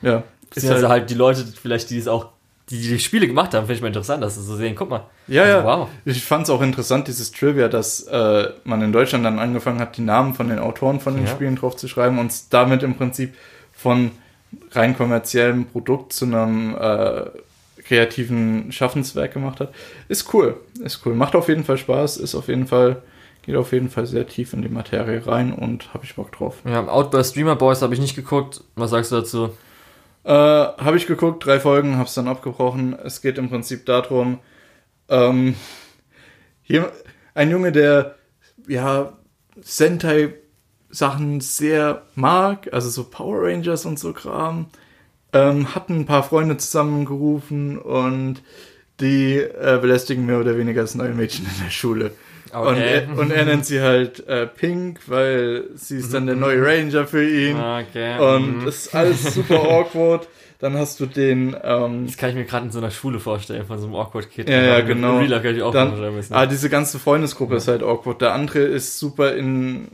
Ja. 0.00 0.22
Ist 0.52 0.56
Beziehungsweise 0.56 0.88
halt, 0.88 1.00
halt 1.02 1.10
die 1.10 1.14
Leute, 1.14 1.44
vielleicht 1.60 1.90
die 1.90 1.98
es 1.98 2.08
auch, 2.08 2.28
die 2.70 2.80
die 2.80 2.98
Spiele 2.98 3.26
gemacht 3.26 3.54
haben, 3.54 3.66
finde 3.66 3.74
ich 3.74 3.80
mal 3.80 3.88
interessant, 3.88 4.22
dass 4.22 4.36
sie 4.36 4.42
so 4.42 4.56
sehen. 4.56 4.74
Guck 4.74 4.90
mal. 4.90 5.04
ja, 5.26 5.46
ja. 5.46 5.56
Also, 5.56 5.68
wow. 5.68 5.88
Ich 6.04 6.24
fand 6.24 6.44
es 6.44 6.50
auch 6.50 6.62
interessant, 6.62 7.08
dieses 7.08 7.32
Trivia, 7.32 7.68
dass 7.68 8.02
äh, 8.04 8.50
man 8.64 8.82
in 8.82 8.92
Deutschland 8.92 9.24
dann 9.24 9.38
angefangen 9.38 9.80
hat, 9.80 9.96
die 9.96 10.02
Namen 10.02 10.34
von 10.34 10.48
den 10.48 10.58
Autoren 10.58 11.00
von 11.00 11.14
den 11.16 11.26
Ja. 11.26 11.30
Spielen 11.30 11.56
drauf 11.56 11.76
zu 11.76 11.88
schreiben 11.88 12.18
und 12.18 12.30
es 12.30 12.48
damit 12.48 12.82
im 12.82 12.94
Prinzip 12.94 13.34
von 13.74 14.12
rein 14.72 14.96
kommerziellem 14.96 15.66
Produkt 15.66 16.12
zu 16.12 16.26
einem 16.26 16.76
äh, 16.78 17.22
kreativen 17.82 18.70
Schaffenswerk 18.70 19.32
gemacht 19.32 19.60
hat. 19.60 19.74
Ist 20.08 20.32
cool, 20.32 20.56
ist 20.82 21.04
cool. 21.04 21.14
Macht 21.14 21.34
auf 21.34 21.48
jeden 21.48 21.64
Fall 21.64 21.78
Spaß, 21.78 22.18
ist 22.18 22.34
auf 22.34 22.48
jeden 22.48 22.66
Fall, 22.66 23.02
geht 23.42 23.56
auf 23.56 23.72
jeden 23.72 23.90
Fall 23.90 24.06
sehr 24.06 24.26
tief 24.26 24.52
in 24.52 24.62
die 24.62 24.68
Materie 24.68 25.26
rein 25.26 25.52
und 25.52 25.92
habe 25.92 26.04
ich 26.04 26.14
Bock 26.14 26.32
drauf. 26.32 26.56
Ja, 26.64 26.86
Outburst 26.86 27.32
Streamer 27.32 27.56
Boys 27.56 27.82
habe 27.82 27.94
ich 27.94 28.00
nicht 28.00 28.14
geguckt. 28.14 28.62
Was 28.76 28.90
sagst 28.90 29.10
du 29.10 29.16
dazu? 29.16 29.50
Äh, 30.24 30.30
habe 30.30 30.96
ich 30.96 31.06
geguckt, 31.06 31.44
drei 31.44 31.58
Folgen, 31.58 31.96
habe 31.96 32.08
es 32.08 32.14
dann 32.14 32.28
abgebrochen. 32.28 32.96
Es 33.04 33.22
geht 33.22 33.38
im 33.38 33.48
Prinzip 33.48 33.86
darum, 33.86 34.38
ähm, 35.08 35.56
hier 36.62 36.92
ein 37.34 37.50
Junge, 37.50 37.72
der 37.72 38.16
ja 38.68 39.12
Sentai-Sachen 39.60 41.40
sehr 41.40 42.02
mag, 42.14 42.72
also 42.72 42.88
so 42.88 43.04
Power 43.04 43.42
Rangers 43.42 43.84
und 43.84 43.98
so 43.98 44.12
Kram, 44.12 44.66
ähm, 45.32 45.74
hat 45.74 45.88
ein 45.88 46.06
paar 46.06 46.22
Freunde 46.22 46.56
zusammengerufen 46.56 47.78
und 47.78 48.42
die 49.00 49.38
äh, 49.38 49.78
belästigen 49.80 50.26
mehr 50.26 50.38
oder 50.38 50.56
weniger 50.56 50.82
das 50.82 50.94
neue 50.94 51.14
Mädchen 51.14 51.46
in 51.46 51.64
der 51.64 51.70
Schule. 51.70 52.12
Und, 52.52 52.76
er, 52.76 53.18
und 53.18 53.30
er 53.30 53.44
nennt 53.44 53.64
sie 53.64 53.80
halt 53.80 54.26
äh, 54.28 54.46
Pink, 54.46 55.00
weil 55.06 55.64
sie 55.74 55.96
ist 55.96 56.12
dann 56.12 56.26
der 56.26 56.36
neue 56.36 56.62
Ranger 56.62 57.06
für 57.06 57.26
ihn. 57.26 57.56
Okay. 57.56 58.18
Und 58.18 58.62
mhm. 58.62 58.68
es 58.68 58.86
ist 58.86 58.94
alles 58.94 59.34
super 59.34 59.62
awkward. 59.70 60.28
Dann 60.58 60.76
hast 60.76 61.00
du 61.00 61.06
den, 61.06 61.56
ähm, 61.64 62.06
das 62.06 62.16
kann 62.16 62.30
ich 62.30 62.36
mir 62.36 62.44
gerade 62.44 62.66
in 62.66 62.70
so 62.70 62.78
einer 62.78 62.92
Schule 62.92 63.18
vorstellen, 63.18 63.66
von 63.66 63.78
so 63.78 63.86
einem 63.86 63.96
Awkward 63.96 64.30
Kid. 64.30 64.48
Ja, 64.48 64.62
ja, 64.62 64.80
genau. 64.80 65.18
Real 65.18 65.42
kann 65.42 65.56
ich 65.56 65.62
auch 65.62 65.72
dann, 65.72 65.98
müssen. 66.14 66.32
ah, 66.34 66.46
diese 66.46 66.70
ganze 66.70 67.00
Freundesgruppe 67.00 67.56
ist 67.56 67.66
halt 67.66 67.82
awkward. 67.82 68.20
Der 68.20 68.32
andere 68.32 68.60
ist 68.60 68.98
super 68.98 69.34
in 69.34 69.88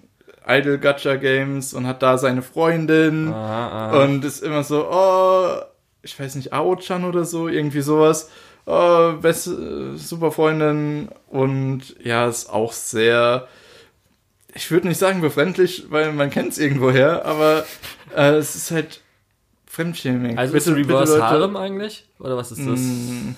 Idle 0.46 0.78
Gacha 0.78 1.16
Games 1.16 1.72
und 1.72 1.86
hat 1.86 2.02
da 2.02 2.18
seine 2.18 2.42
Freundin 2.42 3.28
Aha, 3.28 3.68
aha. 3.68 4.04
und 4.04 4.24
ist 4.24 4.42
immer 4.42 4.62
so, 4.62 4.86
oh, 4.90 5.48
ich 6.02 6.18
weiß 6.18 6.34
nicht, 6.34 6.52
Ao-chan 6.52 7.04
oder 7.04 7.24
so, 7.24 7.48
irgendwie 7.48 7.80
sowas. 7.80 8.30
Oh, 8.70 9.14
beste, 9.22 9.96
super 9.96 10.30
Freundin 10.30 11.08
und 11.30 11.96
ja, 12.04 12.28
ist 12.28 12.50
auch 12.50 12.72
sehr, 12.74 13.48
ich 14.54 14.70
würde 14.70 14.88
nicht 14.88 14.98
sagen 14.98 15.22
befremdlich, 15.22 15.86
weil 15.88 16.12
man 16.12 16.28
kennt 16.28 16.52
es 16.52 16.58
irgendwoher, 16.58 17.24
aber 17.24 17.64
äh, 18.14 18.32
es 18.32 18.54
ist 18.56 18.70
halt 18.70 19.00
Fremdschäming. 19.66 20.36
also 20.36 20.54
ist 20.54 20.64
Bitte- 20.66 20.76
ein 20.76 20.82
bitte, 20.82 20.94
Reverse 20.94 21.12
Leute, 21.14 21.24
Harem 21.24 21.56
eigentlich? 21.56 22.06
Oder 22.18 22.36
was 22.36 22.52
ist 22.52 22.58
das? 22.66 22.78
Mm, 22.80 23.34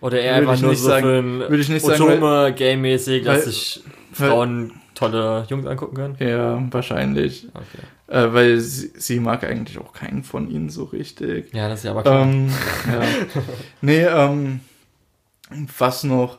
Oder 0.00 0.20
eher 0.20 0.34
einfach 0.36 0.54
ich 0.54 0.62
nur 0.62 0.70
nicht 0.72 0.80
so 0.80 0.88
sagen. 0.88 1.04
für 1.06 1.18
ein 1.18 1.38
Würde 1.50 1.58
ich 1.60 1.68
nicht 1.68 1.86
sagen, 1.86 2.02
Otome 2.02 2.52
Game-mäßig, 2.52 3.22
dass 3.24 3.36
weil- 3.46 3.52
sich 3.52 3.84
Frauen 4.12 4.72
tolle 4.96 5.46
Jungs 5.48 5.66
angucken 5.66 5.94
können? 5.94 6.16
Ja, 6.18 6.60
wahrscheinlich. 6.72 7.46
Okay. 7.54 8.16
Äh, 8.18 8.32
weil 8.34 8.58
sie, 8.58 8.90
sie 8.96 9.20
mag 9.20 9.44
eigentlich 9.44 9.78
auch 9.78 9.92
keinen 9.92 10.24
von 10.24 10.50
ihnen 10.50 10.70
so 10.70 10.84
richtig. 10.84 11.52
Ja, 11.54 11.68
das 11.68 11.78
ist 11.80 11.84
ja 11.84 11.92
aber 11.92 12.02
klar. 12.02 12.22
Ähm, 12.22 12.48
ja. 12.90 13.00
Nee, 13.80 14.02
ähm, 14.04 14.60
was 15.78 16.04
noch? 16.04 16.38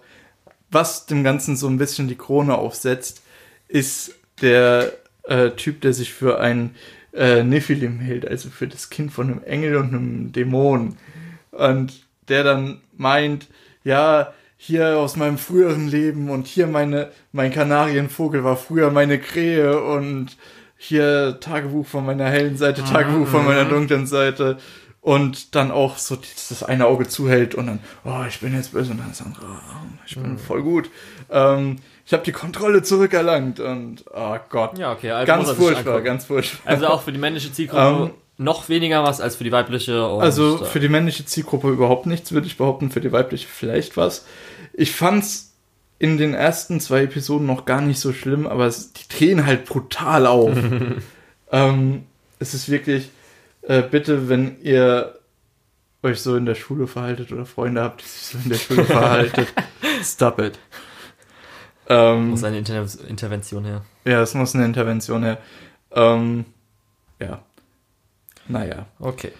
was 0.73 1.05
dem 1.05 1.23
Ganzen 1.23 1.55
so 1.55 1.67
ein 1.67 1.77
bisschen 1.77 2.07
die 2.07 2.17
Krone 2.17 2.55
aufsetzt, 2.55 3.21
ist 3.67 4.15
der 4.41 4.91
äh, 5.23 5.51
Typ, 5.51 5.81
der 5.81 5.93
sich 5.93 6.13
für 6.13 6.39
ein 6.39 6.75
äh, 7.13 7.43
Nephilim 7.43 7.99
hält, 7.99 8.27
also 8.27 8.49
für 8.49 8.67
das 8.67 8.89
Kind 8.89 9.11
von 9.11 9.29
einem 9.29 9.43
Engel 9.43 9.77
und 9.77 9.89
einem 9.89 10.31
Dämon. 10.31 10.97
Und 11.51 12.05
der 12.27 12.43
dann 12.43 12.81
meint, 12.97 13.47
ja, 13.83 14.33
hier 14.57 14.97
aus 14.97 15.15
meinem 15.15 15.37
früheren 15.37 15.87
Leben 15.89 16.29
und 16.29 16.47
hier 16.47 16.67
meine, 16.67 17.11
mein 17.31 17.51
Kanarienvogel 17.51 18.43
war 18.43 18.55
früher 18.55 18.91
meine 18.91 19.19
Krähe 19.19 19.81
und 19.81 20.37
hier 20.77 21.39
Tagebuch 21.39 21.85
von 21.85 22.05
meiner 22.05 22.29
hellen 22.29 22.57
Seite, 22.57 22.83
Tagebuch 22.83 23.27
von 23.27 23.45
meiner 23.45 23.65
dunklen 23.65 24.07
Seite 24.07 24.57
und 25.03 25.53
dann 25.53 25.69
auch 25.69 25.97
so 25.97 26.15
das 26.15 26.63
eine 26.63 26.87
Auge 26.87 27.07
zuhält 27.07 27.55
und 27.55 27.67
dann, 27.67 27.79
oh, 28.05 28.23
ich 28.27 28.39
bin 28.39 28.55
jetzt 28.55 28.71
böse 28.71 28.91
und 28.91 28.99
dann 28.99 29.09
das 29.09 29.21
andere, 29.21 29.45
oh, 29.45 29.85
ich 30.07 30.15
bin 30.15 30.37
voll 30.37 30.63
gut. 30.63 30.89
Ähm, 31.29 31.75
ich 32.05 32.13
habe 32.13 32.23
die 32.23 32.31
Kontrolle 32.31 32.83
zurückerlangt 32.83 33.59
und, 33.59 34.05
oh 34.13 34.37
Gott. 34.49 34.77
Ja, 34.77 34.93
okay. 34.93 35.11
also 35.11 35.27
Ganz 35.27 35.51
furchtbar, 35.51 36.01
ganz 36.01 36.25
furchtbar. 36.25 36.71
Also 36.71 36.87
auch 36.87 37.01
für 37.01 37.11
die 37.11 37.19
männliche 37.19 37.51
Zielgruppe 37.51 38.11
Ähm, 38.11 38.11
noch 38.37 38.69
weniger 38.69 39.03
was 39.03 39.19
als 39.19 39.35
für 39.35 39.43
die 39.43 39.51
weibliche. 39.51 40.01
Also 40.03 40.61
äh, 40.61 40.65
für 40.65 40.79
die 40.79 40.89
männliche 40.89 41.25
Zielgruppe 41.25 41.69
überhaupt 41.69 42.05
nichts, 42.05 42.31
würde 42.31 42.47
ich 42.47 42.57
behaupten. 42.57 42.89
Für 42.89 43.01
die 43.01 43.11
weibliche 43.11 43.47
vielleicht 43.47 43.97
was. 43.97 44.25
Ich 44.73 44.93
fand's 44.93 45.53
in 45.99 46.17
den 46.17 46.33
ersten 46.33 46.79
zwei 46.79 47.03
Episoden 47.03 47.45
noch 47.45 47.65
gar 47.65 47.81
nicht 47.81 47.99
so 47.99 48.13
schlimm, 48.13 48.47
aber 48.47 48.67
es, 48.67 48.93
die 48.93 49.07
drehen 49.07 49.45
halt 49.45 49.65
brutal 49.65 50.27
auf. 50.27 50.57
ähm, 51.51 52.03
es 52.39 52.53
ist 52.53 52.69
wirklich, 52.69 53.09
äh, 53.67 53.81
bitte, 53.81 54.29
wenn 54.29 54.59
ihr 54.61 55.19
euch 56.01 56.19
so 56.21 56.35
in 56.35 56.45
der 56.45 56.55
Schule 56.55 56.87
verhaltet 56.87 57.31
oder 57.31 57.45
Freunde 57.45 57.81
habt, 57.81 58.01
die 58.01 58.05
sich 58.05 58.21
so 58.27 58.37
in 58.43 58.49
der 58.49 58.57
Schule 58.57 58.83
verhaltet, 58.85 59.47
stop 60.03 60.39
it. 60.39 60.59
Ähm, 61.87 62.29
muss 62.31 62.43
eine 62.43 62.57
Inter 62.57 62.85
Intervention 63.07 63.65
her. 63.65 63.81
ja, 64.05 64.21
es 64.21 64.33
muss 64.33 64.55
eine 64.55 64.65
Intervention 64.65 65.23
her. 65.23 65.37
Ähm, 65.91 66.45
ja. 67.19 67.41
Naja. 68.47 68.85
Okay. 68.99 69.31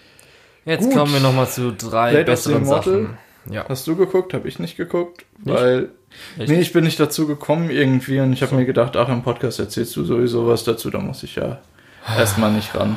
Jetzt 0.64 0.84
Gut. 0.84 0.94
kommen 0.94 1.12
wir 1.12 1.20
nochmal 1.20 1.48
zu 1.48 1.72
drei 1.72 2.10
Blade 2.12 2.24
besseren. 2.24 2.64
Sachen. 2.64 3.18
Ja. 3.50 3.66
Hast 3.68 3.86
du 3.86 3.96
geguckt? 3.96 4.32
Habe 4.32 4.48
ich 4.48 4.58
nicht 4.58 4.76
geguckt, 4.78 5.26
Nicht? 5.42 5.54
weil 5.54 5.90
Echt? 6.38 6.48
nee, 6.48 6.60
ich 6.60 6.72
bin 6.72 6.84
nicht 6.84 6.98
dazu 6.98 7.26
gekommen 7.26 7.68
irgendwie 7.68 8.20
und 8.20 8.32
ich 8.32 8.40
habe 8.40 8.50
So. 8.50 8.56
mir 8.56 8.64
gedacht, 8.64 8.96
ach 8.96 9.08
im 9.10 9.22
Podcast 9.22 9.58
erzählst 9.58 9.94
du 9.96 10.04
sowieso 10.04 10.46
was 10.46 10.64
dazu, 10.64 10.88
da 10.90 10.98
muss 10.98 11.22
ich 11.22 11.36
ja 11.36 11.60
erstmal 12.18 12.52
nicht 12.52 12.74
ran. 12.74 12.96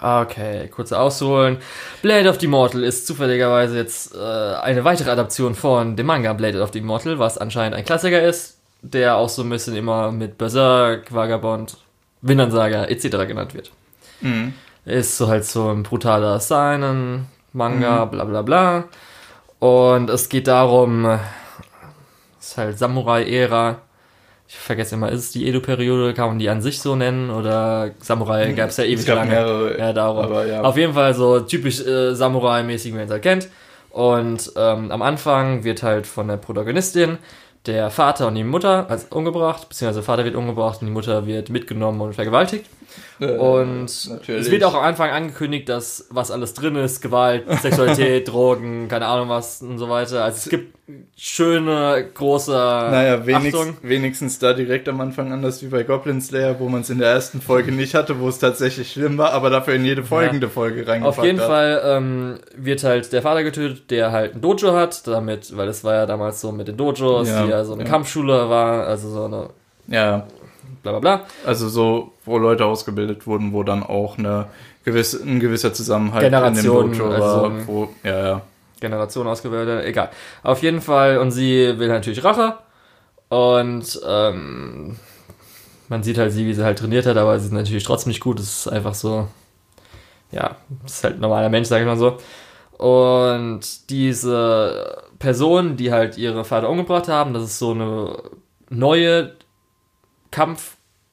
Okay, 0.00 0.68
kurz 0.68 0.92
ausholen. 0.92 1.58
Blade 2.02 2.28
of 2.28 2.38
the 2.40 2.46
Immortal 2.46 2.82
ist 2.82 3.06
zufälligerweise 3.06 3.76
jetzt 3.76 4.14
äh, 4.14 4.18
eine 4.18 4.84
weitere 4.84 5.10
Adaption 5.10 5.54
von 5.54 5.96
dem 5.96 6.06
Manga 6.06 6.32
Blade 6.32 6.60
of 6.60 6.70
the 6.72 6.78
Immortal, 6.80 7.18
was 7.18 7.38
anscheinend 7.38 7.76
ein 7.76 7.84
Klassiker 7.84 8.20
ist, 8.22 8.58
der 8.82 9.16
auch 9.16 9.28
so 9.28 9.42
ein 9.42 9.50
bisschen 9.50 9.76
immer 9.76 10.10
mit 10.12 10.36
Berserk, 10.36 11.14
Vagabond, 11.14 11.76
Windernsaga 12.22 12.84
etc. 12.84 13.26
genannt 13.26 13.54
wird. 13.54 13.70
Mhm. 14.20 14.54
Ist 14.84 15.16
so 15.16 15.28
halt 15.28 15.44
so 15.44 15.70
ein 15.70 15.82
brutaler 15.82 16.40
Seinen, 16.40 17.12
Mhm. 17.14 17.26
Manga, 17.52 18.04
bla 18.06 18.24
bla 18.24 18.42
bla. 18.42 18.84
Und 19.60 20.10
es 20.10 20.28
geht 20.28 20.48
darum, 20.48 21.04
es 22.40 22.48
ist 22.48 22.56
halt 22.58 22.78
Samurai-Ära. 22.78 23.76
Ich 24.56 24.66
vergesse 24.66 24.94
immer, 24.94 25.10
ist 25.10 25.20
es 25.20 25.30
die 25.32 25.46
Edo-Periode, 25.48 26.14
kann 26.14 26.28
man 26.28 26.38
die 26.38 26.48
an 26.48 26.62
sich 26.62 26.80
so 26.80 26.94
nennen? 26.96 27.28
Oder 27.30 27.90
Samurai 28.00 28.52
gab 28.52 28.70
es 28.70 28.76
ja 28.76 28.84
ewig 28.84 29.00
es 29.00 29.06
gab 29.06 29.16
lange. 29.16 29.30
mehrere, 29.32 29.78
Ja, 29.78 29.92
darum. 29.92 30.24
aber 30.24 30.46
ja. 30.46 30.62
Auf 30.62 30.76
jeden 30.76 30.94
Fall 30.94 31.12
so 31.12 31.40
typisch 31.40 31.80
äh, 31.84 32.14
Samurai-mäßig, 32.14 32.92
wie 32.92 32.96
man 32.96 33.04
es 33.06 33.10
halt 33.10 33.22
kennt. 33.22 33.48
Und 33.90 34.52
ähm, 34.56 34.90
am 34.90 35.02
Anfang 35.02 35.64
wird 35.64 35.82
halt 35.82 36.06
von 36.06 36.28
der 36.28 36.36
Protagonistin 36.36 37.18
der 37.66 37.90
Vater 37.90 38.28
und 38.28 38.34
die 38.36 38.44
Mutter 38.44 38.86
als 38.88 39.04
umgebracht, 39.04 39.68
beziehungsweise 39.68 40.00
der 40.00 40.04
Vater 40.06 40.24
wird 40.24 40.34
umgebracht 40.36 40.80
und 40.80 40.86
die 40.88 40.92
Mutter 40.92 41.26
wird 41.26 41.48
mitgenommen 41.50 42.00
und 42.00 42.14
vergewaltigt. 42.14 42.66
Äh, 43.20 43.26
Und 43.26 44.08
natürlich. 44.10 44.46
es 44.46 44.50
wird 44.50 44.64
auch 44.64 44.74
am 44.74 44.82
Anfang 44.82 45.10
angekündigt, 45.10 45.68
dass 45.68 46.06
was 46.10 46.30
alles 46.30 46.54
drin 46.54 46.76
ist, 46.76 47.00
Gewalt, 47.00 47.44
Sexualität, 47.62 48.28
Drogen, 48.28 48.88
keine 48.88 49.06
Ahnung 49.06 49.28
was 49.28 49.62
und 49.62 49.78
so 49.78 49.88
weiter. 49.88 50.24
Also 50.24 50.36
es 50.38 50.48
gibt 50.48 50.74
schöne, 51.16 52.06
große 52.12 52.50
naja, 52.52 53.24
wenigst, 53.26 53.56
Achtung. 53.56 53.76
wenigstens 53.82 54.38
da 54.38 54.52
direkt 54.52 54.88
am 54.88 55.00
Anfang 55.00 55.32
anders 55.32 55.62
wie 55.62 55.68
bei 55.68 55.82
Goblin 55.82 56.20
Slayer, 56.20 56.60
wo 56.60 56.68
man 56.68 56.82
es 56.82 56.90
in 56.90 56.98
der 56.98 57.08
ersten 57.10 57.40
Folge 57.40 57.72
nicht 57.72 57.94
hatte, 57.94 58.20
wo 58.20 58.28
es 58.28 58.38
tatsächlich 58.38 58.92
schlimm 58.92 59.16
war, 59.16 59.32
aber 59.32 59.48
dafür 59.48 59.74
in 59.74 59.84
jede 59.84 60.02
folgende 60.04 60.48
Folge 60.48 60.86
reingepackt 60.86 61.18
Auf 61.18 61.24
jeden 61.24 61.40
hat. 61.40 61.46
Fall 61.46 61.82
ähm, 61.86 62.38
wird 62.56 62.84
halt 62.84 63.12
der 63.12 63.22
Vater 63.22 63.42
getötet, 63.44 63.90
der 63.90 64.12
halt 64.12 64.34
ein 64.34 64.40
Dojo 64.42 64.74
hat, 64.74 65.06
damit, 65.06 65.56
weil 65.56 65.68
es 65.68 65.84
war 65.84 65.94
ja 65.94 66.06
damals 66.06 66.40
so 66.40 66.52
mit 66.52 66.68
den 66.68 66.76
Dojos, 66.76 67.28
Ja, 67.28 67.44
die 67.44 67.50
ja 67.50 67.64
so 67.64 67.72
eine 67.74 67.84
ja. 67.84 67.88
Kampfschule 67.88 68.50
war, 68.50 68.86
also 68.86 69.08
so 69.08 69.24
eine 69.24 69.48
Ja, 69.86 70.26
bla 70.84 70.92
bla 70.92 71.00
bla. 71.00 71.26
also 71.44 71.68
so, 71.68 72.12
wo 72.24 72.38
Leute 72.38 72.64
ausgebildet 72.64 73.26
wurden, 73.26 73.52
wo 73.52 73.64
dann 73.64 73.82
auch 73.82 74.16
eine 74.18 74.46
gewisse, 74.84 75.20
ein 75.24 75.40
gewisser 75.40 75.72
Zusammenhalt 75.74 76.22
Generation, 76.24 76.86
in 76.86 76.92
dem 76.92 76.98
Dojo 77.00 77.10
also 77.14 77.28
so 77.36 77.42
war. 77.42 77.50
ein- 77.50 77.66
wo, 77.66 77.88
ja, 78.04 78.26
ja. 78.28 78.42
Generation 78.80 79.26
ausgewählt, 79.26 79.84
egal. 79.86 80.10
Auf 80.42 80.62
jeden 80.62 80.80
Fall, 80.82 81.18
und 81.18 81.30
sie 81.32 81.78
will 81.78 81.88
natürlich 81.88 82.22
Rache. 82.22 82.58
Und 83.30 84.00
ähm, 84.06 84.96
man 85.88 86.02
sieht 86.02 86.18
halt 86.18 86.32
sie, 86.32 86.46
wie 86.46 86.52
sie 86.54 86.64
halt 86.64 86.78
trainiert 86.78 87.06
hat, 87.06 87.16
aber 87.16 87.38
sie 87.40 87.46
ist 87.46 87.52
natürlich 87.52 87.84
trotzdem 87.84 88.10
nicht 88.10 88.20
gut. 88.20 88.38
Es 88.38 88.66
ist 88.66 88.68
einfach 88.68 88.94
so, 88.94 89.26
ja, 90.32 90.56
es 90.84 90.96
ist 90.96 91.04
halt 91.04 91.14
ein 91.16 91.20
normaler 91.20 91.48
Mensch, 91.48 91.68
sag 91.68 91.80
ich 91.80 91.86
mal 91.86 91.96
so. 91.96 92.18
Und 92.76 93.88
diese 93.88 95.02
Personen, 95.18 95.76
die 95.76 95.90
halt 95.92 96.18
ihre 96.18 96.44
Vater 96.44 96.68
umgebracht 96.68 97.08
haben, 97.08 97.32
das 97.32 97.44
ist 97.44 97.58
so 97.58 97.70
eine 97.70 98.18
neue 98.68 99.32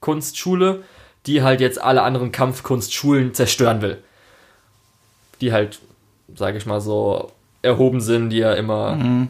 Kampfkunstschule, 0.02 0.84
die 1.28 1.44
halt 1.44 1.61
jetzt 1.61 1.82
alle 1.82 2.02
anderen 2.02 2.32
Kampfkunstschulen 2.32 3.34
zerstören 3.34 3.82
will. 3.82 3.98
Die 5.40 5.53
halt, 5.53 5.80
sage 6.36 6.57
ich 6.57 6.65
mal 6.65 6.82
so, 6.82 7.32
erhoben 7.61 8.02
sind, 8.02 8.32
die 8.32 8.40
ja 8.40 8.53
immer 8.53 8.95
Mhm. 8.95 9.28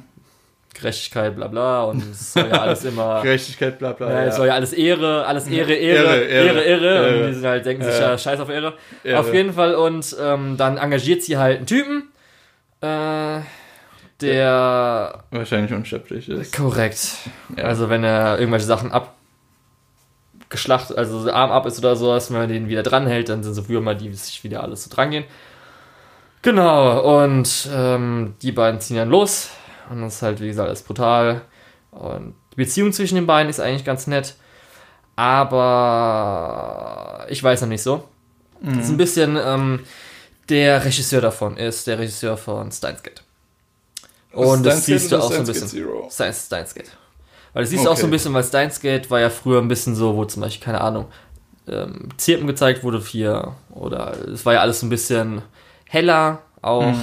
Gerechtigkeit, 0.74 1.36
bla 1.36 1.48
bla, 1.48 1.84
und 1.84 2.02
es 2.12 2.32
soll 2.32 2.48
ja 2.48 2.62
alles 2.62 2.86
immer. 2.86 3.22
Gerechtigkeit, 3.24 3.78
bla 3.78 3.92
bla. 3.92 4.10
Ja, 4.10 4.24
es 4.24 4.38
soll 4.38 4.48
ja 4.48 4.54
alles 4.56 4.72
Ehre, 4.72 5.26
alles 5.26 5.48
Ehre, 5.48 5.74
Ehre, 5.74 6.16
Ehre, 6.22 6.24
Ehre, 6.24 6.62
Ehre, 6.62 6.62
Ehre. 6.64 7.00
Und 7.10 7.16
Ehre. 7.16 7.28
die 7.28 7.34
sind 7.34 7.46
halt, 7.46 7.66
denken 7.66 7.84
sich 7.84 8.00
Ja. 8.00 8.18
scheiß 8.18 8.40
auf 8.40 8.50
Ehre. 8.50 8.74
Ehre. 9.04 9.20
Auf 9.20 9.34
jeden 9.34 9.52
Fall, 9.52 9.76
und 9.76 10.16
ähm, 10.22 10.56
dann 10.56 10.78
engagiert 10.78 11.22
sie 11.24 11.38
halt 11.38 11.58
einen 11.58 11.68
Typen, 11.68 12.04
äh, 12.80 13.42
der 14.22 15.24
Wahrscheinlich 15.32 15.74
unsterblich 15.74 16.30
ist. 16.30 16.56
korrekt. 16.56 17.18
Ja. 17.58 17.66
Also 17.66 17.90
wenn 17.90 18.06
er 18.06 18.40
irgendwelche 18.40 18.66
Sachen 18.66 18.94
abgeschlachtet, 20.52 20.98
also 20.98 21.22
so 21.22 21.32
Arm 21.32 21.50
ab 21.50 21.66
ist 21.66 21.80
oder 21.80 21.96
sowas, 21.96 22.30
wenn 22.30 22.40
man 22.40 22.50
den 22.50 22.68
wieder 22.68 22.84
dranhält, 22.84 23.30
dann 23.30 23.42
sind 23.42 23.54
so 23.54 23.70
Würmer, 23.70 23.96
die 23.96 24.14
sich 24.14 24.44
wieder 24.44 24.62
alles 24.62 24.84
so 24.84 24.90
drangehen. 24.94 25.24
Genau, 26.42 27.22
und 27.24 27.70
ähm, 27.74 28.36
die 28.42 28.52
beiden 28.52 28.82
ziehen 28.82 28.98
dann 28.98 29.10
los. 29.10 29.52
Und 29.90 30.02
das 30.02 30.16
ist 30.16 30.22
halt, 30.22 30.42
wie 30.42 30.48
gesagt, 30.48 30.68
alles 30.68 30.84
brutal. 30.84 31.44
Und 31.92 32.36
die 32.52 32.58
Beziehung 32.58 32.92
zwischen 32.92 33.16
den 33.16 33.26
beiden 33.28 33.50
ist 33.50 33.62
eigentlich 33.62 33.86
ganz 33.86 34.08
nett. 34.08 34.36
Aber 35.16 35.56
ich 37.30 37.42
weiß 37.42 37.62
noch 37.62 37.70
nicht 37.70 37.84
so. 37.84 38.04
Das 38.62 38.86
ist 38.86 38.90
ein 38.90 38.98
bisschen, 38.98 39.40
ähm, 39.42 39.80
der 40.50 40.84
Regisseur 40.84 41.22
davon 41.22 41.56
ist 41.58 41.88
der 41.88 41.98
Regisseur 41.98 42.36
von 42.38 42.72
Steins 42.72 43.02
Gate. 43.04 43.24
Und 44.34 44.66
das 44.66 44.84
Steins 44.84 44.86
Gate 44.86 45.00
siehst 45.00 45.12
du 45.12 45.18
auch 45.18 45.32
so 45.32 45.38
ein 45.40 45.46
bisschen. 45.46 45.68
Zero? 45.68 46.10
Steins, 46.12 46.46
Steins 46.46 46.74
Gate. 46.74 46.92
Weil 47.54 47.64
das 47.64 47.70
siehst 47.72 47.86
du 47.86 47.90
auch 47.90 47.96
so 47.96 48.04
ein 48.04 48.06
Okay. 48.06 48.12
bisschen, 48.12 48.34
weil 48.34 48.44
Steins 48.44 48.80
Gate 48.80 49.10
war 49.12 49.20
ja 49.20 49.30
früher 49.30 49.60
ein 49.62 49.68
bisschen 49.68 49.96
so, 49.96 50.16
wo 50.16 50.26
zum 50.26 50.42
Beispiel, 50.42 50.64
keine 50.64 50.82
Ahnung, 50.82 51.06
ähm, 51.68 52.10
Zirpen 52.18 52.48
gezeigt 52.48 52.84
wurde, 52.84 53.02
vier. 53.02 53.56
Oder 53.72 54.16
es 54.34 54.46
war 54.46 54.54
ja 54.54 54.62
alles 54.62 54.80
so 54.80 54.86
ein 54.86 54.90
bisschen 54.90 55.42
heller 55.88 56.42
auch. 56.62 56.94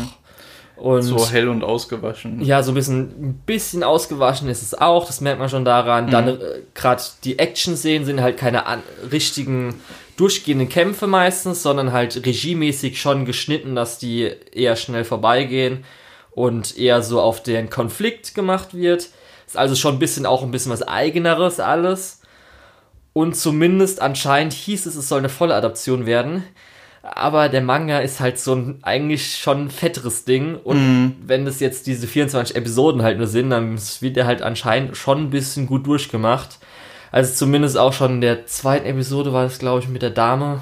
Und 0.77 1.03
So 1.03 1.29
hell 1.29 1.49
und 1.49 1.65
ausgewaschen. 1.65 2.41
ja, 2.41 2.63
so 2.63 2.71
ein 2.71 2.75
bisschen, 2.77 3.01
ein 3.31 3.43
bisschen 3.45 3.83
ausgewaschen 3.83 4.49
ist 4.49 4.63
es 4.63 4.75
auch, 4.75 5.07
das 5.07 5.21
merkt 5.21 5.41
man 5.41 5.49
schon 5.49 5.65
daran. 5.65 6.09
Dann 6.09 6.29
äh, 6.29 6.39
gerade 6.75 7.03
die 7.25 7.39
Action-Szenen 7.39 8.07
sind 8.07 8.21
halt 8.21 8.37
keine 8.39 8.67
an, 8.67 8.83
richtigen 9.11 9.75
durchgehenden 10.17 10.69
Kämpfe 10.69 11.07
meistens, 11.09 11.63
sondern 11.65 11.93
halt 11.93 12.25
regiemäßig 12.25 13.01
schon 13.01 13.25
geschnitten, 13.25 13.75
dass 13.75 13.99
die 13.99 14.31
eher 14.53 14.77
schnell 14.77 15.05
vorbeigehen 15.05 15.85
und 16.31 16.79
eher 16.79 17.03
so 17.03 17.21
auf 17.21 17.43
den 17.43 17.71
Konflikt 17.71 18.35
gemacht 18.37 18.73
wird. 18.73 19.09
Ist 19.49 19.57
also 19.57 19.75
schon 19.75 19.95
ein 19.95 19.99
bisschen 19.99 20.27
auch 20.27 20.43
ein 20.43 20.51
bisschen 20.51 20.71
was 20.71 20.87
eigeneres 20.87 21.59
alles. 21.59 22.21
Und 23.15 23.35
zumindest 23.35 24.03
anscheinend 24.03 24.53
hieß 24.53 24.85
es, 24.85 24.95
es 24.95 25.09
soll 25.09 25.21
eine 25.21 25.31
volle 25.31 25.55
Adaption 25.55 26.05
werden. 26.05 26.45
Aber 27.01 27.49
der 27.49 27.63
Manga 27.63 28.01
ist 28.01 28.21
halt 28.21 28.39
so 28.39 28.55
ein 28.55 28.81
eigentlich 28.83 29.39
schon 29.39 29.65
ein 29.65 29.71
fetteres 29.71 30.27
Ding. 30.27 30.57
Und 30.57 31.17
wenn 31.25 31.47
es 31.47 31.61
jetzt 31.61 31.87
diese 31.87 32.07
24 32.07 32.57
Episoden 32.57 33.01
halt 33.01 33.17
nur 33.17 33.27
sind, 33.27 33.49
dann 33.49 33.79
wird 34.01 34.17
der 34.17 34.27
halt 34.27 34.43
anscheinend 34.43 34.99
schon 34.99 35.23
ein 35.23 35.31
bisschen 35.31 35.67
gut 35.67 35.87
durchgemacht. 35.87 36.59
Also 37.11 37.33
zumindest 37.33 37.79
auch 37.79 37.95
schon 37.95 38.17
in 38.17 38.21
der 38.21 38.45
zweiten 38.45 38.85
Episode 38.85 39.33
war 39.33 39.45
das, 39.45 39.59
glaube 39.59 39.81
ich, 39.81 39.89
mit 39.89 40.03
der 40.03 40.11
Dame. 40.11 40.61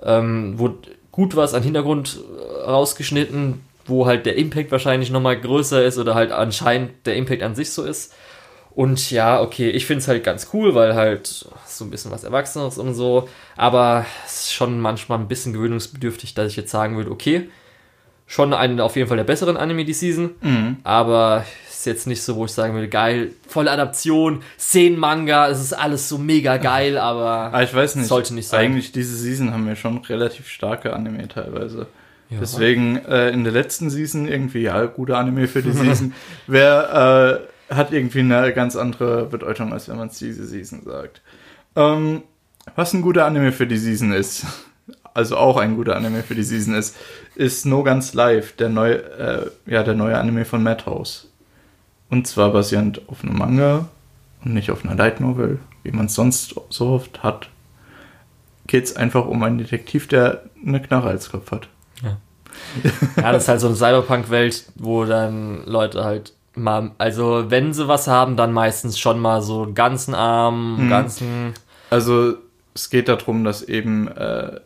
Ähm, 0.00 0.60
wurde 0.60 0.90
gut 1.10 1.34
was 1.34 1.54
an 1.54 1.64
Hintergrund 1.64 2.20
äh, 2.20 2.70
rausgeschnitten. 2.70 3.62
Wo 3.90 4.06
halt 4.06 4.24
der 4.24 4.36
Impact 4.36 4.70
wahrscheinlich 4.72 5.10
nochmal 5.10 5.38
größer 5.38 5.84
ist 5.84 5.98
oder 5.98 6.14
halt 6.14 6.32
anscheinend 6.32 7.06
der 7.06 7.16
Impact 7.16 7.42
an 7.42 7.54
sich 7.54 7.70
so 7.72 7.84
ist. 7.84 8.14
Und 8.72 9.10
ja, 9.10 9.40
okay, 9.42 9.68
ich 9.70 9.84
finde 9.84 10.00
es 10.00 10.08
halt 10.08 10.22
ganz 10.24 10.48
cool, 10.54 10.74
weil 10.74 10.94
halt 10.94 11.26
so 11.66 11.84
ein 11.84 11.90
bisschen 11.90 12.12
was 12.12 12.24
Erwachsenes 12.24 12.78
und 12.78 12.94
so. 12.94 13.28
Aber 13.56 14.06
es 14.24 14.44
ist 14.44 14.52
schon 14.54 14.80
manchmal 14.80 15.18
ein 15.18 15.28
bisschen 15.28 15.52
gewöhnungsbedürftig, 15.52 16.34
dass 16.34 16.46
ich 16.52 16.56
jetzt 16.56 16.70
sagen 16.70 16.96
würde, 16.96 17.10
okay, 17.10 17.50
schon 18.26 18.54
einen 18.54 18.80
auf 18.80 18.94
jeden 18.94 19.08
Fall 19.08 19.16
der 19.16 19.24
besseren 19.24 19.56
Anime 19.56 19.84
die 19.84 19.92
Season. 19.92 20.30
Mhm. 20.40 20.76
Aber 20.84 21.44
ist 21.68 21.84
jetzt 21.86 22.06
nicht 22.06 22.22
so, 22.22 22.36
wo 22.36 22.44
ich 22.44 22.52
sagen 22.52 22.74
würde, 22.74 22.88
geil, 22.88 23.32
volle 23.48 23.70
Adaption, 23.72 24.42
Szenen-Manga, 24.58 25.48
es 25.48 25.60
ist 25.60 25.72
alles 25.72 26.08
so 26.08 26.18
mega 26.18 26.58
geil, 26.58 26.96
aber 26.98 27.50
Ah, 27.52 27.62
ich 27.62 27.74
weiß 27.74 27.96
nicht. 27.96 28.06
sollte 28.06 28.34
nicht 28.34 28.46
sein. 28.48 28.60
Eigentlich 28.60 28.92
diese 28.92 29.16
Season 29.16 29.52
haben 29.52 29.66
wir 29.66 29.76
schon 29.76 29.98
relativ 29.98 30.46
starke 30.48 30.92
Anime 30.92 31.26
teilweise. 31.26 31.86
Ja. 32.30 32.38
Deswegen 32.38 33.04
äh, 33.06 33.30
in 33.30 33.42
der 33.42 33.52
letzten 33.52 33.90
Season 33.90 34.28
irgendwie, 34.28 34.62
ja, 34.62 34.86
gute 34.86 35.16
Anime 35.16 35.48
für 35.48 35.62
die 35.62 35.72
Season. 35.72 36.14
Wer 36.46 37.42
äh, 37.68 37.74
hat 37.74 37.92
irgendwie 37.92 38.20
eine 38.20 38.52
ganz 38.52 38.76
andere 38.76 39.26
Bedeutung, 39.26 39.72
als 39.72 39.88
wenn 39.88 39.96
man 39.96 40.08
es 40.08 40.18
diese 40.18 40.46
Season 40.46 40.82
sagt. 40.84 41.22
Ähm, 41.74 42.22
was 42.76 42.92
ein 42.92 43.02
guter 43.02 43.26
Anime 43.26 43.50
für 43.50 43.66
die 43.66 43.78
Season 43.78 44.12
ist, 44.12 44.46
also 45.14 45.36
auch 45.36 45.56
ein 45.56 45.76
guter 45.76 45.96
Anime 45.96 46.22
für 46.22 46.36
die 46.36 46.44
Season 46.44 46.74
ist, 46.74 46.96
ist 47.34 47.66
No 47.66 47.82
Guns 47.82 48.14
Live, 48.14 48.54
der 48.56 48.68
neue, 48.68 48.94
äh, 48.94 49.50
ja, 49.66 49.82
der 49.82 49.94
neue 49.94 50.18
Anime 50.18 50.44
von 50.44 50.62
Madhouse. 50.62 51.28
Und 52.10 52.26
zwar 52.28 52.52
basierend 52.52 53.02
auf 53.08 53.24
einem 53.24 53.38
Manga 53.38 53.88
und 54.44 54.54
nicht 54.54 54.70
auf 54.70 54.84
einer 54.84 54.94
Light 54.94 55.20
Novel, 55.20 55.58
wie 55.82 55.92
man 55.92 56.06
es 56.06 56.14
sonst 56.14 56.54
so 56.68 56.88
oft 56.90 57.22
hat. 57.22 57.48
Geht 58.66 58.84
es 58.84 58.96
einfach 58.96 59.26
um 59.26 59.42
einen 59.42 59.58
Detektiv, 59.58 60.06
der 60.06 60.44
eine 60.64 60.80
Knarre 60.80 61.08
als 61.08 61.30
Kopf 61.30 61.50
hat. 61.50 61.68
Ja, 62.02 63.32
das 63.32 63.44
ist 63.44 63.48
halt 63.48 63.60
so 63.60 63.66
eine 63.68 63.76
Cyberpunk-Welt, 63.76 64.64
wo 64.76 65.04
dann 65.04 65.64
Leute 65.66 66.04
halt 66.04 66.32
mal, 66.54 66.90
also 66.98 67.44
wenn 67.48 67.72
sie 67.72 67.88
was 67.88 68.06
haben, 68.06 68.36
dann 68.36 68.52
meistens 68.52 68.98
schon 68.98 69.18
mal 69.18 69.40
so 69.42 69.62
einen 69.62 69.74
ganzen 69.74 70.14
Arm, 70.14 70.86
Mhm. 70.86 70.90
ganzen, 70.90 71.54
Also 71.90 72.34
es 72.74 72.90
geht 72.90 73.08
darum, 73.08 73.44
dass 73.44 73.62
eben 73.62 74.08
äh, 74.08 74.60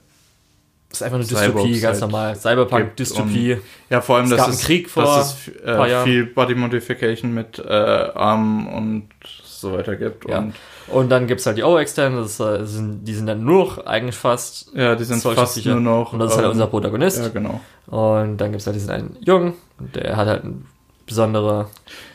das 0.91 1.01
ist 1.01 1.03
einfach 1.03 1.17
eine 1.17 1.25
Cyborgs 1.25 1.51
Dystopie, 1.65 1.81
ganz 1.81 2.01
halt 2.03 2.11
normal. 2.13 2.37
Cyberpunk-Dystopie. 2.37 3.57
ja 3.91 4.01
vor 4.01 4.17
allem, 4.17 4.27
Es 4.27 4.31
dass 4.31 4.43
einen 4.45 4.53
es, 4.55 4.63
Krieg 4.65 4.89
vor 4.91 5.03
dass 5.05 5.49
es 5.49 5.49
äh, 5.65 6.05
viel 6.05 6.27
Body 6.27 6.55
Modification 6.55 7.35
mit 7.35 7.59
äh, 7.59 7.63
Armen 7.69 8.67
und 8.69 9.09
so 9.45 9.73
weiter 9.73 9.97
gibt. 9.97 10.29
Ja. 10.29 10.39
Und 10.39 10.55
Und 10.89 11.11
dann 11.11 11.27
gibt's 11.27 11.47
halt 11.47 11.57
die 11.57 11.63
O-Extern, 11.63 12.17
das 12.17 12.39
äh, 12.41 12.65
sind, 12.65 13.05
die 13.05 13.15
sind 13.15 13.27
dann 13.27 13.43
nur 13.43 13.65
noch 13.65 13.87
eigentlich 13.87 14.17
fast. 14.17 14.75
ja, 14.75 14.95
die 14.95 15.05
sind 15.05 15.23
fast 15.23 15.65
nur 15.65 15.81
noch. 15.81 16.13
Und 16.13 16.19
das 16.19 16.33
ist 16.33 16.37
halt 16.37 16.47
ähm, 16.47 16.53
unser 16.53 16.67
Protagonist. 16.67 17.19
Ja, 17.19 17.29
genau. 17.29 17.61
Und 17.87 18.37
dann 18.39 18.51
gibt's 18.51 18.67
halt 18.67 18.77
diesen 18.77 18.91
einen 18.91 19.17
Jungen, 19.21 19.55
der 19.79 20.17
hat 20.17 20.29
halt 20.29 20.45
ein 20.45 20.67
besondere, 21.07 21.69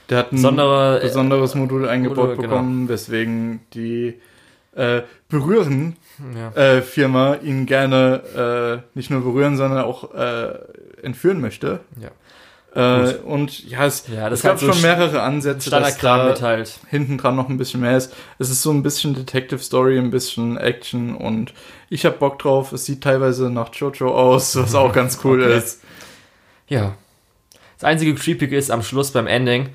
Der 0.09 0.19
hat 0.19 0.31
ein 0.31 0.37
besondere, 0.37 0.99
äh, 0.99 1.03
besonderes 1.03 1.55
Modul 1.55 1.87
eingebaut 1.87 2.17
Modul, 2.17 2.35
genau. 2.35 2.47
bekommen, 2.47 2.89
weswegen 2.89 3.61
die 3.73 4.15
äh, 4.75 5.01
berühren 5.29 5.95
ja. 6.35 6.51
äh, 6.61 6.81
Firma 6.81 7.35
ihn 7.35 7.65
gerne 7.65 8.83
äh, 8.93 8.97
nicht 8.97 9.09
nur 9.09 9.21
berühren, 9.21 9.57
sondern 9.57 9.83
auch 9.83 10.13
äh, 10.13 10.53
entführen 11.01 11.41
möchte. 11.41 11.79
Ja. 12.01 12.09
Äh, 12.75 13.15
und 13.25 13.67
ja, 13.67 13.85
es, 13.85 14.03
Ja, 14.07 14.29
das 14.29 14.39
es 14.39 14.39
ist 14.39 14.43
gab 14.43 14.51
halt 14.51 14.59
so 14.59 14.73
schon 14.73 14.81
mehrere 14.83 15.21
Ansätze, 15.23 15.69
dass 15.71 15.97
da 15.97 16.39
halt. 16.41 16.79
hinten 16.89 17.17
dran 17.17 17.35
noch 17.35 17.49
ein 17.49 17.57
bisschen 17.57 17.81
mehr 17.81 17.97
ist. 17.97 18.13
Es 18.37 18.49
ist 18.51 18.61
so 18.61 18.71
ein 18.71 18.83
bisschen 18.83 19.15
Detective 19.15 19.59
Story, 19.59 19.97
ein 19.97 20.11
bisschen 20.11 20.55
Action 20.57 21.15
und 21.15 21.53
ich 21.89 22.05
hab 22.05 22.19
Bock 22.19 22.37
drauf. 22.39 22.71
Es 22.71 22.85
sieht 22.85 23.01
teilweise 23.03 23.49
nach 23.49 23.73
Jojo 23.73 24.13
aus, 24.15 24.55
was 24.55 24.75
auch 24.75 24.93
ganz 24.93 25.19
cool 25.23 25.41
Okay. 25.41 25.57
ist. 25.57 25.81
Ja. 26.67 26.95
Das 27.79 27.85
einzige 27.85 28.13
Creepige 28.13 28.55
ist 28.57 28.69
am 28.69 28.83
Schluss 28.83 29.11
beim 29.11 29.25
Ending, 29.25 29.69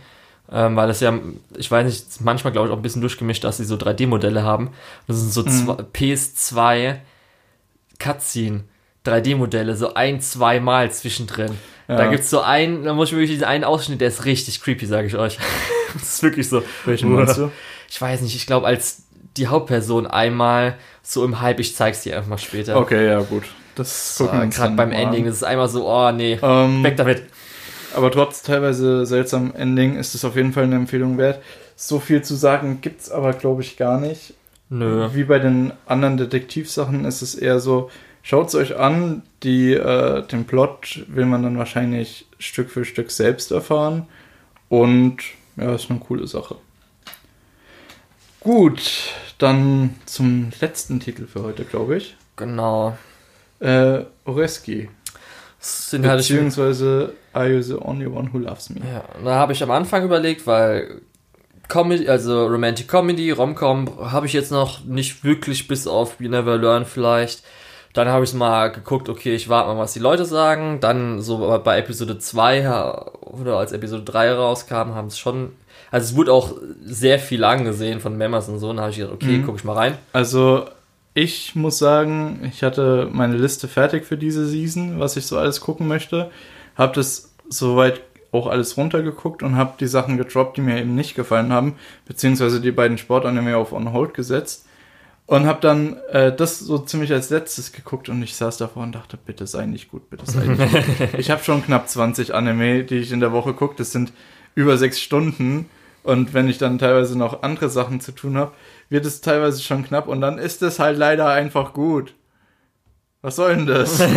ähm, 0.53 0.77
weil 0.77 0.87
das 0.87 1.01
ja, 1.01 1.19
ich 1.57 1.71
weiß 1.71 1.87
nicht, 1.87 2.21
manchmal 2.21 2.53
glaube 2.53 2.69
ich 2.69 2.73
auch 2.73 2.77
ein 2.77 2.83
bisschen 2.83 3.01
durchgemischt, 3.01 3.43
dass 3.43 3.57
sie 3.57 3.65
so 3.65 3.75
3D-Modelle 3.77 4.43
haben. 4.45 4.71
Das 5.09 5.17
sind 5.19 5.33
so 5.33 5.43
Mhm. 5.43 5.49
zwei, 5.49 5.75
PS2 5.93 6.97
Cutscene. 7.99 8.65
3D-Modelle, 9.05 9.77
so 9.77 9.95
ein, 9.95 10.21
zwei 10.21 10.61
Mal 10.61 10.91
zwischendrin. 10.91 11.59
Ja. 11.89 11.97
Da 11.97 12.07
gibt's 12.07 12.31
so 12.31 12.41
einen, 12.41 12.85
da 12.85 12.95
muss 12.95 13.09
ich 13.11 13.15
wirklich 13.15 13.31
diesen 13.31 13.45
einen 13.45 13.65
Ausschnitt, 13.65 14.01
der 14.01 14.09
ist 14.09 14.25
richtig 14.25 14.61
creepy, 14.63 14.87
sage 14.87 15.07
ich 15.07 15.17
euch. 15.17 15.39
das 15.95 16.03
ist 16.03 16.23
wirklich 16.23 16.49
so. 16.49 16.63
Welchen 16.85 17.13
meinst 17.13 17.37
du? 17.37 17.51
Ich 17.91 18.01
weiß 18.01 18.23
nicht, 18.23 18.35
ich 18.35 18.47
glaube, 18.47 18.67
als 18.67 19.03
die 19.37 19.49
Hauptperson 19.49 20.07
einmal 20.07 20.77
so 21.03 21.25
im 21.25 21.41
Hype, 21.41 21.61
ich 21.61 21.75
zeig's 21.77 22.03
dir 22.03 22.17
einfach 22.17 22.29
mal 22.31 22.39
später. 22.39 22.77
Okay, 22.77 23.07
ja 23.07 23.21
gut. 23.21 23.45
Das 23.75 24.17
So, 24.17 24.25
gucken 24.25 24.43
uns 24.43 24.57
Gerade 24.57 24.75
beim 24.77 24.93
Ending, 24.93 25.23
An. 25.23 25.27
das 25.27 25.37
ist 25.37 25.43
einmal 25.43 25.69
so, 25.69 25.89
oh 25.89 26.11
nee, 26.13 26.39
Ähm, 26.43 26.83
weg 26.85 26.97
damit. 26.97 27.25
aber 27.95 28.11
trotz 28.11 28.43
teilweise 28.43 29.05
seltsamen 29.05 29.55
Ending 29.55 29.97
ist 29.97 30.15
es 30.15 30.25
auf 30.25 30.37
jeden 30.37 30.53
Fall 30.53 30.65
eine 30.65 30.77
Empfehlung 30.77 31.19
wert. 31.19 31.43
So 31.77 31.99
viel 31.99 32.23
zu 32.23 32.37
sagen 32.37 32.79
gibt's 32.81 33.11
aber, 33.11 33.33
glaube 33.33 33.63
ich, 33.63 33.77
gar 33.77 33.99
nicht. 34.01 34.35
Nö. 34.71 35.09
Wie 35.13 35.25
bei 35.25 35.41
den 35.41 35.73
anderen 35.87 36.17
Detektivsachen 36.17 37.05
ist 37.05 37.21
es 37.21 37.35
eher 37.35 37.59
so, 37.61 37.91
schaut's 38.25 38.57
euch 38.57 38.77
an, 38.77 39.23
die, 39.45 39.75
äh, 39.75 40.27
den 40.27 40.47
Plot 40.47 41.05
will 41.07 41.27
man 41.27 41.45
dann 41.45 41.57
wahrscheinlich 41.57 42.27
Stück 42.41 42.71
für 42.71 42.85
Stück 42.85 43.13
selbst 43.13 43.53
erfahren. 43.53 44.09
Und 44.69 45.19
ja, 45.57 45.77
ist 45.77 45.89
eine 45.89 46.01
coole 46.01 46.27
Sache. 46.27 46.57
Gut, 48.41 49.13
dann 49.39 49.95
zum 50.07 50.51
letzten 50.61 50.99
Titel 50.99 51.27
für 51.27 51.43
heute, 51.45 51.65
glaube 51.65 51.99
ich. 51.99 52.17
Genau. 52.37 52.99
Äh, 53.61 54.01
Oreski. 54.25 54.89
Sind 55.61 56.07
halt 56.07 56.19
Beziehungsweise 56.19 57.15
Are 57.33 57.49
You 57.49 57.63
the 57.63 57.75
Only 57.75 58.07
One 58.07 58.31
Who 58.33 58.39
Loves 58.39 58.69
Me? 58.69 58.81
Ja, 58.81 59.05
da 59.23 59.35
habe 59.37 59.55
ich 59.55 59.63
am 59.63 59.71
Anfang 59.71 60.05
überlegt, 60.05 60.47
weil 60.47 61.01
Comedy, 61.69 62.07
also 62.07 62.47
Romantic 62.47 62.87
Comedy, 62.89 63.31
Romcom, 63.31 64.11
habe 64.11 64.27
ich 64.27 64.35
jetzt 64.35 64.51
noch 64.51 64.85
nicht 64.85 65.25
wirklich 65.25 65.67
bis 65.67 65.87
auf 65.87 66.21
You 66.21 66.29
Never 66.29 66.59
Learn 66.59 66.85
vielleicht. 66.85 67.43
Dann 67.95 68.09
habe 68.09 68.25
ich 68.25 68.35
mal 68.35 68.69
geguckt, 68.73 69.09
okay, 69.09 69.35
ich 69.35 69.49
warte 69.49 69.69
mal, 69.73 69.79
was 69.79 69.93
die 69.95 70.01
Leute 70.01 70.25
sagen. 70.27 70.81
Dann 70.81 71.21
so 71.23 71.61
bei 71.65 71.79
Episode 71.79 72.19
2 72.19 72.59
ja, 72.61 73.07
oder 73.23 73.57
als 73.57 73.73
Episode 73.73 74.03
3 74.03 74.33
rauskam, 74.33 74.95
haben 74.95 75.07
es 75.09 75.19
schon. 75.19 75.53
Also 75.91 76.11
es 76.11 76.17
wurde 76.17 76.33
auch 76.33 76.53
sehr 76.85 77.19
viel 77.21 77.45
angesehen 77.45 78.01
von 78.01 78.17
Members 78.17 78.49
und 78.49 78.59
so. 78.59 78.71
Und 78.71 78.77
da 78.77 78.83
habe 78.83 78.91
ich 78.91 78.99
gedacht, 78.99 79.15
okay, 79.15 79.39
Mhm. 79.39 79.47
guck 79.47 79.57
ich 79.57 79.65
mal 79.65 79.75
rein. 79.75 79.97
Also, 80.13 80.65
ich 81.15 81.55
muss 81.55 81.79
sagen, 81.79 82.41
ich 82.53 82.65
hatte 82.65 83.09
meine 83.13 83.37
Liste 83.37 83.69
fertig 83.69 84.05
für 84.05 84.17
diese 84.17 84.45
Season, 84.47 84.99
was 84.99 85.17
ich 85.17 85.27
so 85.27 85.39
alles 85.39 85.61
gucken 85.61 85.87
möchte. 85.87 86.31
Hab 86.77 86.95
das 86.95 87.33
soweit 87.49 88.01
auch 88.33 88.49
alles 88.49 88.77
runtergeguckt 88.77 89.45
und 89.45 89.55
habe 89.57 89.75
die 89.79 89.87
Sachen 89.87 90.17
gedroppt, 90.19 90.57
die 90.57 90.63
mir 90.63 90.79
eben 90.81 90.97
nicht 90.97 91.15
gefallen 91.15 91.53
haben, 91.53 91.77
beziehungsweise 92.09 92.61
die 92.61 92.73
beiden 92.73 92.99
Sportanime 92.99 93.57
auf 93.57 93.73
On 93.73 93.93
Hold 93.93 94.15
gesetzt. 94.15 94.64
Und 95.27 95.47
habe 95.47 95.61
dann 95.61 95.97
äh, 96.11 96.35
das 96.35 96.59
so 96.59 96.79
ziemlich 96.79 97.11
als 97.13 97.31
letztes 97.31 97.73
geguckt 97.73 98.11
und 98.11 98.23
ich 98.23 98.37
saß 98.37 98.59
davor 98.59 98.83
und 98.83 98.93
dachte, 98.93 99.17
bitte 99.17 99.47
sei 99.47 99.65
nicht 99.65 99.91
gut, 99.91 100.11
bitte 100.11 100.31
sei 100.31 100.45
nicht 100.45 100.71
gut. 100.71 101.09
Ich 101.19 101.31
habe 101.31 101.43
schon 101.43 101.65
knapp 101.65 101.89
20 101.89 102.35
Anime, 102.35 102.85
die 102.85 102.99
ich 102.99 103.11
in 103.11 103.21
der 103.21 103.33
Woche 103.33 103.55
gucke. 103.55 103.75
Das 103.79 103.91
sind 103.91 104.13
über 104.55 104.77
sechs 104.77 105.01
Stunden. 105.01 105.71
Und 106.03 106.35
wenn 106.35 106.49
ich 106.49 106.59
dann 106.59 106.79
teilweise 106.79 107.17
noch 107.17 107.43
andere 107.43 107.71
Sachen 107.71 108.01
zu 108.01 108.13
tun 108.13 108.37
habe, 108.37 108.53
wird 108.91 109.07
es 109.07 109.23
teilweise 109.23 109.63
schon 109.63 109.87
knapp 109.87 110.09
und 110.09 110.21
dann 110.21 110.37
ist 110.37 110.61
es 110.61 110.79
halt 110.79 110.99
leider 110.99 111.31
einfach 111.31 111.73
gut. 111.73 112.13
Was 113.23 113.37
soll 113.37 113.57
denn 113.57 113.67
das? 113.67 114.03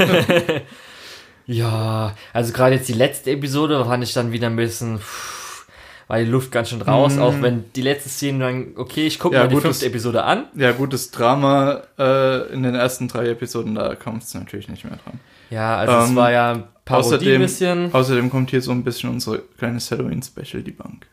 Ja, 1.48 2.14
also 2.34 2.52
gerade 2.52 2.76
jetzt 2.76 2.90
die 2.90 2.94
letzte 2.94 3.32
Episode 3.32 3.84
fand 3.86 4.04
ich 4.04 4.14
dann 4.14 4.34
wieder 4.34 4.48
ein 4.48 4.58
bisschen, 4.58 5.00
pff, 5.00 5.47
war 6.08 6.20
die 6.20 6.26
Luft 6.26 6.52
ganz 6.52 6.70
schön 6.70 6.82
raus, 6.82 7.16
Mm. 7.16 7.22
auch 7.22 7.42
wenn 7.42 7.66
die 7.76 7.82
letzte 7.82 8.10
Szene 8.10 8.40
dann, 8.46 8.68
okay, 8.78 9.06
ich 9.08 9.20
gucke 9.20 9.36
Ja, 9.36 9.42
mal 9.44 9.48
die 9.50 9.56
gut, 9.56 9.64
fünfte 9.64 9.84
das- 9.86 9.90
Episode 9.90 10.24
an. 10.24 10.46
ja, 10.56 10.72
gutes 10.72 11.12
Drama 11.12 11.82
äh, 12.00 12.54
in 12.54 12.64
den 12.64 12.76
ersten 12.76 13.08
drei 13.08 13.28
Episoden, 13.30 13.76
da 13.76 13.96
kommt 13.96 14.24
es 14.24 14.34
natürlich 14.34 14.70
nicht 14.70 14.84
mehr 14.86 14.98
dran. 15.04 15.20
Ja, 15.50 15.78
also 15.78 15.94
es 16.04 16.10
Ähm, 16.10 16.16
war 16.16 16.32
ja 16.32 16.52
ein 16.54 16.64
Parodie 16.86 17.08
außerdem- 17.16 17.36
ein 17.36 17.42
bisschen. 17.42 17.94
Außerdem 17.94 18.30
kommt 18.30 18.50
hier 18.52 18.62
so 18.62 18.72
ein 18.72 18.84
bisschen 18.84 19.10
unsere 19.10 19.40
kleine 19.58 19.80
Halloween-Special, 19.80 20.64
die 20.64 20.72
Bank. 20.72 21.08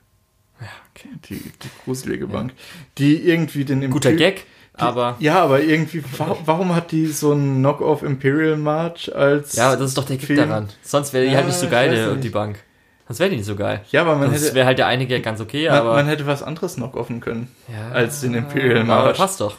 Ja, 0.61 0.67
okay. 0.93 1.09
Die, 1.29 1.35
die 1.41 1.71
gruselige 1.85 2.27
Bank. 2.29 2.53
Die 2.99 3.17
irgendwie 3.29 3.65
den 3.65 3.91
Guter 3.91 4.11
Imperial- 4.11 4.33
Gag, 4.35 4.45
aber 4.75 5.17
Ja, 5.19 5.43
aber 5.43 5.61
irgendwie, 5.61 6.03
wa 6.19 6.37
warum 6.45 6.75
hat 6.75 6.93
die 6.93 7.07
so 7.07 7.33
einen 7.33 7.59
Knock-off 7.59 8.03
Imperial 8.05 8.57
March 8.57 9.15
als. 9.15 9.55
ja, 9.57 9.75
das 9.77 9.91
ist 9.91 9.99
doch 9.99 10.05
der 10.07 10.19
Film? 10.21 10.39
daran. 10.49 10.69
Sonst 10.83 11.13
wäre 11.13 11.25
die 11.25 11.31
Ja, 11.33 11.39
halt 11.39 11.47
nicht 11.47 11.59
so 11.59 11.69
geil, 11.69 12.13
nicht. 12.15 12.25
die 12.25 12.29
Bank. 12.31 12.59
Sonst 13.07 13.21
wäre 13.21 13.31
nicht 13.31 13.45
so 13.45 13.55
geil. 13.55 13.83
Ja, 13.91 14.01
aber 14.01 14.17
man 14.17 14.33
Das 14.33 14.43
hätte, 14.45 14.55
wäre 14.55 14.67
halt 14.67 14.79
der 14.79 14.87
eine 14.87 15.07
Gag 15.07 15.23
ganz 15.23 15.41
okay, 15.41 15.69
man, 15.69 15.79
aber. 15.79 15.95
man 15.95 16.07
hätte 16.07 16.27
was 16.27 16.43
anderes 16.43 16.77
Knock-offen 16.77 17.21
können. 17.21 17.55
ja, 17.69 17.95
als 17.95 18.23
den 18.23 18.35
Imperial 18.35 18.79
aber 18.79 18.87
March. 19.05 19.17
passt 19.19 19.41
doch. 19.41 19.57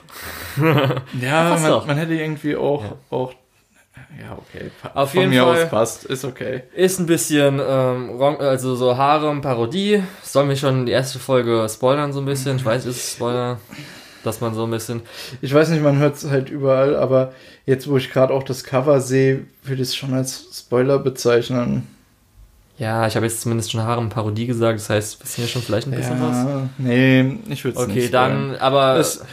Ja, 0.58 1.50
passt 1.50 1.64
man, 1.64 1.72
doch. 1.72 1.86
man 1.88 1.98
hätte 1.98 2.14
irgendwie 2.14 2.56
auch, 2.56 2.84
Ja. 2.84 2.94
auch. 3.12 3.34
Ja, 4.20 4.32
okay. 4.38 4.72
Auf 4.94 5.12
Von 5.12 5.20
jeden 5.22 5.34
mir 5.34 5.44
Fall. 5.44 5.64
aus 5.64 5.70
passt, 5.70 6.06
ist 6.06 6.24
okay. 6.24 6.64
Ist 6.74 7.00
ein 7.00 7.06
bisschen, 7.06 7.60
ähm, 7.66 8.20
also 8.40 8.76
so 8.76 8.96
Harem-Parodie. 8.96 10.02
Sollen 10.24 10.48
wir 10.50 10.56
schon 10.56 10.86
die 10.86 10.94
erste 10.94 11.20
Folge 11.20 11.68
spoilern 11.70 12.14
so 12.14 12.20
ein 12.22 12.26
bisschen? 12.26 12.56
Ich 12.56 12.64
weiß, 12.66 12.86
ist 12.86 12.96
es 12.98 13.12
Spoiler, 13.14 13.60
dass 14.24 14.40
man 14.42 14.54
so 14.54 14.64
ein 14.64 14.72
bisschen. 14.72 15.02
Ich 15.42 15.54
weiß 15.54 15.68
nicht, 15.70 15.84
man 15.84 15.98
hört 15.98 16.16
es 16.16 16.30
halt 16.30 16.50
überall, 16.50 16.96
aber 16.96 17.34
jetzt, 17.66 17.90
wo 17.90 17.98
ich 17.98 18.12
gerade 18.12 18.34
auch 18.34 18.44
das 18.44 18.64
Cover 18.64 19.02
sehe, 19.02 19.42
würde 19.64 19.82
ich 19.82 19.90
es 19.90 19.96
schon 19.98 20.14
als 20.14 20.46
Spoiler 20.54 20.98
bezeichnen. 20.98 21.86
Ja, 22.78 23.08
ich 23.08 23.16
habe 23.16 23.26
jetzt 23.26 23.42
zumindest 23.42 23.72
schon 23.72 23.82
Harem-Parodie 23.82 24.48
gesagt, 24.48 24.80
das 24.80 24.90
heißt, 24.90 25.20
wir 25.22 25.28
sind 25.28 25.44
ja 25.46 25.48
schon 25.50 25.62
vielleicht 25.62 25.88
ein 25.88 25.92
bisschen 25.92 26.22
was. 26.22 26.36
Ja, 26.46 26.70
nee, 26.78 27.38
ich 27.50 27.64
würde 27.64 27.78
es 27.80 27.84
Okay, 27.86 27.94
nicht 28.02 28.14
dann, 28.14 28.32
spoilern. 28.56 28.62
aber 28.62 28.96
Es, 28.98 29.24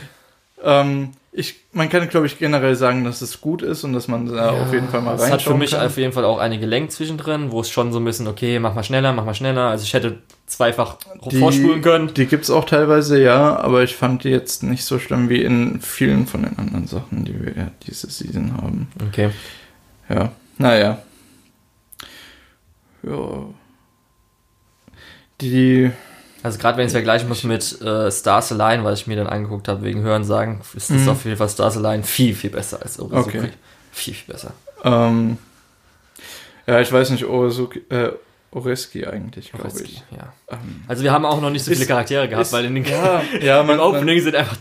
ähm, 0.63 1.11
ich, 1.33 1.57
man 1.73 1.89
kann, 1.89 2.09
glaube 2.09 2.27
ich, 2.27 2.39
generell 2.39 2.77
sagen, 2.77 3.05
dass 3.05 3.21
es 3.23 3.41
gut 3.41 3.63
ist 3.63 3.85
und 3.85 3.95
dass 3.95 4.07
man 4.07 4.27
da 4.27 4.51
auf 4.51 4.73
jeden 4.73 4.89
Fall 4.91 5.01
mal 5.01 5.15
Es 5.15 5.23
reinschauen 5.23 5.33
hat 5.33 5.43
für 5.43 5.55
mich 5.55 5.71
kann. 5.73 5.87
auf 5.87 5.97
jeden 5.97 6.13
Fall 6.13 6.25
auch 6.27 6.39
einige 6.39 6.67
Längen 6.67 6.91
zwischendrin, 6.91 7.51
wo 7.51 7.61
es 7.63 7.71
schon 7.71 7.91
so 7.91 7.99
ein 7.99 8.05
bisschen, 8.05 8.29
okay, 8.29 8.59
mach 8.59 8.75
mal 8.75 8.85
schneller, 8.85 9.13
mach 9.15 9.25
mal 9.25 9.35
schneller. 9.35 9.71
Also 9.71 9.85
ich 9.85 9.95
hätte 9.95 10.19
zweifach 10.47 10.99
vorspulen 11.23 11.81
können. 11.81 12.13
Die 12.15 12.27
gibt's 12.27 12.51
auch 12.51 12.67
teilweise, 12.67 13.21
ja, 13.21 13.57
aber 13.57 13.83
ich 13.83 13.97
fand 13.97 14.25
die 14.25 14.29
jetzt 14.29 14.63
nicht 14.63 14.85
so 14.85 14.99
schlimm 14.99 15.31
wie 15.31 15.43
in 15.43 15.81
vielen 15.81 16.27
von 16.27 16.43
den 16.43 16.59
anderen 16.59 16.87
Sachen, 16.87 17.25
die 17.25 17.43
wir 17.43 17.57
ja 17.57 17.71
diese 17.87 18.09
Season 18.11 18.55
haben. 18.59 18.89
Okay. 19.09 19.31
Ja, 20.11 20.31
naja. 20.59 20.99
Ja. 23.03 23.45
Die, 25.41 25.91
Also 26.43 26.59
gerade 26.59 26.77
wenn 26.77 26.85
ich 26.85 26.89
es 26.89 26.93
vergleichen 26.93 27.29
muss 27.29 27.43
mit 27.45 27.81
äh, 27.83 28.11
Stars 28.11 28.53
Align, 28.53 28.85
was 28.85 29.01
ich 29.01 29.07
mir 29.07 29.17
dann 29.17 29.27
angeguckt 29.27 29.69
habe 29.69 29.83
wegen 29.83 30.03
Hören 30.03 30.25
sagen, 30.25 30.61
ist 30.75 30.91
das 30.91 31.03
Mhm. 31.03 31.09
auf 31.09 31.25
jeden 31.25 31.37
Fall 31.37 31.49
Stars 31.49 31.77
Align 31.77 32.03
viel, 32.05 32.35
viel 32.35 32.51
besser 32.51 32.81
als 32.83 32.99
Orosuki. 33.01 33.39
Okay. 33.39 33.49
Viel, 33.93 34.15
viel 34.15 34.33
besser. 34.35 34.53
ähm, 34.85 35.39
ja, 36.67 36.81
ich 36.81 36.93
weiß 36.93 37.11
nicht, 37.11 37.25
Orosuki, 37.25 37.81
äh, 37.91 38.13
Oreski 38.53 39.07
eigentlich, 39.07 39.53
glaube 39.53 39.81
ich. 39.83 40.03
Ja. 40.11 40.33
Ähm, 40.51 40.83
Also 40.89 41.03
wir 41.03 41.13
haben 41.13 41.25
auch 41.25 41.41
noch 41.41 41.51
nicht 41.51 41.65
so 41.65 41.71
Ist- 41.71 41.79
viele 41.79 41.89
Charaktere 41.89 42.29
gehabt, 42.29 42.47
ist- 42.47 42.53
weil 42.53 42.65
in 42.67 42.75
den 42.77 42.85
ja, 42.85 43.23
ja, 43.41 43.63
man, 43.63 43.77
im 43.77 43.77
man, 43.79 43.81
Opening 43.81 44.21
sind 44.21 44.35
einfach 44.37 44.57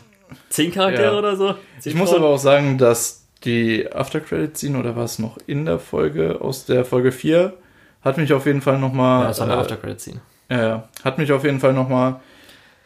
zehn 0.49 0.71
Charaktere 0.71 1.13
Ja. 1.13 1.17
oder 1.19 1.35
so. 1.35 1.55
Ich 1.83 1.93
muss 1.95 2.13
aber 2.13 2.27
auch 2.27 2.37
sagen, 2.39 2.77
dass 2.77 3.25
die 3.43 3.91
After-Credit-Scene 3.91 4.77
oder 4.77 4.95
was 4.95 5.17
noch 5.19 5.37
in 5.47 5.65
der 5.65 5.79
Folge, 5.79 6.39
aus 6.41 6.65
der 6.65 6.85
Folge 6.85 7.11
4, 7.11 7.53
hat 8.03 8.17
mich 8.17 8.31
auf 8.33 8.45
jeden 8.45 8.61
Fall 8.61 8.77
nochmal. 8.79 9.21
ja, 9.23 9.27
das 9.29 9.39
war 9.39 9.47
eine 9.47 9.55
äh, 9.55 9.59
After-Credit-Scene. 9.59 10.21
ja, 10.49 10.61
ja, 10.67 10.89
hat 11.03 11.17
mich 11.17 11.31
auf 11.31 11.43
jeden 11.43 11.59
Fall 11.59 11.73
nochmal 11.73 12.19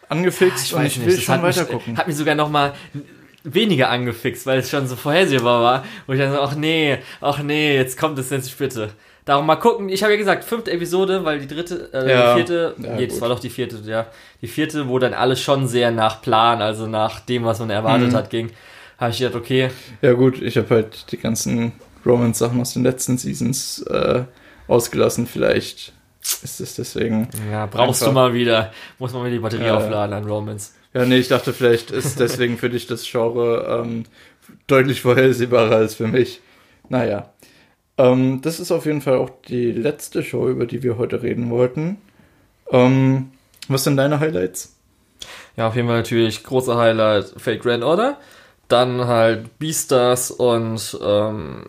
angefixt 0.10 0.74
und 0.74 0.86
ich 0.86 1.04
will 1.04 1.16
das 1.16 1.24
schon 1.24 1.36
hat 1.36 1.44
mich, 1.44 1.58
weitergucken. 1.58 1.98
hat 1.98 2.08
mich 2.08 2.16
sogar 2.16 2.36
noch 2.36 2.50
mal 2.50 2.74
weniger 3.44 3.90
angefixt, 3.90 4.46
weil 4.46 4.60
es 4.60 4.70
schon 4.70 4.88
so 4.88 4.96
vorhersehbar 4.96 5.62
war. 5.64 5.84
Wo 6.08 6.14
ich 6.14 6.20
dann 6.20 6.32
so, 6.32 6.40
ach 6.42 6.56
nee, 6.56 6.98
ach 7.22 7.40
nee, 7.42 7.76
jetzt 7.76 7.98
kommt 8.00 8.18
es 8.20 8.30
jetzt 8.30 8.58
bitte. 8.58 8.90
Darum 9.24 9.48
mal 9.48 9.56
gucken. 9.56 9.90
Ich 9.90 10.04
habe 10.04 10.14
ja 10.14 10.20
gesagt, 10.20 10.44
fünfte 10.44 10.72
Episode, 10.72 11.26
weil 11.26 11.40
die 11.40 11.48
dritte, 11.48 11.90
äh, 11.94 12.10
Ja. 12.12 12.30
die 12.34 12.40
vierte, 12.40 12.76
Ja, 12.78 12.96
nee, 12.96 13.06
das 13.08 13.16
gut. 13.16 13.22
war 13.22 13.30
doch 13.30 13.40
die 13.40 13.50
vierte, 13.50 13.78
ja. 13.86 14.06
Die 14.42 14.48
vierte, 14.48 14.88
wo 14.88 15.00
dann 15.00 15.14
alles 15.16 15.42
schon 15.42 15.68
sehr 15.68 15.90
nach 15.92 16.22
Plan, 16.22 16.62
also 16.62 16.86
nach 16.86 17.20
dem, 17.22 17.44
was 17.44 17.60
man 17.60 17.72
erwartet 17.72 18.12
Mhm. 18.12 18.16
hat, 18.16 18.30
ging. 18.30 18.52
Habe 19.00 19.12
ich 19.12 19.18
gedacht, 19.20 19.36
okay, 19.36 19.70
Ja, 20.04 20.14
gut, 20.14 20.40
ich 20.42 20.58
habe 20.58 20.70
halt 20.70 21.12
die 21.12 21.18
ganzen 21.18 21.72
Romance-Sachen 22.06 22.62
aus 22.62 22.74
den 22.74 22.84
letzten 22.84 23.18
Seasons 23.18 23.82
äh, 23.90 24.24
ausgelassen. 24.68 25.28
Vielleicht 25.28 25.94
ist 26.22 26.60
es 26.60 26.76
deswegen. 26.76 27.28
ja, 27.52 27.66
brauchst 27.66 28.02
Einfach. 28.02 28.14
du 28.14 28.20
mal 28.20 28.34
wieder, 28.34 28.72
muss 29.00 29.14
man 29.14 29.24
wieder 29.24 29.34
die 29.36 29.40
Batterie 29.40 29.66
Ja. 29.66 29.78
aufladen 29.78 30.14
an 30.16 30.26
Romans. 30.26 30.74
Ja, 30.94 31.06
nee, 31.06 31.18
ich 31.18 31.28
dachte, 31.28 31.54
vielleicht 31.54 31.92
ist 31.92 32.20
deswegen 32.20 32.58
für 32.58 32.70
dich 32.70 32.88
das 32.88 33.04
Genre 33.10 33.82
ähm, 33.84 34.06
deutlich 34.68 35.02
vorhersehbarer 35.02 35.76
als 35.76 35.96
für 35.96 36.08
mich. 36.08 36.42
Naja. 36.90 37.30
Ähm, 37.98 38.42
das 38.42 38.60
ist 38.60 38.72
auf 38.72 38.86
jeden 38.86 39.02
Fall 39.02 39.18
auch 39.18 39.30
die 39.48 39.72
letzte 39.72 40.24
Show, 40.24 40.50
über 40.50 40.66
die 40.66 40.84
wir 40.84 40.98
heute 40.98 41.22
reden 41.22 41.50
wollten. 41.50 41.98
Ähm, 42.72 43.32
was 43.68 43.84
sind 43.84 43.98
deine 43.98 44.20
Highlights? 44.20 44.76
Ja, 45.56 45.68
auf 45.68 45.76
jeden 45.76 45.88
Fall 45.88 45.98
natürlich 45.98 46.44
großer 46.44 46.76
Highlight 46.78 47.34
Fake 47.38 47.62
Grand 47.62 47.84
Order. 47.84 48.18
Dann 48.68 49.06
halt 49.08 49.60
Beastars 49.60 50.32
und 50.32 50.98
ähm, 51.02 51.66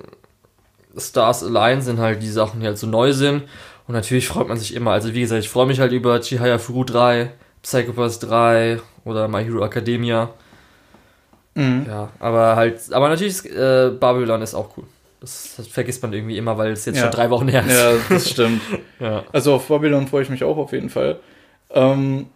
Stars 0.97 1.43
Align 1.45 1.83
sind 1.83 1.99
halt 1.99 2.23
die 2.23 2.29
Sachen, 2.31 2.61
die 2.61 2.67
halt 2.67 2.79
so 2.79 2.87
neu 2.87 3.13
sind. 3.13 3.43
Und 3.87 3.95
natürlich 3.95 4.29
freut 4.29 4.49
man 4.49 4.57
sich 4.59 4.75
immer. 4.75 4.93
Also 4.93 5.15
wie 5.15 5.21
gesagt, 5.21 5.43
ich 5.43 5.49
freue 5.49 5.67
mich 5.67 5.79
halt 5.81 5.93
über 5.93 6.21
Chihaya 6.21 6.59
Furu 6.59 6.85
3, 6.85 7.31
Psychopaths 7.63 8.19
3 8.21 8.81
oder 9.05 9.29
My 9.29 9.45
Hero 9.45 9.65
Academia. 9.65 10.31
Mhm. 11.55 11.87
Ja, 11.89 12.11
aber 12.19 12.57
halt, 12.57 12.81
aber 12.93 13.09
natürlich 13.09 13.45
äh, 13.47 13.91
Babylon 13.99 14.43
ist 14.43 14.55
auch 14.55 14.77
cool. 14.77 14.85
Das, 15.21 15.55
das 15.57 15.67
vergisst 15.69 16.03
man 16.03 16.13
irgendwie 16.13 16.37
immer, 16.37 16.59
weil 16.59 16.73
es 16.73 16.85
jetzt 16.85 16.97
Ja. 16.97 17.03
schon 17.05 17.13
drei 17.13 17.31
Wochen 17.31 17.49
her 17.49 17.65
ist. 17.67 17.73
Ja, 17.79 17.93
das 18.11 18.31
stimmt. 18.31 18.61
Ja. 19.01 19.25
Also 19.33 19.55
auf 19.55 19.69
Babylon 19.69 20.07
freue 20.07 20.23
ich 20.23 20.31
mich 20.31 20.43
auch 20.43 20.57
auf 20.57 20.73
jeden 20.73 20.89
Fall. 20.91 21.19
Ähm, 21.71 22.27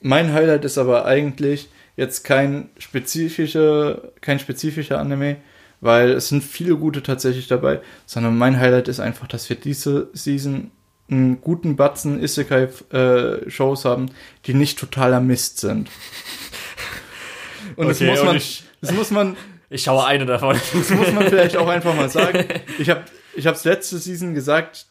mein 0.00 0.32
Highlight 0.32 0.64
ist 0.64 0.78
aber 0.78 1.06
eigentlich 1.06 1.68
jetzt 1.96 2.22
kein 2.24 2.68
spezifischer, 2.78 4.00
kein 4.20 4.38
spezifischer 4.38 4.98
Anime, 5.00 5.36
weil 5.84 6.12
es 6.12 6.28
sind 6.28 6.42
viele 6.42 6.76
gute 6.76 7.02
tatsächlich 7.02 7.46
dabei, 7.46 7.80
sondern 8.06 8.38
mein 8.38 8.58
Highlight 8.58 8.88
ist 8.88 9.00
einfach, 9.00 9.28
dass 9.28 9.48
wir 9.50 9.56
diese 9.56 10.08
Season 10.14 10.70
einen 11.10 11.42
guten 11.42 11.76
Batzen 11.76 12.18
Isekai-Shows 12.22 13.84
haben, 13.84 14.06
die 14.46 14.54
nicht 14.54 14.78
totaler 14.78 15.20
Mist 15.20 15.58
sind. 15.60 15.90
Und 17.76 17.88
das 17.88 17.98
Okay, 17.98 18.10
muss 18.10 18.20
und 18.20 18.26
man, 18.26 18.36
ich- 18.36 18.64
das 18.80 18.92
muss 18.92 19.10
man, 19.10 19.36
Ich 19.70 19.82
schaue 19.82 20.04
eine 20.06 20.24
davon. 20.26 20.56
das 20.72 20.90
muss 20.90 21.10
man 21.12 21.26
vielleicht 21.28 21.56
auch 21.56 21.68
einfach 21.68 21.94
mal 21.96 22.08
sagen. 22.08 22.44
Ich 22.78 22.88
habe 22.90 23.02
ich 23.34 23.46
hab's 23.46 23.64
letzte 23.64 23.98
Season 23.98 24.34
gesagt, 24.34 24.86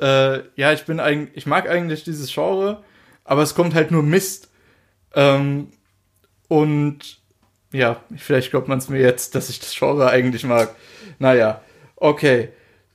äh, 0.00 0.38
ja, 0.56 0.72
ich 0.72 0.84
bin 0.84 1.00
eigentlich, 1.00 1.36
ich 1.36 1.46
mag 1.46 1.68
eigentlich 1.68 2.04
dieses 2.04 2.32
Genre, 2.32 2.82
aber 3.24 3.42
es 3.42 3.54
kommt 3.54 3.74
halt 3.74 3.90
nur 3.90 4.02
Mist. 4.02 4.50
Ähm, 5.14 5.68
und 6.48 7.18
ja, 7.72 7.96
vielleicht 8.16 8.50
glaubt 8.50 8.68
man 8.68 8.78
es 8.78 8.88
mir 8.88 9.00
jetzt, 9.00 9.34
dass 9.34 9.48
ich 9.48 9.58
das 9.60 9.74
Genre 9.74 10.08
eigentlich 10.10 10.44
mag. 10.44 10.70
Naja, 11.18 11.60
okay. 11.96 12.48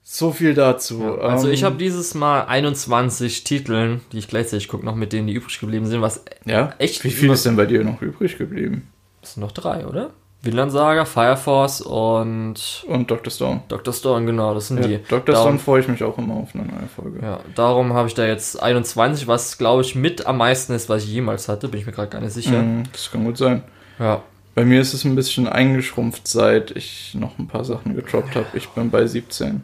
So 0.09 0.31
viel 0.31 0.53
dazu. 0.53 1.19
Also 1.19 1.47
Ähm, 1.47 1.53
ich 1.53 1.63
habe 1.65 1.75
dieses 1.75 2.13
Mal 2.13 2.45
21 2.45 3.43
Titeln, 3.43 3.99
die 4.13 4.19
ich 4.19 4.29
gleichzeitig 4.29 4.69
gucke, 4.69 4.85
noch 4.85 4.95
mit 4.95 5.11
denen, 5.11 5.27
die 5.27 5.33
übrig 5.33 5.59
geblieben 5.59 5.85
sind, 5.85 6.01
was 6.01 6.23
ja, 6.45 6.73
echt 6.77 7.03
Wie 7.03 7.09
viel 7.11 7.29
ist 7.31 7.45
denn 7.45 7.57
bei 7.57 7.65
dir 7.65 7.83
noch 7.83 8.01
übrig 8.01 8.37
geblieben? 8.37 8.87
Das 9.21 9.33
sind 9.33 9.41
noch 9.41 9.51
drei, 9.51 9.85
oder? 9.85 10.11
Vinland 10.43 10.71
Saga, 10.71 11.03
Fire 11.03 11.35
Force 11.35 11.81
und 11.81 12.85
Und 12.87 13.11
Dr. 13.11 13.31
Stone. 13.31 13.61
Dr. 13.67 13.91
Stone, 13.93 14.25
genau, 14.25 14.53
das 14.53 14.69
sind 14.69 14.79
Ja, 14.81 14.87
die. 14.87 14.97
Dr. 15.09 15.33
Darum- 15.35 15.41
Stone 15.47 15.59
freue 15.59 15.81
ich 15.81 15.87
mich 15.89 16.01
auch 16.03 16.17
immer 16.17 16.35
auf 16.35 16.53
eine 16.53 16.63
neue 16.63 16.87
Folge. 16.95 17.19
Ja, 17.21 17.39
darum 17.55 17.91
habe 17.93 18.07
ich 18.07 18.13
da 18.13 18.25
jetzt 18.25 18.61
21, 18.63 19.27
was 19.27 19.57
glaube 19.57 19.81
ich 19.81 19.95
mit 19.95 20.25
am 20.25 20.37
meisten 20.37 20.71
ist, 20.73 20.87
was 20.87 21.03
ich 21.03 21.09
jemals 21.11 21.49
hatte, 21.49 21.67
bin 21.67 21.81
ich 21.81 21.85
mir 21.85 21.91
gerade 21.91 22.09
gar 22.09 22.21
nicht 22.21 22.31
sicher. 22.33 22.61
Mhm, 22.61 22.83
das 22.93 23.11
kann 23.11 23.25
gut 23.25 23.37
sein. 23.37 23.63
Ja. 23.99 24.21
Bei 24.57 24.65
mir 24.65 24.81
ist 24.81 24.95
es 24.95 25.05
ein 25.05 25.13
bisschen 25.13 25.45
eingeschrumpft, 25.47 26.27
seit 26.27 26.71
ich 26.71 27.13
noch 27.13 27.37
ein 27.37 27.45
paar 27.45 27.63
Sachen 27.63 27.95
getroppt 27.95 28.35
habe. 28.35 28.47
Ich 28.55 28.67
bin 28.69 28.89
bei 28.89 29.05
17. 29.05 29.61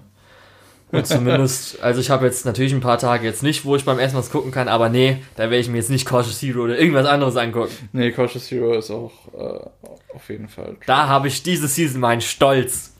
Und 0.91 1.07
zumindest, 1.07 1.82
also 1.82 1.99
ich 1.99 2.11
habe 2.11 2.28
jetzt 2.28 2.45
natürlich 2.45 2.74
ein 2.76 2.80
paar 2.80 2.99
Tage 2.99 3.26
jetzt 3.26 3.41
nicht, 3.41 3.65
wo 3.65 3.76
ich 3.76 3.86
beim 3.86 3.98
ersten 3.98 4.15
Mal 4.18 4.20
was 4.22 4.30
gucken 4.30 4.52
kann, 4.52 4.68
aber 4.68 4.90
nee, 4.90 5.18
da 5.36 5.45
werde 5.45 5.57
ich 5.57 5.68
mir 5.68 5.78
jetzt 5.78 5.90
nicht 5.90 6.06
Cautious 6.06 6.40
Hero 6.44 6.65
oder 6.65 6.78
irgendwas 6.78 7.07
anderes 7.07 7.36
angucken. 7.38 7.72
Nee, 7.91 8.11
Cautious 8.11 8.52
Hero 8.52 8.74
ist 8.78 8.91
auch 8.91 9.14
äh, 9.34 10.15
auf 10.15 10.30
jeden 10.30 10.48
Fall. 10.48 10.76
Da 10.86 11.07
habe 11.07 11.28
ich 11.28 11.41
diese 11.41 11.68
Season 11.68 11.99
meinen 11.99 12.22
Stolz. 12.22 12.94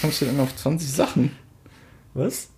kommst 0.00 0.22
du 0.22 0.24
denn 0.24 0.40
auf 0.40 0.56
20 0.56 0.90
Sachen? 0.90 1.36
Was? 2.14 2.48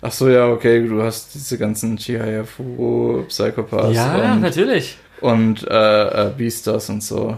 Ach 0.00 0.12
so, 0.12 0.28
ja, 0.28 0.46
okay, 0.46 0.86
du 0.86 1.02
hast 1.02 1.34
diese 1.34 1.58
ganzen 1.58 1.96
Chihaya 1.96 2.44
Furo, 2.44 3.24
Psychopaths 3.26 3.96
Ja, 3.96 4.34
und, 4.34 4.42
natürlich. 4.42 4.96
und 5.20 5.66
äh, 5.68 6.28
äh, 6.28 6.32
Beastars 6.38 6.88
und 6.90 7.02
so. 7.02 7.36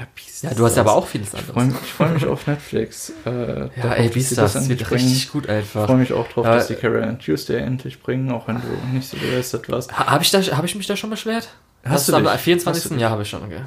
Ja, 0.00 0.06
Beastars. 0.14 0.42
Ja, 0.52 0.54
du 0.58 0.64
hast 0.64 0.78
aber 0.78 0.94
auch 0.94 1.06
vieles 1.06 1.28
Ich 1.28 1.34
anderes. 1.34 1.52
freue 1.54 1.64
mich, 1.66 1.76
ich 1.84 1.92
freu 1.92 2.08
mich 2.08 2.26
auf 2.26 2.46
Netflix. 2.46 3.12
Äh, 3.26 3.30
Ja, 3.78 3.92
ey, 3.94 4.08
Beastars, 4.08 4.54
das 4.54 4.68
wird 4.68 4.90
richtig 4.90 5.30
gut 5.30 5.44
Ich 5.44 5.50
einfach. 5.50 5.86
freue 5.86 5.96
mich 5.98 6.12
auch 6.12 6.26
drauf, 6.28 6.46
Ja, 6.46 6.54
dass 6.56 6.68
die 6.68 6.74
Carol 6.74 7.02
and 7.04 7.22
Tuesday 7.22 7.58
endlich 7.58 8.02
bringen, 8.02 8.30
auch 8.32 8.48
wenn 8.48 8.56
du 8.56 8.66
nicht 8.94 9.08
so 9.08 9.16
begeistert 9.18 9.68
warst. 9.68 9.92
Ha- 9.96 10.06
Habe 10.06 10.24
ich, 10.24 10.30
da- 10.30 10.40
hab 10.40 10.64
ich 10.64 10.74
mich 10.74 10.86
da 10.86 10.96
schon 10.96 11.10
beschwert? 11.10 11.48
Hast 11.84 12.08
das 12.08 12.14
du 12.14 12.16
am 12.16 12.24
dich? 12.32 12.40
24. 12.40 12.82
Hast 12.82 12.90
du 12.90 12.94
dich? 12.94 13.02
Ja, 13.02 13.10
habe 13.10 13.22
ich 13.22 13.28
schon, 13.30 13.42
okay. 13.42 13.60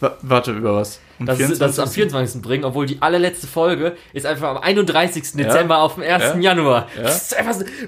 Wa- 0.00 0.16
Warte, 0.22 0.52
über 0.52 0.76
was? 0.76 1.00
Am 1.18 1.26
Das 1.26 1.38
ist, 1.40 1.60
das 1.60 1.72
ist 1.72 1.78
am 1.80 1.90
24. 1.90 2.40
bringen, 2.40 2.64
obwohl 2.64 2.86
die 2.86 3.02
allerletzte 3.02 3.46
Folge 3.46 3.96
ist 4.12 4.26
einfach 4.26 4.48
am 4.50 4.58
31. 4.58 5.24
Ja? 5.34 5.44
Dezember 5.44 5.78
auf 5.78 5.94
dem 5.94 6.02
1. 6.04 6.22
Ja? 6.22 6.36
Januar. 6.38 6.88
Ja? 6.96 7.08
Ist 7.08 7.30
so, 7.30 7.36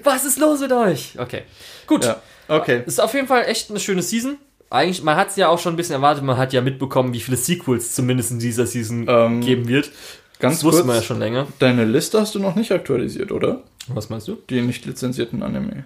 was 0.04 0.24
ist 0.24 0.38
los 0.38 0.60
mit 0.60 0.72
euch? 0.72 1.14
Okay. 1.18 1.42
Gut. 1.86 2.16
Okay. 2.48 2.82
Ist 2.84 3.00
auf 3.00 3.14
jeden 3.14 3.26
Fall 3.28 3.44
echt 3.46 3.70
eine 3.70 3.80
schöne 3.80 4.02
Season. 4.02 4.36
Eigentlich, 4.72 5.02
man 5.02 5.16
hat 5.16 5.28
es 5.28 5.36
ja 5.36 5.48
auch 5.48 5.58
schon 5.58 5.74
ein 5.74 5.76
bisschen 5.76 5.94
erwartet, 5.94 6.24
man 6.24 6.36
hat 6.38 6.52
ja 6.52 6.60
mitbekommen, 6.62 7.12
wie 7.12 7.20
viele 7.20 7.36
Sequels 7.36 7.94
zumindest 7.94 8.30
in 8.30 8.38
dieser 8.38 8.66
Season 8.66 9.06
Ähm, 9.08 9.40
geben 9.40 9.68
wird. 9.68 9.90
Ganz 10.38 10.56
Das 10.56 10.64
wusste 10.64 10.84
man 10.84 10.96
ja 10.96 11.02
schon 11.02 11.18
länger. 11.18 11.46
deine 11.58 11.84
Liste 11.84 12.20
hast 12.20 12.34
du 12.34 12.38
noch 12.38 12.56
nicht 12.56 12.72
aktualisiert, 12.72 13.30
oder? 13.32 13.62
Was 13.88 14.10
meinst 14.10 14.28
du? 14.28 14.38
Die 14.50 14.60
nicht 14.62 14.84
lizenzierten 14.86 15.42
Anime. 15.42 15.84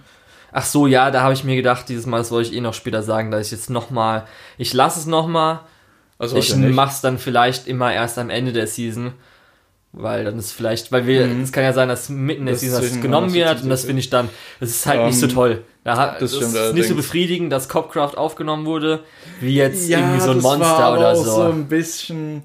Ach 0.53 0.65
so, 0.65 0.87
ja, 0.87 1.11
da 1.11 1.23
habe 1.23 1.35
ich 1.35 1.45
mir 1.45 1.57
gedacht, 1.57 1.89
dieses 1.89 2.07
Mal, 2.07 2.19
das 2.19 2.31
wollte 2.31 2.51
ich 2.51 2.57
eh 2.57 2.61
noch 2.61 2.73
später 2.75 3.03
sagen, 3.03 3.31
dass 3.31 3.47
ich 3.47 3.53
jetzt 3.53 3.69
nochmal, 3.69 4.27
ich 4.57 4.73
lasse 4.73 5.01
es 5.01 5.07
nochmal, 5.07 5.61
Also 6.19 6.37
ich 6.37 6.55
mach's 6.57 7.01
dann 7.03 7.19
vielleicht 7.19 7.67
immer 7.67 7.93
erst 7.93 8.19
am 8.19 8.31
Ende 8.31 8.53
der 8.53 8.67
Season. 8.67 9.13
Weil 9.98 10.24
dann 10.24 10.39
ist 10.39 10.52
vielleicht, 10.52 10.93
weil 10.93 11.06
wir, 11.06 11.27
Mhm. 11.27 11.40
es 11.43 11.52
kann 11.52 11.64
ja 11.64 11.73
sein, 11.73 11.89
dass 11.89 12.10
mitten 12.10 12.40
in 12.43 12.47
der 12.48 12.56
Season 12.56 12.82
das 12.82 13.01
genommen 13.01 13.32
wird 13.32 13.62
und 13.62 13.70
das 13.70 13.86
finde 13.86 14.01
ich 14.01 14.10
dann, 14.10 14.28
das 14.60 14.68
ist 14.68 14.86
halt 14.86 15.06
nicht 15.06 15.18
so 15.18 15.24
Ähm, 15.27 15.32
toll. 15.32 15.64
Da 15.85 15.94
das 15.94 16.18
das, 16.20 16.31
stimmt 16.32 16.43
ist 16.44 16.52
nicht 16.52 16.60
so 16.60 16.66
allerdings. 16.68 16.97
befriedigend, 16.97 17.51
dass 17.51 17.68
Copcraft 17.70 18.16
aufgenommen 18.18 18.66
wurde, 18.66 19.05
wie 19.40 19.55
jetzt 19.55 19.89
ja, 19.89 20.01
irgendwie 20.01 20.20
so 20.20 20.32
ein 20.32 20.40
Monster 20.40 20.66
aber 20.66 20.98
oder 20.98 21.09
auch 21.12 21.24
so. 21.24 21.31
so 21.36 21.43
ein 21.44 21.66
bisschen. 21.66 22.43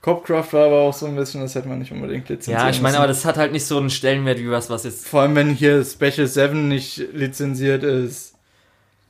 Copcraft 0.00 0.52
war 0.54 0.64
aber 0.66 0.76
auch 0.80 0.94
so 0.94 1.04
ein 1.04 1.14
bisschen, 1.16 1.42
das 1.42 1.54
hätte 1.54 1.68
man 1.68 1.80
nicht 1.80 1.92
unbedingt 1.92 2.26
lizenziert. 2.30 2.58
Ja, 2.58 2.70
ich 2.70 2.80
meine, 2.80 2.96
aber 2.96 3.08
das 3.08 3.26
hat 3.26 3.36
halt 3.36 3.52
nicht 3.52 3.66
so 3.66 3.76
einen 3.76 3.90
Stellenwert 3.90 4.38
wie 4.38 4.50
was, 4.50 4.70
was 4.70 4.84
jetzt. 4.84 5.06
Vor 5.06 5.20
allem, 5.20 5.34
wenn 5.36 5.50
hier 5.50 5.84
Special 5.84 6.26
7 6.26 6.68
nicht 6.68 6.96
lizenziert 7.12 7.82
ist. 7.82 8.32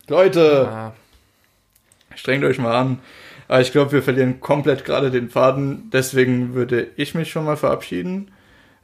Leute, 0.08 0.66
Ja, 0.68 0.92
strengt 2.16 2.42
euch 2.42 2.58
mal 2.58 2.74
an. 2.74 2.98
Aber 3.50 3.60
ich 3.62 3.72
glaube, 3.72 3.90
wir 3.90 4.02
verlieren 4.04 4.38
komplett 4.38 4.84
gerade 4.84 5.10
den 5.10 5.28
Faden. 5.28 5.90
Deswegen 5.92 6.54
würde 6.54 6.86
ich 6.94 7.16
mich 7.16 7.32
schon 7.32 7.44
mal 7.44 7.56
verabschieden. 7.56 8.30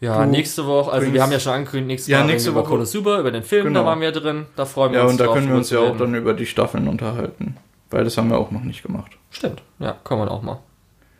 ja 0.00 0.24
Du 0.24 0.28
nächste 0.28 0.66
Woche, 0.66 0.90
also 0.90 1.12
wir 1.12 1.22
haben 1.22 1.30
ja 1.30 1.38
schon 1.38 1.52
angekündigt, 1.52 1.86
nächste 1.86 2.10
Ja, 2.10 2.18
Woche 2.18 2.26
nächste 2.26 2.48
wir 2.48 2.52
über 2.54 2.60
Woche. 2.62 2.70
Konosuba, 2.70 3.20
über 3.20 3.30
den 3.30 3.44
Film, 3.44 3.66
Genau. 3.66 3.80
da 3.82 3.86
waren 3.86 4.00
wir 4.00 4.10
drin, 4.10 4.46
da 4.56 4.64
freuen 4.64 4.90
wir 4.90 4.98
Ja, 4.98 5.04
uns 5.04 5.12
und 5.12 5.18
da 5.20 5.26
drauf, 5.26 5.34
können 5.34 5.48
wir 5.50 5.54
uns 5.56 5.70
ja 5.70 5.78
auch 5.78 5.96
dann 5.96 6.16
über 6.16 6.34
die 6.34 6.46
Staffeln 6.46 6.88
unterhalten. 6.88 7.56
Weil 7.90 8.02
das 8.02 8.18
haben 8.18 8.28
wir 8.28 8.38
auch 8.38 8.50
noch 8.50 8.64
nicht 8.64 8.82
gemacht. 8.82 9.12
Stimmt, 9.30 9.62
ja, 9.78 9.96
kann 10.02 10.18
man 10.18 10.28
auch 10.28 10.42
mal. 10.42 10.58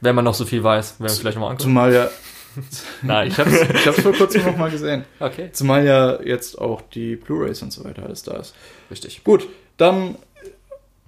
Wenn 0.01 0.16
man 0.16 0.24
noch 0.24 0.35
so 0.35 0.44
viel 0.44 0.64
weiß, 0.64 0.98
werden 0.98 1.09
wir 1.12 1.16
vielleicht 1.16 1.36
nochmal 1.36 1.51
angucken. 1.52 1.68
Zumal 1.68 1.93
ja, 1.94 2.09
Nein. 3.02 3.28
ich 3.28 3.39
hab's, 3.39 3.52
ich 3.74 3.86
hab's 3.86 4.01
vor 4.01 4.12
kurzem 4.12 4.44
noch 4.44 4.56
mal 4.56 4.70
gesehen. 4.73 5.05
Okay, 5.20 5.51
Zumal 5.52 5.85
ja 5.86 6.20
jetzt 6.20 6.60
auch 6.60 6.82
die 6.82 7.14
Blu-Rays 7.14 7.62
und 7.62 7.73
so 7.73 7.85
weiter 7.85 8.02
alles 8.02 8.24
da 8.24 8.32
ist. 8.39 8.56
richtig. 8.90 9.23
Gut, 9.23 9.48
dann, 9.77 10.16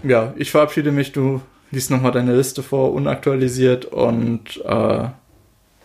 ja, 0.05 0.33
ich 0.37 0.53
verabschiede 0.53 0.93
mich. 0.93 1.11
Du 1.11 1.41
liest 1.71 1.91
nochmal 1.91 2.13
deine 2.13 2.35
Liste 2.35 2.63
vor, 2.63 2.93
unaktualisiert 2.93 3.85
und 3.85 4.59
äh, 4.65 5.09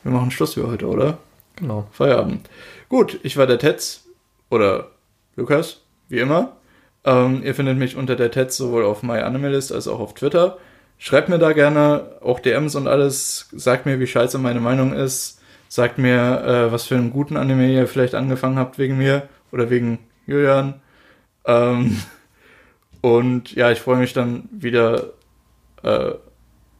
wir 0.03 0.11
machen 0.11 0.31
Schluss 0.31 0.53
für 0.53 0.67
heute, 0.67 0.87
oder? 0.87 1.17
Genau. 1.55 1.87
Feierabend. 1.91 2.49
Gut, 2.89 3.19
ich 3.23 3.37
war 3.37 3.47
der 3.47 3.59
Tetz 3.59 4.05
oder 4.49 4.91
Lukas, 5.35 5.81
wie 6.09 6.19
immer. 6.19 6.57
Ähm, 7.05 7.41
ihr 7.43 7.55
findet 7.55 7.77
mich 7.77 7.95
unter 7.95 8.15
der 8.15 8.31
Tetz 8.31 8.57
sowohl 8.57 8.85
auf 8.85 9.03
MyAnimalist 9.03 9.71
als 9.71 9.87
auch 9.87 9.99
auf 9.99 10.13
Twitter. 10.13 10.57
Schreibt 10.97 11.29
mir 11.29 11.39
da 11.39 11.53
gerne 11.53 12.11
auch 12.21 12.39
DMs 12.39 12.75
und 12.75 12.87
alles. 12.87 13.49
Sagt 13.51 13.85
mir, 13.85 13.99
wie 13.99 14.07
scheiße 14.07 14.37
meine 14.37 14.59
Meinung 14.59 14.93
ist. 14.93 15.41
Sagt 15.67 15.97
mir, 15.97 16.41
äh, 16.45 16.71
was 16.71 16.85
für 16.85 16.95
einen 16.95 17.11
guten 17.11 17.35
Anime 17.35 17.71
ihr 17.71 17.87
vielleicht 17.87 18.15
angefangen 18.15 18.57
habt 18.57 18.77
wegen 18.77 18.97
mir 18.97 19.27
oder 19.51 19.69
wegen 19.69 19.99
Julian. 20.27 20.75
Ähm, 21.45 21.99
und 23.01 23.53
ja, 23.53 23.71
ich 23.71 23.79
freue 23.79 23.97
mich 23.97 24.13
dann 24.13 24.47
wieder 24.51 25.13
äh, 25.83 26.11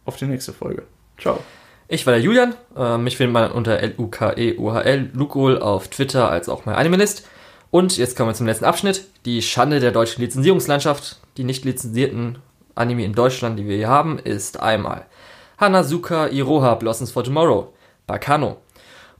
auf 0.05 0.15
die 0.17 0.25
nächste 0.25 0.53
Folge. 0.53 0.83
Ciao. 1.19 1.39
Ich 1.87 2.05
war 2.05 2.13
der 2.13 2.21
Julian. 2.21 2.55
Äh, 2.75 2.97
mich 2.97 3.17
findet 3.17 3.33
man 3.33 3.51
unter 3.51 3.79
L-U-K-E-U-H-L, 3.79 5.11
Lukol 5.13 5.59
auf 5.59 5.87
Twitter 5.89 6.29
als 6.29 6.49
auch 6.49 6.65
mein 6.65 6.75
Animalist. 6.75 7.27
Und 7.69 7.97
jetzt 7.97 8.15
kommen 8.15 8.29
wir 8.29 8.35
zum 8.35 8.47
letzten 8.47 8.65
Abschnitt. 8.65 9.05
Die 9.25 9.41
Schande 9.41 9.79
der 9.79 9.91
deutschen 9.91 10.21
Lizenzierungslandschaft. 10.21 11.19
Die 11.37 11.43
nicht 11.43 11.65
lizenzierten 11.65 12.39
Anime 12.75 13.05
in 13.05 13.13
Deutschland, 13.13 13.59
die 13.59 13.67
wir 13.67 13.77
hier 13.77 13.89
haben, 13.89 14.19
ist 14.19 14.59
einmal 14.59 15.05
Hanazuka 15.59 16.27
Iroha 16.27 16.75
Blossoms 16.75 17.11
for 17.11 17.23
Tomorrow, 17.23 17.73
Bakano, 18.07 18.57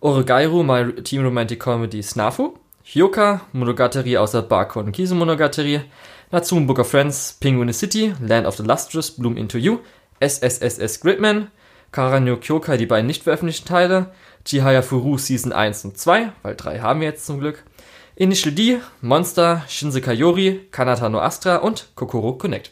Orogairu 0.01 0.64
My 0.64 0.93
Team 1.03 1.23
Romantic 1.23 1.60
Comedy 1.60 2.01
Snafu, 2.01 2.57
Hyoka 2.84 3.41
Monogatari 3.53 4.18
außer 4.18 4.41
Bakon 4.41 4.91
Kisu 4.91 5.15
Monogatari, 5.15 5.81
Natsume 6.34 6.65
Book 6.65 6.80
of 6.80 6.89
Friends, 6.89 7.38
Penguin 7.39 7.72
City, 7.73 8.15
Land 8.19 8.47
of 8.47 8.57
the 8.57 8.64
Lustrous, 8.64 9.11
Bloom 9.11 9.38
Into 9.38 9.60
You, 9.60 9.81
SSSS 10.19 10.99
Gridman, 10.99 11.51
Karanyo 11.91 12.38
Kyokai, 12.38 12.76
die 12.77 12.88
beiden 12.88 13.05
nicht 13.05 13.22
veröffentlichten 13.22 13.68
Teile, 13.68 14.10
Chihaya 14.43 14.81
Furu 14.81 15.19
Season 15.19 15.51
1 15.51 15.85
und 15.85 15.99
2, 15.99 16.31
weil 16.41 16.55
3 16.55 16.80
haben 16.80 17.01
wir 17.01 17.07
jetzt 17.07 17.27
zum 17.27 17.39
Glück, 17.39 17.64
Initial 18.15 18.51
D, 18.51 18.80
Monster, 19.01 19.61
Shinsekai 19.68 20.14
Yori, 20.14 20.68
Kanata 20.72 21.07
no 21.07 21.19
Astra 21.19 21.57
und 21.57 21.89
Kokoro 21.93 22.34
Connect. 22.34 22.72